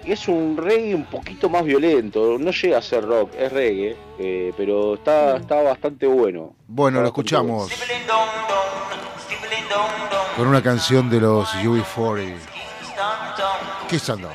es 0.05 0.27
un 0.27 0.57
reggae 0.57 0.95
un 0.95 1.05
poquito 1.05 1.49
más 1.49 1.63
violento, 1.63 2.37
no 2.39 2.51
llega 2.51 2.77
a 2.77 2.81
ser 2.81 3.05
rock, 3.05 3.31
es 3.37 3.51
reggae, 3.51 3.95
eh, 4.19 4.53
pero 4.57 4.95
está, 4.95 5.37
está 5.37 5.61
bastante 5.61 6.07
bueno. 6.07 6.55
bueno, 6.67 6.97
lo 6.97 7.01
bueno. 7.01 7.07
escuchamos 7.07 7.71
con 10.35 10.47
una 10.47 10.61
canción 10.61 11.09
de 11.09 11.19
los 11.19 11.49
UB40. 11.55 12.35
¿Qué 13.89 13.95
es 13.97 14.01
Sundown? 14.01 14.33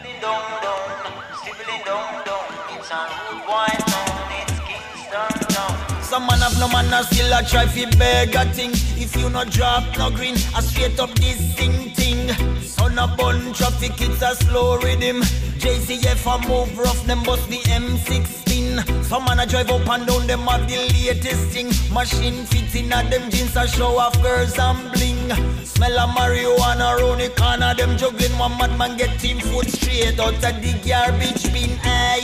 Some 6.02 6.26
man 6.26 6.40
have 6.40 6.58
no 6.60 6.68
man 6.68 6.92
a 6.94 7.02
still 7.02 7.32
a 7.32 7.42
try 7.42 7.66
fi 7.66 7.84
beg 7.98 8.36
a 8.36 8.44
thing. 8.52 8.70
If 8.96 9.16
you 9.16 9.28
no 9.28 9.44
drop 9.44 9.82
no 9.98 10.10
green, 10.10 10.36
a 10.54 10.62
straight 10.62 10.98
up 11.00 11.10
this 11.16 11.54
thing 11.56 11.90
thing. 11.94 12.55
Son 12.76 12.98
a 12.98 13.06
bun 13.16 13.52
traffic, 13.54 14.00
it's 14.00 14.22
a 14.22 14.34
slow 14.44 14.76
rhythm. 14.78 15.22
JCF 15.62 16.26
a 16.26 16.48
move 16.48 16.78
rough, 16.78 17.02
them 17.06 17.22
bust 17.22 17.48
the 17.48 17.58
M16. 17.72 19.04
Some 19.04 19.24
man 19.24 19.40
a 19.40 19.46
drive 19.46 19.70
up 19.70 19.88
and 19.88 20.06
down, 20.06 20.26
them 20.26 20.40
have 20.42 20.68
the 20.68 20.76
latest 20.92 21.48
thing. 21.52 21.68
Machine 21.92 22.44
fits 22.44 22.74
in 22.74 22.92
a 22.92 23.02
them 23.08 23.30
jeans 23.30 23.56
a 23.56 23.66
show 23.66 23.98
off 23.98 24.20
girls 24.22 24.58
and 24.58 24.92
bling. 24.92 25.30
Smell 25.64 25.98
of 25.98 26.10
marijuana 26.10 26.98
round 26.98 27.20
the 27.20 27.30
corner, 27.30 27.74
them 27.74 27.96
juggling 27.96 28.36
one 28.38 28.56
madman 28.58 28.96
get 28.98 29.18
team 29.20 29.38
food 29.40 29.70
straight 29.70 30.20
out 30.20 30.34
of 30.34 30.40
the 30.62 30.72
garbage 30.86 31.44
bin. 31.52 31.78
Aye. 31.82 32.20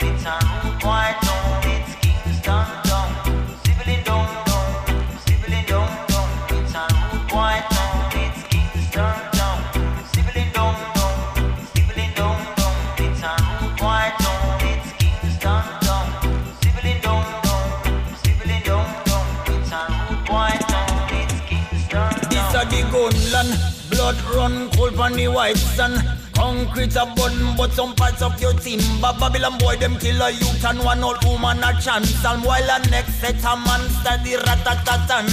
This 0.00 1.27
blood 24.08 24.34
run 24.34 24.70
cold 24.70 24.98
on 24.98 25.12
the 25.12 25.28
white 25.28 25.56
sun. 25.56 25.92
Concrete 26.32 26.96
a 26.96 27.04
button, 27.16 27.56
but 27.56 27.72
some 27.72 27.94
parts 27.94 28.22
of 28.22 28.40
your 28.40 28.52
team. 28.54 28.80
But 29.00 29.18
Babylon 29.18 29.58
boy, 29.58 29.76
them 29.76 29.98
kill 29.98 30.22
a 30.22 30.30
youth 30.30 30.64
and 30.64 30.78
one 30.80 31.02
old 31.02 31.22
woman 31.24 31.58
a 31.62 31.78
chance. 31.80 32.24
And 32.24 32.42
while 32.44 32.62
a 32.62 32.78
next 32.90 33.14
set 33.20 33.38
a 33.44 33.56
man 33.56 33.88
study 34.00 34.34
ratatatan. 34.36 35.26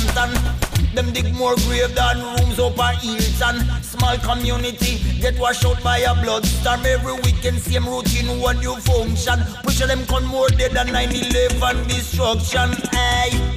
Them 0.94 1.12
dig 1.12 1.34
more 1.34 1.56
grave 1.68 1.94
than 1.94 2.18
rooms 2.20 2.60
up 2.60 2.78
a 2.78 2.92
Hilton. 2.96 3.84
Small 3.84 4.18
community 4.18 5.00
get 5.22 5.38
washed 5.40 5.66
out 5.66 5.82
by 5.84 6.00
a 6.00 6.14
blood 6.24 6.46
storm. 6.46 6.86
Every 6.86 7.14
weekend 7.14 7.60
same 7.60 7.88
routine, 7.88 8.40
one 8.40 8.60
new 8.60 8.76
function. 8.76 9.40
Push 9.64 9.80
them 9.80 10.06
con 10.08 10.26
more 10.26 10.50
dead 10.50 10.72
than 10.72 10.88
9-11 10.88 11.88
destruction. 11.88 12.72
Hey. 12.92 13.56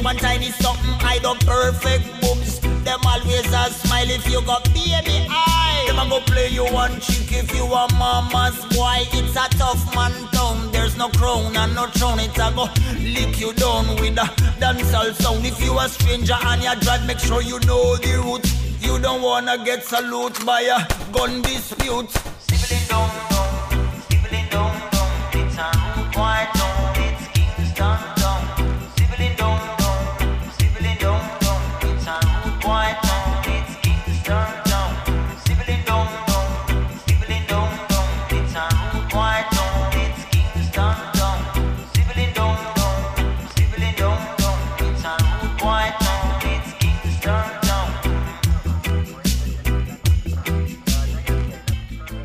One 0.00 0.16
tiny 0.16 0.50
something 0.50 0.94
hide 1.00 1.24
up 1.24 1.38
perfect 1.40 2.04
boobs 2.20 2.60
Them 2.60 3.00
always 3.04 3.46
a 3.46 3.70
smile 3.70 4.10
if 4.10 4.28
you 4.28 4.40
got 4.42 4.64
baby 4.72 5.26
eye 5.28 5.84
Them 5.86 5.98
a 5.98 6.08
go 6.08 6.20
play 6.20 6.48
you 6.48 6.64
one 6.64 6.98
chick 7.00 7.30
if 7.32 7.54
you 7.54 7.64
a 7.64 7.86
mama's 7.94 8.58
boy. 8.74 9.04
It's 9.12 9.36
a 9.36 9.48
tough 9.58 9.94
man 9.94 10.12
town 10.32 10.72
There's 10.72 10.96
no 10.96 11.08
crown 11.10 11.56
and 11.56 11.74
no 11.74 11.86
throne. 11.88 12.20
It 12.20 12.36
a 12.38 12.50
go 12.54 12.68
lick 13.00 13.38
you 13.38 13.52
down 13.52 13.86
with 14.00 14.18
a 14.18 14.26
dancehall 14.58 15.14
sound. 15.14 15.44
If 15.44 15.62
you 15.62 15.78
a 15.78 15.88
stranger 15.88 16.36
and 16.40 16.62
you 16.62 16.74
drive 16.80 17.06
make 17.06 17.18
sure 17.18 17.42
you 17.42 17.60
know 17.60 17.96
the 17.96 18.18
route 18.24 18.48
You 18.80 18.98
don't 18.98 19.22
wanna 19.22 19.62
get 19.64 19.84
salute 19.84 20.44
by 20.44 20.62
a 20.62 21.12
gun 21.12 21.42
dispute 21.42 22.10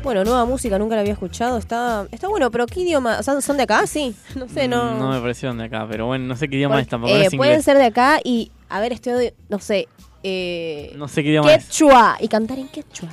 Bueno, 0.08 0.24
nueva 0.24 0.46
música, 0.46 0.78
nunca 0.78 0.94
la 0.94 1.02
había 1.02 1.12
escuchado. 1.12 1.58
Está, 1.58 2.08
está 2.10 2.28
bueno, 2.28 2.50
pero 2.50 2.64
¿qué 2.64 2.80
idioma? 2.80 3.18
O 3.18 3.22
sea, 3.22 3.38
¿son 3.42 3.58
de 3.58 3.64
acá? 3.64 3.86
Sí. 3.86 4.16
No 4.36 4.48
sé, 4.48 4.66
no. 4.66 4.94
No 4.98 5.10
me 5.10 5.20
parecieron 5.20 5.58
de 5.58 5.64
acá, 5.64 5.86
pero 5.86 6.06
bueno, 6.06 6.24
no 6.24 6.34
sé 6.34 6.48
qué 6.48 6.56
idioma 6.56 6.80
es 6.80 6.88
tampoco. 6.88 7.14
eh, 7.14 7.26
es 7.26 7.36
pueden 7.36 7.62
ser 7.62 7.76
de 7.76 7.84
acá 7.84 8.18
y, 8.24 8.50
a 8.70 8.80
ver, 8.80 8.94
estoy, 8.94 9.34
no 9.50 9.58
sé, 9.58 9.86
eh, 10.22 10.94
No 10.96 11.08
sé 11.08 11.22
qué 11.22 11.28
idioma 11.28 11.52
es. 11.52 11.66
quechua. 11.66 12.16
Y 12.20 12.28
cantar 12.28 12.58
en 12.58 12.68
quechua. 12.68 13.10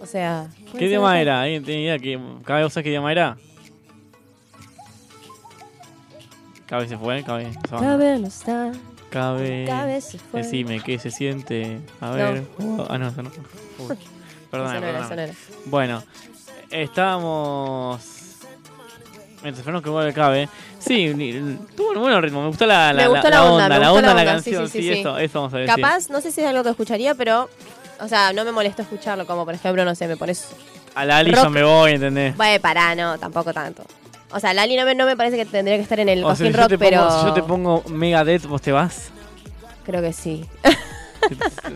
O 0.00 0.06
sea... 0.06 0.48
¿Qué 0.76 0.86
idioma 0.86 1.20
era? 1.20 1.42
¿Alguien 1.42 1.62
tiene 1.62 1.82
idea? 1.82 1.98
¿Qué, 2.00 2.20
¿Cabe 2.44 2.64
vos 2.64 2.74
qué 2.74 2.88
idioma 2.88 3.12
era? 3.12 3.36
Cabe 6.66 6.88
se 6.88 6.98
fue, 6.98 7.22
cabe. 7.22 7.52
Cabe 7.70 8.18
no 8.18 8.26
está. 8.26 8.72
Cabe. 9.10 9.64
Cabe 9.64 10.00
se 10.00 10.18
fue. 10.18 10.42
Decime 10.42 10.80
qué 10.80 10.98
se 10.98 11.12
siente. 11.12 11.78
A 12.00 12.10
ver. 12.10 12.42
Ah, 12.88 12.98
no, 12.98 13.06
eso 13.06 13.22
no. 13.22 13.30
Uy, 13.78 13.96
Era. 14.52 15.32
Bueno, 15.66 16.02
estábamos. 16.70 18.00
Mientras 19.42 19.64
Fernando 19.64 19.82
que 19.82 19.90
vuelve 19.90 20.12
cabe. 20.12 20.48
Sí, 20.78 21.12
tuvo 21.76 21.90
un 21.92 22.00
buen 22.00 22.22
ritmo. 22.22 22.42
Me 22.42 22.48
gustó 22.48 22.66
la, 22.66 22.92
la, 22.92 23.02
me 23.02 23.08
gustó 23.08 23.30
la, 23.30 23.36
la, 23.36 23.44
onda, 23.44 23.64
onda, 23.64 23.68
me 23.74 23.80
la 23.80 23.90
gustó 23.90 23.98
onda 23.98 24.14
la 24.14 24.20
onda, 24.20 24.32
canción. 24.32 24.68
sí, 24.68 24.72
Sí, 24.72 24.82
sí, 24.88 24.94
sí. 24.94 25.00
eso, 25.00 25.18
eso 25.18 25.38
vamos 25.40 25.54
a 25.54 25.58
decir. 25.58 25.74
Capaz, 25.74 26.10
no 26.10 26.20
sé 26.20 26.30
si 26.30 26.40
es 26.40 26.46
algo 26.46 26.62
que 26.62 26.70
escucharía, 26.70 27.14
pero... 27.14 27.48
O 28.00 28.08
sea, 28.08 28.32
no 28.32 28.44
me 28.44 28.50
molesta 28.52 28.82
escucharlo, 28.82 29.26
como 29.26 29.44
por 29.44 29.54
ejemplo, 29.54 29.84
no 29.84 29.94
sé, 29.94 30.08
me 30.08 30.16
pones... 30.16 30.48
A 30.94 31.04
la 31.04 31.18
Ali 31.18 31.30
rock. 31.30 31.44
yo 31.44 31.50
me 31.50 31.62
voy, 31.62 31.92
¿entendés? 31.92 32.36
Vaya, 32.36 32.58
pará, 32.60 32.94
no, 32.94 33.16
tampoco 33.18 33.52
tanto. 33.52 33.84
O 34.32 34.40
sea, 34.40 34.54
Lali 34.54 34.76
no 34.76 34.84
me, 34.84 34.94
no 34.94 35.06
me 35.06 35.16
parece 35.16 35.36
que 35.36 35.44
tendría 35.44 35.76
que 35.76 35.82
estar 35.82 36.00
en 36.00 36.08
el 36.08 36.24
O 36.24 36.34
sea, 36.34 36.50
Rock, 36.50 36.74
pero... 36.78 37.20
si 37.20 37.26
yo 37.26 37.32
te 37.34 37.42
pongo 37.42 37.82
Megadeth, 37.88 38.46
¿vos 38.46 38.62
te 38.62 38.72
vas? 38.72 39.10
Creo 39.84 40.00
que 40.00 40.12
sí. 40.12 40.46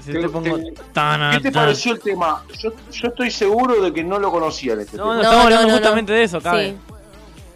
Si 0.05 0.12
yo 0.12 0.20
te 0.20 0.28
pongo. 0.28 0.57
¿Qué 0.57 1.40
te 1.40 1.53
pareció 1.53 1.92
el 1.92 2.01
tema? 2.01 2.44
Yo, 2.59 2.70
yo 2.90 3.09
estoy 3.09 3.30
seguro 3.30 3.80
de 3.82 3.92
que 3.92 4.03
no 4.05 4.18
lo 4.18 4.30
conocían 4.30 4.80
este 4.80 4.97
No, 4.97 5.14
no, 5.14 5.20
estamos 5.20 5.44
hablando 5.44 5.66
no, 5.66 5.72
no. 5.72 5.78
justamente 5.78 6.12
de 6.12 6.22
eso, 6.24 6.40
cabe. 6.40 6.70
Sí. 6.70 6.76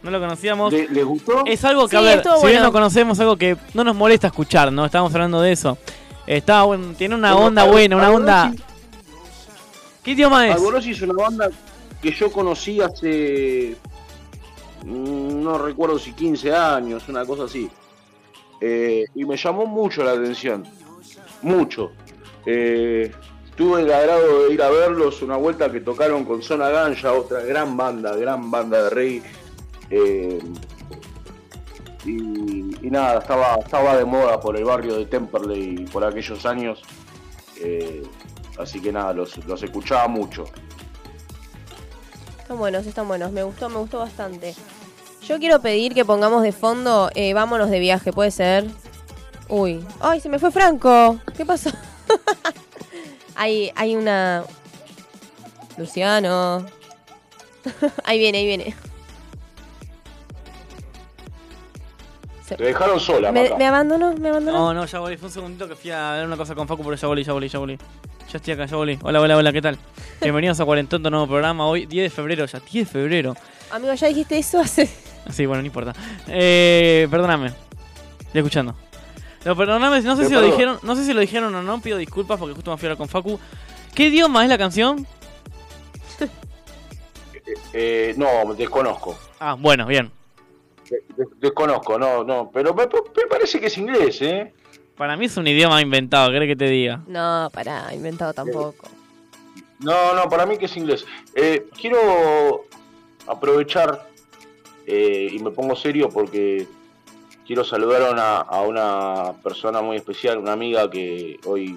No 0.02 0.10
lo 0.10 0.20
conocíamos. 0.20 0.72
¿Le- 0.72 0.88
¿Les 0.88 1.04
gustó? 1.04 1.42
Es 1.46 1.64
algo 1.64 1.84
que, 1.86 1.90
Sí, 1.90 1.96
a 1.96 2.00
ver, 2.00 2.22
si 2.22 2.28
bien 2.28 2.40
bueno. 2.40 2.62
no 2.62 2.72
conocemos, 2.72 3.20
algo 3.20 3.36
que 3.36 3.56
no 3.74 3.84
nos 3.84 3.94
molesta 3.96 4.28
escuchar, 4.28 4.72
¿no? 4.72 4.86
Estábamos 4.86 5.12
hablando 5.14 5.40
de 5.42 5.52
eso. 5.52 5.76
Está 6.26 6.62
bueno, 6.62 6.94
tiene 6.96 7.14
una 7.16 7.36
onda 7.36 7.64
buena, 7.64 7.96
una 7.96 8.10
onda. 8.10 8.52
¿Qué 10.02 10.12
idioma 10.12 10.46
es? 10.48 10.54
Alborosi 10.54 10.92
es 10.92 11.02
una 11.02 11.12
banda 11.14 11.50
que 12.00 12.12
yo 12.12 12.30
conocí 12.32 12.80
hace. 12.80 13.76
mm, 14.84 15.42
No 15.42 15.58
recuerdo 15.58 15.98
si 15.98 16.12
15 16.12 16.54
años, 16.54 17.02
una 17.08 17.24
cosa 17.26 17.44
así. 17.44 17.68
Eh, 18.62 19.04
y 19.14 19.24
me 19.24 19.36
llamó 19.36 19.66
mucho 19.66 20.02
la 20.02 20.12
atención. 20.12 20.64
Mucho. 21.42 21.92
Eh, 22.46 23.12
tuve 23.56 23.82
el 23.82 23.92
agrado 23.92 24.46
de 24.46 24.54
ir 24.54 24.62
a 24.62 24.70
verlos 24.70 25.22
una 25.22 25.36
vuelta 25.36 25.70
que 25.70 25.80
tocaron 25.80 26.24
con 26.24 26.42
Zona 26.42 26.68
Ganja, 26.70 27.12
otra 27.12 27.40
gran 27.40 27.76
banda, 27.76 28.16
gran 28.16 28.50
banda 28.50 28.84
de 28.84 28.90
reggae. 28.90 29.22
Eh, 29.90 30.38
y, 32.04 32.86
y 32.86 32.90
nada, 32.90 33.18
estaba, 33.18 33.56
estaba 33.56 33.96
de 33.96 34.04
moda 34.04 34.40
por 34.40 34.56
el 34.56 34.64
barrio 34.64 34.96
de 34.96 35.06
Temperley 35.06 35.84
por 35.86 36.04
aquellos 36.04 36.46
años. 36.46 36.80
Eh, 37.60 38.02
así 38.58 38.80
que 38.80 38.92
nada, 38.92 39.12
los, 39.12 39.36
los 39.46 39.62
escuchaba 39.62 40.08
mucho. 40.08 40.44
Están 42.40 42.58
buenos, 42.58 42.86
están 42.86 43.06
buenos. 43.06 43.30
Me 43.32 43.42
gustó, 43.42 43.68
me 43.68 43.76
gustó 43.76 43.98
bastante. 43.98 44.54
Yo 45.26 45.38
quiero 45.38 45.60
pedir 45.60 45.94
que 45.94 46.04
pongamos 46.04 46.42
de 46.42 46.52
fondo 46.52 47.10
eh, 47.14 47.34
Vámonos 47.34 47.70
de 47.70 47.78
viaje, 47.78 48.12
¿puede 48.12 48.30
ser? 48.30 48.66
Uy. 49.50 49.84
¡Ay, 50.00 50.20
se 50.20 50.28
me 50.28 50.38
fue 50.38 50.52
Franco! 50.52 51.18
¿Qué 51.36 51.44
pasó? 51.44 51.70
hay, 53.34 53.72
hay 53.74 53.96
una... 53.96 54.44
Luciano. 55.76 56.64
ahí 58.04 58.18
viene, 58.18 58.38
ahí 58.38 58.46
viene. 58.46 58.74
Te 62.56 62.64
dejaron 62.64 62.98
sola, 62.98 63.30
¿Me, 63.30 63.44
Maca. 63.44 63.56
me 63.56 63.66
abandonó? 63.66 64.12
¿Me 64.14 64.28
abandonó? 64.28 64.58
No, 64.58 64.74
no, 64.74 64.86
ya 64.86 64.98
volví. 65.00 65.16
Fue 65.16 65.28
un 65.28 65.32
segundito 65.32 65.68
que 65.68 65.74
fui 65.76 65.90
a 65.90 66.12
ver 66.12 66.26
una 66.26 66.36
cosa 66.36 66.54
con 66.54 66.66
Facu, 66.66 66.82
pero 66.82 66.96
ya 66.96 67.08
volví, 67.08 67.24
ya 67.24 67.32
volví, 67.32 67.48
ya 67.48 67.58
volví. 67.58 67.78
Ya 68.30 68.36
estoy 68.36 68.54
acá, 68.54 68.66
ya 68.66 68.76
volví. 68.76 68.98
Hola, 69.02 69.20
hola, 69.20 69.36
hola, 69.36 69.52
¿qué 69.52 69.62
tal? 69.62 69.78
Bienvenidos 70.20 70.60
a 70.60 70.64
Cuarentonto, 70.64 71.10
nuevo 71.10 71.26
programa. 71.26 71.66
Hoy, 71.66 71.86
10 71.86 72.04
de 72.04 72.10
febrero, 72.10 72.46
ya 72.46 72.60
10 72.60 72.86
de 72.86 72.92
febrero. 72.92 73.36
Amigo, 73.70 73.94
ya 73.94 74.06
dijiste 74.08 74.38
eso 74.38 74.60
hace... 74.60 74.88
Sí, 75.30 75.46
bueno, 75.46 75.62
no 75.62 75.66
importa. 75.66 75.92
Eh, 76.28 77.06
perdóname. 77.10 77.52
Estoy 78.20 78.40
escuchando. 78.40 78.74
No, 79.44 79.56
perdóname, 79.56 80.00
no 80.02 80.16
sé 80.16 80.26
si 80.26 80.34
lo 80.34 80.42
dijeron, 80.42 80.78
no 80.82 80.94
sé 80.96 81.04
si 81.04 81.12
lo 81.14 81.20
dijeron 81.20 81.54
o 81.54 81.62
no, 81.62 81.80
pido 81.80 81.96
disculpas 81.96 82.38
porque 82.38 82.54
justo 82.54 82.70
me 82.70 82.76
fui 82.76 82.86
a 82.86 82.92
hablar 82.92 82.98
con 82.98 83.08
Facu. 83.08 83.40
¿Qué 83.94 84.04
idioma 84.08 84.42
es 84.44 84.48
la 84.50 84.58
canción? 84.58 85.06
Eh, 87.72 88.14
no, 88.16 88.54
desconozco. 88.54 89.18
Ah, 89.40 89.54
bueno, 89.58 89.86
bien. 89.86 90.10
De- 90.88 91.02
de- 91.16 91.30
desconozco, 91.40 91.98
no, 91.98 92.22
no. 92.22 92.50
Pero 92.52 92.74
me, 92.74 92.84
me 92.84 93.26
parece 93.28 93.58
que 93.58 93.66
es 93.66 93.78
inglés, 93.78 94.20
¿eh? 94.22 94.52
Para 94.96 95.16
mí 95.16 95.24
es 95.26 95.36
un 95.36 95.46
idioma 95.46 95.80
inventado, 95.80 96.30
¿querés 96.30 96.48
que 96.48 96.56
te 96.56 96.66
diga? 96.68 97.00
No, 97.06 97.48
pará, 97.52 97.92
inventado 97.94 98.32
tampoco. 98.34 98.86
No, 99.80 100.14
no, 100.14 100.28
para 100.28 100.46
mí 100.46 100.58
que 100.58 100.66
es 100.66 100.76
inglés. 100.76 101.04
Eh, 101.34 101.66
quiero 101.80 102.66
aprovechar 103.26 104.08
eh, 104.86 105.28
y 105.32 105.38
me 105.38 105.50
pongo 105.50 105.74
serio 105.74 106.08
porque 106.10 106.68
quiero 107.50 107.64
saludar 107.64 108.16
a 108.48 108.60
una, 108.60 109.32
persona 109.42 109.82
muy 109.82 109.96
especial, 109.96 110.38
una 110.38 110.52
amiga 110.52 110.88
que 110.88 111.36
hoy, 111.44 111.76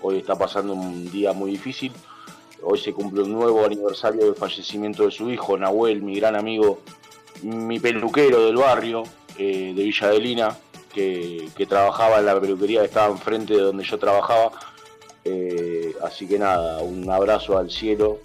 hoy 0.00 0.16
está 0.16 0.36
pasando 0.36 0.72
un 0.72 1.10
día 1.10 1.34
muy 1.34 1.50
difícil. 1.50 1.92
Hoy 2.62 2.78
se 2.78 2.94
cumple 2.94 3.20
un 3.20 3.32
nuevo 3.32 3.62
aniversario 3.62 4.24
del 4.24 4.34
fallecimiento 4.34 5.04
de 5.04 5.10
su 5.10 5.30
hijo, 5.30 5.58
Nahuel, 5.58 6.00
mi 6.00 6.18
gran 6.18 6.34
amigo, 6.34 6.80
mi 7.42 7.78
peluquero 7.78 8.46
del 8.46 8.56
barrio 8.56 9.02
eh, 9.36 9.74
de 9.76 9.82
Villa 9.84 10.06
Adelina, 10.06 10.56
que, 10.94 11.50
que 11.54 11.66
trabajaba 11.66 12.18
en 12.20 12.24
la 12.24 12.40
peluquería 12.40 12.80
que 12.80 12.86
estaba 12.86 13.12
enfrente 13.12 13.52
de 13.52 13.60
donde 13.60 13.84
yo 13.84 13.98
trabajaba. 13.98 14.52
Eh, 15.24 15.94
así 16.04 16.26
que 16.26 16.38
nada, 16.38 16.78
un 16.78 17.10
abrazo 17.10 17.58
al 17.58 17.70
cielo 17.70 18.20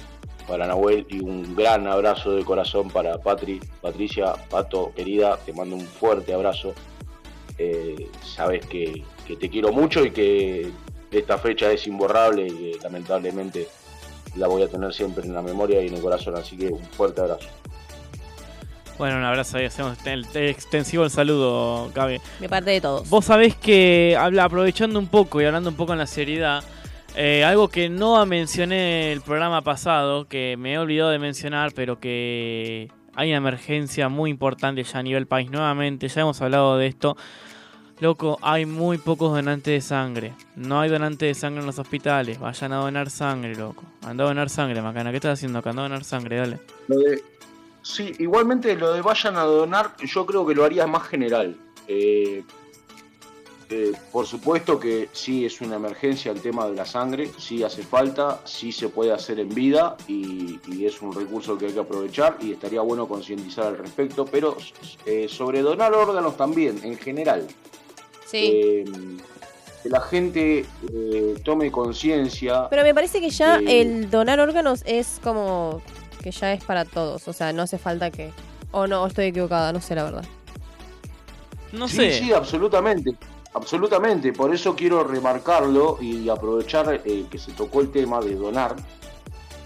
para 0.52 0.68
Nahuel 0.68 1.06
y 1.10 1.22
un 1.22 1.56
gran 1.56 1.88
abrazo 1.88 2.34
de 2.34 2.44
corazón 2.44 2.90
para 2.90 3.18
Patri, 3.18 3.62
Patricia, 3.82 4.34
Pato, 4.50 4.92
querida, 4.94 5.38
te 5.46 5.54
mando 5.54 5.78
un 5.78 5.86
fuerte 5.86 6.34
abrazo. 6.34 6.74
Eh, 7.58 8.10
sabes 8.36 8.66
que, 8.66 9.02
que 9.26 9.38
te 9.38 9.50
quiero 9.50 9.72
mucho 9.72 10.04
y 10.04 10.12
que 10.12 10.70
esta 11.10 11.38
fecha 11.38 11.72
es 11.72 11.88
imborrable 11.88 12.48
y 12.48 12.50
que 12.50 12.80
lamentablemente 12.84 13.70
la 14.36 14.48
voy 14.50 14.64
a 14.64 14.68
tener 14.68 14.94
siempre 14.94 15.24
en 15.26 15.34
la 15.34 15.42
memoria 15.42 15.82
y 15.82 15.88
en 15.88 15.94
el 15.96 16.02
corazón, 16.02 16.36
así 16.36 16.58
que 16.58 16.68
un 16.68 16.84
fuerte 16.84 17.22
abrazo. 17.22 17.48
Bueno, 18.98 19.16
un 19.20 19.24
abrazo 19.24 19.58
ahí, 19.58 19.66
hacemos 19.68 19.98
el- 20.06 20.28
el 20.34 20.50
extensivo 20.50 21.06
el 21.06 21.12
saludo, 21.12 21.92
Cabe. 21.94 22.20
De 22.42 22.50
parte 22.50 22.72
de 22.72 22.82
todos. 22.82 23.10
Vos 23.10 23.24
sabés 23.24 23.56
que, 23.56 24.18
habla, 24.20 24.44
aprovechando 24.44 25.00
un 25.00 25.08
poco 25.08 25.42
y 25.42 25.46
hablando 25.46 25.70
un 25.70 25.78
poco 25.78 25.94
en 25.94 26.00
la 26.00 26.08
seriedad, 26.08 26.62
eh, 27.16 27.44
algo 27.44 27.68
que 27.68 27.90
no 27.90 28.26
mencioné 28.26 29.12
el 29.12 29.22
programa 29.22 29.62
pasado, 29.62 30.28
que 30.28 30.56
me 30.58 30.74
he 30.74 30.78
olvidado 30.80 31.10
de 31.10 31.20
mencionar, 31.20 31.74
pero 31.74 32.00
que 32.00 32.90
hay 33.16 33.30
una 33.30 33.38
emergencia 33.38 34.10
muy 34.10 34.30
importante 34.30 34.84
ya 34.84 35.00
a 35.00 35.04
nivel 35.04 35.28
país 35.28 35.50
nuevamente, 35.52 36.08
ya 36.08 36.22
hemos 36.22 36.42
hablado 36.42 36.78
de 36.78 36.88
esto. 36.88 37.18
Loco, 38.00 38.40
hay 38.42 38.66
muy 38.66 38.98
pocos 38.98 39.32
donantes 39.32 39.72
de 39.74 39.82
sangre. 39.82 40.34
No 40.56 40.80
hay 40.82 40.90
donantes 40.90 41.28
de 41.28 41.34
sangre 41.40 41.60
en 41.60 41.68
los 41.68 41.78
hospitales. 41.78 42.40
Vayan 42.40 42.74
a 42.74 42.78
donar 42.78 43.12
sangre, 43.12 43.54
loco. 43.56 43.84
Anda 44.04 44.24
a 44.24 44.28
donar 44.28 44.50
sangre, 44.50 44.82
Macana. 44.82 45.12
¿Qué 45.12 45.18
estás 45.18 45.34
haciendo 45.38 45.60
acá? 45.60 45.70
Anda 45.70 45.84
a 45.84 45.90
donar 45.90 46.04
sangre, 46.04 46.38
dale. 46.38 46.58
Lo 46.88 46.98
de- 46.98 47.22
sí, 47.84 48.12
igualmente 48.18 48.76
lo 48.76 48.92
de 48.94 49.02
vayan 49.02 49.36
a 49.36 49.42
donar, 49.44 49.92
yo 50.04 50.26
creo 50.26 50.48
que 50.48 50.56
lo 50.56 50.64
haría 50.64 50.88
más 50.88 51.04
general. 51.08 51.56
Eh, 51.88 52.44
eh, 53.72 53.94
por 54.12 54.28
supuesto 54.28 54.80
que 54.80 55.10
sí 55.14 55.46
es 55.46 55.62
una 55.62 55.78
emergencia 55.78 56.32
el 56.32 56.42
tema 56.42 56.68
de 56.68 56.76
la 56.76 56.86
sangre, 56.86 57.32
sí 57.38 57.64
hace 57.64 57.84
falta, 57.84 58.42
sí 58.46 58.72
se 58.72 58.90
puede 58.90 59.12
hacer 59.12 59.40
en 59.40 59.50
vida 59.50 59.96
y, 60.08 60.60
y 60.68 60.86
es 60.86 61.02
un 61.02 61.14
recurso 61.14 61.58
que 61.58 61.68
hay 61.68 61.74
que 61.74 61.80
aprovechar 61.80 62.38
y 62.42 62.52
estaría 62.52 62.82
bueno 62.82 63.08
concientizar 63.08 63.68
al 63.68 63.78
respecto, 63.78 64.26
pero 64.26 64.58
eh, 65.06 65.28
sobre 65.30 65.62
donar 65.62 65.94
órganos 65.94 66.38
también, 66.38 66.80
en 66.84 66.98
general. 66.98 67.48
Sí. 68.26 68.52
Eh, 68.54 68.86
que 69.82 69.90
la 69.90 70.02
gente 70.02 70.66
eh, 70.94 71.36
tome 71.44 71.72
conciencia. 71.72 72.68
Pero 72.70 72.84
me 72.84 72.94
parece 72.94 73.20
que 73.20 73.30
ya 73.30 73.58
el 73.58 74.10
donar 74.10 74.40
órganos 74.40 74.84
es 74.86 75.20
como 75.24 75.82
que 76.22 76.32
ya 76.32 76.54
es 76.54 76.64
para 76.64 76.86
todos. 76.86 77.28
O 77.28 77.34
sea, 77.34 77.52
no 77.54 77.64
hace 77.64 77.78
falta 77.78 78.12
que. 78.12 78.32
O 78.72 78.88
no, 78.88 79.06
estoy 79.06 79.26
equivocada, 79.26 79.74
no 79.74 79.82
sé 79.82 79.96
la 79.96 80.04
verdad. 80.04 80.26
No 81.74 81.88
sí, 81.88 81.96
sé. 81.98 82.20
Sí, 82.20 82.34
absolutamente. 82.34 83.16
Absolutamente. 83.54 84.32
Por 84.34 84.54
eso 84.54 84.76
quiero 84.76 85.04
remarcarlo 85.04 85.98
y 86.02 86.30
aprovechar 86.30 87.02
eh, 87.06 87.26
que 87.30 87.38
se 87.38 87.52
tocó 87.52 87.82
el 87.82 87.92
tema 87.92 88.22
de 88.22 88.36
donar 88.36 88.76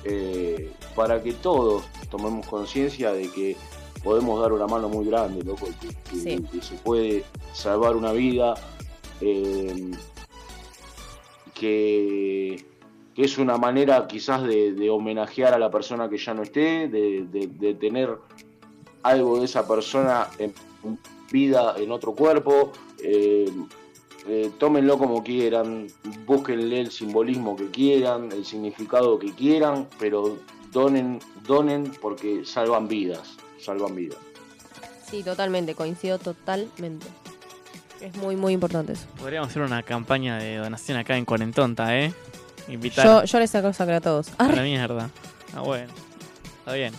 eh, 0.03 0.71
para 0.95 1.21
que 1.21 1.33
todos 1.33 1.83
tomemos 2.09 2.45
conciencia 2.47 3.11
de 3.13 3.29
que 3.31 3.55
podemos 4.03 4.39
dar 4.41 4.53
una 4.53 4.67
mano 4.67 4.87
muy 4.89 5.05
grande, 5.05 5.43
loco, 5.43 5.67
que, 5.81 5.87
que- 6.09 6.15
Sí. 6.19 6.45
que 6.51 6.61
se 6.61 6.75
puede 6.75 7.23
salvar 7.53 7.95
una 7.95 8.11
vida, 8.11 8.55
eh, 9.21 9.91
que 11.53 12.65
que 13.15 13.23
es 13.23 13.37
una 13.37 13.57
manera 13.57 14.07
quizás 14.07 14.43
de, 14.43 14.73
de 14.73 14.89
homenajear 14.89 15.53
a 15.53 15.57
la 15.57 15.71
persona 15.71 16.09
que 16.09 16.17
ya 16.17 16.33
no 16.33 16.43
esté, 16.43 16.89
de, 16.89 17.25
de- 17.31 17.47
de 17.47 17.73
tener 17.75 18.13
algo 19.03 19.39
de 19.39 19.45
esa 19.45 19.65
persona 19.65 20.27
en 20.37 20.53
vida 21.31 21.75
en 21.77 21.91
otro 21.91 22.13
cuerpo. 22.13 22.73
Eh, 23.05 23.51
eh, 24.27 24.51
tómenlo 24.57 24.97
como 24.97 25.23
quieran, 25.23 25.87
búsquenle 26.25 26.81
el 26.81 26.91
simbolismo 26.91 27.55
que 27.55 27.69
quieran, 27.69 28.31
el 28.31 28.43
significado 28.43 29.19
que 29.19 29.31
quieran, 29.33 29.87
pero 29.99 30.37
donen, 30.71 31.19
donen 31.45 31.91
porque 32.01 32.43
salvan 32.43 32.87
vidas, 32.87 33.37
salvan 33.59 33.95
vidas. 33.95 34.17
Sí, 35.09 35.21
totalmente, 35.21 35.75
coincido 35.75 36.17
totalmente. 36.17 37.05
Es 38.01 38.15
muy, 38.17 38.35
muy 38.35 38.53
importante 38.53 38.93
eso. 38.93 39.05
Podríamos 39.17 39.49
hacer 39.49 39.61
una 39.61 39.83
campaña 39.83 40.37
de 40.37 40.57
donación 40.57 40.97
acá 40.97 41.17
en 41.17 41.25
Cuarentonta, 41.25 41.97
¿eh? 41.97 42.11
Invitar 42.67 43.05
Yo, 43.05 43.23
yo 43.25 43.39
les 43.39 43.51
saco 43.51 43.71
sacra 43.73 43.97
a 43.97 44.01
todos. 44.01 44.29
a 44.39 44.47
la 44.47 44.63
mierda. 44.63 45.11
Ah, 45.55 45.61
bueno. 45.61 45.93
Está 46.59 46.73
bien. 46.73 46.93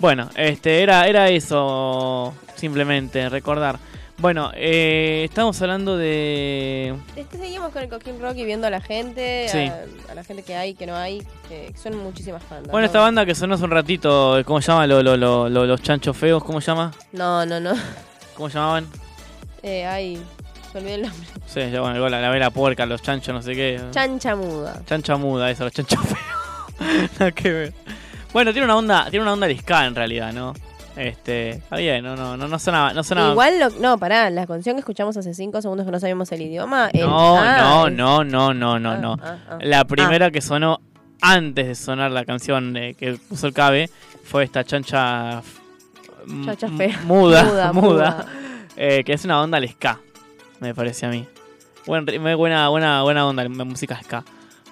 Bueno, 0.00 0.28
este 0.34 0.82
era, 0.82 1.06
era 1.06 1.28
eso, 1.28 2.34
simplemente, 2.56 3.28
recordar. 3.28 3.78
Bueno, 4.22 4.52
eh, 4.54 5.22
estamos 5.28 5.60
hablando 5.62 5.96
de... 5.96 6.94
Este, 7.16 7.38
seguimos 7.38 7.72
con 7.72 7.82
el 7.82 7.88
Coquín 7.88 8.20
Rock 8.20 8.36
y 8.36 8.44
viendo 8.44 8.68
a 8.68 8.70
la 8.70 8.80
gente, 8.80 9.48
Sí. 9.48 9.58
a, 9.66 10.12
a 10.12 10.14
la 10.14 10.22
gente 10.22 10.44
que 10.44 10.54
hay, 10.54 10.74
que 10.74 10.86
no 10.86 10.94
hay, 10.94 11.26
que 11.48 11.74
son 11.76 11.96
muchísimas 11.98 12.40
bandas. 12.48 12.70
Bueno, 12.70 12.82
¿no? 12.82 12.86
esta 12.86 13.00
banda 13.00 13.26
que 13.26 13.34
sonó 13.34 13.56
hace 13.56 13.64
un 13.64 13.72
ratito, 13.72 14.40
¿cómo 14.44 14.60
se 14.62 14.68
llama? 14.70 14.86
Lo- 14.86 15.02
lo- 15.02 15.16
lo- 15.16 15.48
lo- 15.48 15.66
los 15.66 15.82
chanchos 15.82 16.16
feos, 16.16 16.44
¿cómo 16.44 16.60
se 16.60 16.68
llama? 16.68 16.92
No, 17.10 17.44
no, 17.44 17.58
no. 17.58 17.72
¿Cómo 18.36 18.48
se 18.48 18.54
llamaban? 18.58 18.86
Eh, 19.60 19.84
ay, 19.86 20.22
me 20.72 20.78
olvidé 20.80 20.94
el 20.94 21.02
nombre. 21.02 21.28
Sí, 21.46 21.60
ya, 21.72 21.80
bueno, 21.80 21.96
igual 21.96 22.12
la, 22.12 22.20
la 22.20 22.30
vela 22.30 22.50
puerca, 22.50 22.86
los 22.86 23.02
chanchos, 23.02 23.34
no 23.34 23.42
sé 23.42 23.54
qué. 23.56 23.80
Chancha 23.90 24.36
muda. 24.36 24.82
Chancha 24.86 25.16
muda, 25.16 25.50
eso, 25.50 25.64
los 25.64 25.72
chanchos 25.72 25.98
feos. 26.78 27.10
Nada 27.18 27.32
que 27.32 27.50
ver. 27.50 27.74
Bueno, 28.32 28.52
tiene 28.52 28.66
una 28.66 28.76
onda, 28.76 29.10
tiene 29.10 29.24
una 29.24 29.32
onda 29.32 29.48
de 29.48 29.58
ska 29.58 29.84
en 29.84 29.96
realidad, 29.96 30.32
¿no? 30.32 30.54
Este, 30.96 31.50
está 31.50 31.76
bien, 31.76 32.04
no, 32.04 32.16
no, 32.16 32.36
no, 32.36 32.48
no 32.48 32.58
sonaba, 32.58 32.92
no 32.92 33.02
sonaba. 33.02 33.30
Igual, 33.32 33.58
lo, 33.58 33.70
no, 33.80 33.96
pará, 33.98 34.28
la 34.28 34.46
canción 34.46 34.76
que 34.76 34.80
escuchamos 34.80 35.16
hace 35.16 35.32
cinco 35.32 35.62
segundos 35.62 35.86
que 35.86 35.92
no 35.92 35.98
sabíamos 35.98 36.30
el 36.32 36.42
idioma. 36.42 36.90
el- 36.92 37.00
No, 37.06 37.36
ah, 37.38 37.88
no, 37.88 37.90
no, 37.90 38.24
no, 38.24 38.52
no, 38.54 38.78
no, 38.78 38.98
no. 38.98 39.16
ah, 39.22 39.36
ah. 39.48 39.58
La 39.62 39.84
primera 39.84 40.30
que 40.30 40.40
sonó 40.42 40.80
antes 41.22 41.66
de 41.66 41.74
sonar 41.74 42.10
la 42.10 42.24
canción 42.26 42.76
eh, 42.76 42.94
que 42.94 43.14
puso 43.14 43.46
el 43.46 43.54
cabe 43.54 43.88
fue 44.24 44.44
esta 44.44 44.64
chancha 44.64 45.42
Chancha 46.44 46.68
fea. 46.68 47.00
muda, 47.04 47.42
Muda, 47.44 47.72
muda, 47.72 47.72
muda. 47.72 48.26
eh, 48.76 49.02
que 49.04 49.14
es 49.14 49.24
una 49.24 49.40
onda 49.40 49.56
al 49.58 49.68
ska, 49.68 49.98
me 50.60 50.74
parece 50.74 51.06
a 51.06 51.08
mí. 51.08 51.26
Buen, 51.86 52.04
buena, 52.04 52.68
buena, 52.68 53.02
buena 53.02 53.26
onda 53.26 53.48
música 53.48 53.98
ska. 54.04 54.24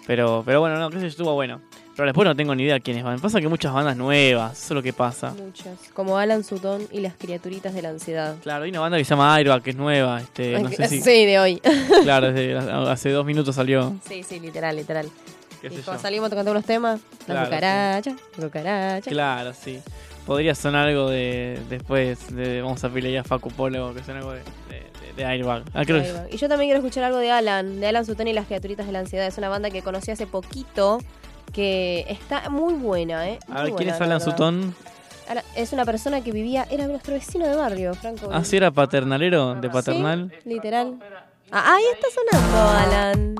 Pero, 0.06 0.42
pero 0.44 0.60
bueno, 0.60 0.76
no, 0.76 0.90
sé 0.90 1.00
yo, 1.00 1.06
estuvo 1.06 1.32
bueno. 1.34 1.60
Pero 2.00 2.06
después 2.12 2.26
no 2.26 2.34
tengo 2.34 2.54
ni 2.54 2.62
idea 2.62 2.80
quiénes 2.80 3.04
van. 3.04 3.20
Pasa 3.20 3.40
que 3.42 3.48
muchas 3.48 3.74
bandas 3.74 3.94
nuevas, 3.94 4.52
eso 4.56 4.72
es 4.72 4.76
lo 4.76 4.82
que 4.82 4.94
pasa. 4.94 5.34
Muchas. 5.34 5.78
Como 5.92 6.16
Alan 6.16 6.42
Sutton 6.42 6.88
y 6.90 7.00
las 7.00 7.12
criaturitas 7.12 7.74
de 7.74 7.82
la 7.82 7.90
ansiedad. 7.90 8.36
Claro, 8.42 8.64
hay 8.64 8.70
una 8.70 8.80
banda 8.80 8.96
que 8.96 9.04
se 9.04 9.10
llama 9.10 9.34
Airbag, 9.34 9.62
que 9.62 9.70
es 9.70 9.76
nueva. 9.76 10.18
Este, 10.22 10.58
no 10.58 10.70
sé 10.70 10.88
si, 10.88 11.02
Sí, 11.02 11.26
de 11.26 11.38
hoy. 11.38 11.60
Claro, 12.02 12.32
desde- 12.32 12.56
hace 12.90 13.10
dos 13.10 13.26
minutos 13.26 13.54
salió. 13.54 13.94
Sí, 14.08 14.22
sí, 14.22 14.40
literal, 14.40 14.76
literal. 14.76 15.10
¿Qué 15.60 15.66
Y 15.66 15.76
cuando 15.82 16.00
salimos 16.00 16.30
tocando 16.30 16.52
unos 16.52 16.64
temas, 16.64 17.00
la 17.26 17.34
Claro, 17.34 17.44
cucaracha, 17.48 18.16
la 18.38 18.44
cucaracha. 18.46 19.10
Claro, 19.10 19.52
sí. 19.52 19.78
Podría 20.24 20.54
sonar 20.54 20.88
algo 20.88 21.10
de 21.10 21.58
después 21.68 22.34
de 22.34 22.62
vamos 22.62 22.82
a 22.82 22.88
pelear 22.88 23.24
a 23.26 23.28
Facu 23.28 23.50
Polo, 23.50 23.92
que 23.92 24.02
suena 24.02 24.20
algo 24.20 24.32
de, 24.32 24.40
de, 25.16 25.24
Airbag. 25.26 25.64
Ah, 25.74 25.84
creo 25.84 26.02
que-. 26.02 26.34
Y 26.34 26.38
yo 26.38 26.48
también 26.48 26.70
quiero 26.70 26.78
escuchar 26.78 27.04
algo 27.04 27.18
de 27.18 27.30
Alan, 27.30 27.78
de 27.78 27.86
Alan 27.88 28.06
Sutton 28.06 28.26
y 28.28 28.32
las 28.32 28.46
criaturitas 28.46 28.86
de 28.86 28.92
la 28.92 29.00
ansiedad. 29.00 29.26
Es 29.26 29.36
una 29.36 29.50
banda 29.50 29.68
que 29.70 29.82
conocí 29.82 30.10
hace 30.10 30.26
poquito, 30.26 30.98
que 31.52 32.06
está 32.08 32.48
muy 32.50 32.74
buena, 32.74 33.28
¿eh? 33.28 33.38
A 33.52 33.62
ver, 33.64 33.74
¿quién 33.74 33.90
es 33.90 33.98
la 33.98 34.06
Alan. 34.06 34.20
Sutton? 34.20 34.74
Es 35.54 35.72
una 35.72 35.84
persona 35.84 36.22
que 36.22 36.32
vivía, 36.32 36.66
era 36.70 36.88
nuestro 36.88 37.14
vecino 37.14 37.46
de 37.46 37.54
barrio, 37.54 37.94
Franco. 37.94 38.30
Ah, 38.32 38.44
sí, 38.44 38.56
era 38.56 38.72
paternalero, 38.72 39.54
de 39.54 39.70
paternal. 39.70 40.32
Sí, 40.42 40.48
literal. 40.48 40.98
Ah, 41.52 41.74
ahí 41.74 41.84
está 41.94 42.08
sonando, 42.10 42.68
Alan. 42.68 43.36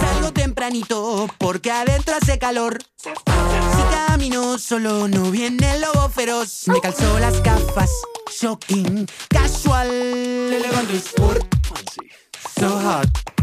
Salgo 0.00 0.32
tempranito 0.32 1.26
porque 1.36 1.70
adentro 1.70 2.14
hace 2.20 2.38
calor. 2.38 2.78
Si 2.96 3.10
camino 3.90 4.56
solo 4.56 5.08
no 5.08 5.30
viene 5.30 5.74
el 5.74 5.82
lobo 5.82 6.08
feroz. 6.08 6.66
Me 6.68 6.80
calzo 6.80 7.18
las 7.18 7.42
gafas, 7.42 7.90
shocking, 8.30 9.06
casual. 9.28 9.88
Le 9.88 10.58
levanto 10.58 10.94
sport, 10.94 11.44
so 12.58 12.78
hot. 12.80 13.39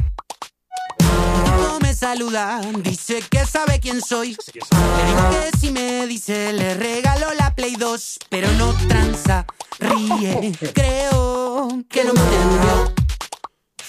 Cuando 1.44 1.80
me 1.82 1.94
saluda, 1.94 2.62
dice 2.84 3.24
que 3.30 3.46
sabe 3.46 3.80
quién 3.80 4.02
soy. 4.02 4.38
Le 4.54 5.06
digo 5.06 5.30
que 5.32 5.58
si 5.58 5.72
me 5.72 6.08
dice 6.08 6.54
le 6.54 6.74
regalo 6.76 7.34
la 7.34 7.54
Play 7.56 7.76
2, 7.76 8.20
pero 8.30 8.52
no 8.54 8.74
tranza, 8.88 9.46
ríe. 9.80 10.52
Creo 10.74 11.70
que 11.90 12.04
lo 12.04 12.12
entendió. 12.12 12.94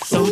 So. 0.09 0.27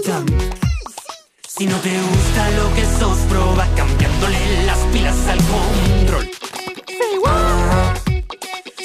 Si 1.58 1.64
no 1.64 1.76
te 1.78 1.90
gusta 1.90 2.50
lo 2.50 2.74
que 2.74 2.84
sos, 2.98 3.18
proba 3.30 3.66
cambiándole 3.76 4.66
las 4.66 4.78
pilas 4.92 5.16
al 5.26 5.38
control. 5.38 6.30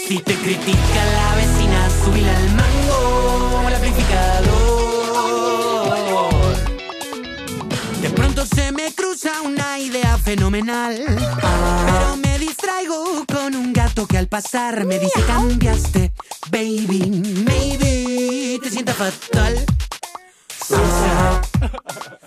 Si 0.07 0.17
te 0.19 0.36
critica 0.36 1.05
la 1.13 1.36
vecina, 1.36 1.89
subile 2.03 2.30
al 2.30 2.49
mango 2.55 3.40
Se 8.45 8.71
me 8.71 8.91
cruza 8.93 9.41
una 9.43 9.77
idea 9.77 10.17
fenomenal. 10.17 10.95
Pero 11.85 12.17
me 12.17 12.39
distraigo 12.39 13.23
con 13.31 13.55
un 13.55 13.71
gato 13.71 14.07
que 14.07 14.17
al 14.17 14.27
pasar 14.27 14.83
me 14.85 14.97
dice 14.97 15.21
cambiaste, 15.27 16.11
baby, 16.49 17.23
maybe 17.45 18.59
te 18.61 18.69
sienta 18.71 18.93
fatal. 18.93 19.63
Salsa. 20.65 21.41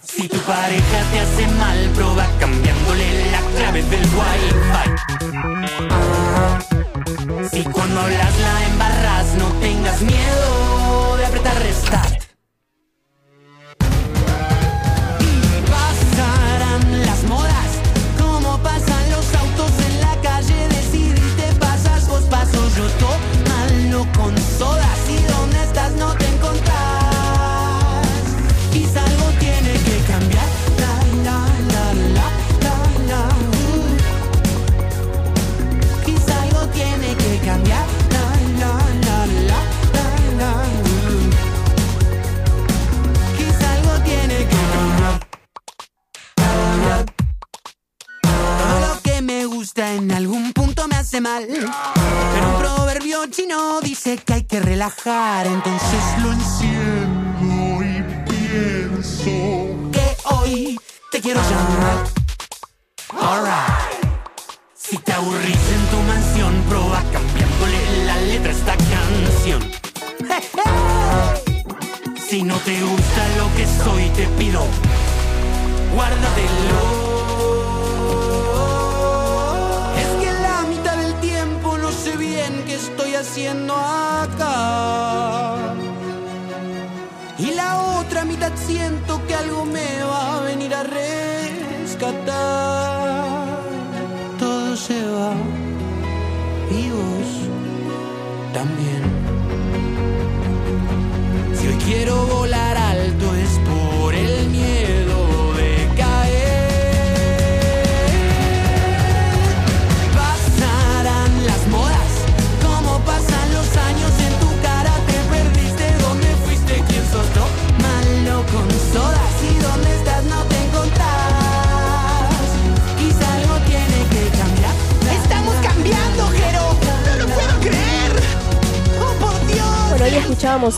Si 0.03 0.29
tu 0.29 0.39
pareja 0.41 1.05
te 1.11 1.21
hace 1.21 1.49
mal, 1.59 1.91
proba 1.95 2.27
cambiándole 2.39 3.31
la 3.33 3.41
clave 3.57 3.83
del 3.83 4.07
wifi. 4.15 4.55
Si 7.51 7.65
cuando 7.65 8.01
hablas 8.01 8.39
la 8.39 8.67
embarras, 8.69 9.35
no 9.35 9.47
tengas 9.61 10.01
miedo 10.01 10.34
relajar, 54.85 55.14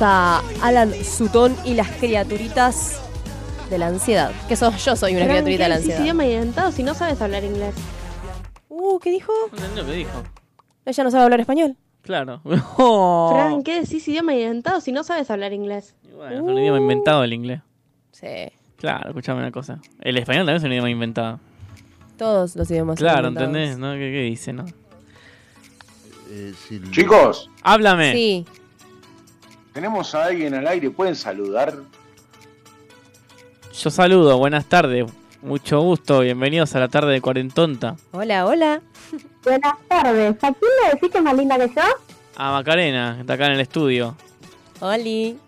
a 0.02 0.43
Alan 0.62 0.93
Sutton 1.05 1.55
y 1.64 1.74
las 1.74 1.89
criaturitas 1.93 3.01
de 3.70 3.78
la 3.78 3.89
ansiedad. 3.89 4.32
Que 4.48 4.56
sos, 4.56 4.85
yo 4.85 4.97
soy 4.97 5.16
una 5.16 5.27
criaturita 5.27 5.64
de 5.64 5.68
la 5.68 5.74
¿qué 5.77 5.81
decís 5.81 5.94
ansiedad. 5.94 6.01
idioma 6.05 6.27
inventado 6.27 6.73
si 6.73 6.82
no 6.82 6.94
sabes 6.94 7.20
hablar 7.20 7.44
inglés? 7.44 7.74
Uh, 8.68 8.98
¿qué 9.01 9.10
dijo? 9.10 9.32
No 9.52 9.56
entendí 9.59 9.81
lo 9.81 9.86
que 9.86 9.93
dijo. 9.93 10.23
Ella 10.85 11.05
no 11.05 11.10
sabe 11.10 11.24
hablar 11.24 11.40
español. 11.40 11.77
Claro. 12.02 12.40
Oh. 12.78 13.31
Fran, 13.35 13.62
¿qué 13.62 13.81
decís 13.81 14.06
idioma 14.06 14.35
inventado 14.35 14.81
si 14.81 14.93
no 14.93 15.02
sabes 15.02 15.31
hablar 15.31 15.52
inglés? 15.52 15.94
Bueno, 16.14 16.35
es 16.36 16.40
un 16.40 16.59
idioma 16.59 16.78
inventado 16.78 17.24
el 17.24 17.32
inglés. 17.32 17.60
Sí. 18.12 18.52
Claro, 18.77 19.09
escuchame 19.09 19.40
una 19.40 19.51
cosa. 19.51 19.81
El 20.01 20.16
español 20.18 20.47
también 20.47 20.56
es 20.59 20.64
un 20.64 20.73
idioma 20.73 20.90
inventado. 20.90 21.40
Todos 22.16 22.55
los 22.56 22.70
idiomas. 22.70 22.98
Claro, 22.98 23.28
inventados. 23.28 23.48
¿entendés? 23.48 23.78
¿No? 23.78 23.93
¿Qué, 23.94 23.98
qué 23.98 24.23
dice, 24.23 24.52
no? 24.52 24.64
Eh, 26.31 26.52
Chicos, 26.90 27.51
Háblame. 27.62 28.12
Sí. 28.12 28.47
Tenemos 29.77 30.15
a 30.15 30.24
alguien 30.24 30.55
al 30.55 30.66
aire, 30.69 30.90
¿pueden 30.90 31.15
saludar? 31.15 31.74
Yo 33.78 33.90
saludo, 33.90 34.39
buenas 34.39 34.65
tardes. 34.65 35.05
Mucho 35.43 35.82
gusto, 35.82 36.20
bienvenidos 36.20 36.74
a 36.74 36.81
la 36.81 36.89
tarde 36.89 37.12
de 37.12 37.20
Cuarentonta. 37.20 37.94
Hola, 38.12 38.47
hola. 38.47 38.81
Buenas 39.44 39.74
tardes. 39.86 40.35
¿A 40.43 40.53
quién 40.55 40.70
le 40.82 40.90
decís 40.94 41.11
que 41.11 41.19
es 41.19 41.23
más 41.23 41.36
linda 41.36 41.59
que 41.59 41.69
yo? 41.69 41.82
A 42.36 42.53
Macarena, 42.53 43.16
que 43.16 43.20
está 43.20 43.35
acá 43.35 43.47
en 43.48 43.53
el 43.53 43.61
estudio. 43.61 44.16
Oli. 44.81 45.39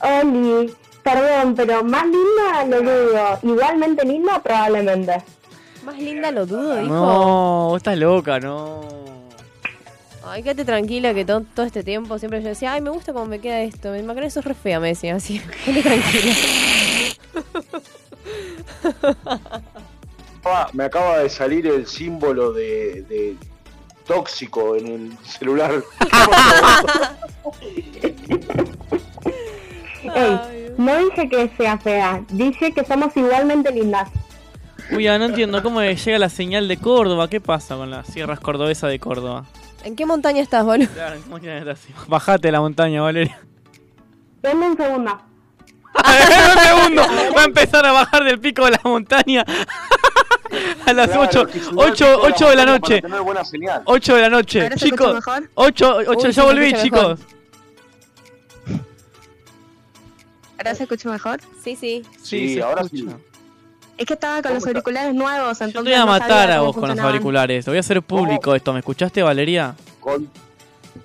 Oli, 0.00 0.72
perdón, 1.02 1.56
pero 1.56 1.82
más 1.82 2.04
linda 2.04 2.64
lo 2.68 2.82
dudo. 2.82 3.38
Igualmente 3.42 4.06
linda 4.06 4.40
probablemente. 4.40 5.24
Más 5.84 5.98
linda 5.98 6.30
lo 6.30 6.46
dudo, 6.46 6.76
dijo. 6.76 6.94
No, 6.94 7.66
vos 7.70 7.78
estás 7.78 7.98
loca, 7.98 8.38
no. 8.38 9.02
Ay, 10.24 10.42
quédate 10.42 10.64
tranquila 10.64 11.14
que 11.14 11.24
todo, 11.24 11.44
todo 11.54 11.66
este 11.66 11.82
tiempo 11.82 12.18
siempre 12.18 12.42
yo 12.42 12.48
decía, 12.48 12.72
ay, 12.72 12.80
me 12.80 12.90
gusta 12.90 13.12
cómo 13.12 13.26
me 13.26 13.40
queda 13.40 13.62
esto. 13.62 13.90
Me 13.90 14.02
Macarena, 14.02 14.30
sos 14.30 14.44
re 14.44 14.54
fea, 14.54 14.80
me 14.80 14.88
decía 14.88 15.16
así. 15.16 15.40
Quédate 15.64 15.82
tranquila. 15.82 16.34
Ah, 20.44 20.68
me 20.72 20.82
acaba 20.82 21.18
de 21.18 21.28
salir 21.28 21.68
el 21.68 21.86
símbolo 21.86 22.52
de, 22.52 23.02
de 23.02 23.36
tóxico 24.04 24.74
en 24.74 24.88
el 24.88 25.16
celular. 25.24 25.84
Ey, 30.02 30.40
no 30.76 30.98
dije 30.98 31.28
que 31.28 31.48
sea 31.56 31.78
fea, 31.78 32.24
dije 32.28 32.72
que 32.72 32.84
somos 32.84 33.16
igualmente 33.16 33.70
lindas. 33.70 34.10
Uy, 34.90 35.06
ah, 35.06 35.16
no 35.16 35.26
entiendo 35.26 35.62
cómo 35.62 35.80
llega 35.80 36.18
la 36.18 36.28
señal 36.28 36.66
de 36.66 36.76
Córdoba. 36.76 37.28
¿Qué 37.28 37.40
pasa 37.40 37.76
con 37.76 37.90
las 37.90 38.08
sierras 38.08 38.40
cordobesas 38.40 38.90
de 38.90 38.98
Córdoba? 38.98 39.44
¿En 39.84 39.96
qué 39.96 40.06
montaña 40.06 40.40
estás, 40.42 40.64
boludo? 40.64 40.88
Claro, 40.92 41.20
¿cómo 41.24 41.40
que 41.40 41.58
estás 41.58 41.78
así? 41.80 41.92
Bajate 42.08 42.52
la 42.52 42.60
montaña, 42.60 43.02
Valeria. 43.02 43.40
Denme 44.42 44.70
un 44.70 44.76
segundo. 44.76 45.12
un 45.94 46.62
segundo. 46.62 47.02
Va 47.36 47.42
a 47.42 47.44
empezar 47.44 47.84
a 47.86 47.92
bajar 47.92 48.24
del 48.24 48.38
pico 48.40 48.64
de 48.64 48.72
la 48.72 48.80
montaña. 48.84 49.44
a 50.86 50.92
las 50.92 51.06
Claro, 51.08 51.22
8, 51.22 51.46
que 51.46 51.60
subió 51.60 51.82
al 51.82 51.90
8, 51.92 52.04
pico 52.04 52.06
de 52.06 52.16
la 52.16 52.22
8 52.34 52.48
de 52.48 52.56
la 52.56 52.64
montaña 52.66 52.72
noche. 52.72 53.00
para 53.00 53.08
tener 53.08 53.22
buena 53.22 53.44
señal. 53.44 53.82
8 53.84 54.14
de 54.14 54.20
la 54.22 54.28
noche. 54.30 54.62
¿Ahora 54.62 54.76
se 54.76 54.84
escucha 54.86 55.04
Chicos, 55.04 55.14
mejor? 55.14 55.50
8, 55.54 55.96
8, 55.96 56.10
Uy, 56.10 56.22
ya 56.24 56.32
sí, 56.32 56.40
volví, 56.40 56.72
chicos. 56.74 57.18
mejor. 57.18 57.32
¿Ahora 60.58 60.74
se 60.74 60.82
escucha 60.84 61.10
mejor? 61.10 61.40
Sí, 61.62 61.76
sí. 61.76 62.02
Sí, 62.22 62.54
se 62.54 62.62
ahora 62.62 62.82
escucha. 62.82 63.02
sí. 63.02 63.31
Es 64.02 64.06
que 64.06 64.14
estaba 64.14 64.42
con 64.42 64.54
los 64.54 64.66
auriculares 64.66 65.14
nuevos, 65.14 65.60
entonces 65.60 65.74
Yo 65.74 65.82
te 65.84 65.90
voy 65.90 65.94
a 65.94 66.04
matar 66.06 66.50
a 66.50 66.60
vos 66.60 66.74
con 66.74 66.88
los 66.88 66.98
auriculares. 66.98 67.64
Te 67.64 67.70
voy 67.70 67.76
a 67.76 67.80
hacer 67.80 68.02
público 68.02 68.52
esto. 68.56 68.72
¿Me 68.72 68.80
escuchaste, 68.80 69.22
Valeria? 69.22 69.76
Con- 70.00 70.28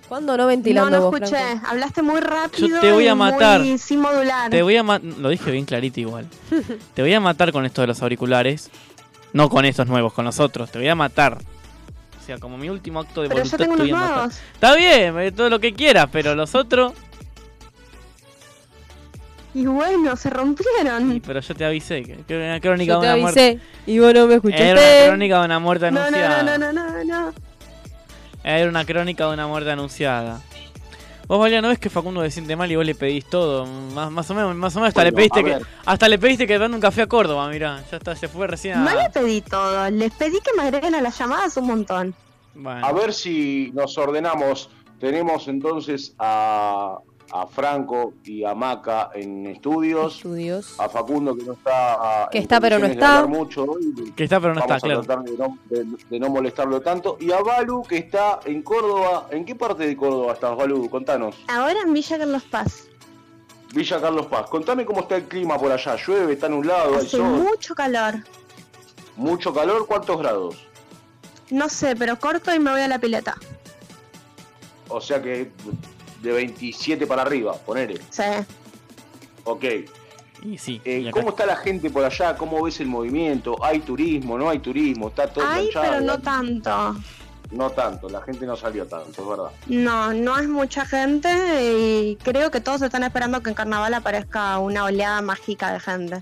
¿Cuándo 0.09 0.35
no 0.35 0.47
ventilando 0.47 0.89
No, 0.89 0.97
no 0.97 1.11
vos, 1.11 1.21
escuché. 1.21 1.39
Franco? 1.39 1.67
Hablaste 1.67 2.01
muy 2.01 2.19
rápido. 2.21 2.67
Yo 2.69 2.79
te 2.79 2.91
voy 2.91 3.07
a 3.07 3.13
matar. 3.13 3.59
Muy 3.61 3.77
sin 3.77 3.99
modular. 3.99 4.49
Te 4.49 4.63
voy 4.63 4.77
a 4.77 4.81
Lo 4.83 5.29
dije 5.29 5.51
bien 5.51 5.65
clarito 5.65 5.99
igual. 5.99 6.27
Te 6.95 7.03
voy 7.03 7.13
a 7.13 7.19
matar 7.19 7.51
con 7.51 7.65
esto 7.67 7.81
de 7.81 7.87
los 7.87 8.01
auriculares. 8.01 8.71
No 9.33 9.47
con 9.47 9.63
estos 9.65 9.85
nuevos, 9.85 10.11
con 10.11 10.25
los 10.25 10.39
otros. 10.39 10.71
Te 10.71 10.79
voy 10.79 10.87
a 10.87 10.95
matar. 10.95 11.37
O 12.19 12.25
sea, 12.25 12.39
como 12.39 12.57
mi 12.57 12.67
último 12.67 13.01
acto 13.01 13.21
de 13.21 13.27
Pero 13.27 13.41
voluntad 13.41 13.59
yo 13.59 13.63
tengo 13.63 13.75
te 13.77 13.83
unos 13.93 13.99
nuevos. 14.09 14.33
Está 14.55 14.75
bien, 14.75 15.19
eh, 15.19 15.31
todo 15.31 15.51
lo 15.51 15.59
que 15.59 15.71
quieras, 15.73 16.07
pero 16.11 16.33
los 16.33 16.55
otros. 16.55 16.93
Y 19.53 19.65
bueno, 19.65 20.15
se 20.15 20.29
rompieron. 20.29 21.11
Sí, 21.13 21.21
pero 21.25 21.39
yo 21.39 21.55
te 21.55 21.65
avisé 21.65 22.03
que, 22.03 22.17
que 22.27 22.35
era 22.35 22.45
una 22.45 22.59
crónica 22.59 22.93
Yo 22.93 23.01
de 23.01 23.07
una 23.07 23.17
muerte. 23.17 23.47
avisé 23.51 23.59
y 23.87 23.99
vos 23.99 24.13
no 24.13 24.27
me 24.27 24.35
escuchaste. 24.35 24.69
Era 24.69 24.81
una 25.01 25.07
crónica 25.07 25.39
de 25.39 25.45
una 25.45 25.59
muerte 25.59 25.91
No, 25.91 25.99
no, 25.99 26.05
anunciada. 26.05 26.43
no, 26.43 26.57
no, 26.57 26.73
no, 26.73 27.03
no, 27.03 27.03
no. 27.03 27.33
Era 28.43 28.69
una 28.69 28.85
crónica 28.85 29.25
de 29.27 29.33
una 29.33 29.47
muerte 29.47 29.71
anunciada. 29.71 30.41
Vos, 31.27 31.39
Valeria, 31.39 31.61
¿no 31.61 31.67
ves 31.67 31.79
que 31.79 31.89
Facundo 31.89 32.21
se 32.21 32.31
siente 32.31 32.55
mal 32.55 32.71
y 32.71 32.75
vos 32.77 32.85
le 32.85 32.95
pedís 32.95 33.25
todo? 33.25 33.65
Más, 33.65 34.09
más 34.11 34.29
o 34.31 34.33
menos, 34.33 34.55
más 34.55 34.73
o 34.75 34.79
menos 34.79 34.89
hasta 34.89 35.01
Bueno, 35.01 35.11
le 35.11 35.15
pediste 35.17 35.39
a 35.39 35.43
que 35.43 35.49
ver. 35.49 35.61
hasta 35.85 36.07
le 36.07 36.17
pediste 36.19 36.47
que 36.47 36.53
te 36.53 36.59
mande 36.59 36.75
un 36.75 36.81
café 36.81 37.01
a 37.01 37.07
Córdoba, 37.07 37.49
mirá, 37.49 37.83
ya 37.91 37.97
está, 37.97 38.15
se 38.15 38.29
fue 38.29 38.47
recién 38.47 38.77
a... 38.77 38.83
No 38.85 38.95
le 38.95 39.09
pedí 39.09 39.41
todo. 39.41 39.89
Les 39.89 40.13
pedí 40.13 40.37
que 40.39 40.51
me 40.55 40.63
agreguen 40.63 40.95
a 40.95 41.01
las 41.01 41.17
llamadas 41.19 41.57
un 41.57 41.67
montón. 41.67 42.15
Bueno. 42.55 42.85
A 42.85 42.93
ver 42.93 43.13
si 43.13 43.71
nos 43.73 43.97
ordenamos. 43.97 44.69
Tenemos 45.01 45.49
entonces 45.49 46.15
a, 46.17 46.97
a 47.31 47.45
Franco 47.47 48.13
y 48.23 48.43
a 48.43 48.53
Maca 48.55 49.09
en 49.13 49.47
estudios. 49.47 50.15
Estudios. 50.17 50.79
A 50.79 50.87
Facundo 50.89 51.35
que 51.35 51.43
no 51.43 51.53
está. 51.53 52.27
Que 52.31 52.39
está, 52.39 52.59
pero 52.61 52.79
no 52.79 52.85
está. 52.85 53.25
mucho 53.27 53.63
hoy. 53.65 54.13
Que 54.15 54.23
está 54.25 54.39
pero 54.39 54.53
no 54.53 54.61
Vamos 54.61 54.75
está, 54.75 54.85
a 54.85 54.89
claro. 54.89 55.01
tratar 55.03 55.23
de 55.25 55.37
no, 55.37 55.57
de- 55.69 55.97
de 56.09 56.19
no 56.19 56.29
molestarlo 56.29 56.81
tanto. 56.81 57.17
Y 57.19 57.31
a 57.31 57.39
Balu 57.41 57.83
que 57.83 57.97
está 57.97 58.39
en 58.45 58.61
Córdoba. 58.61 59.27
¿En 59.31 59.43
qué 59.45 59.55
parte 59.55 59.85
de 59.87 59.95
Córdoba 59.97 60.33
estás, 60.33 60.55
Balu? 60.55 60.89
Contanos. 60.89 61.35
Ahora 61.47 61.81
en 61.81 61.93
Villa 61.93 62.17
Carlos 62.17 62.43
Paz. 62.43 62.87
Villa 63.73 63.99
Carlos 63.99 64.25
Paz. 64.27 64.47
Contame 64.49 64.85
cómo 64.85 65.01
está 65.01 65.17
el 65.17 65.23
clima 65.25 65.57
por 65.57 65.71
allá. 65.71 65.95
¿Llueve? 65.97 66.33
¿Está 66.33 66.47
nublado? 66.47 66.93
¿Hay 66.93 66.99
Hace 67.05 67.17
sol? 67.17 67.23
mucho 67.25 67.75
calor. 67.75 68.15
¿Mucho 69.17 69.53
calor? 69.53 69.85
¿Cuántos 69.87 70.17
grados? 70.19 70.55
No 71.49 71.67
sé, 71.69 71.95
pero 71.95 72.17
corto 72.19 72.53
y 72.53 72.59
me 72.59 72.71
voy 72.71 72.81
a 72.81 72.87
la 72.87 72.99
pileta. 72.99 73.35
O 74.89 75.01
sea 75.01 75.21
que 75.21 75.51
de 76.21 76.31
27 76.31 77.05
para 77.07 77.21
arriba, 77.23 77.53
ponele. 77.53 77.99
Sí. 78.09 78.23
Ok. 79.43 79.63
Y 80.43 80.57
sí. 80.57 80.81
Eh, 80.85 80.99
y 80.99 81.07
acá- 81.07 81.19
¿Cómo 81.19 81.29
está 81.31 81.45
la 81.45 81.55
gente 81.55 81.89
por 81.89 82.03
allá? 82.05 82.35
¿Cómo 82.37 82.61
ves 82.63 82.79
el 82.79 82.87
movimiento? 82.87 83.55
¿Hay 83.63 83.79
turismo? 83.79 84.37
¿No 84.37 84.49
hay 84.49 84.59
turismo? 84.59 85.07
¿Está 85.09 85.27
todo 85.31 85.43
Ay, 85.47 85.67
enganchado? 85.67 85.85
pero 85.93 86.01
no 86.01 86.19
tanto. 86.21 86.95
No 87.49 87.69
tanto, 87.69 88.09
la 88.09 88.21
gente 88.21 88.45
no 88.45 88.57
salió 88.57 88.85
tanto, 88.87 89.21
es 89.21 89.27
verdad. 89.27 89.51
No, 89.67 90.11
no 90.13 90.37
es 90.37 90.49
mucha 90.49 90.85
gente 90.85 91.29
y 91.63 92.17
creo 92.17 92.51
que 92.51 92.59
todos 92.59 92.81
están 92.81 93.03
esperando 93.03 93.41
que 93.41 93.49
en 93.49 93.55
carnaval 93.55 93.93
aparezca 93.93 94.59
una 94.59 94.83
oleada 94.83 95.21
mágica 95.21 95.71
de 95.71 95.79
gente. 95.79 96.21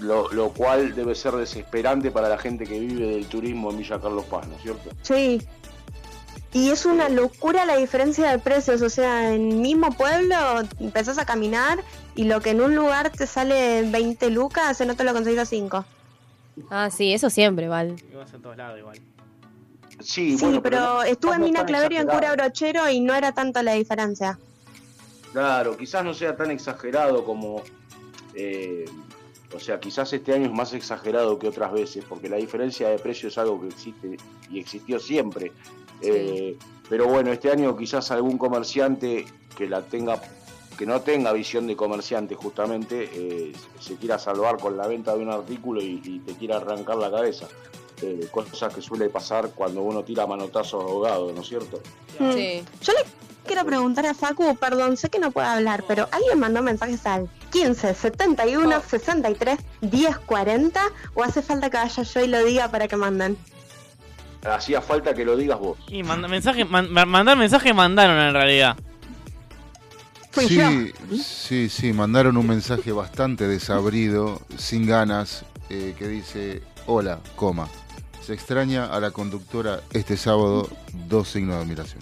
Lo, 0.00 0.32
lo 0.32 0.48
cual 0.48 0.96
debe 0.96 1.14
ser 1.14 1.34
desesperante 1.34 2.10
para 2.10 2.28
la 2.28 2.38
gente 2.38 2.64
que 2.66 2.76
vive 2.80 3.06
del 3.06 3.26
turismo 3.26 3.70
en 3.70 3.78
Villa 3.78 4.00
Carlos 4.00 4.24
Paz, 4.24 4.48
¿no 4.48 4.56
es 4.56 4.62
cierto? 4.62 4.90
Sí. 5.02 5.40
Y 6.54 6.68
es 6.70 6.84
una 6.84 7.08
locura 7.08 7.64
la 7.64 7.76
diferencia 7.76 8.30
de 8.30 8.38
precios, 8.38 8.82
o 8.82 8.90
sea, 8.90 9.32
en 9.34 9.52
el 9.52 9.56
mismo 9.56 9.90
pueblo 9.92 10.36
empezás 10.80 11.16
a 11.18 11.24
caminar 11.24 11.78
y 12.14 12.24
lo 12.24 12.40
que 12.40 12.50
en 12.50 12.60
un 12.60 12.74
lugar 12.76 13.08
te 13.10 13.26
sale 13.26 13.82
20 13.90 14.28
lucas, 14.30 14.78
en 14.82 14.90
otro 14.90 15.04
lo 15.06 15.14
conseguís 15.14 15.38
a 15.38 15.46
5. 15.46 15.84
Ah, 16.68 16.90
sí, 16.90 17.14
eso 17.14 17.30
siempre, 17.30 17.68
Val. 17.68 17.96
Ibas 18.12 18.34
en 18.34 18.42
todos 18.42 18.56
lados 18.58 18.78
igual. 18.78 18.98
Sí, 20.00 20.36
Sí, 20.36 20.44
bueno, 20.44 20.62
pero, 20.62 20.78
no- 20.78 21.02
estuve 21.04 21.36
en 21.36 21.42
Mina 21.42 21.64
Claverio 21.64 22.00
en. 22.00 22.06
Cura 22.08 22.32
Brochero 22.32 22.88
y 22.90 23.00
no 23.00 23.14
era 23.14 23.32
tanto 23.32 23.62
la 23.62 23.72
diferencia. 23.72 24.38
Claro, 25.32 25.76
quizás 25.78 26.04
no 26.04 26.12
sea 26.12 26.36
tan 26.36 26.50
exagerado 26.50 27.24
como... 27.24 27.62
eh, 28.34 28.84
o 29.54 29.60
sea, 29.60 29.78
quizás 29.80 30.12
este 30.12 30.32
año 30.34 30.46
es 30.46 30.52
más 30.52 30.72
exagerado 30.74 31.38
que 31.38 31.46
otras 31.48 31.72
veces, 31.72 32.04
porque 32.06 32.28
la 32.28 32.36
diferencia 32.36 32.88
de 32.88 32.98
precio 32.98 33.28
es 33.28 33.36
algo 33.38 33.60
que 33.60 33.68
existe 33.68 34.16
y 34.50 34.58
existió 34.58 34.98
siempre. 34.98 35.52
Eh, 36.02 36.56
pero 36.88 37.06
bueno, 37.06 37.32
este 37.32 37.50
año 37.50 37.76
quizás 37.76 38.10
algún 38.10 38.38
comerciante 38.38 39.24
que 39.56 39.68
la 39.68 39.82
tenga 39.82 40.20
que 40.76 40.86
no 40.86 41.00
tenga 41.02 41.32
visión 41.32 41.66
de 41.66 41.76
comerciante 41.76 42.34
justamente 42.34 43.10
eh, 43.12 43.52
se 43.78 43.96
quiera 43.96 44.18
salvar 44.18 44.56
con 44.56 44.76
la 44.76 44.86
venta 44.86 45.14
de 45.14 45.22
un 45.22 45.30
artículo 45.30 45.82
y, 45.82 46.00
y 46.02 46.18
te 46.20 46.34
quiera 46.34 46.56
arrancar 46.56 46.96
la 46.96 47.10
cabeza. 47.10 47.46
Eh, 48.02 48.26
cosas 48.32 48.74
que 48.74 48.82
suele 48.82 49.08
pasar 49.08 49.50
cuando 49.50 49.82
uno 49.82 50.02
tira 50.02 50.26
manotazos 50.26 50.82
ahogados, 50.82 51.32
¿no 51.34 51.40
es 51.40 51.46
cierto? 51.46 51.80
Mm. 52.18 52.32
Sí. 52.32 52.64
Yo 52.82 52.92
le 52.94 53.04
quiero 53.46 53.64
preguntar 53.64 54.06
a 54.06 54.14
Facu, 54.14 54.56
perdón, 54.56 54.96
sé 54.96 55.08
que 55.08 55.20
no 55.20 55.30
puede 55.30 55.46
hablar, 55.46 55.84
pero 55.86 56.08
¿alguien 56.10 56.40
mandó 56.40 56.62
mensajes 56.62 57.06
al 57.06 57.30
15 57.50 57.94
71 57.94 58.82
63 58.88 59.58
10 59.82 60.18
40 60.18 60.80
o 61.14 61.22
hace 61.22 61.42
falta 61.42 61.70
que 61.70 61.76
vaya 61.76 62.02
yo 62.02 62.20
y 62.24 62.26
lo 62.26 62.44
diga 62.44 62.68
para 62.72 62.88
que 62.88 62.96
manden? 62.96 63.36
Hacía 64.44 64.80
falta 64.82 65.14
que 65.14 65.24
lo 65.24 65.36
digas 65.36 65.58
vos. 65.58 65.78
Y 65.88 66.02
manda, 66.02 66.26
mensaje, 66.28 66.64
man- 66.64 66.90
ma- 66.92 67.06
mandar 67.06 67.36
mensaje 67.36 67.72
mandaron 67.72 68.16
en 68.18 68.32
realidad. 68.32 68.76
Sí, 70.34 70.92
sí, 71.22 71.68
sí, 71.68 71.92
mandaron 71.92 72.36
un 72.38 72.46
mensaje 72.46 72.90
bastante 72.90 73.46
desabrido, 73.46 74.40
sin 74.56 74.86
ganas, 74.86 75.44
eh, 75.68 75.94
que 75.98 76.08
dice, 76.08 76.62
hola, 76.86 77.20
coma. 77.36 77.68
Se 78.22 78.32
extraña 78.32 78.86
a 78.86 78.98
la 79.00 79.10
conductora 79.10 79.80
este 79.92 80.16
sábado, 80.16 80.68
dos 81.06 81.28
signos 81.28 81.56
de 81.56 81.62
admiración. 81.62 82.00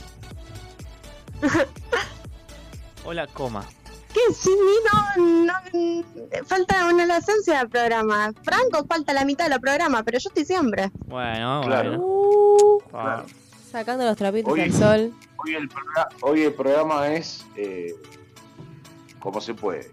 Hola, 3.05 3.27
coma. 3.27 3.65
¿Qué? 4.13 4.35
Sí, 4.35 4.51
no, 5.17 5.25
no, 5.47 5.53
falta 6.47 6.87
una 6.87 7.17
esencia 7.17 7.59
del 7.59 7.69
programa. 7.69 8.33
Franco 8.43 8.85
falta 8.87 9.13
la 9.13 9.25
mitad 9.25 9.49
del 9.49 9.61
programa, 9.61 10.03
pero 10.03 10.19
yo 10.19 10.29
estoy 10.29 10.45
siempre. 10.45 10.91
Bueno, 11.07 11.63
Claro. 11.65 11.91
bueno. 11.91 12.05
Uh, 12.05 12.83
Ah, 12.93 13.23
sacando 13.71 14.05
los 14.05 14.17
trapitos 14.17 14.53
Oye. 14.53 14.65
al 14.65 14.73
sol. 14.73 15.13
Hoy 15.45 15.55
el, 15.55 15.69
programa, 15.69 16.09
hoy 16.23 16.43
el 16.43 16.53
programa 16.55 17.09
es 17.09 17.45
eh, 17.57 17.95
como 19.21 19.41
se 19.41 19.55
puede. 19.55 19.91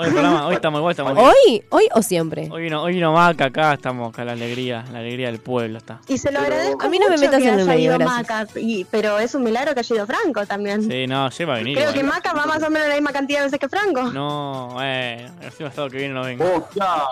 Hoy 0.00 0.06
el 0.06 0.12
programa, 0.12 0.46
hoy 0.46 0.54
estamos 0.54 0.78
igual, 0.78 0.92
estamos 0.92 1.14
bien. 1.14 1.26
¿Hoy? 1.26 1.64
¿Hoy 1.70 1.88
o 1.92 2.02
siempre? 2.02 2.48
Hoy 2.52 2.62
vino, 2.62 2.80
hoy 2.80 2.94
vino 2.94 3.12
Maca 3.12 3.46
acá, 3.46 3.72
estamos 3.74 4.14
con 4.14 4.26
la 4.26 4.30
alegría, 4.32 4.84
la 4.92 5.00
alegría 5.00 5.26
del 5.26 5.40
pueblo 5.40 5.78
está. 5.78 5.98
Y 6.06 6.18
se 6.18 6.30
lo 6.30 6.38
Pero- 6.38 6.52
agradezco 6.54 6.86
A 6.86 6.88
mí 6.88 7.00
no 7.00 7.08
me 7.08 7.16
metas 7.18 7.42
en 7.42 7.58
el 7.58 7.66
medio. 7.66 7.98
Maca, 7.98 8.46
y- 8.54 8.84
pero 8.84 9.18
es 9.18 9.34
un 9.34 9.42
milagro 9.42 9.74
que 9.74 9.80
haya 9.80 9.96
ido 9.96 10.06
Franco 10.06 10.46
también. 10.46 10.88
Sí, 10.88 11.08
no, 11.08 11.28
lleva 11.30 11.54
a 11.54 11.58
venir. 11.58 11.76
Creo 11.76 11.90
igual. 11.90 11.98
que 12.00 12.08
Maca 12.08 12.32
va 12.32 12.46
más 12.46 12.62
o 12.62 12.70
menos 12.70 12.86
la 12.86 12.94
misma 12.94 13.10
cantidad 13.12 13.40
de 13.40 13.44
veces 13.46 13.58
que 13.58 13.68
Franco. 13.68 14.04
No, 14.12 14.68
bueno, 14.74 15.32
encima 15.42 15.68
estado 15.68 15.90
que 15.90 15.96
viene 15.96 16.14
no 16.14 16.22
vengo. 16.22 16.44
Oh, 16.44 16.68
ya, 16.76 17.02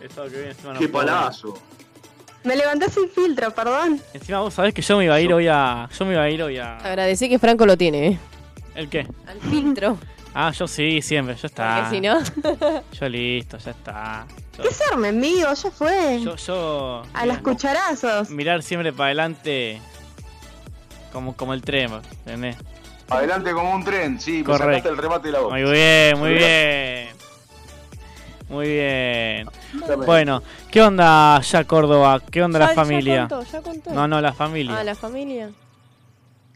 El 0.00 0.08
que 0.08 0.28
viene 0.36 0.50
encima 0.50 0.74
no 0.74 0.78
qué 0.78 0.88
palazo. 0.88 1.58
Me 2.44 2.54
levanté 2.54 2.88
sin 2.88 3.08
filtro, 3.10 3.50
perdón. 3.50 4.00
Encima 4.14 4.38
vos 4.38 4.54
sabés 4.54 4.72
que 4.72 4.80
yo 4.80 4.96
me 4.96 5.06
iba 5.06 5.16
a 5.16 5.20
ir 5.20 5.32
hoy 5.34 5.48
a. 5.48 5.88
Yo 5.98 6.04
me 6.06 6.12
iba 6.12 6.22
a 6.22 6.30
ir 6.30 6.40
hoy 6.40 6.56
a. 6.58 6.76
Agradecí 6.78 7.28
que 7.28 7.40
Franco 7.40 7.66
lo 7.66 7.76
tiene, 7.76 8.06
¿eh? 8.06 8.18
¿El 8.78 8.88
qué? 8.88 9.06
Al 9.26 9.40
filtro. 9.40 9.98
Ah, 10.34 10.52
yo 10.52 10.68
sí, 10.68 11.00
siempre, 11.02 11.34
ya 11.34 11.46
está. 11.48 11.88
Porque 11.88 11.96
si 11.96 12.00
no. 12.02 12.82
Yo 12.92 13.08
listo, 13.08 13.56
ya 13.58 13.70
está. 13.72 14.26
Yo, 14.56 14.62
¿Qué 14.62 14.70
serme, 14.72 15.08
amigo? 15.08 15.52
Ya 15.52 15.70
fue. 15.70 16.20
yo, 16.22 16.36
yo- 16.36 17.02
A 17.14 17.26
las 17.26 17.38
cucharazos. 17.38 18.28
mirar 18.30 18.62
siempre 18.62 18.92
para 18.92 19.06
adelante 19.06 19.80
como, 21.12 21.34
como 21.34 21.54
el 21.54 21.62
tren, 21.62 21.90
¿entendés? 22.26 22.56
Adelante 23.08 23.52
como 23.52 23.74
un 23.74 23.82
tren, 23.82 24.20
sí, 24.20 24.44
me 24.46 24.56
sacaste 24.58 24.88
el 24.90 24.98
remate 24.98 25.28
de 25.28 25.32
la 25.32 25.40
boca. 25.40 25.54
Muy 25.56 25.62
bien, 25.72 26.18
muy 26.18 26.34
bien. 26.34 27.08
Muy 28.50 28.68
bien. 28.68 29.48
Bueno, 30.06 30.42
¿qué 30.70 30.82
onda 30.82 31.40
ya 31.40 31.64
Córdoba? 31.64 32.20
¿Qué 32.30 32.42
onda 32.42 32.58
Ya- 32.60 32.66
la 32.66 32.70
ya 32.72 32.74
familia? 32.76 33.28
contó, 33.28 33.50
ya 33.50 33.62
contó. 33.62 33.90
No, 33.92 34.06
no, 34.06 34.20
la 34.20 34.34
familia. 34.34 34.76
Ah, 34.78 34.84
la 34.84 34.94
familia. 34.94 35.50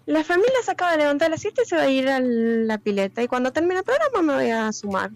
La 0.07 0.25
familia 0.25 0.53
se 0.65 0.71
acaba 0.73 0.93
de 0.93 0.99
levantar 0.99 1.27
a 1.27 1.31
las 1.31 1.41
7 1.41 1.63
y 1.65 1.69
se 1.69 1.77
va 1.77 1.83
a 1.83 1.91
ir 1.91 2.09
a 2.09 2.21
la 2.21 2.79
pileta. 2.79 3.23
Y 3.23 3.29
cuando 3.29 3.53
termine 3.53 3.77
el 3.79 3.85
programa 3.85 4.23
me 4.23 4.35
voy 4.43 4.51
a 4.51 4.73
sumar. 4.73 5.11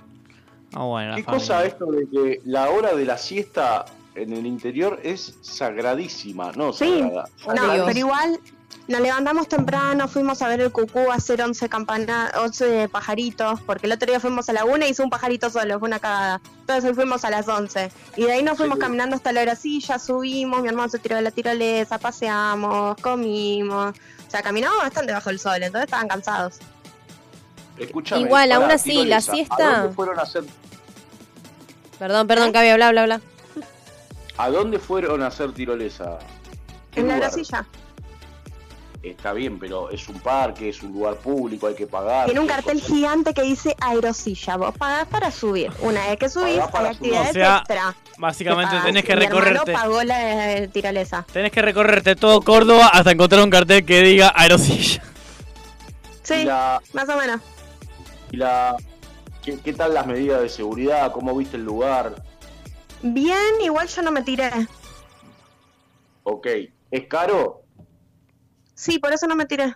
Ah, 0.74 0.84
bueno, 0.84 1.16
¿Qué 1.16 1.22
familia. 1.24 1.46
cosa 1.46 1.64
esto 1.64 1.86
de 1.86 2.08
que 2.08 2.40
la 2.44 2.70
hora 2.70 2.94
de 2.94 3.04
la 3.04 3.18
siesta 3.18 3.84
en 4.14 4.32
el 4.32 4.46
interior 4.46 5.00
es 5.02 5.36
sagradísima? 5.42 6.52
No, 6.52 6.72
Sí, 6.72 7.00
sagrada. 7.00 7.28
no, 7.78 7.86
pero 7.86 7.98
igual 7.98 8.40
nos 8.88 9.00
levantamos 9.00 9.48
temprano, 9.48 10.06
fuimos 10.06 10.42
a 10.42 10.48
ver 10.48 10.60
el 10.60 10.70
cucú, 10.70 11.10
a 11.10 11.14
hacer 11.14 11.42
11, 11.42 11.68
campana 11.68 12.30
11 12.40 12.88
pajaritos, 12.88 13.60
porque 13.62 13.86
el 13.86 13.92
otro 13.92 14.06
día 14.08 14.20
fuimos 14.20 14.48
a 14.48 14.52
la 14.52 14.64
una 14.64 14.86
y 14.86 14.90
hizo 14.90 15.02
un 15.02 15.10
pajarito 15.10 15.50
solo, 15.50 15.78
fue 15.80 15.88
una 15.88 15.98
cagada. 15.98 16.40
Entonces 16.60 16.84
hoy 16.84 16.94
fuimos 16.94 17.24
a 17.24 17.30
las 17.30 17.48
11. 17.48 17.90
Y 18.16 18.22
de 18.24 18.32
ahí 18.32 18.42
nos 18.44 18.56
fuimos 18.56 18.76
Sí. 18.76 18.80
caminando 18.82 19.16
hasta 19.16 19.32
la 19.32 19.42
grasilla, 19.42 19.98
subimos, 19.98 20.62
mi 20.62 20.68
hermano 20.68 20.88
se 20.88 20.98
tiró 21.00 21.16
de 21.16 21.22
la 21.22 21.30
tirolesa, 21.32 21.98
paseamos, 21.98 22.96
comimos. 23.00 23.94
Sea, 24.36 24.42
caminamos 24.42 24.76
bastante 24.82 25.14
bajo 25.14 25.30
el 25.30 25.38
sol, 25.38 25.62
entonces 25.62 25.86
estaban 25.86 26.08
cansados. 26.08 26.56
Escúchame, 27.78 28.20
Igual, 28.20 28.52
aún 28.52 28.70
así, 28.70 28.90
tirolesa, 28.90 29.08
la 29.08 29.16
¿A 29.16 29.20
siesta- 29.20 29.78
dónde 29.80 29.94
fueron 29.94 30.18
a 30.18 30.22
hacer, 30.22 30.44
Perdón, 31.98 32.26
perdón, 32.26 32.52
Cabi, 32.52 32.74
bla, 32.74 32.90
bla, 32.90 33.04
bla. 33.06 33.20
¿a 34.36 34.50
dónde 34.50 34.78
fueron 34.78 35.22
a 35.22 35.28
hacer 35.28 35.52
tirolesa? 35.54 36.18
¿Qué 36.90 37.00
En 37.00 37.08
la 37.08 37.16
grasilla. 37.16 37.64
Está 39.10 39.32
bien, 39.32 39.58
pero 39.58 39.88
es 39.90 40.08
un 40.08 40.18
parque, 40.18 40.68
es 40.68 40.82
un 40.82 40.92
lugar 40.92 41.16
público, 41.16 41.68
hay 41.68 41.74
que 41.74 41.86
pagar. 41.86 42.24
Tiene 42.26 42.40
un 42.40 42.46
¿qué 42.46 42.54
cartel 42.54 42.80
gigante 42.80 43.32
que 43.34 43.42
dice 43.42 43.76
aerosilla. 43.80 44.56
Vos 44.56 44.76
pagás 44.76 45.06
para 45.06 45.30
subir. 45.30 45.70
Una 45.80 46.06
vez 46.08 46.18
que 46.18 46.28
subís, 46.28 46.58
hay 46.72 46.86
actividades 46.86 47.30
O 47.30 47.32
sea, 47.32 47.58
extra. 47.58 47.94
Básicamente 48.18 48.70
pagás. 48.70 48.86
tenés 48.86 49.04
que 49.04 49.14
Mi 49.14 49.22
recorrerte. 49.22 49.72
pagó 49.72 50.02
la 50.02 50.52
eh, 50.54 50.68
tirolesa. 50.68 51.24
Tenés 51.32 51.52
que 51.52 51.62
recorrerte 51.62 52.16
todo 52.16 52.40
Córdoba 52.40 52.88
hasta 52.88 53.12
encontrar 53.12 53.42
un 53.44 53.50
cartel 53.50 53.84
que 53.84 54.02
diga 54.02 54.32
aerosilla. 54.34 55.02
Sí, 56.22 56.44
la, 56.44 56.80
más 56.92 57.08
o 57.08 57.16
menos. 57.16 57.40
y 58.32 58.38
la, 58.38 58.74
¿qué, 59.42 59.58
qué 59.60 59.72
tal 59.72 59.94
las 59.94 60.06
medidas 60.08 60.40
de 60.40 60.48
seguridad? 60.48 61.12
¿Cómo 61.12 61.36
viste 61.36 61.56
el 61.56 61.64
lugar? 61.64 62.22
Bien, 63.02 63.38
igual 63.62 63.86
yo 63.86 64.02
no 64.02 64.10
me 64.10 64.22
tiré. 64.22 64.50
Ok, 66.24 66.46
¿es 66.90 67.06
caro? 67.06 67.62
Sí, 68.76 68.98
por 69.00 69.12
eso 69.12 69.26
no 69.26 69.34
me 69.34 69.46
tiré. 69.46 69.74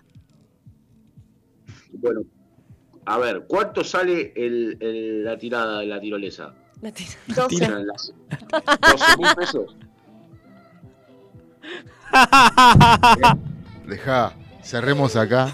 Bueno, 1.91 2.21
a 3.05 3.17
ver, 3.17 3.45
¿cuánto 3.47 3.83
sale 3.83 4.31
el, 4.35 4.77
el- 4.79 5.23
la 5.25 5.37
tirada 5.37 5.79
de 5.79 5.87
la 5.87 5.99
tirolesa? 5.99 6.53
La 6.81 6.91
tira- 6.91 7.17
12. 7.27 7.47
Tiran 7.49 7.85
las- 7.87 8.13
12 8.29 9.17
mil 9.17 9.27
pesos. 9.35 9.75
Deja, 13.87 14.33
cerremos 14.63 15.15
acá. 15.15 15.51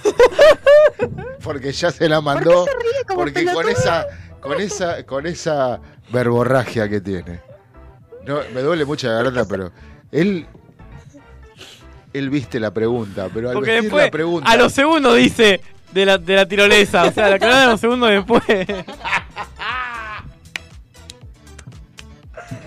Porque 1.43 1.71
ya 1.71 1.91
se 1.91 2.09
la 2.09 2.21
mandó. 2.21 2.65
se 2.65 2.71
ríe 2.71 3.03
como 3.07 3.19
Porque 3.21 3.45
con 3.45 3.69
esa, 3.69 4.05
con 4.41 4.59
esa, 4.59 5.05
con 5.05 5.25
esa 5.25 5.79
verborragia 6.11 6.89
que 6.89 6.99
tiene. 7.01 7.39
No, 8.25 8.39
me 8.53 8.61
duele 8.61 8.83
mucho 8.85 9.07
la 9.07 9.13
garganta, 9.15 9.45
pero 9.47 9.71
él, 10.11 10.45
él 12.13 12.29
viste 12.29 12.59
la 12.59 12.71
pregunta, 12.71 13.29
pero 13.33 13.49
al 13.49 13.53
Porque 13.55 13.71
vestir 13.71 13.83
después, 13.83 14.05
la 14.05 14.11
pregunta, 14.11 14.51
a 14.51 14.57
los 14.57 14.73
segundos 14.73 15.15
dice 15.15 15.61
de 15.91 16.05
la, 16.05 16.17
de 16.17 16.35
la 16.35 16.45
tirolesa. 16.47 17.05
O 17.05 17.11
sea, 17.11 17.29
la 17.29 17.35
habla 17.35 17.61
de 17.61 17.67
los 17.67 17.79
segundos 17.79 18.09
después. 18.09 18.43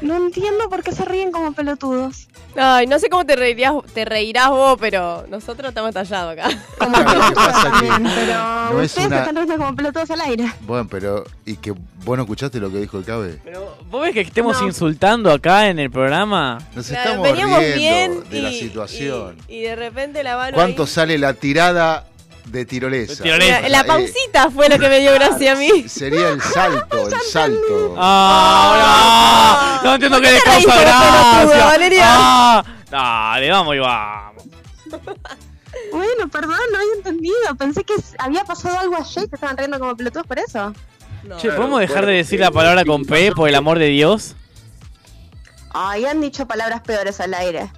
No 0.03 0.17
entiendo 0.17 0.69
por 0.71 0.83
qué 0.83 0.93
se 0.93 1.05
ríen 1.05 1.31
como 1.31 1.53
pelotudos. 1.53 2.30
Ay, 2.57 2.87
no 2.87 2.99
sé 2.99 3.09
cómo 3.09 3.25
te 3.25 3.37
reirías, 3.37 3.73
te 3.95 4.05
reirás 4.05 4.51
vos, 4.51 4.77
pero 4.81 5.25
nosotros 5.29 5.69
estamos 5.69 5.93
tallados 5.95 6.33
acá. 6.33 6.49
Como 6.79 6.93
que 6.97 7.05
pasa 7.35 7.63
que 7.81 7.87
también, 7.89 8.13
pero 8.15 8.35
no 8.73 8.83
es 8.83 8.91
ustedes 8.91 9.07
una- 9.07 9.19
están 9.21 9.37
riendo 9.37 9.57
como 9.57 9.77
pelotudos 9.77 10.11
al 10.11 10.21
aire. 10.23 10.53
bueno, 10.63 10.87
pero 10.91 11.25
y 11.47 11.57
que 11.57 11.71
vos 11.73 12.17
no 12.17 12.23
escuchaste 12.23 12.59
lo 12.59 12.71
que 12.71 12.79
dijo 12.79 12.99
el 12.99 13.05
cabe. 13.05 13.39
Pero, 13.45 13.77
¿vos 13.91 14.03
ves 14.03 14.15
que 14.15 14.21
estemos 14.23 14.61
No. 14.61 14.67
insultando 14.67 15.31
acá 15.33 15.69
en 15.69 15.79
el 15.79 15.91
programa? 15.91 16.59
Nos 16.75 16.87
Claro, 16.89 17.11
estamos 17.11 17.29
veníamos 17.29 17.59
riendo 17.61 17.77
bien 17.79 18.31
de 18.31 18.39
y, 18.39 18.43
la 18.43 18.51
situación. 18.51 19.37
Y, 19.49 19.55
y 19.57 19.61
de 19.63 19.77
repente 19.77 20.23
la 20.23 20.37
mano 20.37 20.55
¿Cuánto 20.55 20.83
ahí- 20.83 20.89
sale 20.89 21.19
la 21.19 21.35
tirada 21.35 22.07
de 22.47 22.65
tirolesa? 22.65 23.15
De 23.15 23.23
tirolesa. 23.23 23.61
La, 23.63 23.69
la 23.69 23.81
Eh, 23.81 23.85
pausita 23.85 24.51
fue 24.51 24.69
lo 24.69 24.79
que 24.79 24.89
me 24.89 25.01
dio 25.01 25.13
gracia 25.15 25.53
a 25.53 25.55
mí. 25.57 25.89
Sería 25.89 26.29
el 26.31 26.41
salto, 26.43 27.09
el 27.09 27.21
salto. 27.21 27.95
¡Ah! 27.99 29.81
No, 29.83 29.89
no 29.91 29.95
entiendo 29.95 30.21
que 30.21 30.31
les 30.33 30.45
te 30.45 30.51
reís 30.51 30.67
causa 30.67 30.81
gracia. 30.83 31.65
Valeria? 31.67 32.05
¡Ah! 32.07 32.65
Dale, 32.91 33.51
vamos 33.51 33.77
y 33.77 33.79
vamos. 33.79 34.45
Bueno, 35.93 36.29
perdón, 36.29 36.59
no 36.73 36.79
había 36.79 36.93
entendido. 36.97 37.37
Pensé 37.59 37.85
que 37.85 37.95
había 38.19 38.45
pasado 38.45 38.79
algo 38.79 38.97
ayer 38.97 39.25
y 39.25 39.29
se 39.29 39.35
estaban 39.35 39.57
riendo 39.57 39.79
como 39.79 39.97
pelotudos 39.97 40.27
por 40.27 40.39
eso. 40.39 40.73
No. 41.25 41.37
Che, 41.39 41.51
¿podemos 41.51 41.81
dejar 41.81 42.07
de 42.07 42.13
decir 42.13 42.41
eh, 42.41 42.45
la 42.45 42.51
palabra 42.51 42.85
con 42.85 43.05
P, 43.05 43.33
por 43.33 43.49
el 43.49 43.55
amor 43.55 43.79
de 43.79 43.87
Dios? 43.87 44.35
Ay, 45.73 46.05
han 46.07 46.21
dicho 46.21 46.47
palabras 46.47 46.81
peores 46.83 47.21
al 47.21 47.35
aire. 47.35 47.71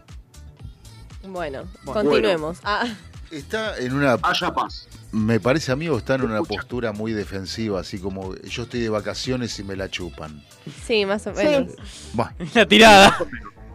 Bueno, 1.23 1.65
Bueno. 1.85 2.01
continuemos. 2.01 2.59
Ah, 2.65 2.85
Está 3.33 3.79
en 3.79 3.95
una 3.95 4.19
Haya 4.23 4.53
paz. 4.53 4.87
Me 5.11 5.41
parece 5.41 5.73
a 5.73 5.77
mí 5.77 5.89
o 5.89 5.97
está 5.99 6.15
en 6.17 6.23
una 6.23 6.43
postura 6.43 6.93
muy 6.93 7.13
defensiva, 7.13 7.81
así 7.81 7.99
como 7.99 8.35
yo 8.37 8.65
estoy 8.65 8.81
de 8.81 8.89
vacaciones 8.91 9.59
y 9.59 9.65
me 9.65 9.75
la 9.75 9.89
chupan. 9.91 10.43
sí, 10.87 11.05
más 11.07 11.27
o 11.27 11.35
Sí. 11.35 11.43
menos. 11.45 11.73
Bueno, 12.13 12.33
La 12.55 12.67
tirada. 12.69 13.17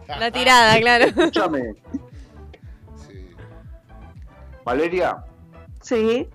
La 0.06 0.30
tirada, 0.30 0.78
claro. 0.80 1.04
Escúchame, 1.06 1.74
Valeria, 4.64 5.24
Sí. 5.82 6.28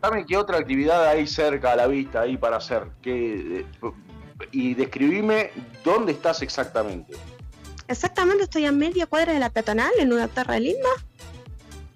dame 0.00 0.24
qué 0.26 0.36
otra 0.36 0.58
actividad 0.58 1.06
hay 1.08 1.26
cerca 1.26 1.72
a 1.72 1.76
la 1.76 1.86
vista 1.86 2.22
ahí 2.22 2.36
para 2.36 2.56
hacer. 2.56 2.88
¿Qué, 3.02 3.60
eh, 3.60 3.66
y 4.52 4.74
describime 4.74 5.50
dónde 5.84 6.12
estás 6.12 6.42
exactamente. 6.42 7.14
Exactamente, 7.88 8.44
estoy 8.44 8.64
a 8.66 8.72
media 8.72 9.06
cuadra 9.06 9.32
de 9.32 9.38
la 9.38 9.50
peatonal 9.50 9.92
en 9.98 10.12
una 10.12 10.26
terra 10.28 10.58
linda, 10.58 10.88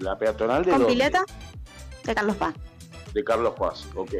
La 0.01 0.18
peatonal 0.18 0.64
de 0.64 0.70
con 0.70 0.81
dónde? 0.81 0.94
pileta, 0.94 1.24
de 2.05 2.14
Carlos 2.14 2.36
Paz. 2.36 2.55
De 3.14 3.22
Carlos 3.22 3.55
Paz, 3.59 3.86
ok. 3.94 4.12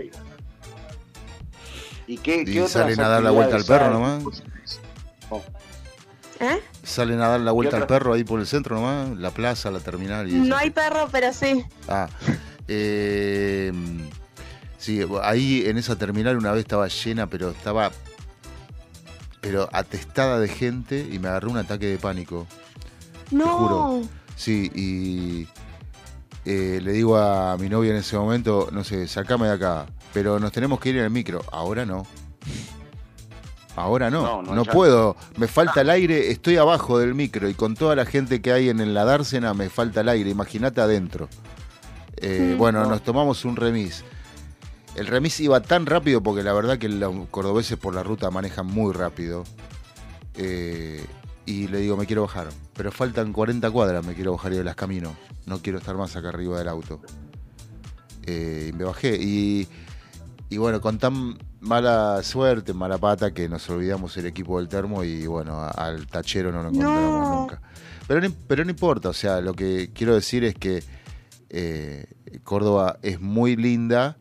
¿Y 2.07 2.19
qué, 2.19 2.43
Y 2.43 2.45
qué 2.45 2.69
salen 2.69 3.01
a 3.01 3.09
dar 3.09 3.23
la 3.23 3.31
vuelta 3.31 3.57
al 3.57 3.65
perro 3.65 3.91
nomás. 3.91 4.23
No. 5.31 5.43
¿Eh? 6.41 6.61
salen 6.83 7.21
a 7.21 7.29
dar 7.29 7.41
la 7.41 7.53
vuelta 7.53 7.77
¿Y 7.77 7.81
al 7.83 7.87
perro 7.87 8.15
ahí 8.15 8.25
por 8.25 8.41
el 8.41 8.47
centro 8.47 8.77
nomás, 8.77 9.11
la 9.19 9.31
plaza, 9.31 9.71
la 9.71 9.81
terminal 9.81 10.29
y 10.29 10.37
eso. 10.37 10.45
No 10.45 10.57
hay 10.57 10.71
perro, 10.71 11.09
pero 11.13 11.33
sí. 11.33 11.65
Ah, 11.87 12.09
eh, 12.67 13.73
sí, 14.79 15.03
ahí 15.23 15.65
en 15.67 15.77
esa 15.77 15.97
terminal 15.97 16.37
una 16.37 16.53
vez 16.53 16.61
estaba 16.61 16.89
llena, 16.89 17.27
pero 17.27 17.51
estaba 17.51 17.91
pero 19.41 19.69
atestada 19.73 20.39
de 20.39 20.49
gente 20.49 21.07
y 21.11 21.19
me 21.19 21.29
agarró 21.29 21.51
un 21.51 21.57
ataque 21.59 21.87
de 21.87 21.99
pánico. 21.99 22.47
No. 23.31 23.47
juro. 23.57 24.03
Sí, 24.37 24.71
y 24.75 25.47
eh, 26.45 26.81
le 26.83 26.93
digo 26.93 27.17
a 27.17 27.57
mi 27.59 27.69
novia 27.69 27.91
en 27.91 27.97
ese 27.99 28.17
momento, 28.17 28.69
no 28.73 28.83
sé, 28.85 29.07
sacame 29.09 29.47
de 29.49 29.53
acá, 29.55 29.87
pero 30.13 30.39
nos 30.39 30.53
tenemos 30.53 30.81
que 30.81 30.91
ir 30.91 30.97
en 30.99 31.05
el 31.05 31.11
micro. 31.11 31.43
Ahora 31.53 31.85
no. 31.87 32.07
Ahora 33.77 34.11
no, 34.11 34.43
No, 34.43 34.55
no, 34.55 34.65
puedo, 34.65 35.17
me 35.37 35.47
falta 35.47 35.81
el 35.83 35.91
aire, 35.91 36.31
estoy 36.31 36.57
abajo 36.57 36.99
del 36.99 37.15
micro 37.15 37.49
y 37.49 37.55
con 37.55 37.75
toda 37.77 37.95
la 37.95 38.05
gente 38.05 38.43
que 38.43 38.53
hay 38.53 38.69
en 38.69 38.93
la 38.95 39.05
dársena 39.05 39.55
me 39.55 39.71
falta 39.71 40.01
el 40.01 40.09
aire, 40.09 40.29
imagínate 40.31 40.81
adentro. 40.81 41.29
Eh, 42.17 42.53
Mm. 42.55 42.59
bueno, 42.59 42.83
No. 42.83 42.91
nos 42.91 43.03
tomamos 43.03 43.45
un 43.45 43.57
remis. 43.57 44.05
El 44.97 45.07
remis 45.07 45.39
iba 45.41 45.61
tan 45.61 45.87
rápido 45.87 46.21
porque 46.21 46.43
la 46.43 46.53
verdad 46.53 46.77
que 46.79 46.89
los 46.89 47.15
cordobeses 47.31 47.79
por 47.79 47.95
la 47.95 48.03
ruta 48.03 48.31
manejan 48.31 48.67
muy 48.67 48.93
rápido. 48.93 49.45
Eh, 50.37 51.05
y 51.51 51.69
le 51.69 51.79
digo, 51.81 51.97
me 51.97 52.07
quiero 52.07 52.23
bajar. 52.23 52.49
Pero 52.75 52.93
faltan 52.93 53.33
40 53.33 53.71
cuadras, 53.71 54.05
me 54.07 54.15
quiero 54.15 54.33
bajar 54.33 54.53
y 54.53 54.63
las 54.63 54.77
camino. 54.77 55.17
No 55.47 55.61
quiero 55.61 55.79
estar 55.79 55.97
más 55.97 56.15
acá 56.17 56.29
arriba 56.29 56.59
del 56.59 56.69
auto. 56.69 57.01
Eh, 58.25 58.69
y 58.71 58.73
me 58.77 58.85
bajé. 58.85 59.17
Y, 59.21 59.67
y 60.49 60.57
bueno, 60.59 60.81
con 60.81 60.99
tan 60.99 61.39
mala 61.61 62.23
suerte, 62.23 62.73
mala 62.73 62.99
pata, 62.99 63.33
que 63.33 63.49
nos 63.49 63.69
olvidamos 63.71 64.17
el 64.17 64.27
equipo 64.27 64.59
del 64.59 64.69
termo 64.69 65.05
y 65.05 65.27
bueno, 65.27 65.61
a- 65.61 65.69
al 65.71 66.07
tachero 66.07 66.53
no 66.53 66.63
lo 66.63 66.69
encontramos 66.71 67.29
nunca. 67.41 67.63
Pero 68.07 68.21
no, 68.21 68.35
pero 68.47 68.65
no 68.65 68.71
importa, 68.71 69.09
o 69.11 69.13
sea, 69.13 69.41
lo 69.41 69.55
que 69.55 69.91
quiero 69.95 70.15
decir 70.15 70.43
es 70.45 70.55
que 70.55 70.83
eh, 71.49 72.07
Córdoba 72.45 72.99
es 73.03 73.21
muy 73.21 73.57
linda 73.57 74.17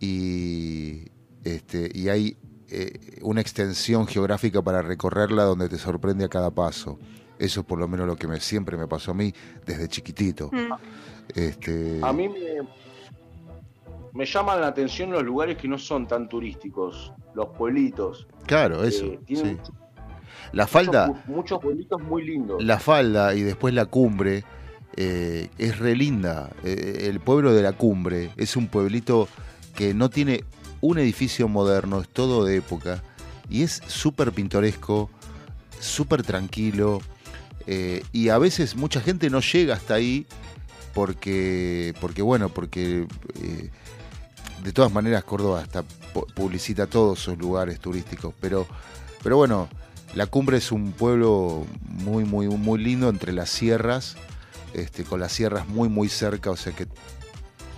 y, 0.00 1.06
este, 1.44 1.90
y 1.94 2.08
hay 2.08 2.36
eh, 2.70 3.18
una 3.22 3.40
extensión 3.40 4.06
geográfica 4.06 4.62
para 4.62 4.82
recorrerla 4.82 5.44
donde 5.44 5.68
te 5.68 5.78
sorprende 5.78 6.24
a 6.24 6.28
cada 6.28 6.50
paso. 6.50 6.98
Eso 7.38 7.60
es 7.60 7.66
por 7.66 7.78
lo 7.78 7.86
menos 7.88 8.06
lo 8.06 8.16
que 8.16 8.26
me, 8.26 8.40
siempre 8.40 8.76
me 8.76 8.86
pasó 8.88 9.12
a 9.12 9.14
mí 9.14 9.32
desde 9.64 9.88
chiquitito. 9.88 10.50
Este, 11.34 12.00
A 12.02 12.12
mí 12.12 12.28
me, 12.28 12.38
me 14.12 14.24
llaman 14.26 14.60
la 14.60 14.68
atención 14.68 15.10
los 15.10 15.22
lugares 15.22 15.56
que 15.56 15.68
no 15.68 15.78
son 15.78 16.06
tan 16.08 16.28
turísticos, 16.28 17.12
los 17.34 17.48
pueblitos. 17.50 18.26
Claro, 18.46 18.82
eso. 18.84 19.04
Eh, 19.04 19.20
tienen 19.24 19.60
sí. 19.64 19.72
La 20.52 20.66
falda, 20.66 21.08
Muchos, 21.08 21.26
muchos 21.28 21.60
pueblitos 21.60 22.00
muy 22.02 22.24
lindos. 22.24 22.62
la 22.64 22.78
falda 22.78 23.34
y 23.34 23.42
después 23.42 23.74
la 23.74 23.84
cumbre 23.84 24.44
eh, 24.96 25.48
es 25.58 25.78
re 25.78 25.94
linda. 25.94 26.50
Eh, 26.64 27.06
el 27.08 27.20
pueblo 27.20 27.52
de 27.52 27.62
la 27.62 27.72
cumbre 27.72 28.30
es 28.36 28.56
un 28.56 28.66
pueblito 28.68 29.28
que 29.76 29.92
no 29.94 30.08
tiene 30.10 30.44
un 30.80 30.98
edificio 30.98 31.48
moderno, 31.48 32.00
es 32.00 32.08
todo 32.08 32.44
de 32.44 32.56
época 32.56 33.02
y 33.50 33.62
es 33.62 33.82
súper 33.86 34.32
pintoresco, 34.32 35.10
súper 35.80 36.22
tranquilo 36.22 37.00
eh, 37.66 38.02
y 38.12 38.28
a 38.30 38.38
veces 38.38 38.76
mucha 38.76 39.00
gente 39.00 39.30
no 39.30 39.40
llega 39.40 39.74
hasta 39.74 39.94
ahí 39.94 40.26
porque, 40.94 41.94
porque 42.00 42.22
bueno, 42.22 42.48
porque 42.48 43.06
eh, 43.42 43.70
de 44.64 44.72
todas 44.72 44.92
maneras 44.92 45.22
Córdoba 45.24 45.60
hasta 45.60 45.82
pu- 46.14 46.26
publicita 46.34 46.86
todos 46.86 47.18
sus 47.20 47.38
lugares 47.38 47.78
turísticos, 47.78 48.34
pero, 48.40 48.66
pero 49.22 49.36
bueno, 49.36 49.68
la 50.14 50.26
cumbre 50.26 50.56
es 50.56 50.72
un 50.72 50.92
pueblo 50.92 51.66
muy, 51.88 52.24
muy, 52.24 52.48
muy 52.48 52.78
lindo 52.82 53.08
entre 53.08 53.32
las 53.32 53.50
sierras, 53.50 54.16
este, 54.74 55.04
con 55.04 55.20
las 55.20 55.32
sierras 55.32 55.68
muy, 55.68 55.88
muy 55.88 56.08
cerca, 56.08 56.50
o 56.50 56.56
sea 56.56 56.72
que 56.72 56.86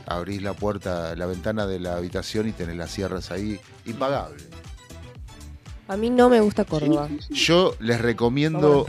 abrís 0.06 0.42
la 0.42 0.54
puerta, 0.54 1.14
la 1.16 1.26
ventana 1.26 1.66
de 1.66 1.80
la 1.80 1.96
habitación 1.96 2.48
y 2.48 2.52
tenés 2.52 2.76
las 2.76 2.90
sierras 2.90 3.30
ahí, 3.30 3.60
impagable. 3.86 4.42
A 5.88 5.96
mí 5.96 6.08
no 6.08 6.28
me 6.28 6.40
gusta 6.40 6.64
Córdoba. 6.64 7.08
Yo 7.30 7.74
les 7.80 8.00
recomiendo, 8.00 8.86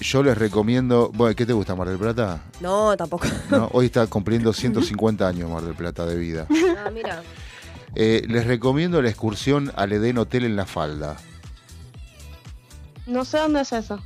yo 0.00 0.22
les 0.22 0.36
recomiendo, 0.36 1.10
bueno, 1.14 1.36
¿qué 1.36 1.46
te 1.46 1.52
gusta 1.52 1.76
Mar 1.76 1.88
del 1.88 1.98
Plata? 1.98 2.42
No, 2.60 2.96
tampoco. 2.96 3.26
¿No? 3.50 3.68
Hoy 3.72 3.86
está 3.86 4.06
cumpliendo 4.08 4.52
150 4.52 5.26
años 5.26 5.48
Mar 5.48 5.62
del 5.62 5.74
Plata 5.74 6.04
de 6.04 6.16
vida. 6.16 6.46
Ah, 6.84 6.90
mira. 6.90 7.22
Eh, 7.94 8.24
les 8.26 8.46
recomiendo 8.46 9.00
la 9.02 9.08
excursión 9.10 9.70
al 9.76 9.92
Edén 9.92 10.18
Hotel 10.18 10.44
en 10.44 10.56
La 10.56 10.66
Falda. 10.66 11.16
No 13.06 13.24
sé 13.24 13.38
dónde 13.38 13.60
es 13.60 13.72
eso. 13.72 14.02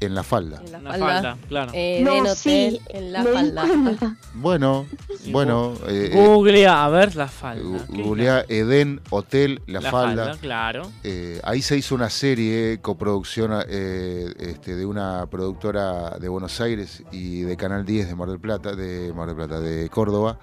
En 0.00 0.14
La 0.14 0.22
Falda. 0.22 0.60
En 0.64 0.72
la 0.72 0.78
La 0.80 0.90
falda. 0.90 1.06
falda, 1.06 1.36
claro. 1.48 1.72
Eh, 1.74 2.00
No, 2.04 2.18
hotel 2.18 2.36
sí, 2.36 2.80
en 2.88 3.12
la 3.12 3.22
falda. 3.24 3.64
Bueno, 4.34 4.86
bueno. 5.30 5.74
eh, 5.88 6.10
Googlea, 6.12 6.84
a 6.84 6.88
ver 6.90 7.14
la 7.16 7.28
falda. 7.28 7.62
gu- 7.64 7.86
¿Qué 7.86 8.00
es 8.00 8.06
Googleá 8.06 8.44
Edén 8.48 9.00
Hotel 9.10 9.62
La, 9.66 9.80
La 9.80 9.90
Falda. 9.90 10.24
falda, 10.26 10.40
claro. 10.40 10.90
Eh, 11.04 11.40
ahí 11.44 11.62
se 11.62 11.76
hizo 11.78 11.94
una 11.94 12.10
serie, 12.10 12.78
coproducción 12.82 13.52
eh, 13.68 14.34
este, 14.38 14.74
de 14.74 14.84
una 14.84 15.24
productora 15.26 16.18
de 16.18 16.28
Buenos 16.28 16.60
Aires 16.60 17.02
y 17.12 17.40
de 17.42 17.56
Canal 17.56 17.86
10 17.86 18.08
de 18.08 18.14
Mar 18.14 18.28
del 18.28 18.40
Plata, 18.40 18.74
de 18.74 19.12
Mar 19.14 19.28
del 19.28 19.36
Plata, 19.36 19.60
de 19.60 19.88
Córdoba. 19.88 20.38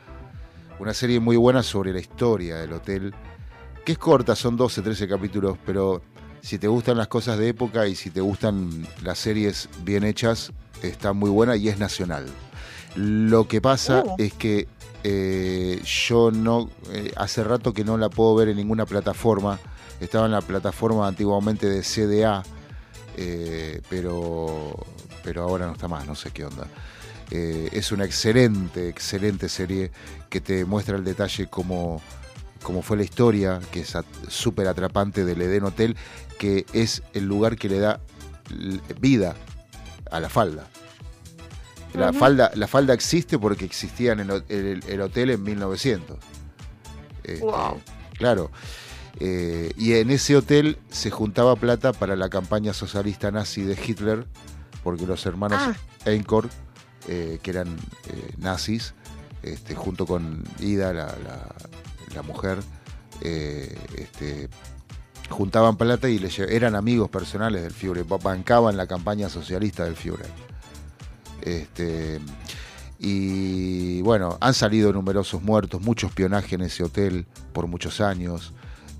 Una 0.79 0.93
serie 0.95 1.19
muy 1.19 1.35
buena 1.35 1.61
sobre 1.61 1.93
la 1.93 1.99
historia 1.99 2.55
del 2.55 2.73
hotel, 2.73 3.13
que 3.85 3.91
es 3.91 3.97
corta, 3.99 4.35
son 4.35 4.55
12, 4.57 4.81
13 4.81 5.07
capítulos, 5.07 5.57
pero 5.65 6.01
si 6.41 6.57
te 6.57 6.67
gustan 6.67 6.97
las 6.97 7.07
cosas 7.07 7.37
de 7.37 7.49
época 7.49 7.87
y 7.87 7.95
si 7.95 8.09
te 8.09 8.21
gustan 8.21 8.87
las 9.03 9.19
series 9.19 9.69
bien 9.83 10.03
hechas, 10.03 10.51
está 10.81 11.13
muy 11.13 11.29
buena 11.29 11.55
y 11.55 11.69
es 11.69 11.77
nacional. 11.79 12.25
Lo 12.95 13.47
que 13.47 13.61
pasa 13.61 14.03
Oh. 14.05 14.15
es 14.17 14.33
que 14.33 14.67
eh, 15.03 15.81
yo 15.83 16.31
no, 16.31 16.69
eh, 16.91 17.11
hace 17.15 17.43
rato 17.43 17.73
que 17.73 17.83
no 17.83 17.97
la 17.97 18.09
puedo 18.09 18.35
ver 18.35 18.49
en 18.49 18.57
ninguna 18.57 18.85
plataforma. 18.85 19.59
Estaba 19.99 20.25
en 20.25 20.31
la 20.31 20.41
plataforma 20.41 21.07
antiguamente 21.07 21.67
de 21.69 21.81
CDA, 21.83 22.43
eh, 23.17 23.81
pero, 23.89 24.75
pero 25.23 25.43
ahora 25.43 25.67
no 25.67 25.73
está 25.73 25.87
más, 25.87 26.05
no 26.07 26.15
sé 26.15 26.31
qué 26.31 26.45
onda. 26.45 26.67
Es 27.29 27.93
una 27.93 28.03
excelente, 28.03 28.89
excelente 28.89 29.47
serie 29.47 29.89
que 30.29 30.41
te 30.41 30.65
muestra 30.65 30.97
el 30.97 31.05
detalle 31.05 31.47
como 31.47 32.01
como 32.63 32.81
fue 32.81 32.97
la 32.97 33.03
historia, 33.03 33.59
que 33.71 33.81
es 33.81 33.93
súper 34.27 34.67
atrapante 34.67 35.25
del 35.25 35.41
Edén 35.41 35.63
Hotel, 35.63 35.95
que 36.39 36.65
es 36.73 37.03
el 37.13 37.25
lugar 37.25 37.55
que 37.57 37.69
le 37.69 37.79
da 37.79 37.99
vida 38.99 39.35
a 40.11 40.19
la 40.19 40.29
falda. 40.29 40.67
La, 41.93 42.13
falda, 42.13 42.51
la 42.55 42.67
falda 42.67 42.93
existe 42.93 43.37
porque 43.37 43.65
existía 43.65 44.13
en 44.13 44.21
el, 44.21 44.31
ho- 44.31 44.43
el- 44.47 44.81
el 44.87 45.01
hotel 45.01 45.29
en 45.31 45.43
1900. 45.43 46.17
Este, 47.23 47.43
Wow. 47.43 47.81
Claro. 48.17 48.49
Eh, 49.19 49.71
y 49.77 49.93
en 49.93 50.09
ese 50.09 50.37
hotel 50.37 50.77
se 50.89 51.11
juntaba 51.11 51.55
plata 51.57 51.91
para 51.91 52.15
la 52.15 52.29
campaña 52.29 52.73
socialista 52.73 53.29
nazi 53.29 53.63
de 53.63 53.73
Hitler, 53.85 54.25
porque 54.83 55.05
los 55.05 55.25
hermanos 55.25 55.59
Ah. 55.61 55.73
Einkorn, 56.05 56.49
eh, 57.09 57.39
que 57.43 57.51
eran 57.51 57.67
eh, 58.07 58.33
nazis, 58.37 58.93
este, 59.43 59.75
junto 59.75 60.05
con 60.05 60.43
Ida, 60.59 60.93
la, 60.93 61.07
la- 61.07 61.55
la 62.13 62.21
mujer, 62.23 62.59
eh, 63.21 63.77
este, 63.97 64.49
juntaban 65.29 65.77
plata 65.77 66.09
y 66.09 66.19
le 66.19 66.29
eran 66.49 66.75
amigos 66.75 67.09
personales 67.09 67.61
del 67.63 67.71
Führer, 67.71 68.03
ba- 68.05 68.17
bancaban 68.17 68.75
la 68.77 68.87
campaña 68.87 69.29
socialista 69.29 69.85
del 69.85 69.95
Führer. 69.95 70.29
Este, 71.41 72.19
y 72.99 74.01
bueno, 74.03 74.37
han 74.41 74.53
salido 74.53 74.93
numerosos 74.93 75.41
muertos, 75.41 75.81
mucho 75.81 76.07
espionaje 76.07 76.55
en 76.55 76.61
ese 76.61 76.83
hotel 76.83 77.25
por 77.53 77.67
muchos 77.67 78.01
años. 78.01 78.53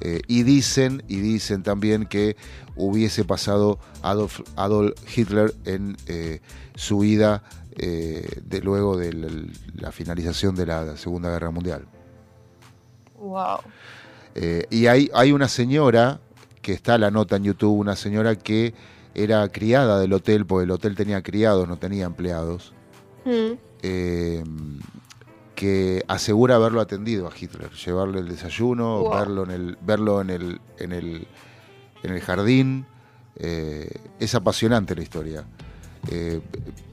eh, 0.03 0.21
y 0.27 0.41
dicen, 0.41 1.03
y 1.07 1.17
dicen 1.17 1.61
también 1.61 2.07
que 2.07 2.35
hubiese 2.75 3.23
pasado 3.23 3.77
Adolf, 4.01 4.39
Adolf 4.55 4.95
Hitler 5.15 5.53
en 5.65 5.95
eh, 6.07 6.41
su 6.73 6.97
vida 6.99 7.43
eh, 7.77 8.41
de 8.43 8.61
luego 8.61 8.97
de 8.97 9.13
la 9.75 9.91
finalización 9.91 10.55
de 10.55 10.65
la 10.65 10.97
Segunda 10.97 11.29
Guerra 11.29 11.51
Mundial. 11.51 11.85
Wow. 13.21 13.59
Eh, 14.35 14.65
y 14.69 14.87
hay, 14.87 15.09
hay 15.13 15.31
una 15.31 15.47
señora, 15.47 16.19
que 16.61 16.73
está 16.73 16.97
la 16.97 17.11
nota 17.11 17.35
en 17.37 17.43
YouTube, 17.43 17.77
una 17.79 17.95
señora 17.95 18.35
que 18.35 18.73
era 19.13 19.47
criada 19.49 19.99
del 19.99 20.13
hotel, 20.13 20.45
porque 20.45 20.63
el 20.65 20.71
hotel 20.71 20.95
tenía 20.95 21.21
criados, 21.21 21.67
no 21.67 21.77
tenía 21.77 22.05
empleados, 22.05 22.73
Mm. 23.25 23.53
eh, 23.83 24.43
que 25.55 26.03
asegura 26.07 26.55
haberlo 26.55 26.81
atendido 26.81 27.27
a 27.27 27.31
Hitler, 27.39 27.69
llevarle 27.71 28.19
el 28.19 28.27
desayuno, 28.29 28.99
Wow. 29.03 29.11
verlo 29.13 29.43
en 29.43 29.51
el, 29.51 29.77
verlo 29.81 30.21
en 30.21 30.29
el, 30.31 30.61
en 30.79 30.91
el, 30.91 31.27
en 32.03 32.11
el 32.13 32.21
jardín. 32.21 32.85
eh, 33.37 33.89
es 34.19 34.35
apasionante 34.35 34.93
la 34.95 35.01
historia. 35.03 35.43
Eh, 36.09 36.41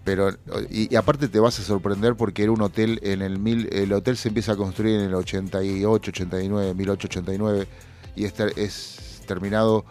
pero 0.05 0.31
y, 0.71 0.93
y 0.93 0.97
aparte 0.97 1.29
te 1.29 1.41
vas 1.41 1.59
a 1.59 1.63
sorprender 1.63 2.15
porque 2.15 2.43
era 2.43 2.53
un 2.53 2.61
hotel 2.61 3.01
en 3.03 3.23
el 3.23 3.39
mil 3.39 3.69
el 3.73 3.93
hotel 3.95 4.19
se 4.19 4.29
empieza 4.29 4.53
a 4.53 4.57
construir 4.57 4.97
en 4.97 5.07
el 5.07 5.15
88 5.15 6.11
89 6.11 6.75
1889 6.75 7.67
y 8.17 8.25
es, 8.27 8.35
ter- 8.35 8.53
es 8.59 9.23
terminado 9.27 9.87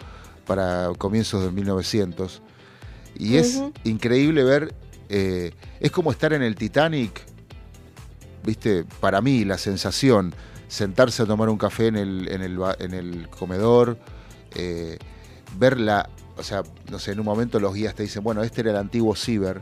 para 0.45 0.91
comienzos 0.99 1.43
del 1.43 1.51
1900 1.53 2.41
y 3.17 3.37
es 3.37 3.59
increíble 3.85 4.43
ver 4.43 4.75
eh, 5.09 5.51
es 5.79 5.89
como 5.91 6.11
estar 6.11 6.31
en 6.33 6.43
el 6.43 6.53
Titanic 6.55 7.23
viste 8.45 8.85
para 8.99 9.19
mí 9.21 9.45
la 9.45 9.57
sensación 9.57 10.33
sentarse 10.67 11.23
a 11.23 11.25
tomar 11.25 11.49
un 11.49 11.57
café 11.57 11.87
en 11.87 11.95
el 11.95 12.27
en 12.29 12.41
el, 12.43 12.57
ba- 12.57 12.75
en 12.79 12.93
el 12.93 13.29
comedor 13.29 13.97
eh, 14.55 14.97
ver 15.57 15.79
la 15.79 16.07
o 16.37 16.43
sea, 16.43 16.63
no 16.91 16.99
sé, 16.99 17.11
en 17.11 17.19
un 17.19 17.25
momento 17.25 17.59
los 17.59 17.73
guías 17.73 17.95
te 17.95 18.03
dicen, 18.03 18.23
bueno, 18.23 18.43
este 18.43 18.61
era 18.61 18.71
el 18.71 18.77
antiguo 18.77 19.15
ciber, 19.15 19.61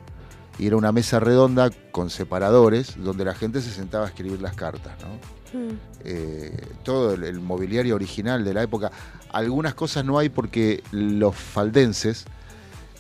y 0.58 0.68
era 0.68 0.78
una 0.78 0.92
mesa 0.92 1.20
redonda 1.20 1.70
con 1.92 2.10
separadores 2.10 2.96
donde 2.98 3.26
la 3.26 3.36
gente 3.36 3.62
se 3.62 3.72
sentaba 3.72 4.06
a 4.06 4.08
escribir 4.08 4.42
las 4.42 4.54
cartas, 4.56 4.94
¿no? 5.02 5.36
Eh, 6.04 6.56
todo 6.84 7.14
el, 7.14 7.24
el 7.24 7.40
mobiliario 7.40 7.96
original 7.96 8.44
de 8.44 8.54
la 8.54 8.64
época. 8.64 8.92
Algunas 9.32 9.74
cosas 9.74 10.06
no 10.06 10.18
hay 10.18 10.30
porque 10.30 10.82
los 10.92 11.36
faldenses, 11.36 12.26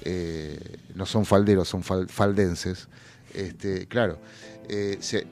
eh, 0.04 0.60
no 0.96 1.06
son 1.06 1.26
falderos, 1.26 1.68
son 1.68 1.84
fal- 1.84 2.08
faldenses, 2.10 2.88
este, 3.34 3.88
claro, 3.88 4.20
eh, 4.70 4.98
se- 5.02 5.28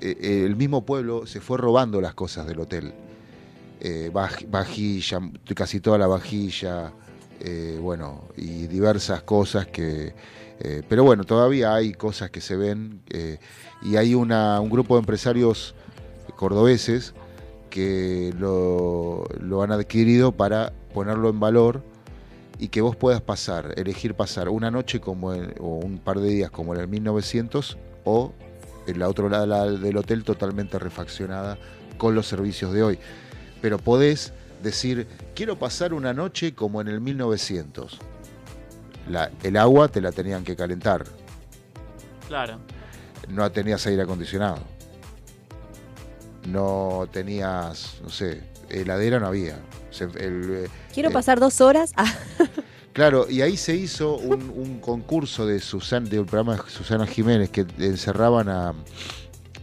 el 0.46 0.56
mismo 0.56 0.86
pueblo 0.86 1.26
se 1.26 1.42
fue 1.42 1.58
robando 1.58 2.00
las 2.02 2.14
cosas 2.14 2.46
del 2.48 2.60
hotel. 2.60 2.94
Vaj- 4.14 4.50
vajilla, 4.50 5.20
casi 5.56 5.82
toda 5.82 5.98
la 5.98 6.08
vajilla, 6.08 6.94
eh, 7.44 7.78
bueno, 7.82 8.30
y 8.38 8.68
diversas 8.68 9.22
cosas 9.24 9.68
que... 9.68 10.14
eh, 10.60 10.82
pero 10.88 11.04
bueno, 11.04 11.24
todavía 11.26 11.76
hay 11.76 11.94
cosas 11.94 12.30
que 12.32 12.42
se 12.42 12.56
ven 12.56 13.02
eh, 13.10 13.38
y 13.82 13.98
hay 13.98 14.16
una, 14.16 14.60
un 14.62 14.70
grupo 14.70 14.96
de 14.96 15.00
empresarios 15.00 15.76
cordobeses 16.38 17.14
que 17.70 18.34
lo, 18.40 19.26
lo 19.40 19.62
han 19.64 19.72
adquirido 19.72 20.32
para 20.32 20.72
ponerlo 20.94 21.30
en 21.30 21.40
valor 21.40 21.84
y 22.60 22.68
que 22.70 22.82
vos 22.82 22.96
puedas 22.96 23.20
pasar, 23.22 23.74
elegir 23.78 24.14
pasar 24.14 24.48
una 24.48 24.70
noche 24.72 25.00
como 25.02 25.34
en- 25.34 25.54
o 25.60 25.78
un 25.80 25.98
par 25.98 26.20
de 26.20 26.30
días 26.30 26.52
como 26.52 26.74
en 26.76 26.82
el 26.82 26.88
1900 26.88 27.78
o 28.06 28.32
en 28.88 29.00
la 29.00 29.10
otra 29.10 29.28
lado 29.28 29.46
la- 29.48 29.66
del 29.72 29.98
hotel 29.98 30.24
totalmente 30.24 30.78
refaccionada 30.80 31.58
con 31.98 32.16
los 32.16 32.28
servicios 32.28 32.72
de 32.74 32.84
hoy. 32.84 33.00
Pero 33.62 33.80
podés 33.80 34.34
decir, 34.64 35.08
quiero 35.36 35.58
pasar 35.60 35.94
una 35.94 36.14
noche 36.14 36.56
como 36.56 36.82
en 36.82 36.88
el 36.88 37.02
1900. 37.02 38.00
La- 39.10 39.30
el 39.44 39.58
agua 39.58 39.90
te 39.90 40.00
la 40.02 40.12
tenían 40.12 40.44
que 40.44 40.56
calentar, 40.56 41.04
Claro. 42.28 42.58
no 43.30 43.52
tenías 43.52 43.86
aire 43.86 44.02
acondicionado. 44.04 44.60
No 46.48 47.08
tenías, 47.12 47.96
no 48.02 48.10
sé, 48.10 48.44
heladera 48.70 49.20
no 49.20 49.28
había. 49.28 49.58
Se- 49.92 50.06
el, 50.06 50.70
Quiero 50.94 51.10
eh, 51.10 51.14
pasar 51.14 51.40
dos 51.40 51.62
horas. 51.62 51.94
Ah, 51.98 52.12
Claro, 52.94 53.26
y 53.28 53.42
ahí 53.42 53.58
se 53.58 53.76
hizo 53.76 54.18
un, 54.18 54.52
un 54.56 54.80
concurso 54.80 55.48
de 55.48 55.60
Susan, 55.60 56.06
del 56.08 56.26
programa 56.28 56.58
de 56.58 56.70
Susana 56.70 57.08
Jiménez 57.08 57.50
que 57.50 57.66
encerraban 57.80 58.50
a, 58.50 58.74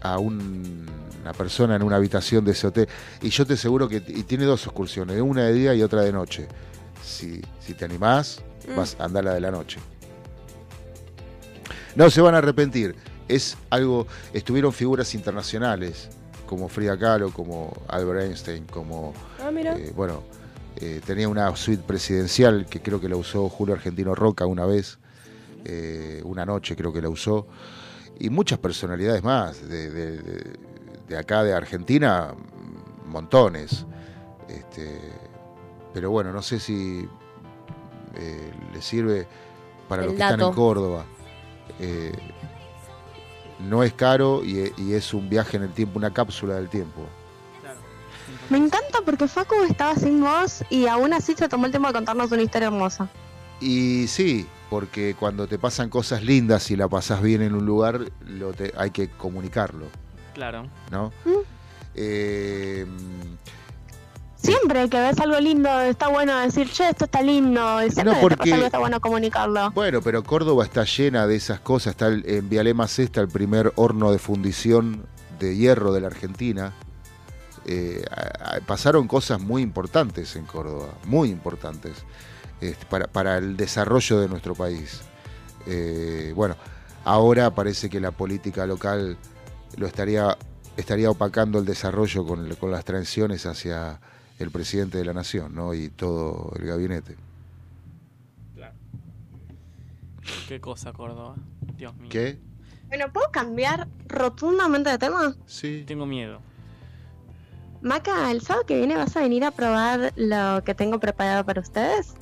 a 0.01 0.19
un- 0.19 0.85
una 1.21 1.33
persona 1.33 1.77
en 1.77 1.83
una 1.83 1.97
habitación 1.97 2.45
de 2.45 2.53
ese 2.53 2.67
hotel. 2.67 2.89
Y 3.23 3.29
yo 3.31 3.45
te 3.47 3.55
aseguro 3.55 3.89
que 3.89 3.97
y 4.07 4.23
tiene 4.25 4.45
dos 4.45 4.65
excursiones, 4.67 5.21
una 5.21 5.45
de 5.45 5.53
día 5.53 5.75
y 5.75 5.83
otra 5.83 6.03
de 6.03 6.13
noche. 6.13 6.47
Si, 7.03 7.41
si 7.61 7.75
te 7.75 7.85
animás, 7.85 8.43
Mm. 8.69 8.77
vas 8.77 8.97
a 9.01 9.05
andar 9.05 9.25
la 9.25 9.35
de 9.35 9.41
la 9.41 9.51
noche. 9.51 9.79
No 11.97 12.11
se 12.11 12.21
van 12.21 12.35
a 12.35 12.39
arrepentir. 12.39 12.95
Es 13.29 13.57
algo. 13.71 14.07
Estuvieron 14.33 14.73
figuras 14.73 15.15
internacionales, 15.15 16.09
como 16.47 16.69
Frida 16.69 16.99
Kahlo, 16.99 17.31
como 17.33 17.73
Albert 17.89 18.23
Einstein, 18.23 18.65
como. 18.67 19.15
Ah, 19.43 19.51
mira. 19.51 19.77
eh, 19.77 19.93
bueno, 19.95 20.23
eh, 20.77 21.01
tenía 21.05 21.29
una 21.29 21.55
suite 21.57 21.83
presidencial 21.87 22.67
que 22.67 22.81
creo 22.81 23.01
que 23.01 23.09
la 23.09 23.17
usó 23.17 23.49
Julio 23.49 23.75
Argentino 23.75 24.15
Roca 24.15 24.47
una 24.47 24.67
vez, 24.67 24.99
eh, 25.65 26.21
una 26.25 26.45
noche 26.47 26.77
creo 26.77 26.93
que 26.93 27.03
la 27.03 27.09
usó, 27.09 27.47
y 28.19 28.31
muchas 28.31 28.59
personalidades 28.59 29.23
más 29.23 29.69
de, 29.69 29.91
de- 29.91 30.19
de- 30.23 30.70
de 31.11 31.19
acá 31.19 31.43
de 31.43 31.53
Argentina, 31.53 32.33
montones. 33.07 33.85
Este, 34.49 35.01
pero 35.93 36.11
bueno, 36.11 36.33
no 36.33 36.41
sé 36.41 36.59
si 36.61 37.07
eh, 38.15 38.53
le 38.73 38.81
sirve 38.81 39.27
para 39.89 40.03
los 40.05 40.15
que 40.15 40.23
están 40.23 40.41
en. 40.41 40.53
Córdoba. 40.55 41.05
Eh, 41.81 42.13
no 43.69 43.83
es 43.83 43.93
caro 43.93 44.43
y, 44.45 44.73
y 44.79 44.93
es 44.95 45.13
un 45.13 45.29
viaje 45.29 45.57
en 45.57 45.65
el 45.65 45.73
tiempo, 45.73 45.99
una 45.99 46.13
cápsula 46.15 46.55
del 46.55 46.69
tiempo. 46.69 47.03
Me 48.49 48.59
encanta 48.59 49.01
porque 49.05 49.27
Facu 49.29 49.55
estaba 49.69 49.95
sin 49.97 50.21
voz 50.21 50.65
y 50.71 50.87
aún 50.87 51.13
así 51.13 51.35
se 51.35 51.49
tomó 51.49 51.67
el 51.67 51.73
tiempo 51.73 51.89
de 51.89 51.95
contarnos 51.95 52.31
una 52.33 52.43
historia 52.43 52.69
hermosa. 52.69 53.09
Y 53.61 54.07
sí, 54.09 54.47
porque 54.71 55.15
cuando 55.19 55.47
te 55.47 55.59
pasan 55.59 55.91
cosas 55.91 56.23
lindas 56.23 56.71
y 56.71 56.77
la 56.77 56.89
pasás 56.89 57.21
bien 57.21 57.43
en 57.43 57.55
un 57.55 57.67
lugar, 57.67 58.01
lo 58.27 58.53
te- 58.53 58.73
hay 58.79 58.91
que 58.93 59.09
comunicarlo, 59.11 59.87
Claro. 60.35 60.67
¿no? 60.91 61.13
Eh, 61.95 62.87
Siempre 64.37 64.89
que 64.89 64.99
ves 64.99 65.19
algo 65.21 65.39
lindo 65.39 65.69
está 65.83 66.09
bueno 66.09 66.39
decir, 66.39 66.71
che, 66.71 66.89
esto 66.89 67.05
está 67.05 67.21
lindo. 67.21 67.85
Y 67.85 67.91
siempre 67.91 68.05
No, 68.15 68.15
que 68.15 68.21
porque- 68.37 68.65
está 68.67 68.79
bueno 68.79 68.99
comunicarlo. 69.01 69.71
bueno, 69.73 70.01
pero 70.01 70.25
Córdoba 70.25 70.65
está 70.65 70.85
llena 70.85 71.27
de 71.27 71.37
esas 71.37 71.61
cosas. 71.61 71.91
Está 71.93 72.07
el- 72.07 72.25
en 72.27 72.49
Vialema 72.49 72.89
C 72.89 73.03
está 73.03 73.21
el 73.21 73.29
primer 73.29 73.71
horno 73.77 74.11
de 74.13 74.19
fundición 74.19 75.05
de 75.39 75.57
hierro 75.57 75.93
de 75.93 76.01
la 76.01 76.07
Argentina. 76.07 76.73
Eh, 77.67 78.03
pasaron 78.67 79.07
cosas 79.07 79.41
muy 79.43 79.61
importantes 79.61 80.35
en 80.37 80.47
Córdoba, 80.47 80.89
muy 81.05 81.29
importantes, 81.29 81.93
este, 82.63 82.87
para, 82.87 83.07
para 83.09 83.37
el 83.37 83.59
desarrollo 83.59 84.21
de 84.21 84.29
nuestro 84.29 84.55
país. 84.55 85.03
Eh, 85.67 86.33
bueno, 86.35 86.57
ahora 87.05 87.51
parece 87.55 87.91
que 87.91 88.01
la 88.01 88.11
política 88.11 88.65
local 88.67 89.19
lo 89.77 89.87
estaría, 89.87 90.37
estaría 90.77 91.11
opacando 91.11 91.59
el 91.59 91.65
desarrollo 91.65 92.27
con, 92.27 92.47
el- 92.47 92.57
con 92.57 92.71
las 92.71 92.85
transiciones 92.85 93.47
hacia 93.47 94.01
el 94.39 94.51
presidente 94.51 94.99
de 94.99 95.05
la 95.05 95.13
nación 95.13 95.55
¿no? 95.55 95.75
y 95.75 95.89
todo 95.91 96.53
el 96.59 96.67
gabinete. 96.67 97.17
Qué 100.49 100.61
cosa, 100.61 100.93
Córdoba. 100.93 101.35
Dios 101.77 101.95
mío. 101.97 102.09
¿Qué? 102.11 102.39
Bueno, 102.89 103.13
¿puedo 103.13 103.31
cambiar 103.31 103.89
rotundamente 104.07 104.91
de 104.91 104.99
tema? 104.99 105.35
Sí. 105.47 105.85
Tengo 105.87 106.07
miedo. 106.07 106.41
Maca, 107.83 108.31
el 108.31 108.41
sábado 108.43 108.67
que 108.67 108.77
viene 108.77 108.97
vas 108.97 109.17
a 109.17 109.21
venir 109.21 109.45
a 109.45 109.51
probar 109.53 110.13
lo 110.17 110.63
que 110.65 110.75
tengo 110.75 110.99
preparado 111.01 111.45
para 111.47 111.61
ustedes. 111.61 112.15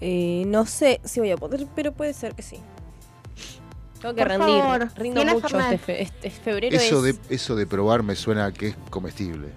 Eh, 0.00 0.44
no 0.46 0.64
sé 0.66 1.00
si 1.04 1.20
voy 1.20 1.30
a 1.32 1.36
poder, 1.36 1.66
pero 1.74 1.92
puede 1.92 2.12
ser 2.14 2.34
que 2.34 2.42
sí. 2.42 2.58
Tengo 4.02 4.14
que 4.14 4.20
Por 4.22 4.28
rendir. 4.28 4.60
favor, 4.60 4.88
Rindo 4.96 5.24
mucho. 5.24 5.58
Este, 5.60 5.78
fe- 5.78 6.02
este 6.02 6.30
febrero 6.30 6.76
Eso 6.76 7.06
es. 7.06 7.28
de, 7.28 7.34
eso 7.34 7.56
de 7.56 7.66
probar 7.66 8.02
me 8.02 8.16
suena 8.16 8.46
a 8.46 8.52
que 8.52 8.68
es 8.68 8.76
comestible. 8.90 9.48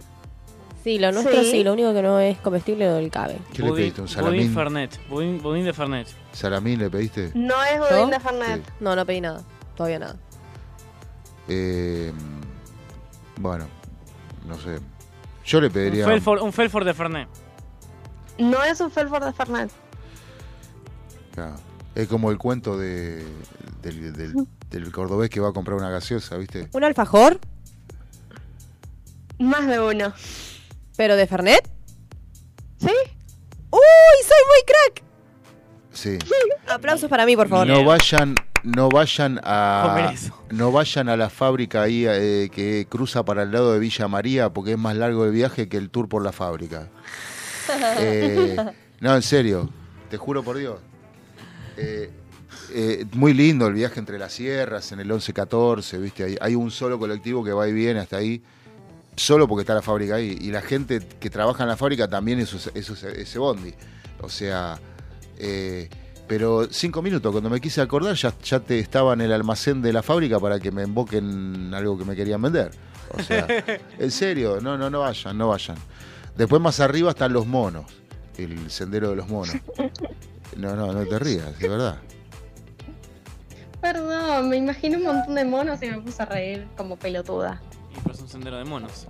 Sí, 0.84 0.99
lo 0.99 1.11
nuestro 1.11 1.41
sí. 1.43 1.49
Sí. 1.51 1.63
lo 1.63 1.73
único 1.73 1.91
que 1.95 2.03
no 2.03 2.19
es 2.19 2.38
comestible 2.38 2.85
es 2.85 3.03
el 3.03 3.09
cabe. 3.09 3.39
¿Qué 3.53 3.63
le 3.63 3.73
pediste? 3.73 4.01
¿Un 4.01 4.05
Budín 4.07 4.15
salamín? 4.23 4.53
Fernet. 4.53 4.99
Budín, 5.09 5.41
budín 5.41 5.65
de 5.65 5.73
Fernet. 5.73 6.07
¿Salamín 6.31 6.77
le 6.77 6.89
pediste? 6.91 7.31
No 7.34 7.55
es 7.63 7.80
¿No? 7.80 7.85
budín 7.89 8.09
de 8.11 8.19
Fernet. 8.19 8.72
No, 8.80 8.95
no 8.95 9.03
pedí 9.05 9.19
nada. 9.19 9.41
Todavía 9.76 9.97
nada. 9.99 10.15
Eh, 11.47 12.13
bueno, 13.38 13.65
no 14.47 14.59
sé. 14.59 14.80
Yo 15.43 15.59
le 15.59 15.67
Un 15.67 15.73
pediría... 15.73 16.05
Felford, 16.05 16.41
un 16.43 16.53
Felford 16.53 16.85
de 16.85 16.93
Fernet. 16.93 17.27
No 18.38 18.63
es 18.63 18.80
un 18.80 18.91
Felford 18.91 19.26
de 19.26 19.34
Fernet. 19.34 19.72
Claro. 21.34 21.55
Es 21.95 22.07
como 22.07 22.30
el 22.30 22.38
cuento 22.38 22.77
de, 22.77 23.23
del, 23.86 24.14
del- 24.14 24.34
del 24.70 24.91
cordobés 24.91 25.30
que 25.30 25.40
va 25.40 25.49
a 25.49 25.53
comprar 25.53 25.78
una 25.78 25.90
gaseosa, 25.90 26.38
¿viste? 26.38 26.68
¿Un 26.74 26.84
alfajor? 26.84 27.40
Más 29.40 29.68
de 29.68 29.80
uno. 29.80 30.14
¿Pero 30.98 31.16
de 31.16 31.28
Fernet? 31.28 31.70
¿Sí? 32.80 32.88
¡Uy! 33.72 33.80
¡Soy 34.24 34.44
muy 34.48 34.64
crack! 34.66 35.03
Sí. 35.91 36.18
Aplausos 36.68 37.10
para 37.10 37.26
mí, 37.26 37.36
por 37.36 37.48
favor. 37.48 37.68
No 37.68 37.84
vayan, 37.86 38.36
no 38.64 38.90
vayan 38.90 39.40
a 39.44 39.84
Comer 39.88 40.14
eso. 40.14 40.44
no 40.52 40.72
vayan 40.72 41.10
a 41.10 41.18
la 41.18 41.30
fábrica 41.30 41.84
ahí 41.84 42.06
eh, 42.07 42.49
que 42.53 42.88
cruza 42.90 43.24
para 43.24 43.44
el 43.44 43.52
lado 43.52 43.74
de 43.74 43.80
Villa 43.80 44.07
María 44.07 44.49
porque 44.52 44.72
es 44.74 44.78
más 44.78 44.95
largo 44.95 45.26
el 45.26 45.32
viaje 45.32 45.68
que 45.70 45.78
el 45.78 45.90
tour 45.90 46.10
por 46.10 46.24
la 46.24 46.32
fábrica. 46.32 46.90
Eh, 47.99 48.56
no, 48.99 49.16
en 49.16 49.24
serio, 49.24 49.70
te 50.12 50.18
juro 50.18 50.44
por 50.44 50.56
Dios. 50.57 50.78
Eh, 51.78 52.12
eh, 52.74 53.06
muy 53.14 53.34
lindo 53.34 53.68
el 53.68 53.74
viaje 53.74 54.00
entre 54.00 54.18
las 54.20 54.34
sierras, 54.34 54.92
en 54.92 55.00
el 55.00 55.10
11-14, 55.12 56.00
¿viste? 56.00 56.24
Hay, 56.24 56.38
hay 56.40 56.56
un 56.56 56.72
solo 56.72 56.98
colectivo 57.00 57.44
que 57.44 57.52
va 57.52 57.68
y 57.68 57.74
viene 57.74 58.00
hasta 58.00 58.18
ahí, 58.18 58.42
solo 59.16 59.48
porque 59.48 59.62
está 59.62 59.74
la 59.74 59.82
fábrica 59.82 60.16
ahí. 60.16 60.38
Y 60.42 60.52
la 60.52 60.62
gente 60.62 61.00
que 61.20 61.30
trabaja 61.30 61.64
en 61.64 61.70
la 61.70 61.78
fábrica 61.78 62.08
también 62.08 62.40
es, 62.40 62.54
es- 62.54 62.90
es 62.90 63.04
ese 63.04 63.40
bondi. 63.40 63.74
O 64.22 64.30
sea, 64.30 64.80
eh, 65.38 65.90
pero 66.28 66.68
cinco 66.72 67.02
minutos, 67.02 67.32
cuando 67.32 67.50
me 67.50 67.62
quise 67.62 67.82
acordar, 67.82 68.16
ya, 68.16 68.34
ya 68.44 68.60
te 68.60 68.80
estaba 68.80 69.14
en 69.14 69.22
el 69.22 69.32
almacén 69.32 69.82
de 69.82 69.94
la 69.94 70.02
fábrica 70.02 70.40
para 70.40 70.60
que 70.60 70.72
me 70.72 70.82
emboquen 70.84 71.74
algo 71.74 71.98
que 71.98 72.06
me 72.06 72.16
querían 72.16 72.42
vender. 72.42 72.72
O 73.18 73.22
sea, 73.22 73.48
en 74.00 74.12
serio, 74.12 74.60
no, 74.62 74.78
no, 74.78 74.90
no 74.90 75.02
vayan, 75.02 75.38
no 75.38 75.50
vayan. 75.50 75.78
Después 76.36 76.62
más 76.62 76.80
arriba 76.80 77.12
están 77.12 77.32
los 77.32 77.46
monos, 77.46 77.86
el 78.38 78.70
sendero 78.72 79.10
de 79.12 79.16
los 79.18 79.28
monos. 79.30 79.56
No, 80.58 80.74
no, 80.74 80.94
no 80.94 81.06
te 81.06 81.20
rías, 81.20 81.60
de 81.60 81.68
verdad. 81.68 81.98
Perdón, 83.86 84.49
me 84.49 84.57
imaginé 84.57 84.98
un 84.98 85.03
montón 85.03 85.36
de 85.36 85.45
monos 85.45 85.80
y 85.84 85.86
me 85.91 85.99
puse 86.02 86.24
a 86.24 86.26
reír 86.26 86.66
como 86.76 86.95
pelotuda. 86.98 87.62
Y 87.95 87.99
pues 88.02 88.20
un 88.20 88.28
sendero 88.28 88.57
de 88.57 88.66
monos. 88.66 89.06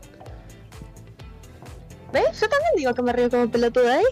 ¿Ves? 2.11 2.41
Yo 2.41 2.49
también 2.49 2.71
digo 2.75 2.93
que 2.93 3.01
me 3.01 3.13
río 3.13 3.29
como 3.29 3.49
pelotuda, 3.49 4.01
¿eh? 4.01 4.03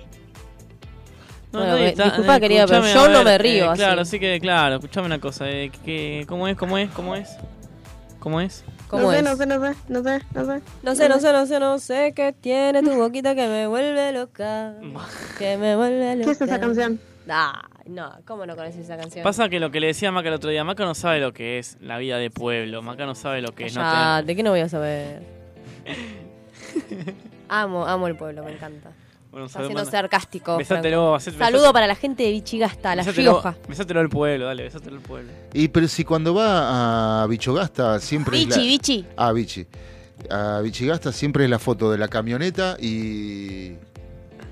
No, 1.51 1.59
Bueno, 1.59 1.75
me- 1.75 1.89
está- 1.89 2.05
disculpa, 2.05 2.37
eh, 2.37 2.39
querida, 2.39 2.65
pero 2.65 2.85
yo 2.87 3.09
no 3.09 3.23
me 3.25 3.37
río 3.37 3.65
eh, 3.65 3.67
así. 3.71 3.77
Claro, 3.77 4.01
así 4.03 4.19
que, 4.21 4.39
claro, 4.39 4.75
escuchame 4.75 5.05
una 5.07 5.19
cosa. 5.19 5.49
eh, 5.49 5.69
que, 5.83 6.23
¿Cómo 6.29 6.47
es? 6.47 6.55
¿Cómo 6.55 6.77
es? 6.77 6.89
¿Cómo 6.91 7.13
es? 7.17 7.35
¿Cómo 8.21 8.39
es? 8.39 8.63
¿Cómo 8.87 9.03
no 9.03 9.11
sé, 9.11 9.17
es? 9.17 9.23
no 9.25 9.35
sé, 9.35 9.45
no 9.45 9.59
sé, 9.59 9.75
no 9.89 10.01
sé, 10.03 10.21
no 10.33 10.45
sé. 10.45 10.61
No 10.81 10.95
sé, 10.95 11.09
no 11.09 11.19
sé, 11.19 11.33
no 11.33 11.45
sé, 11.45 11.59
no 11.59 11.79
sé 11.79 12.13
qué 12.15 12.31
tiene 12.31 12.81
tu 12.81 12.95
boquita 12.95 13.35
que 13.35 13.47
me 13.47 13.67
vuelve 13.67 14.13
loca. 14.13 14.75
Que 15.37 15.57
me 15.57 15.75
vuelve 15.75 16.15
loca. 16.15 16.25
¿Qué 16.25 16.31
es 16.31 16.41
esa 16.41 16.57
canción? 16.59 17.01
Ah, 17.27 17.63
no, 17.87 18.11
¿cómo 18.25 18.45
no 18.45 18.55
conoces 18.55 18.81
esa 18.85 18.97
canción? 18.97 19.23
Pasa 19.23 19.49
que 19.49 19.59
lo 19.59 19.71
que 19.71 19.79
le 19.79 19.87
decía 19.87 20.09
a 20.09 20.11
Maca 20.11 20.29
el 20.29 20.35
otro 20.35 20.49
día, 20.49 20.63
Maca 20.63 20.85
no 20.85 20.95
sabe 20.95 21.19
lo 21.19 21.33
que 21.33 21.59
es 21.59 21.77
la 21.81 21.97
vida 21.97 22.17
de 22.17 22.29
pueblo. 22.29 22.81
Maca 22.81 23.05
no 23.05 23.15
sabe 23.15 23.41
lo 23.41 23.53
que 23.53 23.65
es 23.65 23.75
no 23.75 23.81
Ya, 23.81 24.11
tener... 24.17 24.25
¿de 24.25 24.35
qué 24.35 24.43
no 24.43 24.51
voy 24.51 24.59
a 24.61 24.69
saber? 24.69 25.21
amo, 27.49 27.85
amo 27.85 28.07
el 28.07 28.15
pueblo, 28.15 28.43
me 28.43 28.51
encanta. 28.53 28.91
Bueno, 29.31 29.47
Está 29.47 29.59
siendo 29.61 29.79
manda. 29.79 29.89
sarcástico. 29.91 30.57
Besátelo, 30.57 31.19
Saludo 31.19 31.73
para 31.73 31.87
la 31.87 31.95
gente 31.95 32.21
de 32.23 32.31
Bichigasta, 32.31 32.95
La 32.95 33.03
besátelo- 33.03 33.15
Rioja. 33.15 33.55
Besátelo 33.67 33.99
al 33.99 34.09
pueblo, 34.09 34.45
dale, 34.45 34.63
besátelo 34.63 34.97
al 34.97 35.01
pueblo. 35.01 35.31
Y 35.53 35.69
pero 35.69 35.87
si 35.87 36.03
cuando 36.03 36.35
va 36.35 37.23
a 37.23 37.27
Bichogasta 37.27 37.99
siempre 37.99 38.37
es 38.39 38.45
Bichi, 38.45 38.59
la... 38.59 38.65
Bichi. 38.67 39.05
Ah, 39.17 39.31
Bichi. 39.31 39.65
A 40.29 40.59
Bichigasta 40.61 41.11
siempre 41.11 41.45
es 41.45 41.49
la 41.49 41.57
foto 41.57 41.91
de 41.91 41.97
la 41.97 42.07
camioneta 42.09 42.77
y, 42.79 43.73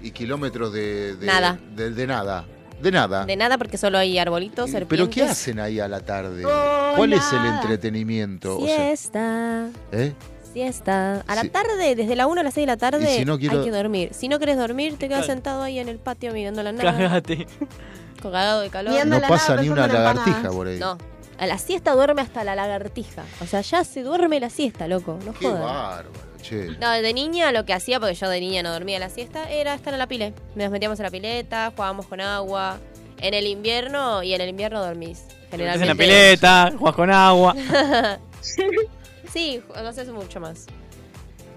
y 0.02 0.12
kilómetros 0.12 0.74
de, 0.74 1.16
de- 1.16 1.26
Nada. 1.28 1.60
De, 1.76 1.92
de 1.92 2.08
nada. 2.08 2.46
De 2.82 2.92
nada. 2.92 3.26
De 3.26 3.36
nada 3.36 3.58
porque 3.58 3.78
solo 3.78 3.98
hay 3.98 4.18
arbolitos, 4.18 4.70
serpientes. 4.72 4.90
¿Pero 4.90 5.10
qué 5.10 5.24
hacen 5.32 5.60
ahí 5.60 5.80
a 5.80 5.88
la 5.88 6.00
tarde? 6.02 6.44
¿Cuál 6.96 7.14
es 7.14 7.32
el 7.34 7.46
entretenimiento? 7.46 8.58
O 8.60 8.66
sea, 8.66 8.76
Siesta. 8.78 9.68
¿eh? 9.92 10.14
Siesta. 10.54 11.24
A 11.28 11.36
la 11.36 11.42
Sí. 11.44 11.50
tarde, 11.50 11.96
desde 11.96 12.16
la 12.16 12.28
1 12.28 12.42
a 12.42 12.44
las 12.44 12.54
6 12.54 12.64
de 12.64 12.72
la 12.74 12.78
tarde, 12.78 13.14
Y 13.16 13.20
si 13.20 13.26
no 13.26 13.38
quiero- 13.40 13.60
hay 13.60 13.66
que 13.66 13.72
dormir. 13.72 14.10
Si 14.14 14.28
no 14.28 14.38
querés 14.40 14.58
dormir, 14.58 14.98
te 14.98 15.08
quedas 15.08 15.26
sentado 15.26 15.62
ahí 15.64 15.80
en 15.80 15.88
el 15.88 15.98
patio 15.98 16.34
mirando 16.34 16.62
la 16.64 16.72
nada. 16.74 16.92
Cagate. 16.92 17.48
Cagado 18.22 18.62
de 18.62 18.70
calor. 18.70 18.94
Viendo 18.94 19.20
No 19.20 19.28
pasa 19.28 19.52
nada, 19.52 19.62
ni 19.64 19.70
una 19.70 19.88
lagartija 19.88 20.28
empanadas. 20.30 20.56
por 20.56 20.68
ahí. 20.68 20.80
No. 20.80 20.98
A 21.38 21.46
la 21.48 21.58
siesta 21.58 21.94
duerme 21.94 22.22
hasta 22.22 22.44
la 22.44 22.54
lagartija. 22.56 23.24
O 23.42 23.46
sea, 23.48 23.62
ya 23.62 23.84
se 23.84 24.04
duerme 24.04 24.40
la 24.40 24.50
siesta, 24.50 24.88
loco. 24.88 25.18
No 25.26 25.34
Qué 25.34 25.48
jodas. 25.48 25.62
bárbaro, 25.62 26.10
che. 26.42 26.68
No, 26.80 26.90
de 26.92 27.14
niña 27.14 27.52
lo 27.52 27.66
que 27.66 27.74
hacía, 27.74 28.00
porque 28.00 28.16
yo 28.16 28.28
de 28.30 28.40
niña 28.40 28.64
no 28.64 28.72
dormía 28.72 29.00
la 29.00 29.10
siesta, 29.10 29.50
era 29.50 29.74
estar 29.74 29.94
en 29.94 30.00
la 30.00 30.08
pile. 30.08 30.34
Nos 30.56 30.70
metíamos 30.72 31.00
en 31.00 31.04
la 31.06 31.12
pileta, 31.12 31.72
jugábamos 31.76 32.08
con 32.08 32.22
agua. 32.22 32.80
En 33.20 33.34
el 33.34 33.46
invierno, 33.48 34.24
y 34.24 34.34
en 34.34 34.42
el 34.42 34.50
invierno 34.50 34.84
dormís. 34.84 35.24
Generalmente. 35.52 35.84
en 35.84 35.88
la 35.90 35.96
pileta, 35.96 36.72
jugás 36.78 36.96
con 36.96 37.12
agua. 37.12 37.56
sí, 39.32 39.62
no 39.76 39.88
hace 39.88 40.06
mucho 40.06 40.40
más. 40.40 40.66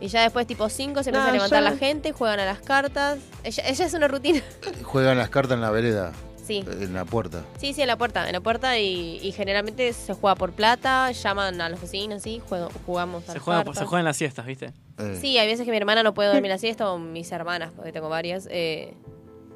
Y 0.01 0.09
ya 0.09 0.23
después, 0.23 0.47
tipo 0.47 0.69
5, 0.69 1.02
se 1.02 1.11
empieza 1.11 1.24
No, 1.27 1.31
a 1.31 1.32
levantar 1.32 1.62
yo- 1.62 1.70
la 1.70 1.77
gente, 1.77 2.12
juegan 2.12 2.40
a 2.40 2.44
las 2.44 2.59
cartas. 2.61 3.19
Ella, 3.43 3.62
ella 3.66 3.86
es 3.86 3.94
una 3.94 4.09
rutina. 4.09 4.43
Juegan 4.82 5.16
las 5.16 5.31
cartas 5.31 5.55
en 5.55 5.61
la 5.62 5.70
vereda, 5.70 6.12
Sí. 6.46 6.64
en 6.66 6.92
la 6.92 7.04
puerta. 7.04 7.42
Sí, 7.58 7.72
sí, 7.72 7.80
en 7.82 7.88
la 7.88 7.96
puerta, 7.96 8.26
en 8.26 8.32
la 8.34 8.40
puerta 8.40 8.78
y, 8.78 9.18
y 9.22 9.32
generalmente 9.32 9.92
se 9.94 10.12
juega 10.14 10.34
por 10.36 10.52
plata, 10.52 11.10
llaman 11.10 11.60
a 11.60 11.68
los 11.70 11.80
vecinos, 11.80 12.22
sí, 12.22 12.40
juego- 12.48 12.68
jugamos 12.84 13.28
a 13.28 13.32
Se 13.32 13.38
juega, 13.38 13.64
se 13.72 13.84
juega 13.86 14.00
en 14.00 14.04
las 14.04 14.16
siestas, 14.16 14.44
¿viste? 14.44 14.72
Eh, 14.98 15.18
Sí, 15.20 15.38
hay 15.38 15.46
veces 15.46 15.64
que 15.64 15.70
mi 15.70 15.76
hermana 15.78 16.02
no 16.02 16.12
puede 16.12 16.28
dormir 16.32 16.50
la 16.50 16.58
siesta 16.58 16.90
o 16.90 16.98
mis 16.98 17.32
hermanas, 17.32 17.72
porque 17.74 17.92
tengo 17.92 18.08
varias, 18.10 18.46
eh, 18.50 18.94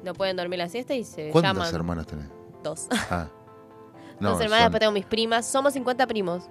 no 0.03 0.13
pueden 0.15 0.35
dormir 0.35 0.57
la 0.59 0.67
siesta 0.69 0.95
y 0.95 1.03
se 1.03 1.29
¿Cuántas 1.29 1.53
llaman. 1.55 1.75
hermanas 1.75 2.07
tenés? 2.07 2.25
Dos. 2.63 2.87
Ah. 3.09 3.27
No, 4.19 4.31
Dos 4.31 4.41
hermanas, 4.41 4.63
son 4.63 4.71
después 4.73 4.79
tengo 4.81 4.91
mis 4.91 5.05
primas, 5.05 5.45
somos 5.45 5.71
50 5.73 6.05
primos, 6.05 6.43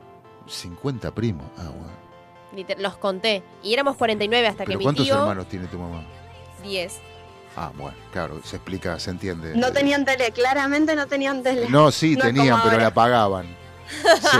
50 0.46 1.10
primos. 1.14 1.44
Ah, 1.58 1.68
bueno. 1.68 1.92
liter- 2.54 2.78
los 2.80 2.96
conté. 2.96 3.42
Y 3.62 3.74
éramos 3.74 3.96
49 3.96 4.46
hasta 4.48 4.64
que 4.64 4.68
¿Pero 4.68 4.78
mi 4.78 4.84
cuántos 4.84 5.04
tío... 5.04 5.16
hermanos 5.16 5.46
tiene 5.48 5.66
tu 5.66 5.78
mamá? 5.78 6.02
10. 6.62 6.98
Ah, 7.60 7.72
bueno, 7.76 7.96
claro, 8.12 8.40
se 8.44 8.54
explica, 8.56 9.00
se 9.00 9.10
entiende. 9.10 9.56
No 9.56 9.72
tenían 9.72 10.04
tele, 10.04 10.30
claramente 10.30 10.94
no 10.94 11.08
tenían 11.08 11.42
tele. 11.42 11.68
No, 11.68 11.90
sí, 11.90 12.14
No 12.14 12.22
tenían, 12.22 12.56
pero 12.62 12.72
ahora. 12.72 12.84
la 12.84 12.94
pagaban. 12.94 13.46
Sí. 14.20 14.38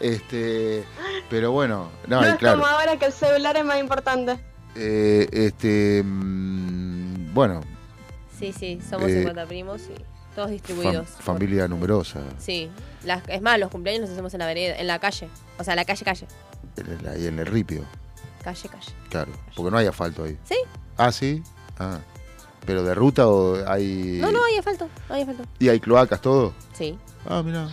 Este, 0.00 0.84
pero 1.30 1.50
bueno, 1.50 1.88
no, 2.06 2.20
No 2.20 2.26
es 2.26 2.36
claro. 2.36 2.60
como 2.60 2.66
ahora 2.70 2.96
que 2.98 3.06
el 3.06 3.12
celular 3.12 3.56
es 3.56 3.64
más 3.64 3.80
importante. 3.80 4.38
eh, 4.76 5.26
este, 5.32 6.02
mm, 6.04 7.32
bueno, 7.34 7.62
Sí, 8.38 8.52
sí, 8.52 8.78
somos 8.88 9.08
Eh, 9.10 9.14
50 9.20 9.46
primos 9.46 9.80
y 9.88 9.94
todos 10.34 10.48
fam- 10.50 10.52
distribuidos. 10.52 11.08
familia 11.08 11.66
numerosa, 11.66 12.20
Sí, 12.38 12.70
las, 13.02 13.26
es 13.28 13.40
más, 13.40 13.58
los 13.58 13.70
cumpleaños 13.70 14.02
los 14.02 14.10
hacemos 14.10 14.34
en 14.34 14.40
la 14.40 14.46
vereda, 14.46 14.76
en 14.76 14.86
la 14.86 14.98
calle. 14.98 15.28
O 15.58 15.64
sea, 15.64 15.74
la 15.74 15.84
calle, 15.86 16.04
calle. 16.04 16.26
en 16.76 16.86
el- 16.92 17.08
ahí 17.08 17.26
en 17.26 17.38
el 17.38 17.46
ripio, 17.46 17.82
Calle, 18.44 18.68
calle. 18.68 18.92
claro, 19.08 19.32
porque 19.56 19.70
no 19.70 19.78
hay 19.78 19.86
asfalto 19.86 20.24
ahí. 20.24 20.38
¿Sí? 20.44 20.56
Ah, 20.98 21.10
sí. 21.10 21.42
Ah. 21.78 21.98
Pero 22.66 22.82
de 22.82 22.94
ruta 22.94 23.28
o 23.28 23.56
hay 23.68 24.18
No, 24.20 24.30
no, 24.32 24.44
hay 24.44 24.56
asfalto, 24.56 24.88
hay 25.08 25.22
asfalto. 25.22 25.44
y 25.58 25.68
hay 25.68 25.80
cloacas 25.80 26.20
todo. 26.20 26.52
Sí. 26.74 26.98
Ah, 27.24 27.42
mira. 27.44 27.68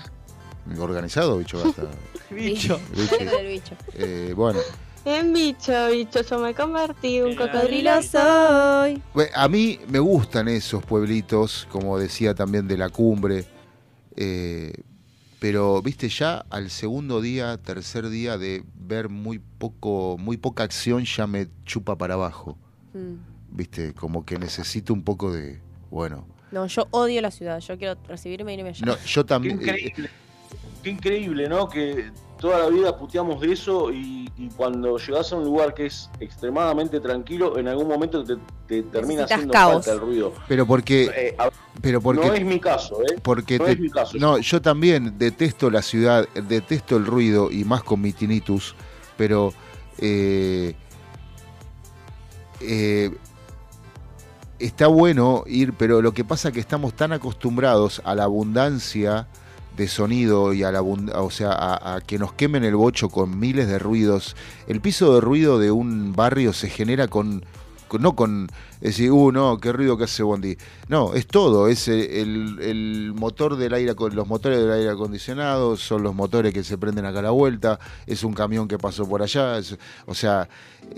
Organizado, 0.79 1.37
bicho 1.39 1.61
gasta. 1.61 1.83
Bicho. 2.29 2.79
Bicho. 3.47 3.75
Eh, 3.95 4.33
bueno, 4.35 4.59
En 5.05 5.33
bicho, 5.33 5.73
bicho, 5.91 6.21
yo 6.21 6.39
me 6.39 6.53
convertí 6.53 7.19
un 7.21 7.35
cocodrilo. 7.35 7.91
Cocodrilo 7.91 8.01
soy. 8.03 9.01
Bueno, 9.13 9.31
A 9.35 9.47
mí 9.49 9.79
me 9.89 9.99
gustan 9.99 10.47
esos 10.47 10.83
pueblitos, 10.85 11.67
como 11.71 11.97
decía 11.99 12.33
también 12.33 12.67
de 12.67 12.77
la 12.77 12.89
cumbre, 12.89 13.45
eh, 14.15 14.73
pero 15.39 15.81
viste 15.81 16.07
ya 16.07 16.45
al 16.49 16.69
segundo 16.69 17.19
día, 17.19 17.57
tercer 17.57 18.07
día 18.09 18.37
de 18.37 18.63
ver 18.75 19.09
muy 19.09 19.39
poco, 19.39 20.15
muy 20.17 20.37
poca 20.37 20.63
acción 20.63 21.03
ya 21.03 21.27
me 21.27 21.47
chupa 21.65 21.97
para 21.97 22.13
abajo, 22.13 22.57
Mm. 22.93 23.32
Viste, 23.53 23.93
como 23.93 24.25
que 24.25 24.37
necesito 24.37 24.93
un 24.93 25.03
poco 25.03 25.31
de, 25.31 25.59
bueno, 25.91 26.25
No, 26.51 26.65
yo 26.67 26.87
odio 26.91 27.21
la 27.21 27.31
ciudad. 27.31 27.59
Yo 27.59 27.77
quiero 27.77 27.99
recibirme 28.07 28.53
y 28.53 28.57
irme 28.57 28.69
allá. 28.69 28.85
no, 28.85 28.97
yo 29.05 29.23
Qué 29.23 29.27
también, 29.27 29.59
eh, 29.59 29.63
increíble, 29.63 30.09
qué 30.83 30.89
increíble, 30.89 31.49
¿no? 31.49 31.67
Que 31.69 32.11
toda 32.39 32.59
la 32.59 32.67
vida 32.69 32.97
puteamos 32.97 33.39
de 33.41 33.53
eso 33.53 33.91
y, 33.91 34.29
y 34.37 34.49
cuando 34.49 34.97
llegas 34.97 35.31
a 35.31 35.37
un 35.37 35.45
lugar 35.45 35.73
que 35.73 35.85
es 35.85 36.09
extremadamente 36.19 36.99
tranquilo, 36.99 37.57
en 37.57 37.67
algún 37.69 37.87
momento 37.87 38.23
te, 38.23 38.35
te 38.67 38.83
termina 38.83 39.21
Necesitas 39.21 39.31
haciendo 39.31 39.53
caos. 39.53 39.73
falta 39.85 39.93
el 39.93 39.99
ruido. 39.99 40.33
pero 40.47 40.67
porque, 40.67 41.03
Eh, 41.15 41.35
a- 41.39 41.49
pero 41.81 42.01
porque, 42.01 42.27
no 42.27 42.33
es 42.33 42.43
mi 42.45 42.59
caso, 42.59 43.01
¿eh? 43.01 43.15
porque 43.23 43.57
no 43.59 43.65
te- 43.65 43.71
es 43.71 43.79
mi 43.79 43.89
caso. 43.89 44.17
no, 44.17 44.39
yo 44.39 44.61
también 44.61 45.17
detesto 45.17 45.69
la 45.71 45.81
ciudad, 45.81 46.27
detesto 46.35 46.97
el 46.97 47.05
ruido 47.05 47.49
y 47.49 47.63
más 47.63 47.81
con 47.83 48.01
mi 48.01 48.11
tinnitus, 48.11 48.75
pero 49.15 49.53
eh, 49.99 50.75
eh, 52.59 53.11
está 54.65 54.87
bueno 54.87 55.43
ir, 55.47 55.73
pero 55.73 56.01
lo 56.01 56.13
que 56.13 56.23
pasa 56.23 56.49
es 56.49 56.53
que 56.53 56.59
estamos 56.59 56.93
tan 56.95 57.11
acostumbrados 57.13 58.01
a 58.05 58.15
la 58.15 58.23
abundancia 58.23 59.27
de 59.75 59.87
sonido 59.87 60.53
y 60.53 60.63
a 60.63 60.71
la 60.71 60.81
o 60.83 61.31
sea, 61.31 61.51
a, 61.51 61.95
a 61.95 62.01
que 62.01 62.19
nos 62.19 62.33
quemen 62.33 62.63
el 62.63 62.75
bocho 62.75 63.09
con 63.09 63.39
miles 63.39 63.67
de 63.67 63.79
ruidos. 63.79 64.35
El 64.67 64.81
piso 64.81 65.15
de 65.15 65.21
ruido 65.21 65.57
de 65.59 65.71
un 65.71 66.13
barrio 66.13 66.53
se 66.53 66.69
genera 66.69 67.07
con, 67.07 67.43
con- 67.87 68.01
no 68.03 68.15
con 68.15 68.49
decir, 68.81 69.11
uh, 69.11 69.31
no, 69.31 69.57
qué 69.59 69.71
ruido 69.71 69.97
que 69.97 70.03
hace 70.03 70.21
Bondi. 70.21 70.57
No, 70.89 71.15
es 71.15 71.25
todo, 71.25 71.67
es 71.69 71.87
el, 71.87 72.59
el- 72.61 73.13
motor 73.15 73.55
del 73.55 73.73
aire, 73.73 73.95
los 74.11 74.27
motores 74.27 74.59
del 74.59 74.71
aire 74.71 74.89
acondicionado, 74.89 75.75
son 75.75 76.03
los 76.03 76.13
motores 76.13 76.53
que 76.53 76.63
se 76.63 76.77
prenden 76.77 77.05
acá 77.05 77.19
a 77.19 77.23
la 77.23 77.29
vuelta, 77.31 77.79
es 78.05 78.23
un 78.23 78.33
camión 78.33 78.67
que 78.67 78.77
pasó 78.77 79.07
por 79.09 79.23
allá, 79.23 79.57
es- 79.57 79.77
o 80.05 80.13
sea, 80.13 80.47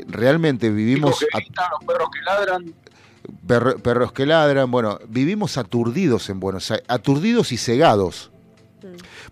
realmente 0.08 0.70
vivimos 0.70 1.18
que 1.20 1.28
los 1.32 1.86
perros 1.88 2.10
que 2.14 2.22
ladran. 2.26 2.74
Perro- 3.48 3.78
perros 3.82 4.12
que 4.12 4.26
ladran, 4.26 4.70
bueno, 4.72 5.00
vivimos 5.08 5.58
aturdidos 5.58 6.30
en 6.30 6.40
Buenos 6.40 6.70
Aires, 6.72 6.86
aturdidos 6.90 7.52
y 7.52 7.58
cegados. 7.58 8.32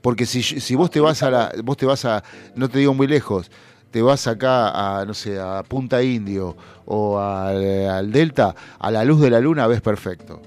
Porque 0.01 0.25
si, 0.25 0.41
si 0.43 0.75
vos 0.75 0.89
te 0.89 0.99
vas 0.99 1.21
a 1.23 1.29
la, 1.29 1.51
vos 1.63 1.77
te 1.77 1.85
vas 1.85 2.05
a, 2.05 2.23
no 2.55 2.67
te 2.69 2.79
digo 2.79 2.93
muy 2.93 3.07
lejos, 3.07 3.49
te 3.91 4.01
vas 4.01 4.25
acá 4.27 4.99
a, 4.99 5.05
no 5.05 5.13
sé, 5.13 5.39
a 5.39 5.61
Punta 5.63 6.01
Indio 6.01 6.57
o 6.85 7.19
al, 7.19 7.87
al 7.89 8.11
Delta, 8.11 8.55
a 8.79 8.89
la 8.91 9.05
luz 9.05 9.21
de 9.21 9.29
la 9.29 9.39
luna 9.39 9.67
ves 9.67 9.81
perfecto. 9.81 10.41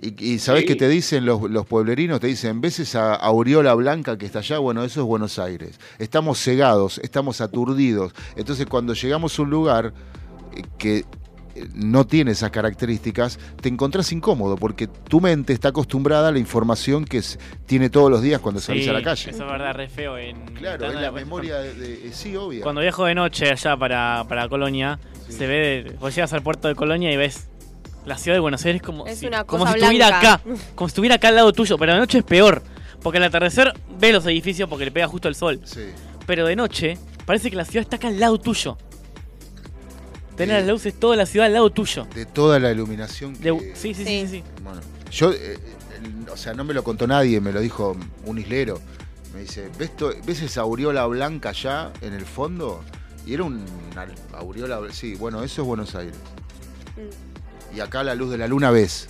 Y, 0.00 0.24
y 0.34 0.38
sabés 0.38 0.62
Sí. 0.62 0.68
que 0.68 0.76
te 0.76 0.88
dicen 0.88 1.26
los, 1.26 1.42
los 1.50 1.66
pueblerinos, 1.66 2.20
te 2.20 2.28
dicen, 2.28 2.60
¿ves 2.60 2.78
esa 2.78 3.14
aureola 3.14 3.74
blanca 3.74 4.16
que 4.16 4.26
está 4.26 4.38
allá? 4.38 4.58
Bueno, 4.58 4.84
eso 4.84 5.00
es 5.00 5.06
Buenos 5.06 5.38
Aires. 5.38 5.78
Estamos 5.98 6.40
cegados, 6.42 6.98
estamos 7.02 7.40
aturdidos. 7.40 8.12
Entonces 8.36 8.66
cuando 8.66 8.94
llegamos 8.94 9.38
a 9.38 9.42
un 9.42 9.50
lugar 9.50 9.92
eh, 10.56 10.62
que 10.78 11.04
no 11.74 12.06
tiene 12.06 12.32
esas 12.32 12.50
características, 12.50 13.38
te 13.60 13.68
encontrás 13.68 14.12
incómodo 14.12 14.56
porque 14.56 14.86
tu 14.86 15.20
mente 15.20 15.52
está 15.52 15.68
acostumbrada 15.68 16.28
a 16.28 16.32
la 16.32 16.38
información 16.38 17.04
que 17.04 17.18
es- 17.18 17.38
tiene 17.66 17.90
todos 17.90 18.10
los 18.10 18.22
días 18.22 18.40
cuando 18.40 18.60
salís 18.60 18.84
Sí, 18.84 18.90
a 18.90 18.92
la 18.92 19.02
calle. 19.02 19.30
Eso 19.30 19.44
es 19.44 19.50
verdad, 19.50 19.74
re 19.74 19.88
feo. 19.88 20.16
En, 20.18 20.36
Claro, 20.54 20.86
en 20.90 21.00
la 21.02 21.10
memoria 21.12 21.58
de, 21.58 21.74
de- 21.74 22.12
sí, 22.12 22.36
obvia. 22.36 22.62
Cuando 22.62 22.80
viajo 22.80 23.04
de 23.04 23.14
noche 23.14 23.50
allá 23.50 23.76
para, 23.76 24.24
para 24.28 24.48
Colonia, 24.48 24.98
se 25.28 25.46
ve, 25.46 25.96
vos 26.00 26.14
llegas 26.14 26.32
al 26.32 26.42
puerto 26.42 26.68
de 26.68 26.74
Colonia 26.74 27.12
y 27.12 27.16
ves 27.16 27.48
la 28.06 28.16
ciudad 28.16 28.36
de 28.36 28.40
Buenos 28.40 28.64
Aires 28.64 28.80
como, 28.80 29.06
Es 29.06 29.18
si, 29.18 29.26
una 29.26 29.44
como 29.44 29.66
si 29.66 29.74
estuviera 29.78 30.18
acá, 30.18 30.40
como 30.74 30.88
si 30.88 30.92
estuviera 30.92 31.16
acá 31.16 31.28
al 31.28 31.36
lado 31.36 31.52
tuyo, 31.52 31.76
pero 31.76 31.92
de 31.92 31.98
noche 31.98 32.18
es 32.18 32.24
peor, 32.24 32.62
porque 33.02 33.18
al 33.18 33.24
atardecer 33.24 33.74
ves 34.00 34.12
los 34.14 34.24
edificios 34.26 34.68
porque 34.68 34.86
le 34.86 34.90
pega 34.90 35.06
justo 35.06 35.28
el 35.28 35.34
sol, 35.34 35.60
Sí. 35.64 35.80
pero 36.26 36.46
de 36.46 36.56
noche 36.56 36.96
parece 37.26 37.50
que 37.50 37.56
la 37.56 37.66
ciudad 37.66 37.82
está 37.82 37.96
acá 37.96 38.08
al 38.08 38.18
lado 38.18 38.38
tuyo. 38.38 38.78
Tener 40.38 40.60
las 40.60 40.66
luces 40.68 40.94
toda 40.98 41.16
la 41.16 41.26
ciudad 41.26 41.46
al 41.46 41.52
lado 41.52 41.70
tuyo. 41.70 42.06
de 42.14 42.24
toda 42.26 42.58
la 42.58 42.70
iluminación 42.70 43.36
que, 43.36 43.50
De- 43.52 43.72
sí, 43.76 43.92
sí, 43.94 44.04
sí, 44.04 44.04
sí, 44.04 44.26
sí. 44.28 44.44
Bueno, 44.62 44.80
yo, 45.10 45.32
eh, 45.32 45.58
el- 46.02 46.28
o 46.30 46.36
sea, 46.36 46.54
no 46.54 46.64
me 46.64 46.72
lo 46.74 46.82
contó 46.84 47.06
nadie, 47.06 47.40
me 47.40 47.52
lo 47.52 47.60
dijo 47.60 47.96
un 48.24 48.38
islero. 48.38 48.80
Me 49.34 49.40
dice, 49.40 49.68
¿ves, 49.78 49.94
to- 49.96 50.14
¿ves 50.24 50.40
esa 50.40 50.62
aureola 50.62 51.04
blanca 51.06 51.50
allá 51.50 51.92
en 52.00 52.14
el 52.14 52.24
fondo? 52.24 52.82
Y 53.26 53.34
era 53.34 53.42
una 53.44 53.60
aureola, 54.32 54.80
sí, 54.90 55.14
bueno, 55.16 55.42
eso 55.42 55.60
es 55.62 55.68
Buenos 55.68 55.94
Aires. 55.94 56.14
Mm. 56.96 57.76
Y 57.76 57.80
acá 57.80 58.02
la 58.02 58.14
luz 58.14 58.30
de 58.30 58.38
la 58.38 58.48
luna 58.48 58.70
ves. 58.70 59.08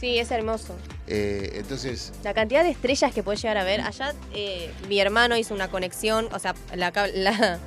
Sí, 0.00 0.18
es 0.18 0.30
hermoso. 0.30 0.76
Eh, 1.06 1.52
entonces, 1.56 2.12
La 2.24 2.34
cantidad 2.34 2.62
de 2.62 2.70
estrellas 2.70 3.12
que 3.12 3.22
puedes 3.22 3.40
llegar 3.42 3.56
a 3.58 3.64
ver. 3.64 3.80
Allá 3.80 4.14
eh, 4.34 4.70
mi 4.88 5.00
hermano 5.00 5.36
hizo 5.36 5.54
una 5.54 5.68
conexión, 5.68 6.28
o 6.32 6.38
sea, 6.38 6.54
la, 6.74 6.92
la, 7.14 7.58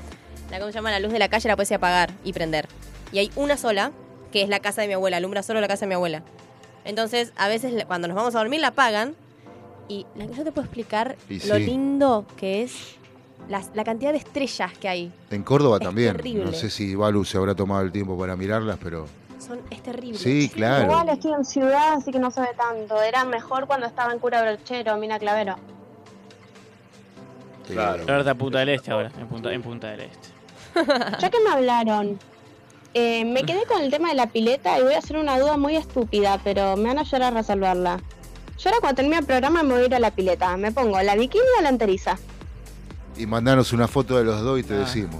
la- 0.51 0.59
¿cómo 0.59 0.71
se 0.71 0.75
llama? 0.75 0.91
La 0.91 0.99
luz 0.99 1.11
de 1.11 1.19
la 1.19 1.29
calle 1.29 1.47
la 1.49 1.55
puedes 1.55 1.71
apagar 1.71 2.11
y 2.23 2.33
prender. 2.33 2.67
Y 3.11 3.19
hay 3.19 3.31
una 3.35 3.57
sola, 3.57 3.91
que 4.31 4.41
es 4.43 4.49
la 4.49 4.59
casa 4.59 4.81
de 4.81 4.87
mi 4.87 4.93
abuela, 4.93 5.17
alumbra 5.17 5.41
solo 5.43 5.59
la 5.61 5.67
casa 5.67 5.81
de 5.81 5.87
mi 5.89 5.95
abuela. 5.95 6.23
Entonces, 6.85 7.33
a 7.35 7.47
veces 7.47 7.85
cuando 7.85 8.07
nos 8.07 8.15
vamos 8.15 8.35
a 8.35 8.39
dormir 8.39 8.59
la 8.61 8.67
apagan 8.67 9.15
y 9.87 10.05
la, 10.15 10.25
yo 10.25 10.43
te 10.43 10.51
puedo 10.51 10.65
explicar 10.65 11.15
Y 11.29 11.39
lo 11.47 11.55
sí. 11.55 11.65
lindo 11.65 12.25
que 12.37 12.63
es 12.63 12.95
la 13.49 13.83
cantidad 13.83 14.11
de 14.11 14.19
estrellas 14.19 14.71
que 14.79 14.87
hay. 14.87 15.11
en 15.31 15.43
Córdoba 15.43 15.77
Es 15.77 15.83
también. 15.83 16.15
terrible. 16.15 16.45
No 16.45 16.53
sé 16.53 16.69
si 16.69 16.95
Balu 16.95 17.25
se 17.25 17.37
habrá 17.37 17.53
tomado 17.55 17.81
el 17.81 17.91
tiempo 17.91 18.17
para 18.17 18.35
mirarlas, 18.37 18.77
pero 18.81 19.07
Son, 19.39 19.59
es 19.69 19.81
terrible. 19.83 20.17
sí, 20.17 20.47
claro. 20.53 20.83
Igual 20.85 21.09
estoy 21.09 21.33
en 21.33 21.43
ciudad, 21.43 21.93
así 21.93 22.11
que 22.11 22.19
no 22.19 22.31
se 22.31 22.39
ve 22.41 22.49
tanto. 22.55 23.01
Era 23.01 23.25
mejor 23.25 23.67
cuando 23.67 23.87
estaba 23.87 24.13
en 24.13 24.19
Cura 24.19 24.41
Brochero, 24.43 24.95
Mina 24.97 25.19
Clavero. 25.19 25.55
Claro. 27.67 28.03
Ahora 28.07 28.31
a 28.31 28.35
Punta 28.35 28.59
del 28.59 28.69
Este 28.69 28.91
ahora, 28.91 29.11
en 29.19 29.27
Punta, 29.27 29.51
en 29.53 29.61
Punta 29.61 29.87
del 29.91 30.01
Este. 30.01 30.29
Ya 31.19 31.29
que 31.29 31.39
me 31.43 31.49
hablaron, 31.51 32.19
eh, 32.93 33.25
me 33.25 33.43
quedé 33.45 33.65
con 33.65 33.81
el 33.81 33.91
tema 33.91 34.09
de 34.09 34.15
la 34.15 34.27
pileta 34.27 34.79
y 34.79 34.83
voy 34.83 34.93
a 34.93 34.99
hacer 34.99 35.17
una 35.17 35.39
duda 35.39 35.57
muy 35.57 35.75
estúpida, 35.75 36.39
pero 36.43 36.77
me 36.77 36.89
van 36.89 36.97
a 36.97 37.01
ayudar 37.01 37.23
a 37.23 37.31
resolverla. 37.31 37.99
Yo 38.57 38.69
ahora 38.69 38.79
cuando 38.81 38.95
termine 38.97 39.17
el 39.17 39.25
programa 39.25 39.63
me 39.63 39.73
voy 39.73 39.83
a 39.83 39.85
ir 39.87 39.95
a 39.95 39.99
la 39.99 40.11
pileta. 40.11 40.55
¿Me 40.57 40.71
pongo 40.71 41.01
la 41.01 41.15
bikini 41.15 41.43
o 41.59 41.61
la 41.63 41.69
enteriza? 41.69 42.17
Y 43.17 43.25
mandanos 43.25 43.73
una 43.73 43.87
foto 43.87 44.17
de 44.17 44.23
los 44.23 44.41
dos 44.41 44.59
y 44.59 44.63
te 44.63 44.75
Ah. 44.75 44.79
decimos. 44.79 45.19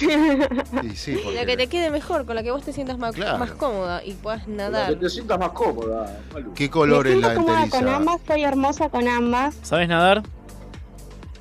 Y 0.82 0.90
sí, 0.94 1.18
La 1.34 1.44
que 1.44 1.56
te 1.56 1.66
quede 1.66 1.90
mejor, 1.90 2.24
con 2.24 2.36
la 2.36 2.42
que 2.44 2.50
vos 2.52 2.62
te 2.62 2.72
sientas 2.72 2.98
más, 2.98 3.14
Claro. 3.14 3.38
más 3.38 3.50
cómoda 3.52 4.04
y 4.04 4.12
puedas 4.14 4.40
Para 4.42 4.46
que 4.52 4.56
nadar. 4.56 4.94
te 4.96 5.10
sientas 5.10 5.38
más 5.40 5.50
cómoda, 5.50 6.20
Malu. 6.32 6.54
¿Qué 6.54 6.70
color 6.70 7.06
me 7.06 7.12
es 7.14 7.18
la 7.20 7.34
cómoda 7.34 7.54
con 7.54 7.64
enteriza? 7.64 7.96
ambas, 7.96 8.16
estoy 8.20 8.42
hermosa 8.44 8.88
con 8.90 9.08
ambas. 9.08 9.56
¿Sabes 9.62 9.88
nadar? 9.88 10.22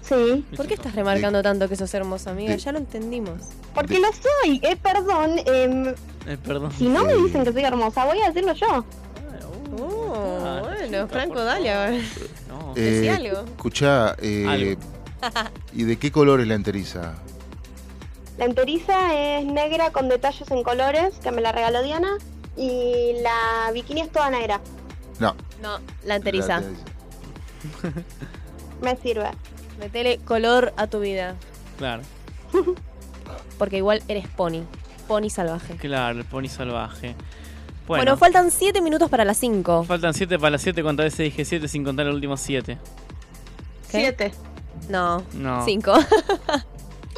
Sí. 0.07 0.45
¿Por 0.55 0.67
qué 0.67 0.75
estás 0.75 0.95
remarcando 0.95 1.41
tanto 1.43 1.67
que 1.67 1.75
sos 1.75 1.93
hermosa, 1.93 2.31
amiga? 2.31 2.55
Ya 2.55 2.71
lo 2.71 2.77
entendimos. 2.77 3.41
Porque 3.73 3.99
lo 3.99 4.07
soy, 4.13 4.59
eh, 4.63 4.77
perdón. 4.77 5.31
em, 5.45 5.87
Eh, 6.25 6.37
perdón. 6.45 6.71
si 6.71 6.87
no 6.87 7.03
me 7.03 7.13
dicen 7.13 7.43
que 7.43 7.51
soy 7.51 7.63
hermosa, 7.63 8.05
voy 8.05 8.19
a 8.21 8.27
decirlo 8.27 8.53
yo. 8.53 8.85
Oh, 9.79 10.61
bueno, 10.63 11.07
Franco, 11.07 11.43
dale. 11.43 11.69
a 11.71 11.89
ver. 11.89 12.01
No. 12.47 12.73
Decí 12.73 13.07
Eh, 13.07 13.11
algo. 13.11 13.41
Escuchá, 13.41 14.15
eh, 14.21 14.77
¿y 15.73 15.83
de 15.83 15.97
qué 15.97 16.11
color 16.11 16.39
es 16.41 16.47
la 16.47 16.55
enteriza? 16.55 17.13
La 18.37 18.45
enteriza 18.45 19.13
es 19.39 19.45
negra 19.45 19.91
con 19.91 20.09
detalles 20.09 20.49
en 20.51 20.63
colores, 20.63 21.15
que 21.21 21.31
me 21.31 21.41
la 21.41 21.51
regaló 21.51 21.83
Diana. 21.83 22.17
Y 22.55 23.13
la 23.21 23.69
bikini 23.71 24.01
es 24.01 24.11
toda 24.11 24.29
negra. 24.29 24.61
No. 25.19 25.35
No, 25.61 25.79
la 26.05 26.15
enteriza. 26.15 26.61
Me 28.81 28.95
sirve. 28.97 29.29
Metele 29.79 30.17
color 30.19 30.73
a 30.77 30.87
tu 30.87 30.99
vida. 30.99 31.35
Claro, 31.77 32.01
Porque 33.57 33.77
igual 33.77 34.01
eres 34.07 34.27
pony. 34.27 34.63
Pony 35.07 35.29
salvaje. 35.29 35.75
claro, 35.77 36.19
el 36.19 36.25
pony 36.25 36.47
salvaje. 36.49 37.15
Bueno, 37.87 38.03
Bueno, 38.03 38.17
faltan 38.17 38.51
7 38.51 38.81
minutos 38.81 39.09
para 39.09 39.23
las 39.23 39.37
5. 39.37 39.85
faltan 39.85 40.13
7 40.13 40.37
para 40.39 40.51
las 40.51 40.61
7, 40.61 40.83
¿cuántas 40.83 41.05
veces 41.05 41.19
dije 41.19 41.45
7 41.45 41.67
sin 41.69 41.83
contar 41.85 42.07
el 42.07 42.13
último 42.15 42.35
7? 42.35 42.77
Siete. 43.87 44.33
No, 44.89 45.23
No. 45.33 45.63
5. 45.63 45.93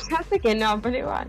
Ya 0.09 0.23
sé 0.29 0.39
que 0.39 0.55
no, 0.55 0.81
pero 0.81 0.97
igual. 0.97 1.27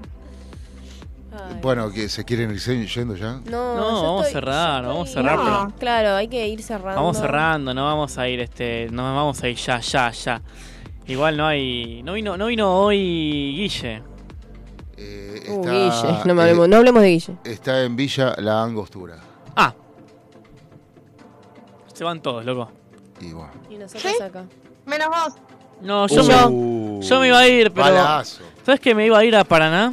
Bueno, 1.63 1.91
que 1.93 2.09
se 2.09 2.25
quieren 2.25 2.51
ir 2.53 2.59
yendo 2.89 3.15
ya. 3.17 3.41
No, 3.47 3.75
No, 3.77 4.03
vamos 4.03 4.23
a 4.25 4.27
estoy- 4.29 4.33
cerrar, 4.33 4.83
yo 4.83 4.89
vamos 4.89 5.07
a 5.09 5.11
estoy- 5.11 5.23
cerrar, 5.23 5.39
No, 5.39 5.45
pero- 5.69 5.79
Claro, 5.79 6.15
hay 6.17 6.29
que 6.29 6.47
ir 6.49 6.63
cerrando. 6.63 6.97
Vamos 7.01 7.17
cerrando, 7.19 7.75
no 7.75 7.85
vamos 7.85 8.17
a 8.19 8.29
ir, 8.29 8.41
este, 8.41 8.89
no 8.91 9.03
vamos 9.03 9.43
a 9.43 9.49
ir 9.49 9.57
ya, 9.57 9.81
ya, 9.81 10.11
ya. 10.11 10.41
Igual 11.11 11.37
no 11.37 11.45
hay, 11.47 12.03
no 12.05 12.13
vino, 12.13 12.37
no 12.37 12.47
vino 12.47 12.73
hoy 12.73 12.97
Guille. 13.57 14.01
Uh, 15.49 15.63
Guille, 15.65 16.19
no, 16.25 16.35
me 16.37 16.43
hablemos, 16.43 16.69
no 16.69 16.77
hablemos 16.77 17.03
de 17.03 17.09
Guille. 17.09 17.37
Está 17.43 17.83
en 17.83 17.97
Villa 17.97 18.35
La 18.39 18.63
Angostura. 18.63 19.17
Ah. 19.57 19.75
Se 21.93 22.05
van 22.05 22.23
todos, 22.23 22.45
loco. 22.45 22.71
Y 23.21 23.33
bueno. 23.33 23.51
Y 23.69 23.75
nosotros 23.77 24.21
acá. 24.23 24.45
Menos 24.87 25.09
vos. 25.09 25.35
No, 25.83 26.07
yo, 26.07 26.23
Uh, 26.49 26.99
me, 27.01 27.05
yo 27.07 27.21
me 27.21 27.27
iba 27.29 27.39
a 27.41 27.49
ir, 27.49 27.73
pero. 27.73 27.87
balazo. 27.87 28.43
¿Sabes 28.65 28.81
que 28.81 28.95
me 28.95 29.07
iba 29.07 29.19
a 29.19 29.25
ir 29.25 29.35
a 29.35 29.43
Paraná? 29.43 29.93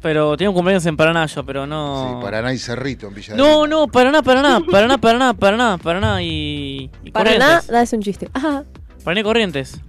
Pero 0.00 0.36
tenía 0.36 0.50
un 0.50 0.54
cumpleaños 0.54 0.86
en 0.86 0.96
Paraná 0.96 1.26
yo, 1.26 1.44
pero 1.44 1.66
no. 1.66 2.18
Sí, 2.20 2.22
Paraná 2.24 2.52
y 2.54 2.58
Cerrito 2.58 3.08
en 3.08 3.14
Villa 3.14 3.34
No, 3.34 3.66
no, 3.66 3.88
Paraná, 3.88 4.22
Paraná, 4.22 4.60
Paraná, 4.70 4.98
Paraná, 4.98 5.34
Paraná, 5.34 5.78
Paraná 5.82 6.22
y. 6.22 6.88
y 7.02 7.10
Para 7.10 7.36
nada, 7.36 7.60
Corrientes. 7.62 7.90
dale 7.90 7.96
un 7.96 8.02
chiste. 8.02 8.30
Ajá. 8.32 8.62
Paraná 9.08 9.22
Corrientes. 9.22 9.80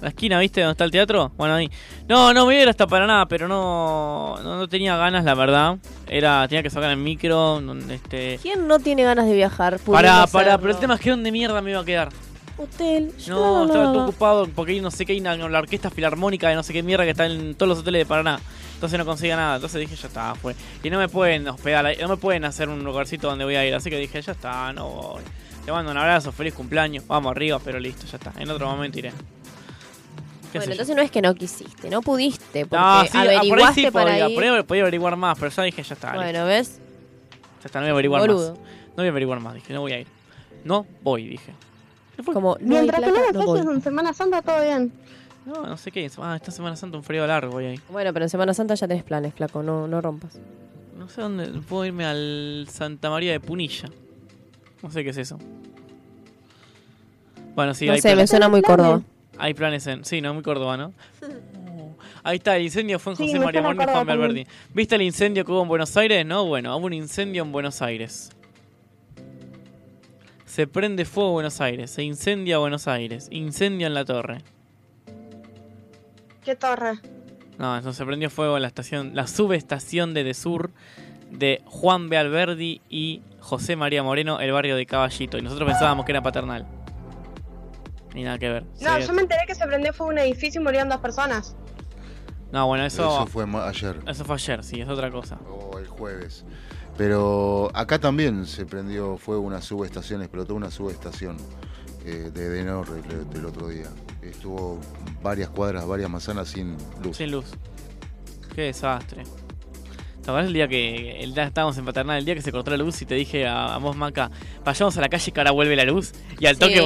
La 0.00 0.10
esquina, 0.10 0.38
¿viste? 0.38 0.60
¿Dónde 0.60 0.70
está 0.74 0.84
el 0.84 0.92
teatro? 0.92 1.32
Bueno, 1.36 1.54
ahí. 1.56 1.68
No, 2.06 2.32
no, 2.32 2.46
me 2.46 2.54
iba 2.54 2.60
a 2.60 2.62
ir 2.62 2.68
hasta 2.68 2.86
Paraná, 2.86 3.26
pero 3.28 3.48
no, 3.48 4.36
no, 4.44 4.58
no 4.58 4.68
tenía 4.68 4.96
ganas, 4.96 5.24
la 5.24 5.34
verdad. 5.34 5.78
Era, 6.06 6.46
tenía 6.46 6.62
que 6.62 6.70
sacar 6.70 6.90
el 6.92 6.96
micro, 6.98 7.60
este... 7.90 8.38
¿Quién 8.40 8.68
no 8.68 8.78
tiene 8.78 9.02
ganas 9.02 9.26
de 9.26 9.32
viajar? 9.34 9.80
Para, 9.80 10.28
para, 10.28 10.56
pero 10.58 10.70
el 10.70 10.78
tema 10.78 10.94
es 10.94 11.00
que 11.00 11.10
¿dónde 11.10 11.32
mierda 11.32 11.60
me 11.62 11.72
iba 11.72 11.80
a 11.80 11.84
quedar? 11.84 12.10
Hotel. 12.56 13.12
No, 13.26 13.62
no, 13.62 13.64
estaba 13.66 13.92
todo 13.92 14.04
ocupado 14.04 14.46
porque 14.54 14.80
no 14.80 14.92
sé 14.92 15.04
qué, 15.04 15.14
hay 15.14 15.20
una- 15.20 15.36
la 15.36 15.58
orquesta 15.58 15.90
filarmónica 15.90 16.48
de 16.48 16.54
no 16.54 16.62
sé 16.62 16.72
qué 16.72 16.84
mierda 16.84 17.02
que 17.02 17.10
está 17.10 17.26
en 17.26 17.56
todos 17.56 17.68
los 17.70 17.78
hoteles 17.80 18.02
de 18.02 18.06
Paraná. 18.06 18.38
Entonces 18.74 18.96
no 19.00 19.04
conseguía 19.04 19.34
nada. 19.34 19.56
Entonces 19.56 19.80
dije, 19.80 19.96
ya 19.96 20.06
está, 20.06 20.36
fue. 20.36 20.54
Y 20.84 20.90
no 20.90 20.98
me 21.00 21.08
pueden 21.08 21.48
hospedar, 21.48 21.86
no 22.00 22.06
me 22.08 22.16
pueden 22.18 22.44
hacer 22.44 22.68
un 22.68 22.84
lugarcito 22.84 23.28
donde 23.28 23.44
voy 23.44 23.56
a 23.56 23.66
ir. 23.66 23.74
Así 23.74 23.90
que 23.90 23.98
dije, 23.98 24.22
ya 24.22 24.30
está, 24.30 24.72
no 24.72 24.88
voy. 24.88 25.22
Te 25.64 25.72
mando 25.72 25.90
un 25.92 25.98
abrazo, 25.98 26.30
feliz 26.32 26.54
cumpleaños. 26.54 27.06
Vamos 27.06 27.30
arriba, 27.30 27.58
pero 27.64 27.78
listo, 27.80 28.06
ya 28.06 28.18
está. 28.18 28.32
En 28.38 28.50
otro 28.50 28.66
momento 28.68 28.98
iré. 28.98 29.10
¿Qué 30.52 30.58
Bueno, 30.58 30.66
yo? 30.66 30.72
entonces 30.72 30.96
no 30.96 31.02
es 31.02 31.10
que 31.10 31.22
no 31.22 31.34
quisiste, 31.34 31.90
no 31.90 32.00
pudiste, 32.00 32.66
porque 32.66 32.84
No, 32.84 33.02
sí, 33.02 33.08
ah, 33.14 33.20
por 33.20 33.28
ahí 33.28 33.36
averiguaste 33.36 33.80
sí 33.80 33.90
para 33.90 34.10
podía, 34.10 34.28
ir. 34.28 34.34
podía, 34.36 34.62
podía 34.62 34.82
averiguar 34.82 35.16
más, 35.16 35.36
pero 35.38 35.50
ya 35.50 35.62
dije, 35.64 35.82
ya 35.82 35.94
está. 35.94 36.12
Bueno, 36.14 36.30
listo. 36.30 36.46
¿ves? 36.46 36.80
Ya 37.60 37.66
está, 37.66 37.80
no 37.80 37.84
voy 37.86 37.88
a 37.88 37.92
averiguar 37.92 38.20
Boludo. 38.20 38.50
más. 38.50 38.58
No 38.60 38.94
voy 38.96 39.06
a 39.06 39.10
averiguar 39.10 39.40
más, 39.40 39.54
dije, 39.54 39.72
no 39.72 39.80
voy 39.80 39.92
a 39.92 40.00
ir. 40.00 40.06
No 40.64 40.86
voy, 41.02 41.26
dije. 41.26 41.52
Como, 42.24 42.56
no 42.60 42.66
Mientras 42.68 43.00
que 43.00 43.06
no 43.06 43.12
plata, 43.14 43.32
me 43.32 43.64
no 43.64 43.72
en 43.72 43.82
Semana 43.82 44.12
Santa, 44.12 44.42
todo 44.42 44.62
bien. 44.62 44.92
No, 45.44 45.66
no 45.66 45.76
sé 45.76 45.90
qué. 45.90 46.08
Ah, 46.18 46.36
esta 46.36 46.52
Semana 46.52 46.76
Santa 46.76 46.96
un 46.98 47.02
frío 47.02 47.26
largo 47.26 47.52
voy 47.52 47.64
ahí. 47.66 47.80
Bueno, 47.88 48.12
pero 48.12 48.24
en 48.26 48.28
Semana 48.28 48.54
Santa 48.54 48.74
ya 48.76 48.86
tenés 48.86 49.02
planes, 49.02 49.34
flaco, 49.34 49.62
no, 49.62 49.88
no 49.88 50.00
rompas. 50.00 50.38
No 50.96 51.08
sé 51.08 51.20
dónde. 51.22 51.48
Puedo 51.68 51.84
irme 51.84 52.04
al 52.04 52.68
Santa 52.70 53.10
María 53.10 53.32
de 53.32 53.40
Punilla. 53.40 53.88
No 54.84 54.90
sé 54.90 55.02
qué 55.02 55.10
es 55.10 55.16
eso. 55.16 55.38
Bueno, 57.54 57.72
sí, 57.72 57.86
No 57.86 57.94
hay 57.94 58.00
sé, 58.02 58.08
me 58.08 58.14
planes. 58.16 58.30
suena 58.30 58.48
muy 58.50 58.60
Córdoba. 58.60 59.00
Hay 59.38 59.54
planes 59.54 59.86
en. 59.86 60.04
Sí, 60.04 60.20
no, 60.20 60.34
muy 60.34 60.42
Córdoba, 60.42 60.76
¿no? 60.76 60.92
Ahí 62.22 62.36
está, 62.36 62.54
el 62.56 62.64
incendio 62.64 62.98
fue 62.98 63.14
en 63.14 63.16
José 63.16 63.38
María 63.40 63.62
Moreno 63.62 63.82
y 63.82 63.86
Juan. 63.86 64.06
Valverde. 64.06 64.46
¿Viste 64.74 64.94
el 64.96 65.02
incendio 65.02 65.42
que 65.46 65.52
hubo 65.52 65.62
en 65.62 65.68
Buenos 65.68 65.96
Aires? 65.96 66.26
No, 66.26 66.44
bueno, 66.44 66.76
hubo 66.76 66.84
un 66.84 66.92
incendio 66.92 67.42
en 67.42 67.50
Buenos 67.50 67.80
Aires. 67.80 68.30
Se 70.44 70.66
prende 70.66 71.06
fuego 71.06 71.32
Buenos 71.32 71.62
Aires, 71.62 71.90
se 71.90 72.02
incendia 72.02 72.58
Buenos 72.58 72.86
Aires, 72.86 73.28
incendio 73.30 73.86
en 73.86 73.94
la 73.94 74.04
torre. 74.04 74.42
¿Qué 76.44 76.56
torre? 76.56 76.98
No, 77.58 77.76
eso 77.78 77.94
se 77.94 78.04
prendió 78.04 78.28
fuego 78.28 78.56
en 78.56 78.62
la 78.62 78.68
estación, 78.68 79.12
la 79.14 79.26
subestación 79.26 80.12
de 80.12 80.24
Desur 80.24 80.70
de 81.30 81.62
Juan 81.66 82.08
B. 82.08 82.16
Alberdi 82.16 82.80
y 82.88 83.22
José 83.40 83.76
María 83.76 84.02
Moreno, 84.02 84.40
el 84.40 84.52
barrio 84.52 84.76
de 84.76 84.86
Caballito. 84.86 85.38
Y 85.38 85.42
nosotros 85.42 85.68
pensábamos 85.68 86.04
que 86.06 86.12
era 86.12 86.22
paternal. 86.22 86.66
Ni 88.14 88.22
nada 88.22 88.38
que 88.38 88.48
ver. 88.48 88.64
No, 88.80 88.98
yo 88.98 89.12
me 89.12 89.22
enteré 89.22 89.42
que 89.46 89.54
se 89.54 89.66
prendió 89.66 89.92
fue 89.92 90.06
un 90.06 90.18
edificio 90.18 90.60
y 90.60 90.64
murieron 90.64 90.88
dos 90.88 91.00
personas. 91.00 91.56
No, 92.52 92.68
bueno, 92.68 92.84
eso, 92.84 93.02
Eso 93.02 93.26
fue 93.26 93.44
ayer. 93.44 94.00
eso 94.06 94.24
fue 94.24 94.36
ayer, 94.36 94.62
sí, 94.62 94.80
es 94.80 94.88
otra 94.88 95.10
cosa. 95.10 95.38
O 95.48 95.76
el 95.78 95.88
jueves. 95.88 96.44
Pero 96.96 97.70
acá 97.74 97.98
también 97.98 98.46
se 98.46 98.64
prendió 98.64 99.16
fuego 99.16 99.42
una 99.42 99.60
subestación, 99.60 100.22
explotó 100.22 100.54
una 100.54 100.70
subestación 100.70 101.36
eh, 102.06 102.30
de 102.32 102.46
Edenor 102.46 102.86
el, 103.10 103.28
del 103.30 103.46
otro 103.46 103.68
día. 103.68 103.88
Estuvo 104.22 104.78
varias 105.20 105.50
cuadras, 105.50 105.84
varias 105.86 106.08
manzanas 106.08 106.48
sin 106.48 106.76
luz. 107.02 107.16
Sin 107.16 107.32
luz. 107.32 107.46
Qué 108.54 108.62
desastre. 108.62 109.24
¿Te 110.24 110.30
acuerdas 110.30 110.46
el 110.48 110.54
día 110.54 110.66
que 110.68 111.22
el 111.22 111.34
día 111.34 111.42
que 111.42 111.48
estábamos 111.48 111.76
en 111.76 111.84
paternal, 111.84 112.16
el 112.18 112.24
día 112.24 112.34
que 112.34 112.40
se 112.40 112.50
cortó 112.50 112.70
la 112.70 112.78
luz 112.78 113.00
y 113.02 113.06
te 113.06 113.14
dije 113.14 113.46
a, 113.46 113.74
a 113.74 113.78
vos, 113.78 113.94
Maca, 113.94 114.30
vayamos 114.64 114.96
a 114.96 115.00
la 115.02 115.08
calle 115.10 115.30
que 115.32 115.40
ahora 115.40 115.50
vuelve 115.50 115.76
la 115.76 115.84
luz? 115.84 116.12
Y 116.40 116.46
al 116.46 116.56
toque 116.58 116.76
Sí, 116.76 116.80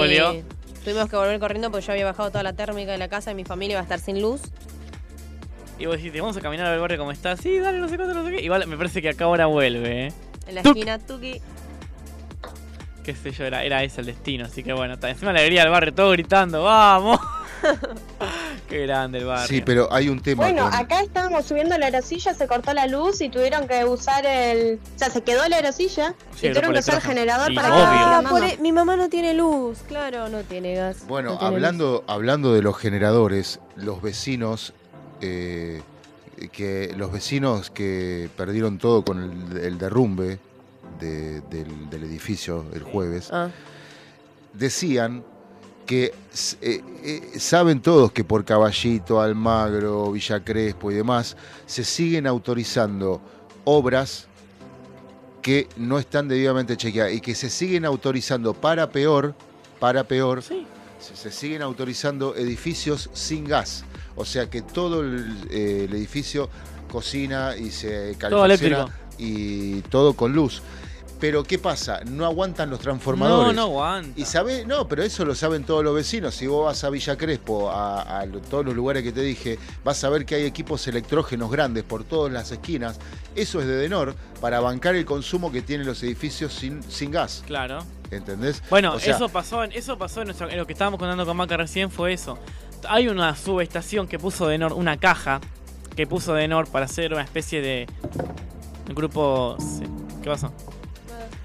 Y 5.79 5.87
vos 5.87 5.97
decís, 6.03 6.21
vamos 6.21 6.37
a 6.37 6.41
caminar 6.41 6.67
al 6.67 6.81
barrio 6.81 6.99
como 6.99 7.13
está. 7.13 7.37
Sí, 7.37 7.59
dale, 7.59 7.79
no 7.79 7.89
sé 7.89 7.97
cuánto, 7.97 8.15
no 8.15 8.25
sé 8.25 8.33
qué. 8.33 8.43
Igual 8.43 8.67
me 8.67 8.77
parece 8.77 9.01
que 9.01 9.11
acá 9.11 9.27
ahora 9.27 9.47
vuelve, 9.47 10.09
¿eh? 10.09 10.13
En 10.49 10.55
la 10.57 10.63
Tuc. 10.63 10.77
esquina, 10.77 10.99
Tuki. 10.99 11.41
Qué 13.05 13.15
sé 13.15 13.31
yo, 13.31 13.45
era, 13.45 13.63
era 13.63 13.85
ese 13.85 14.01
el 14.01 14.07
destino. 14.09 14.47
Así 14.47 14.65
que 14.65 14.73
bueno, 14.73 14.95
está. 14.95 15.09
encima 15.11 15.33
la 15.33 15.39
alegría 15.39 15.63
del 15.63 15.71
barrio, 15.71 15.95
todo 15.95 16.11
gritando, 16.11 16.65
¡vamos! 16.65 17.21
Qué 18.69 18.87
grande 18.87 19.19
el 19.19 19.25
barrio. 19.25 19.47
Sí, 19.49 19.63
pero 19.65 19.91
hay 19.93 20.09
un 20.11 20.21
tema 20.21 20.45
Bueno, 20.45 20.65
con- 20.65 20.75
acá 20.75 21.01
estábamos 21.01 21.47
subiendo 21.47 21.77
la 21.79 21.87
aerosilla, 21.87 22.35
se 22.35 22.47
cortó 22.47 22.75
la 22.75 22.87
luz 22.87 23.21
y 23.23 23.31
tuvieron 23.31 23.67
que 23.67 23.85
usar 23.87 24.27
el... 24.27 24.79
O 24.95 24.99
sea, 24.99 25.09
se 25.09 25.23
quedó 25.23 25.49
la 25.49 25.57
aerosilla 25.57 26.15
Sí, 26.37 26.47
y 26.47 26.51
tuvieron 26.51 26.73
que 26.75 26.81
usar 26.81 26.97
el 26.97 27.01
generador 27.01 27.49
Sí, 27.49 27.55
para 27.55 27.69
obvio. 27.75 27.85
Ah, 27.87 28.23
por 28.29 28.45
e- 28.45 28.59
mi 28.59 28.73
mamá 28.73 28.97
no 28.97 29.09
tiene 29.09 29.33
luz, 29.35 29.79
claro, 29.89 30.29
no 30.29 30.43
tiene 30.43 30.75
gas. 30.75 31.07
Bueno, 31.09 31.31
no 31.33 31.39
tiene 31.39 31.55
hablando, 31.55 32.05
hablando 32.07 32.53
de 32.53 32.61
los 32.63 32.77
generadores, 32.77 33.59
los 33.77 34.03
vecinos, 34.03 34.75
eh, 35.23 35.81
que 36.53 36.93
los 36.97 37.11
vecinos 37.11 37.71
que 37.71 38.29
perdieron 38.37 38.77
todo 38.79 39.03
con 39.03 39.51
el, 39.53 39.59
el 39.65 39.79
derrumbe 39.79 40.39
de- 41.01 41.41
del, 41.41 41.89
del 41.91 42.05
edificio 42.05 42.67
el 42.75 42.83
jueves, 42.83 43.31
Ah. 43.33 43.49
decían 44.53 45.25
que 45.89 46.13
eh, 46.61 46.83
eh, 47.03 47.39
saben 47.39 47.81
todos 47.81 48.13
que 48.13 48.23
por 48.23 48.45
Caballito, 48.45 49.23
Almagro, 49.23 50.13
Villa 50.13 50.45
Crespo 50.45 50.91
y 50.91 50.95
demás 50.95 51.35
se 51.65 51.83
siguen 51.83 52.27
autorizando 52.27 53.23
obras 53.65 54.27
que 55.41 55.67
no 55.79 55.99
están 55.99 56.29
debidamente 56.29 56.77
chequeadas 56.77 57.15
y 57.15 57.23
que 57.23 57.35
se 57.35 57.49
siguen 57.49 57.87
autorizando 57.87 58.53
para 58.53 58.91
peor, 58.91 59.35
para 59.81 60.05
peor, 60.05 60.43
se, 60.43 60.67
se 60.99 61.33
siguen 61.33 61.63
autorizando 61.63 62.37
edificios 62.37 63.09
sin 63.15 63.47
gas. 63.47 63.83
O 64.15 64.27
sea 64.27 64.51
que 64.51 64.61
todo 64.61 65.01
el, 65.01 65.49
eh, 65.51 65.87
el 65.89 65.95
edificio 65.95 66.51
cocina 66.93 67.57
y 67.57 67.71
se 67.71 68.13
Todo 68.13 68.43
calefacciona 68.43 68.77
eléctrico. 68.77 68.91
y 69.17 69.81
todo 69.89 70.13
con 70.13 70.35
luz. 70.35 70.61
Pero 71.21 71.43
¿qué 71.43 71.59
pasa? 71.59 72.01
No 72.05 72.25
aguantan 72.25 72.71
los 72.71 72.79
transformadores. 72.79 73.49
No, 73.49 73.53
no 73.53 73.63
aguanta. 73.63 74.19
Y 74.21 74.25
sabe, 74.25 74.65
no, 74.65 74.87
pero 74.87 75.03
eso 75.03 75.25
lo 75.25 75.35
saben 75.35 75.65
todos 75.65 75.83
los 75.83 75.93
vecinos. 75.95 76.35
Si 76.35 76.47
vos 76.47 76.67
vas 76.67 76.85
a 76.85 76.91
Villa 76.91 77.17
Crespo, 77.17 77.71
a, 77.73 78.25
todos 78.49 78.65
los 78.65 78.75
lugares 78.77 79.03
que 79.03 79.11
te 79.11 79.23
dije, 79.23 79.59
vas 79.83 80.05
a 80.05 80.11
ver 80.11 80.25
que 80.25 80.37
hay 80.37 80.45
equipos 80.45 80.87
electrógenos 80.87 81.51
grandes 81.51 81.83
por 81.83 82.05
todas 82.05 82.33
las 82.33 82.53
esquinas. 82.53 83.01
Eso 83.35 83.61
es 83.61 83.67
de 83.67 83.77
Denor 83.77 84.15
para 84.41 84.61
bancar 84.61 84.95
el 84.95 85.05
consumo 85.05 85.51
que 85.51 85.61
tienen 85.61 85.87
los 85.89 86.01
edificios 86.05 86.53
sin, 86.55 86.83
sin 86.85 87.11
gas. 87.11 87.43
Claro. 87.47 87.81
¿Entendés? 88.13 88.63
Bueno, 88.71 88.95
O 88.95 89.01
sea, 89.01 89.17
eso 89.17 89.29
pasó, 89.29 89.65
en, 89.65 89.73
eso 89.73 89.99
pasó 89.99 90.21
en, 90.21 90.29
nuestro- 90.29 90.49
en 90.49 90.57
lo 90.57 90.67
que 90.67 90.73
estábamos 90.73 90.99
contando 91.01 91.27
con 91.27 91.37
Maca 91.37 91.57
recién 91.57 91.91
fue 91.91 92.13
eso. 92.13 92.39
Hay 92.89 93.09
una 93.09 93.35
subestación 93.35 94.07
que 94.07 94.21
puso 94.21 94.47
Denor, 94.47 94.73
una 94.73 94.97
caja 94.99 95.41
que 95.97 96.07
puso 96.07 96.33
Denor 96.33 96.69
para 96.69 96.85
hacer 96.85 97.13
una 97.13 97.23
especie 97.23 97.61
de 97.61 97.87
grupo. 98.95 99.57
¿Qué 100.23 100.31
pasó? 100.31 100.53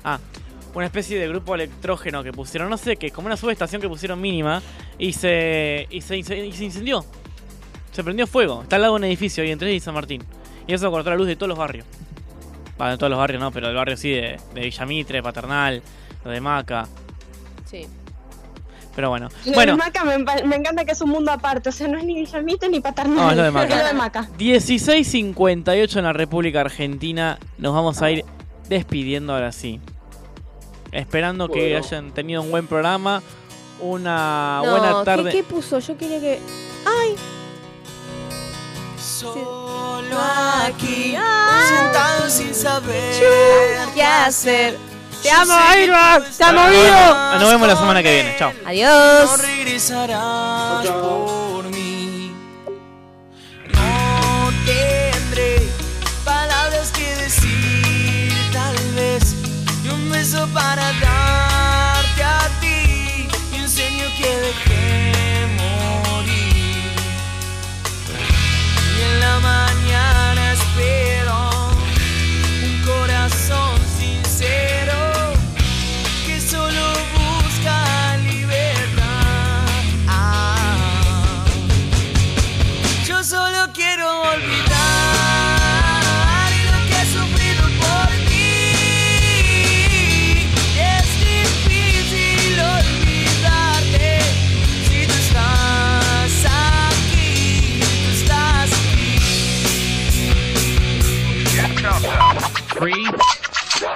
Ah, 0.03 0.19
una 0.73 0.85
especie 0.85 1.19
de 1.19 1.27
grupo 1.27 1.55
electrógeno 1.55 2.23
que 2.23 2.31
pusieron, 2.31 2.69
no 2.69 2.77
sé 2.77 2.95
qué, 2.97 3.11
como 3.11 3.27
una 3.27 3.37
subestación 3.37 3.81
que 3.81 3.87
pusieron 3.87 4.19
mínima 4.19 4.61
y 4.97 5.13
se, 5.13 5.87
y 5.89 6.01
se, 6.01 6.17
y 6.17 6.23
se 6.23 6.63
incendió. 6.63 7.05
Se 7.91 8.03
prendió 8.03 8.25
fuego. 8.25 8.63
Está 8.63 8.77
al 8.77 8.81
lado 8.81 8.95
de 8.95 8.99
un 8.99 9.03
edificio 9.03 9.43
ahí 9.43 9.51
entre 9.51 9.71
y 9.73 9.79
San 9.79 9.93
Martín. 9.93 10.23
Y 10.65 10.73
eso 10.73 10.89
cortó 10.89 11.11
la 11.11 11.15
luz 11.15 11.27
de 11.27 11.35
todos 11.35 11.49
los 11.49 11.57
barrios. 11.57 11.85
Bueno, 12.77 12.93
de 12.93 12.97
todos 12.97 13.11
los 13.11 13.19
barrios 13.19 13.39
no, 13.39 13.51
pero 13.51 13.67
del 13.67 13.75
barrio 13.75 13.95
sí, 13.95 14.09
de, 14.09 14.39
de 14.55 14.61
Villamitre, 14.61 15.21
Paternal, 15.21 15.81
lo 16.25 16.31
de 16.31 16.41
Maca. 16.41 16.87
Sí. 17.65 17.85
Pero 18.95 19.09
bueno. 19.09 19.29
Lo 19.45 19.53
Bueno, 19.53 19.73
de 19.73 19.77
Maca 19.77 20.03
me, 20.05 20.17
me 20.17 20.55
encanta 20.55 20.85
que 20.85 20.93
es 20.93 21.01
un 21.01 21.11
mundo 21.11 21.31
aparte, 21.31 21.69
o 21.69 21.71
sea, 21.71 21.87
no 21.87 21.99
es 21.99 22.03
ni 22.03 22.15
Villamite 22.15 22.67
ni 22.69 22.79
Paternal. 22.79 23.15
No, 23.15 23.29
es 23.29 23.37
lo 23.37 23.43
de 23.43 23.51
Maca. 23.51 23.73
Es 23.75 23.81
lo 23.81 23.87
de 23.87 23.93
Maca. 23.93 24.27
16.58 24.39 25.97
en 25.97 26.03
la 26.03 26.13
República 26.13 26.61
Argentina. 26.61 27.37
Nos 27.59 27.75
vamos 27.75 28.01
a 28.01 28.09
ir 28.09 28.25
despidiendo 28.69 29.33
ahora 29.33 29.51
sí. 29.51 29.79
Esperando 30.93 31.49
que 31.49 31.71
Bueno. 31.71 31.85
hayan 31.85 32.11
tenido 32.13 32.41
un 32.41 32.51
buen 32.51 32.67
programa. 32.67 33.21
Una 33.79 34.61
No, 34.63 34.71
buena 34.71 34.89
¿qué- 34.99 35.05
tarde. 35.05 35.31
¿qué, 35.31 35.43
puso? 35.43 35.79
Yo 35.79 35.97
quería 35.97 36.19
que. 36.19 36.39
¡Ay! 36.85 37.15
Solo 38.99 40.17
aquí, 40.65 41.15
sentado 41.67 42.29
sin 42.29 42.53
saber 42.53 43.21
qué 43.93 44.03
hacer. 44.03 44.77
Te 45.21 45.31
amo, 45.31 45.53
Irma. 45.81 46.19
Te 46.37 46.43
amo, 46.43 46.67
vivo. 46.69 47.39
Nos 47.39 47.49
vemos 47.49 47.67
la 47.67 47.75
semana 47.75 48.03
que 48.03 48.13
viene. 48.13 48.35
Chao. 48.37 48.51
Adiós. 48.65 49.31
No 49.31 49.37
regresarás 49.37 50.85
por 50.87 51.42
Y 60.33 60.35
un 60.35 60.41
beso 60.41 60.47
para 60.53 61.02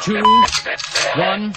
two, 0.08 1.22
one, 1.22 1.54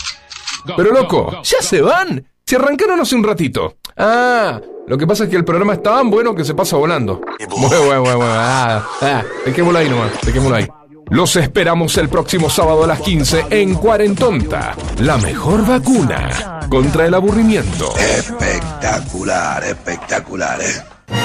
Pero 0.76 0.92
loco, 0.92 1.40
¿ya 1.42 1.62
se 1.62 1.80
van? 1.80 2.26
Se 2.44 2.56
arrancaron 2.56 3.00
hace 3.00 3.14
un 3.14 3.22
ratito. 3.22 3.76
Ah, 3.96 4.60
lo 4.88 4.98
que 4.98 5.06
pasa 5.06 5.24
es 5.24 5.30
que 5.30 5.36
el 5.36 5.44
programa 5.44 5.74
es 5.74 5.82
tan 5.82 6.10
bueno 6.10 6.34
que 6.34 6.44
se 6.44 6.54
pasa 6.54 6.76
volando. 6.76 7.20
Bueno, 7.48 7.84
bueno, 7.84 8.00
bueno, 8.00 8.16
bueno. 8.16 8.32
Ah, 8.34 8.88
ah, 9.02 9.22
dejémoslo 9.46 9.78
ahí 9.78 9.88
nomás, 9.88 10.10
dejémoslo 10.22 10.56
ahí. 10.56 10.68
Los 11.10 11.36
esperamos 11.36 11.96
el 11.98 12.08
próximo 12.08 12.50
sábado 12.50 12.84
a 12.84 12.86
las 12.86 13.00
15 13.00 13.46
en 13.50 13.74
Cuarentonta. 13.74 14.74
La 14.98 15.16
mejor 15.18 15.66
vacuna 15.66 16.60
contra 16.68 17.06
el 17.06 17.14
aburrimiento. 17.14 17.92
Espectacular, 17.96 19.62
espectacular, 19.64 20.60
¿eh? 20.60 20.82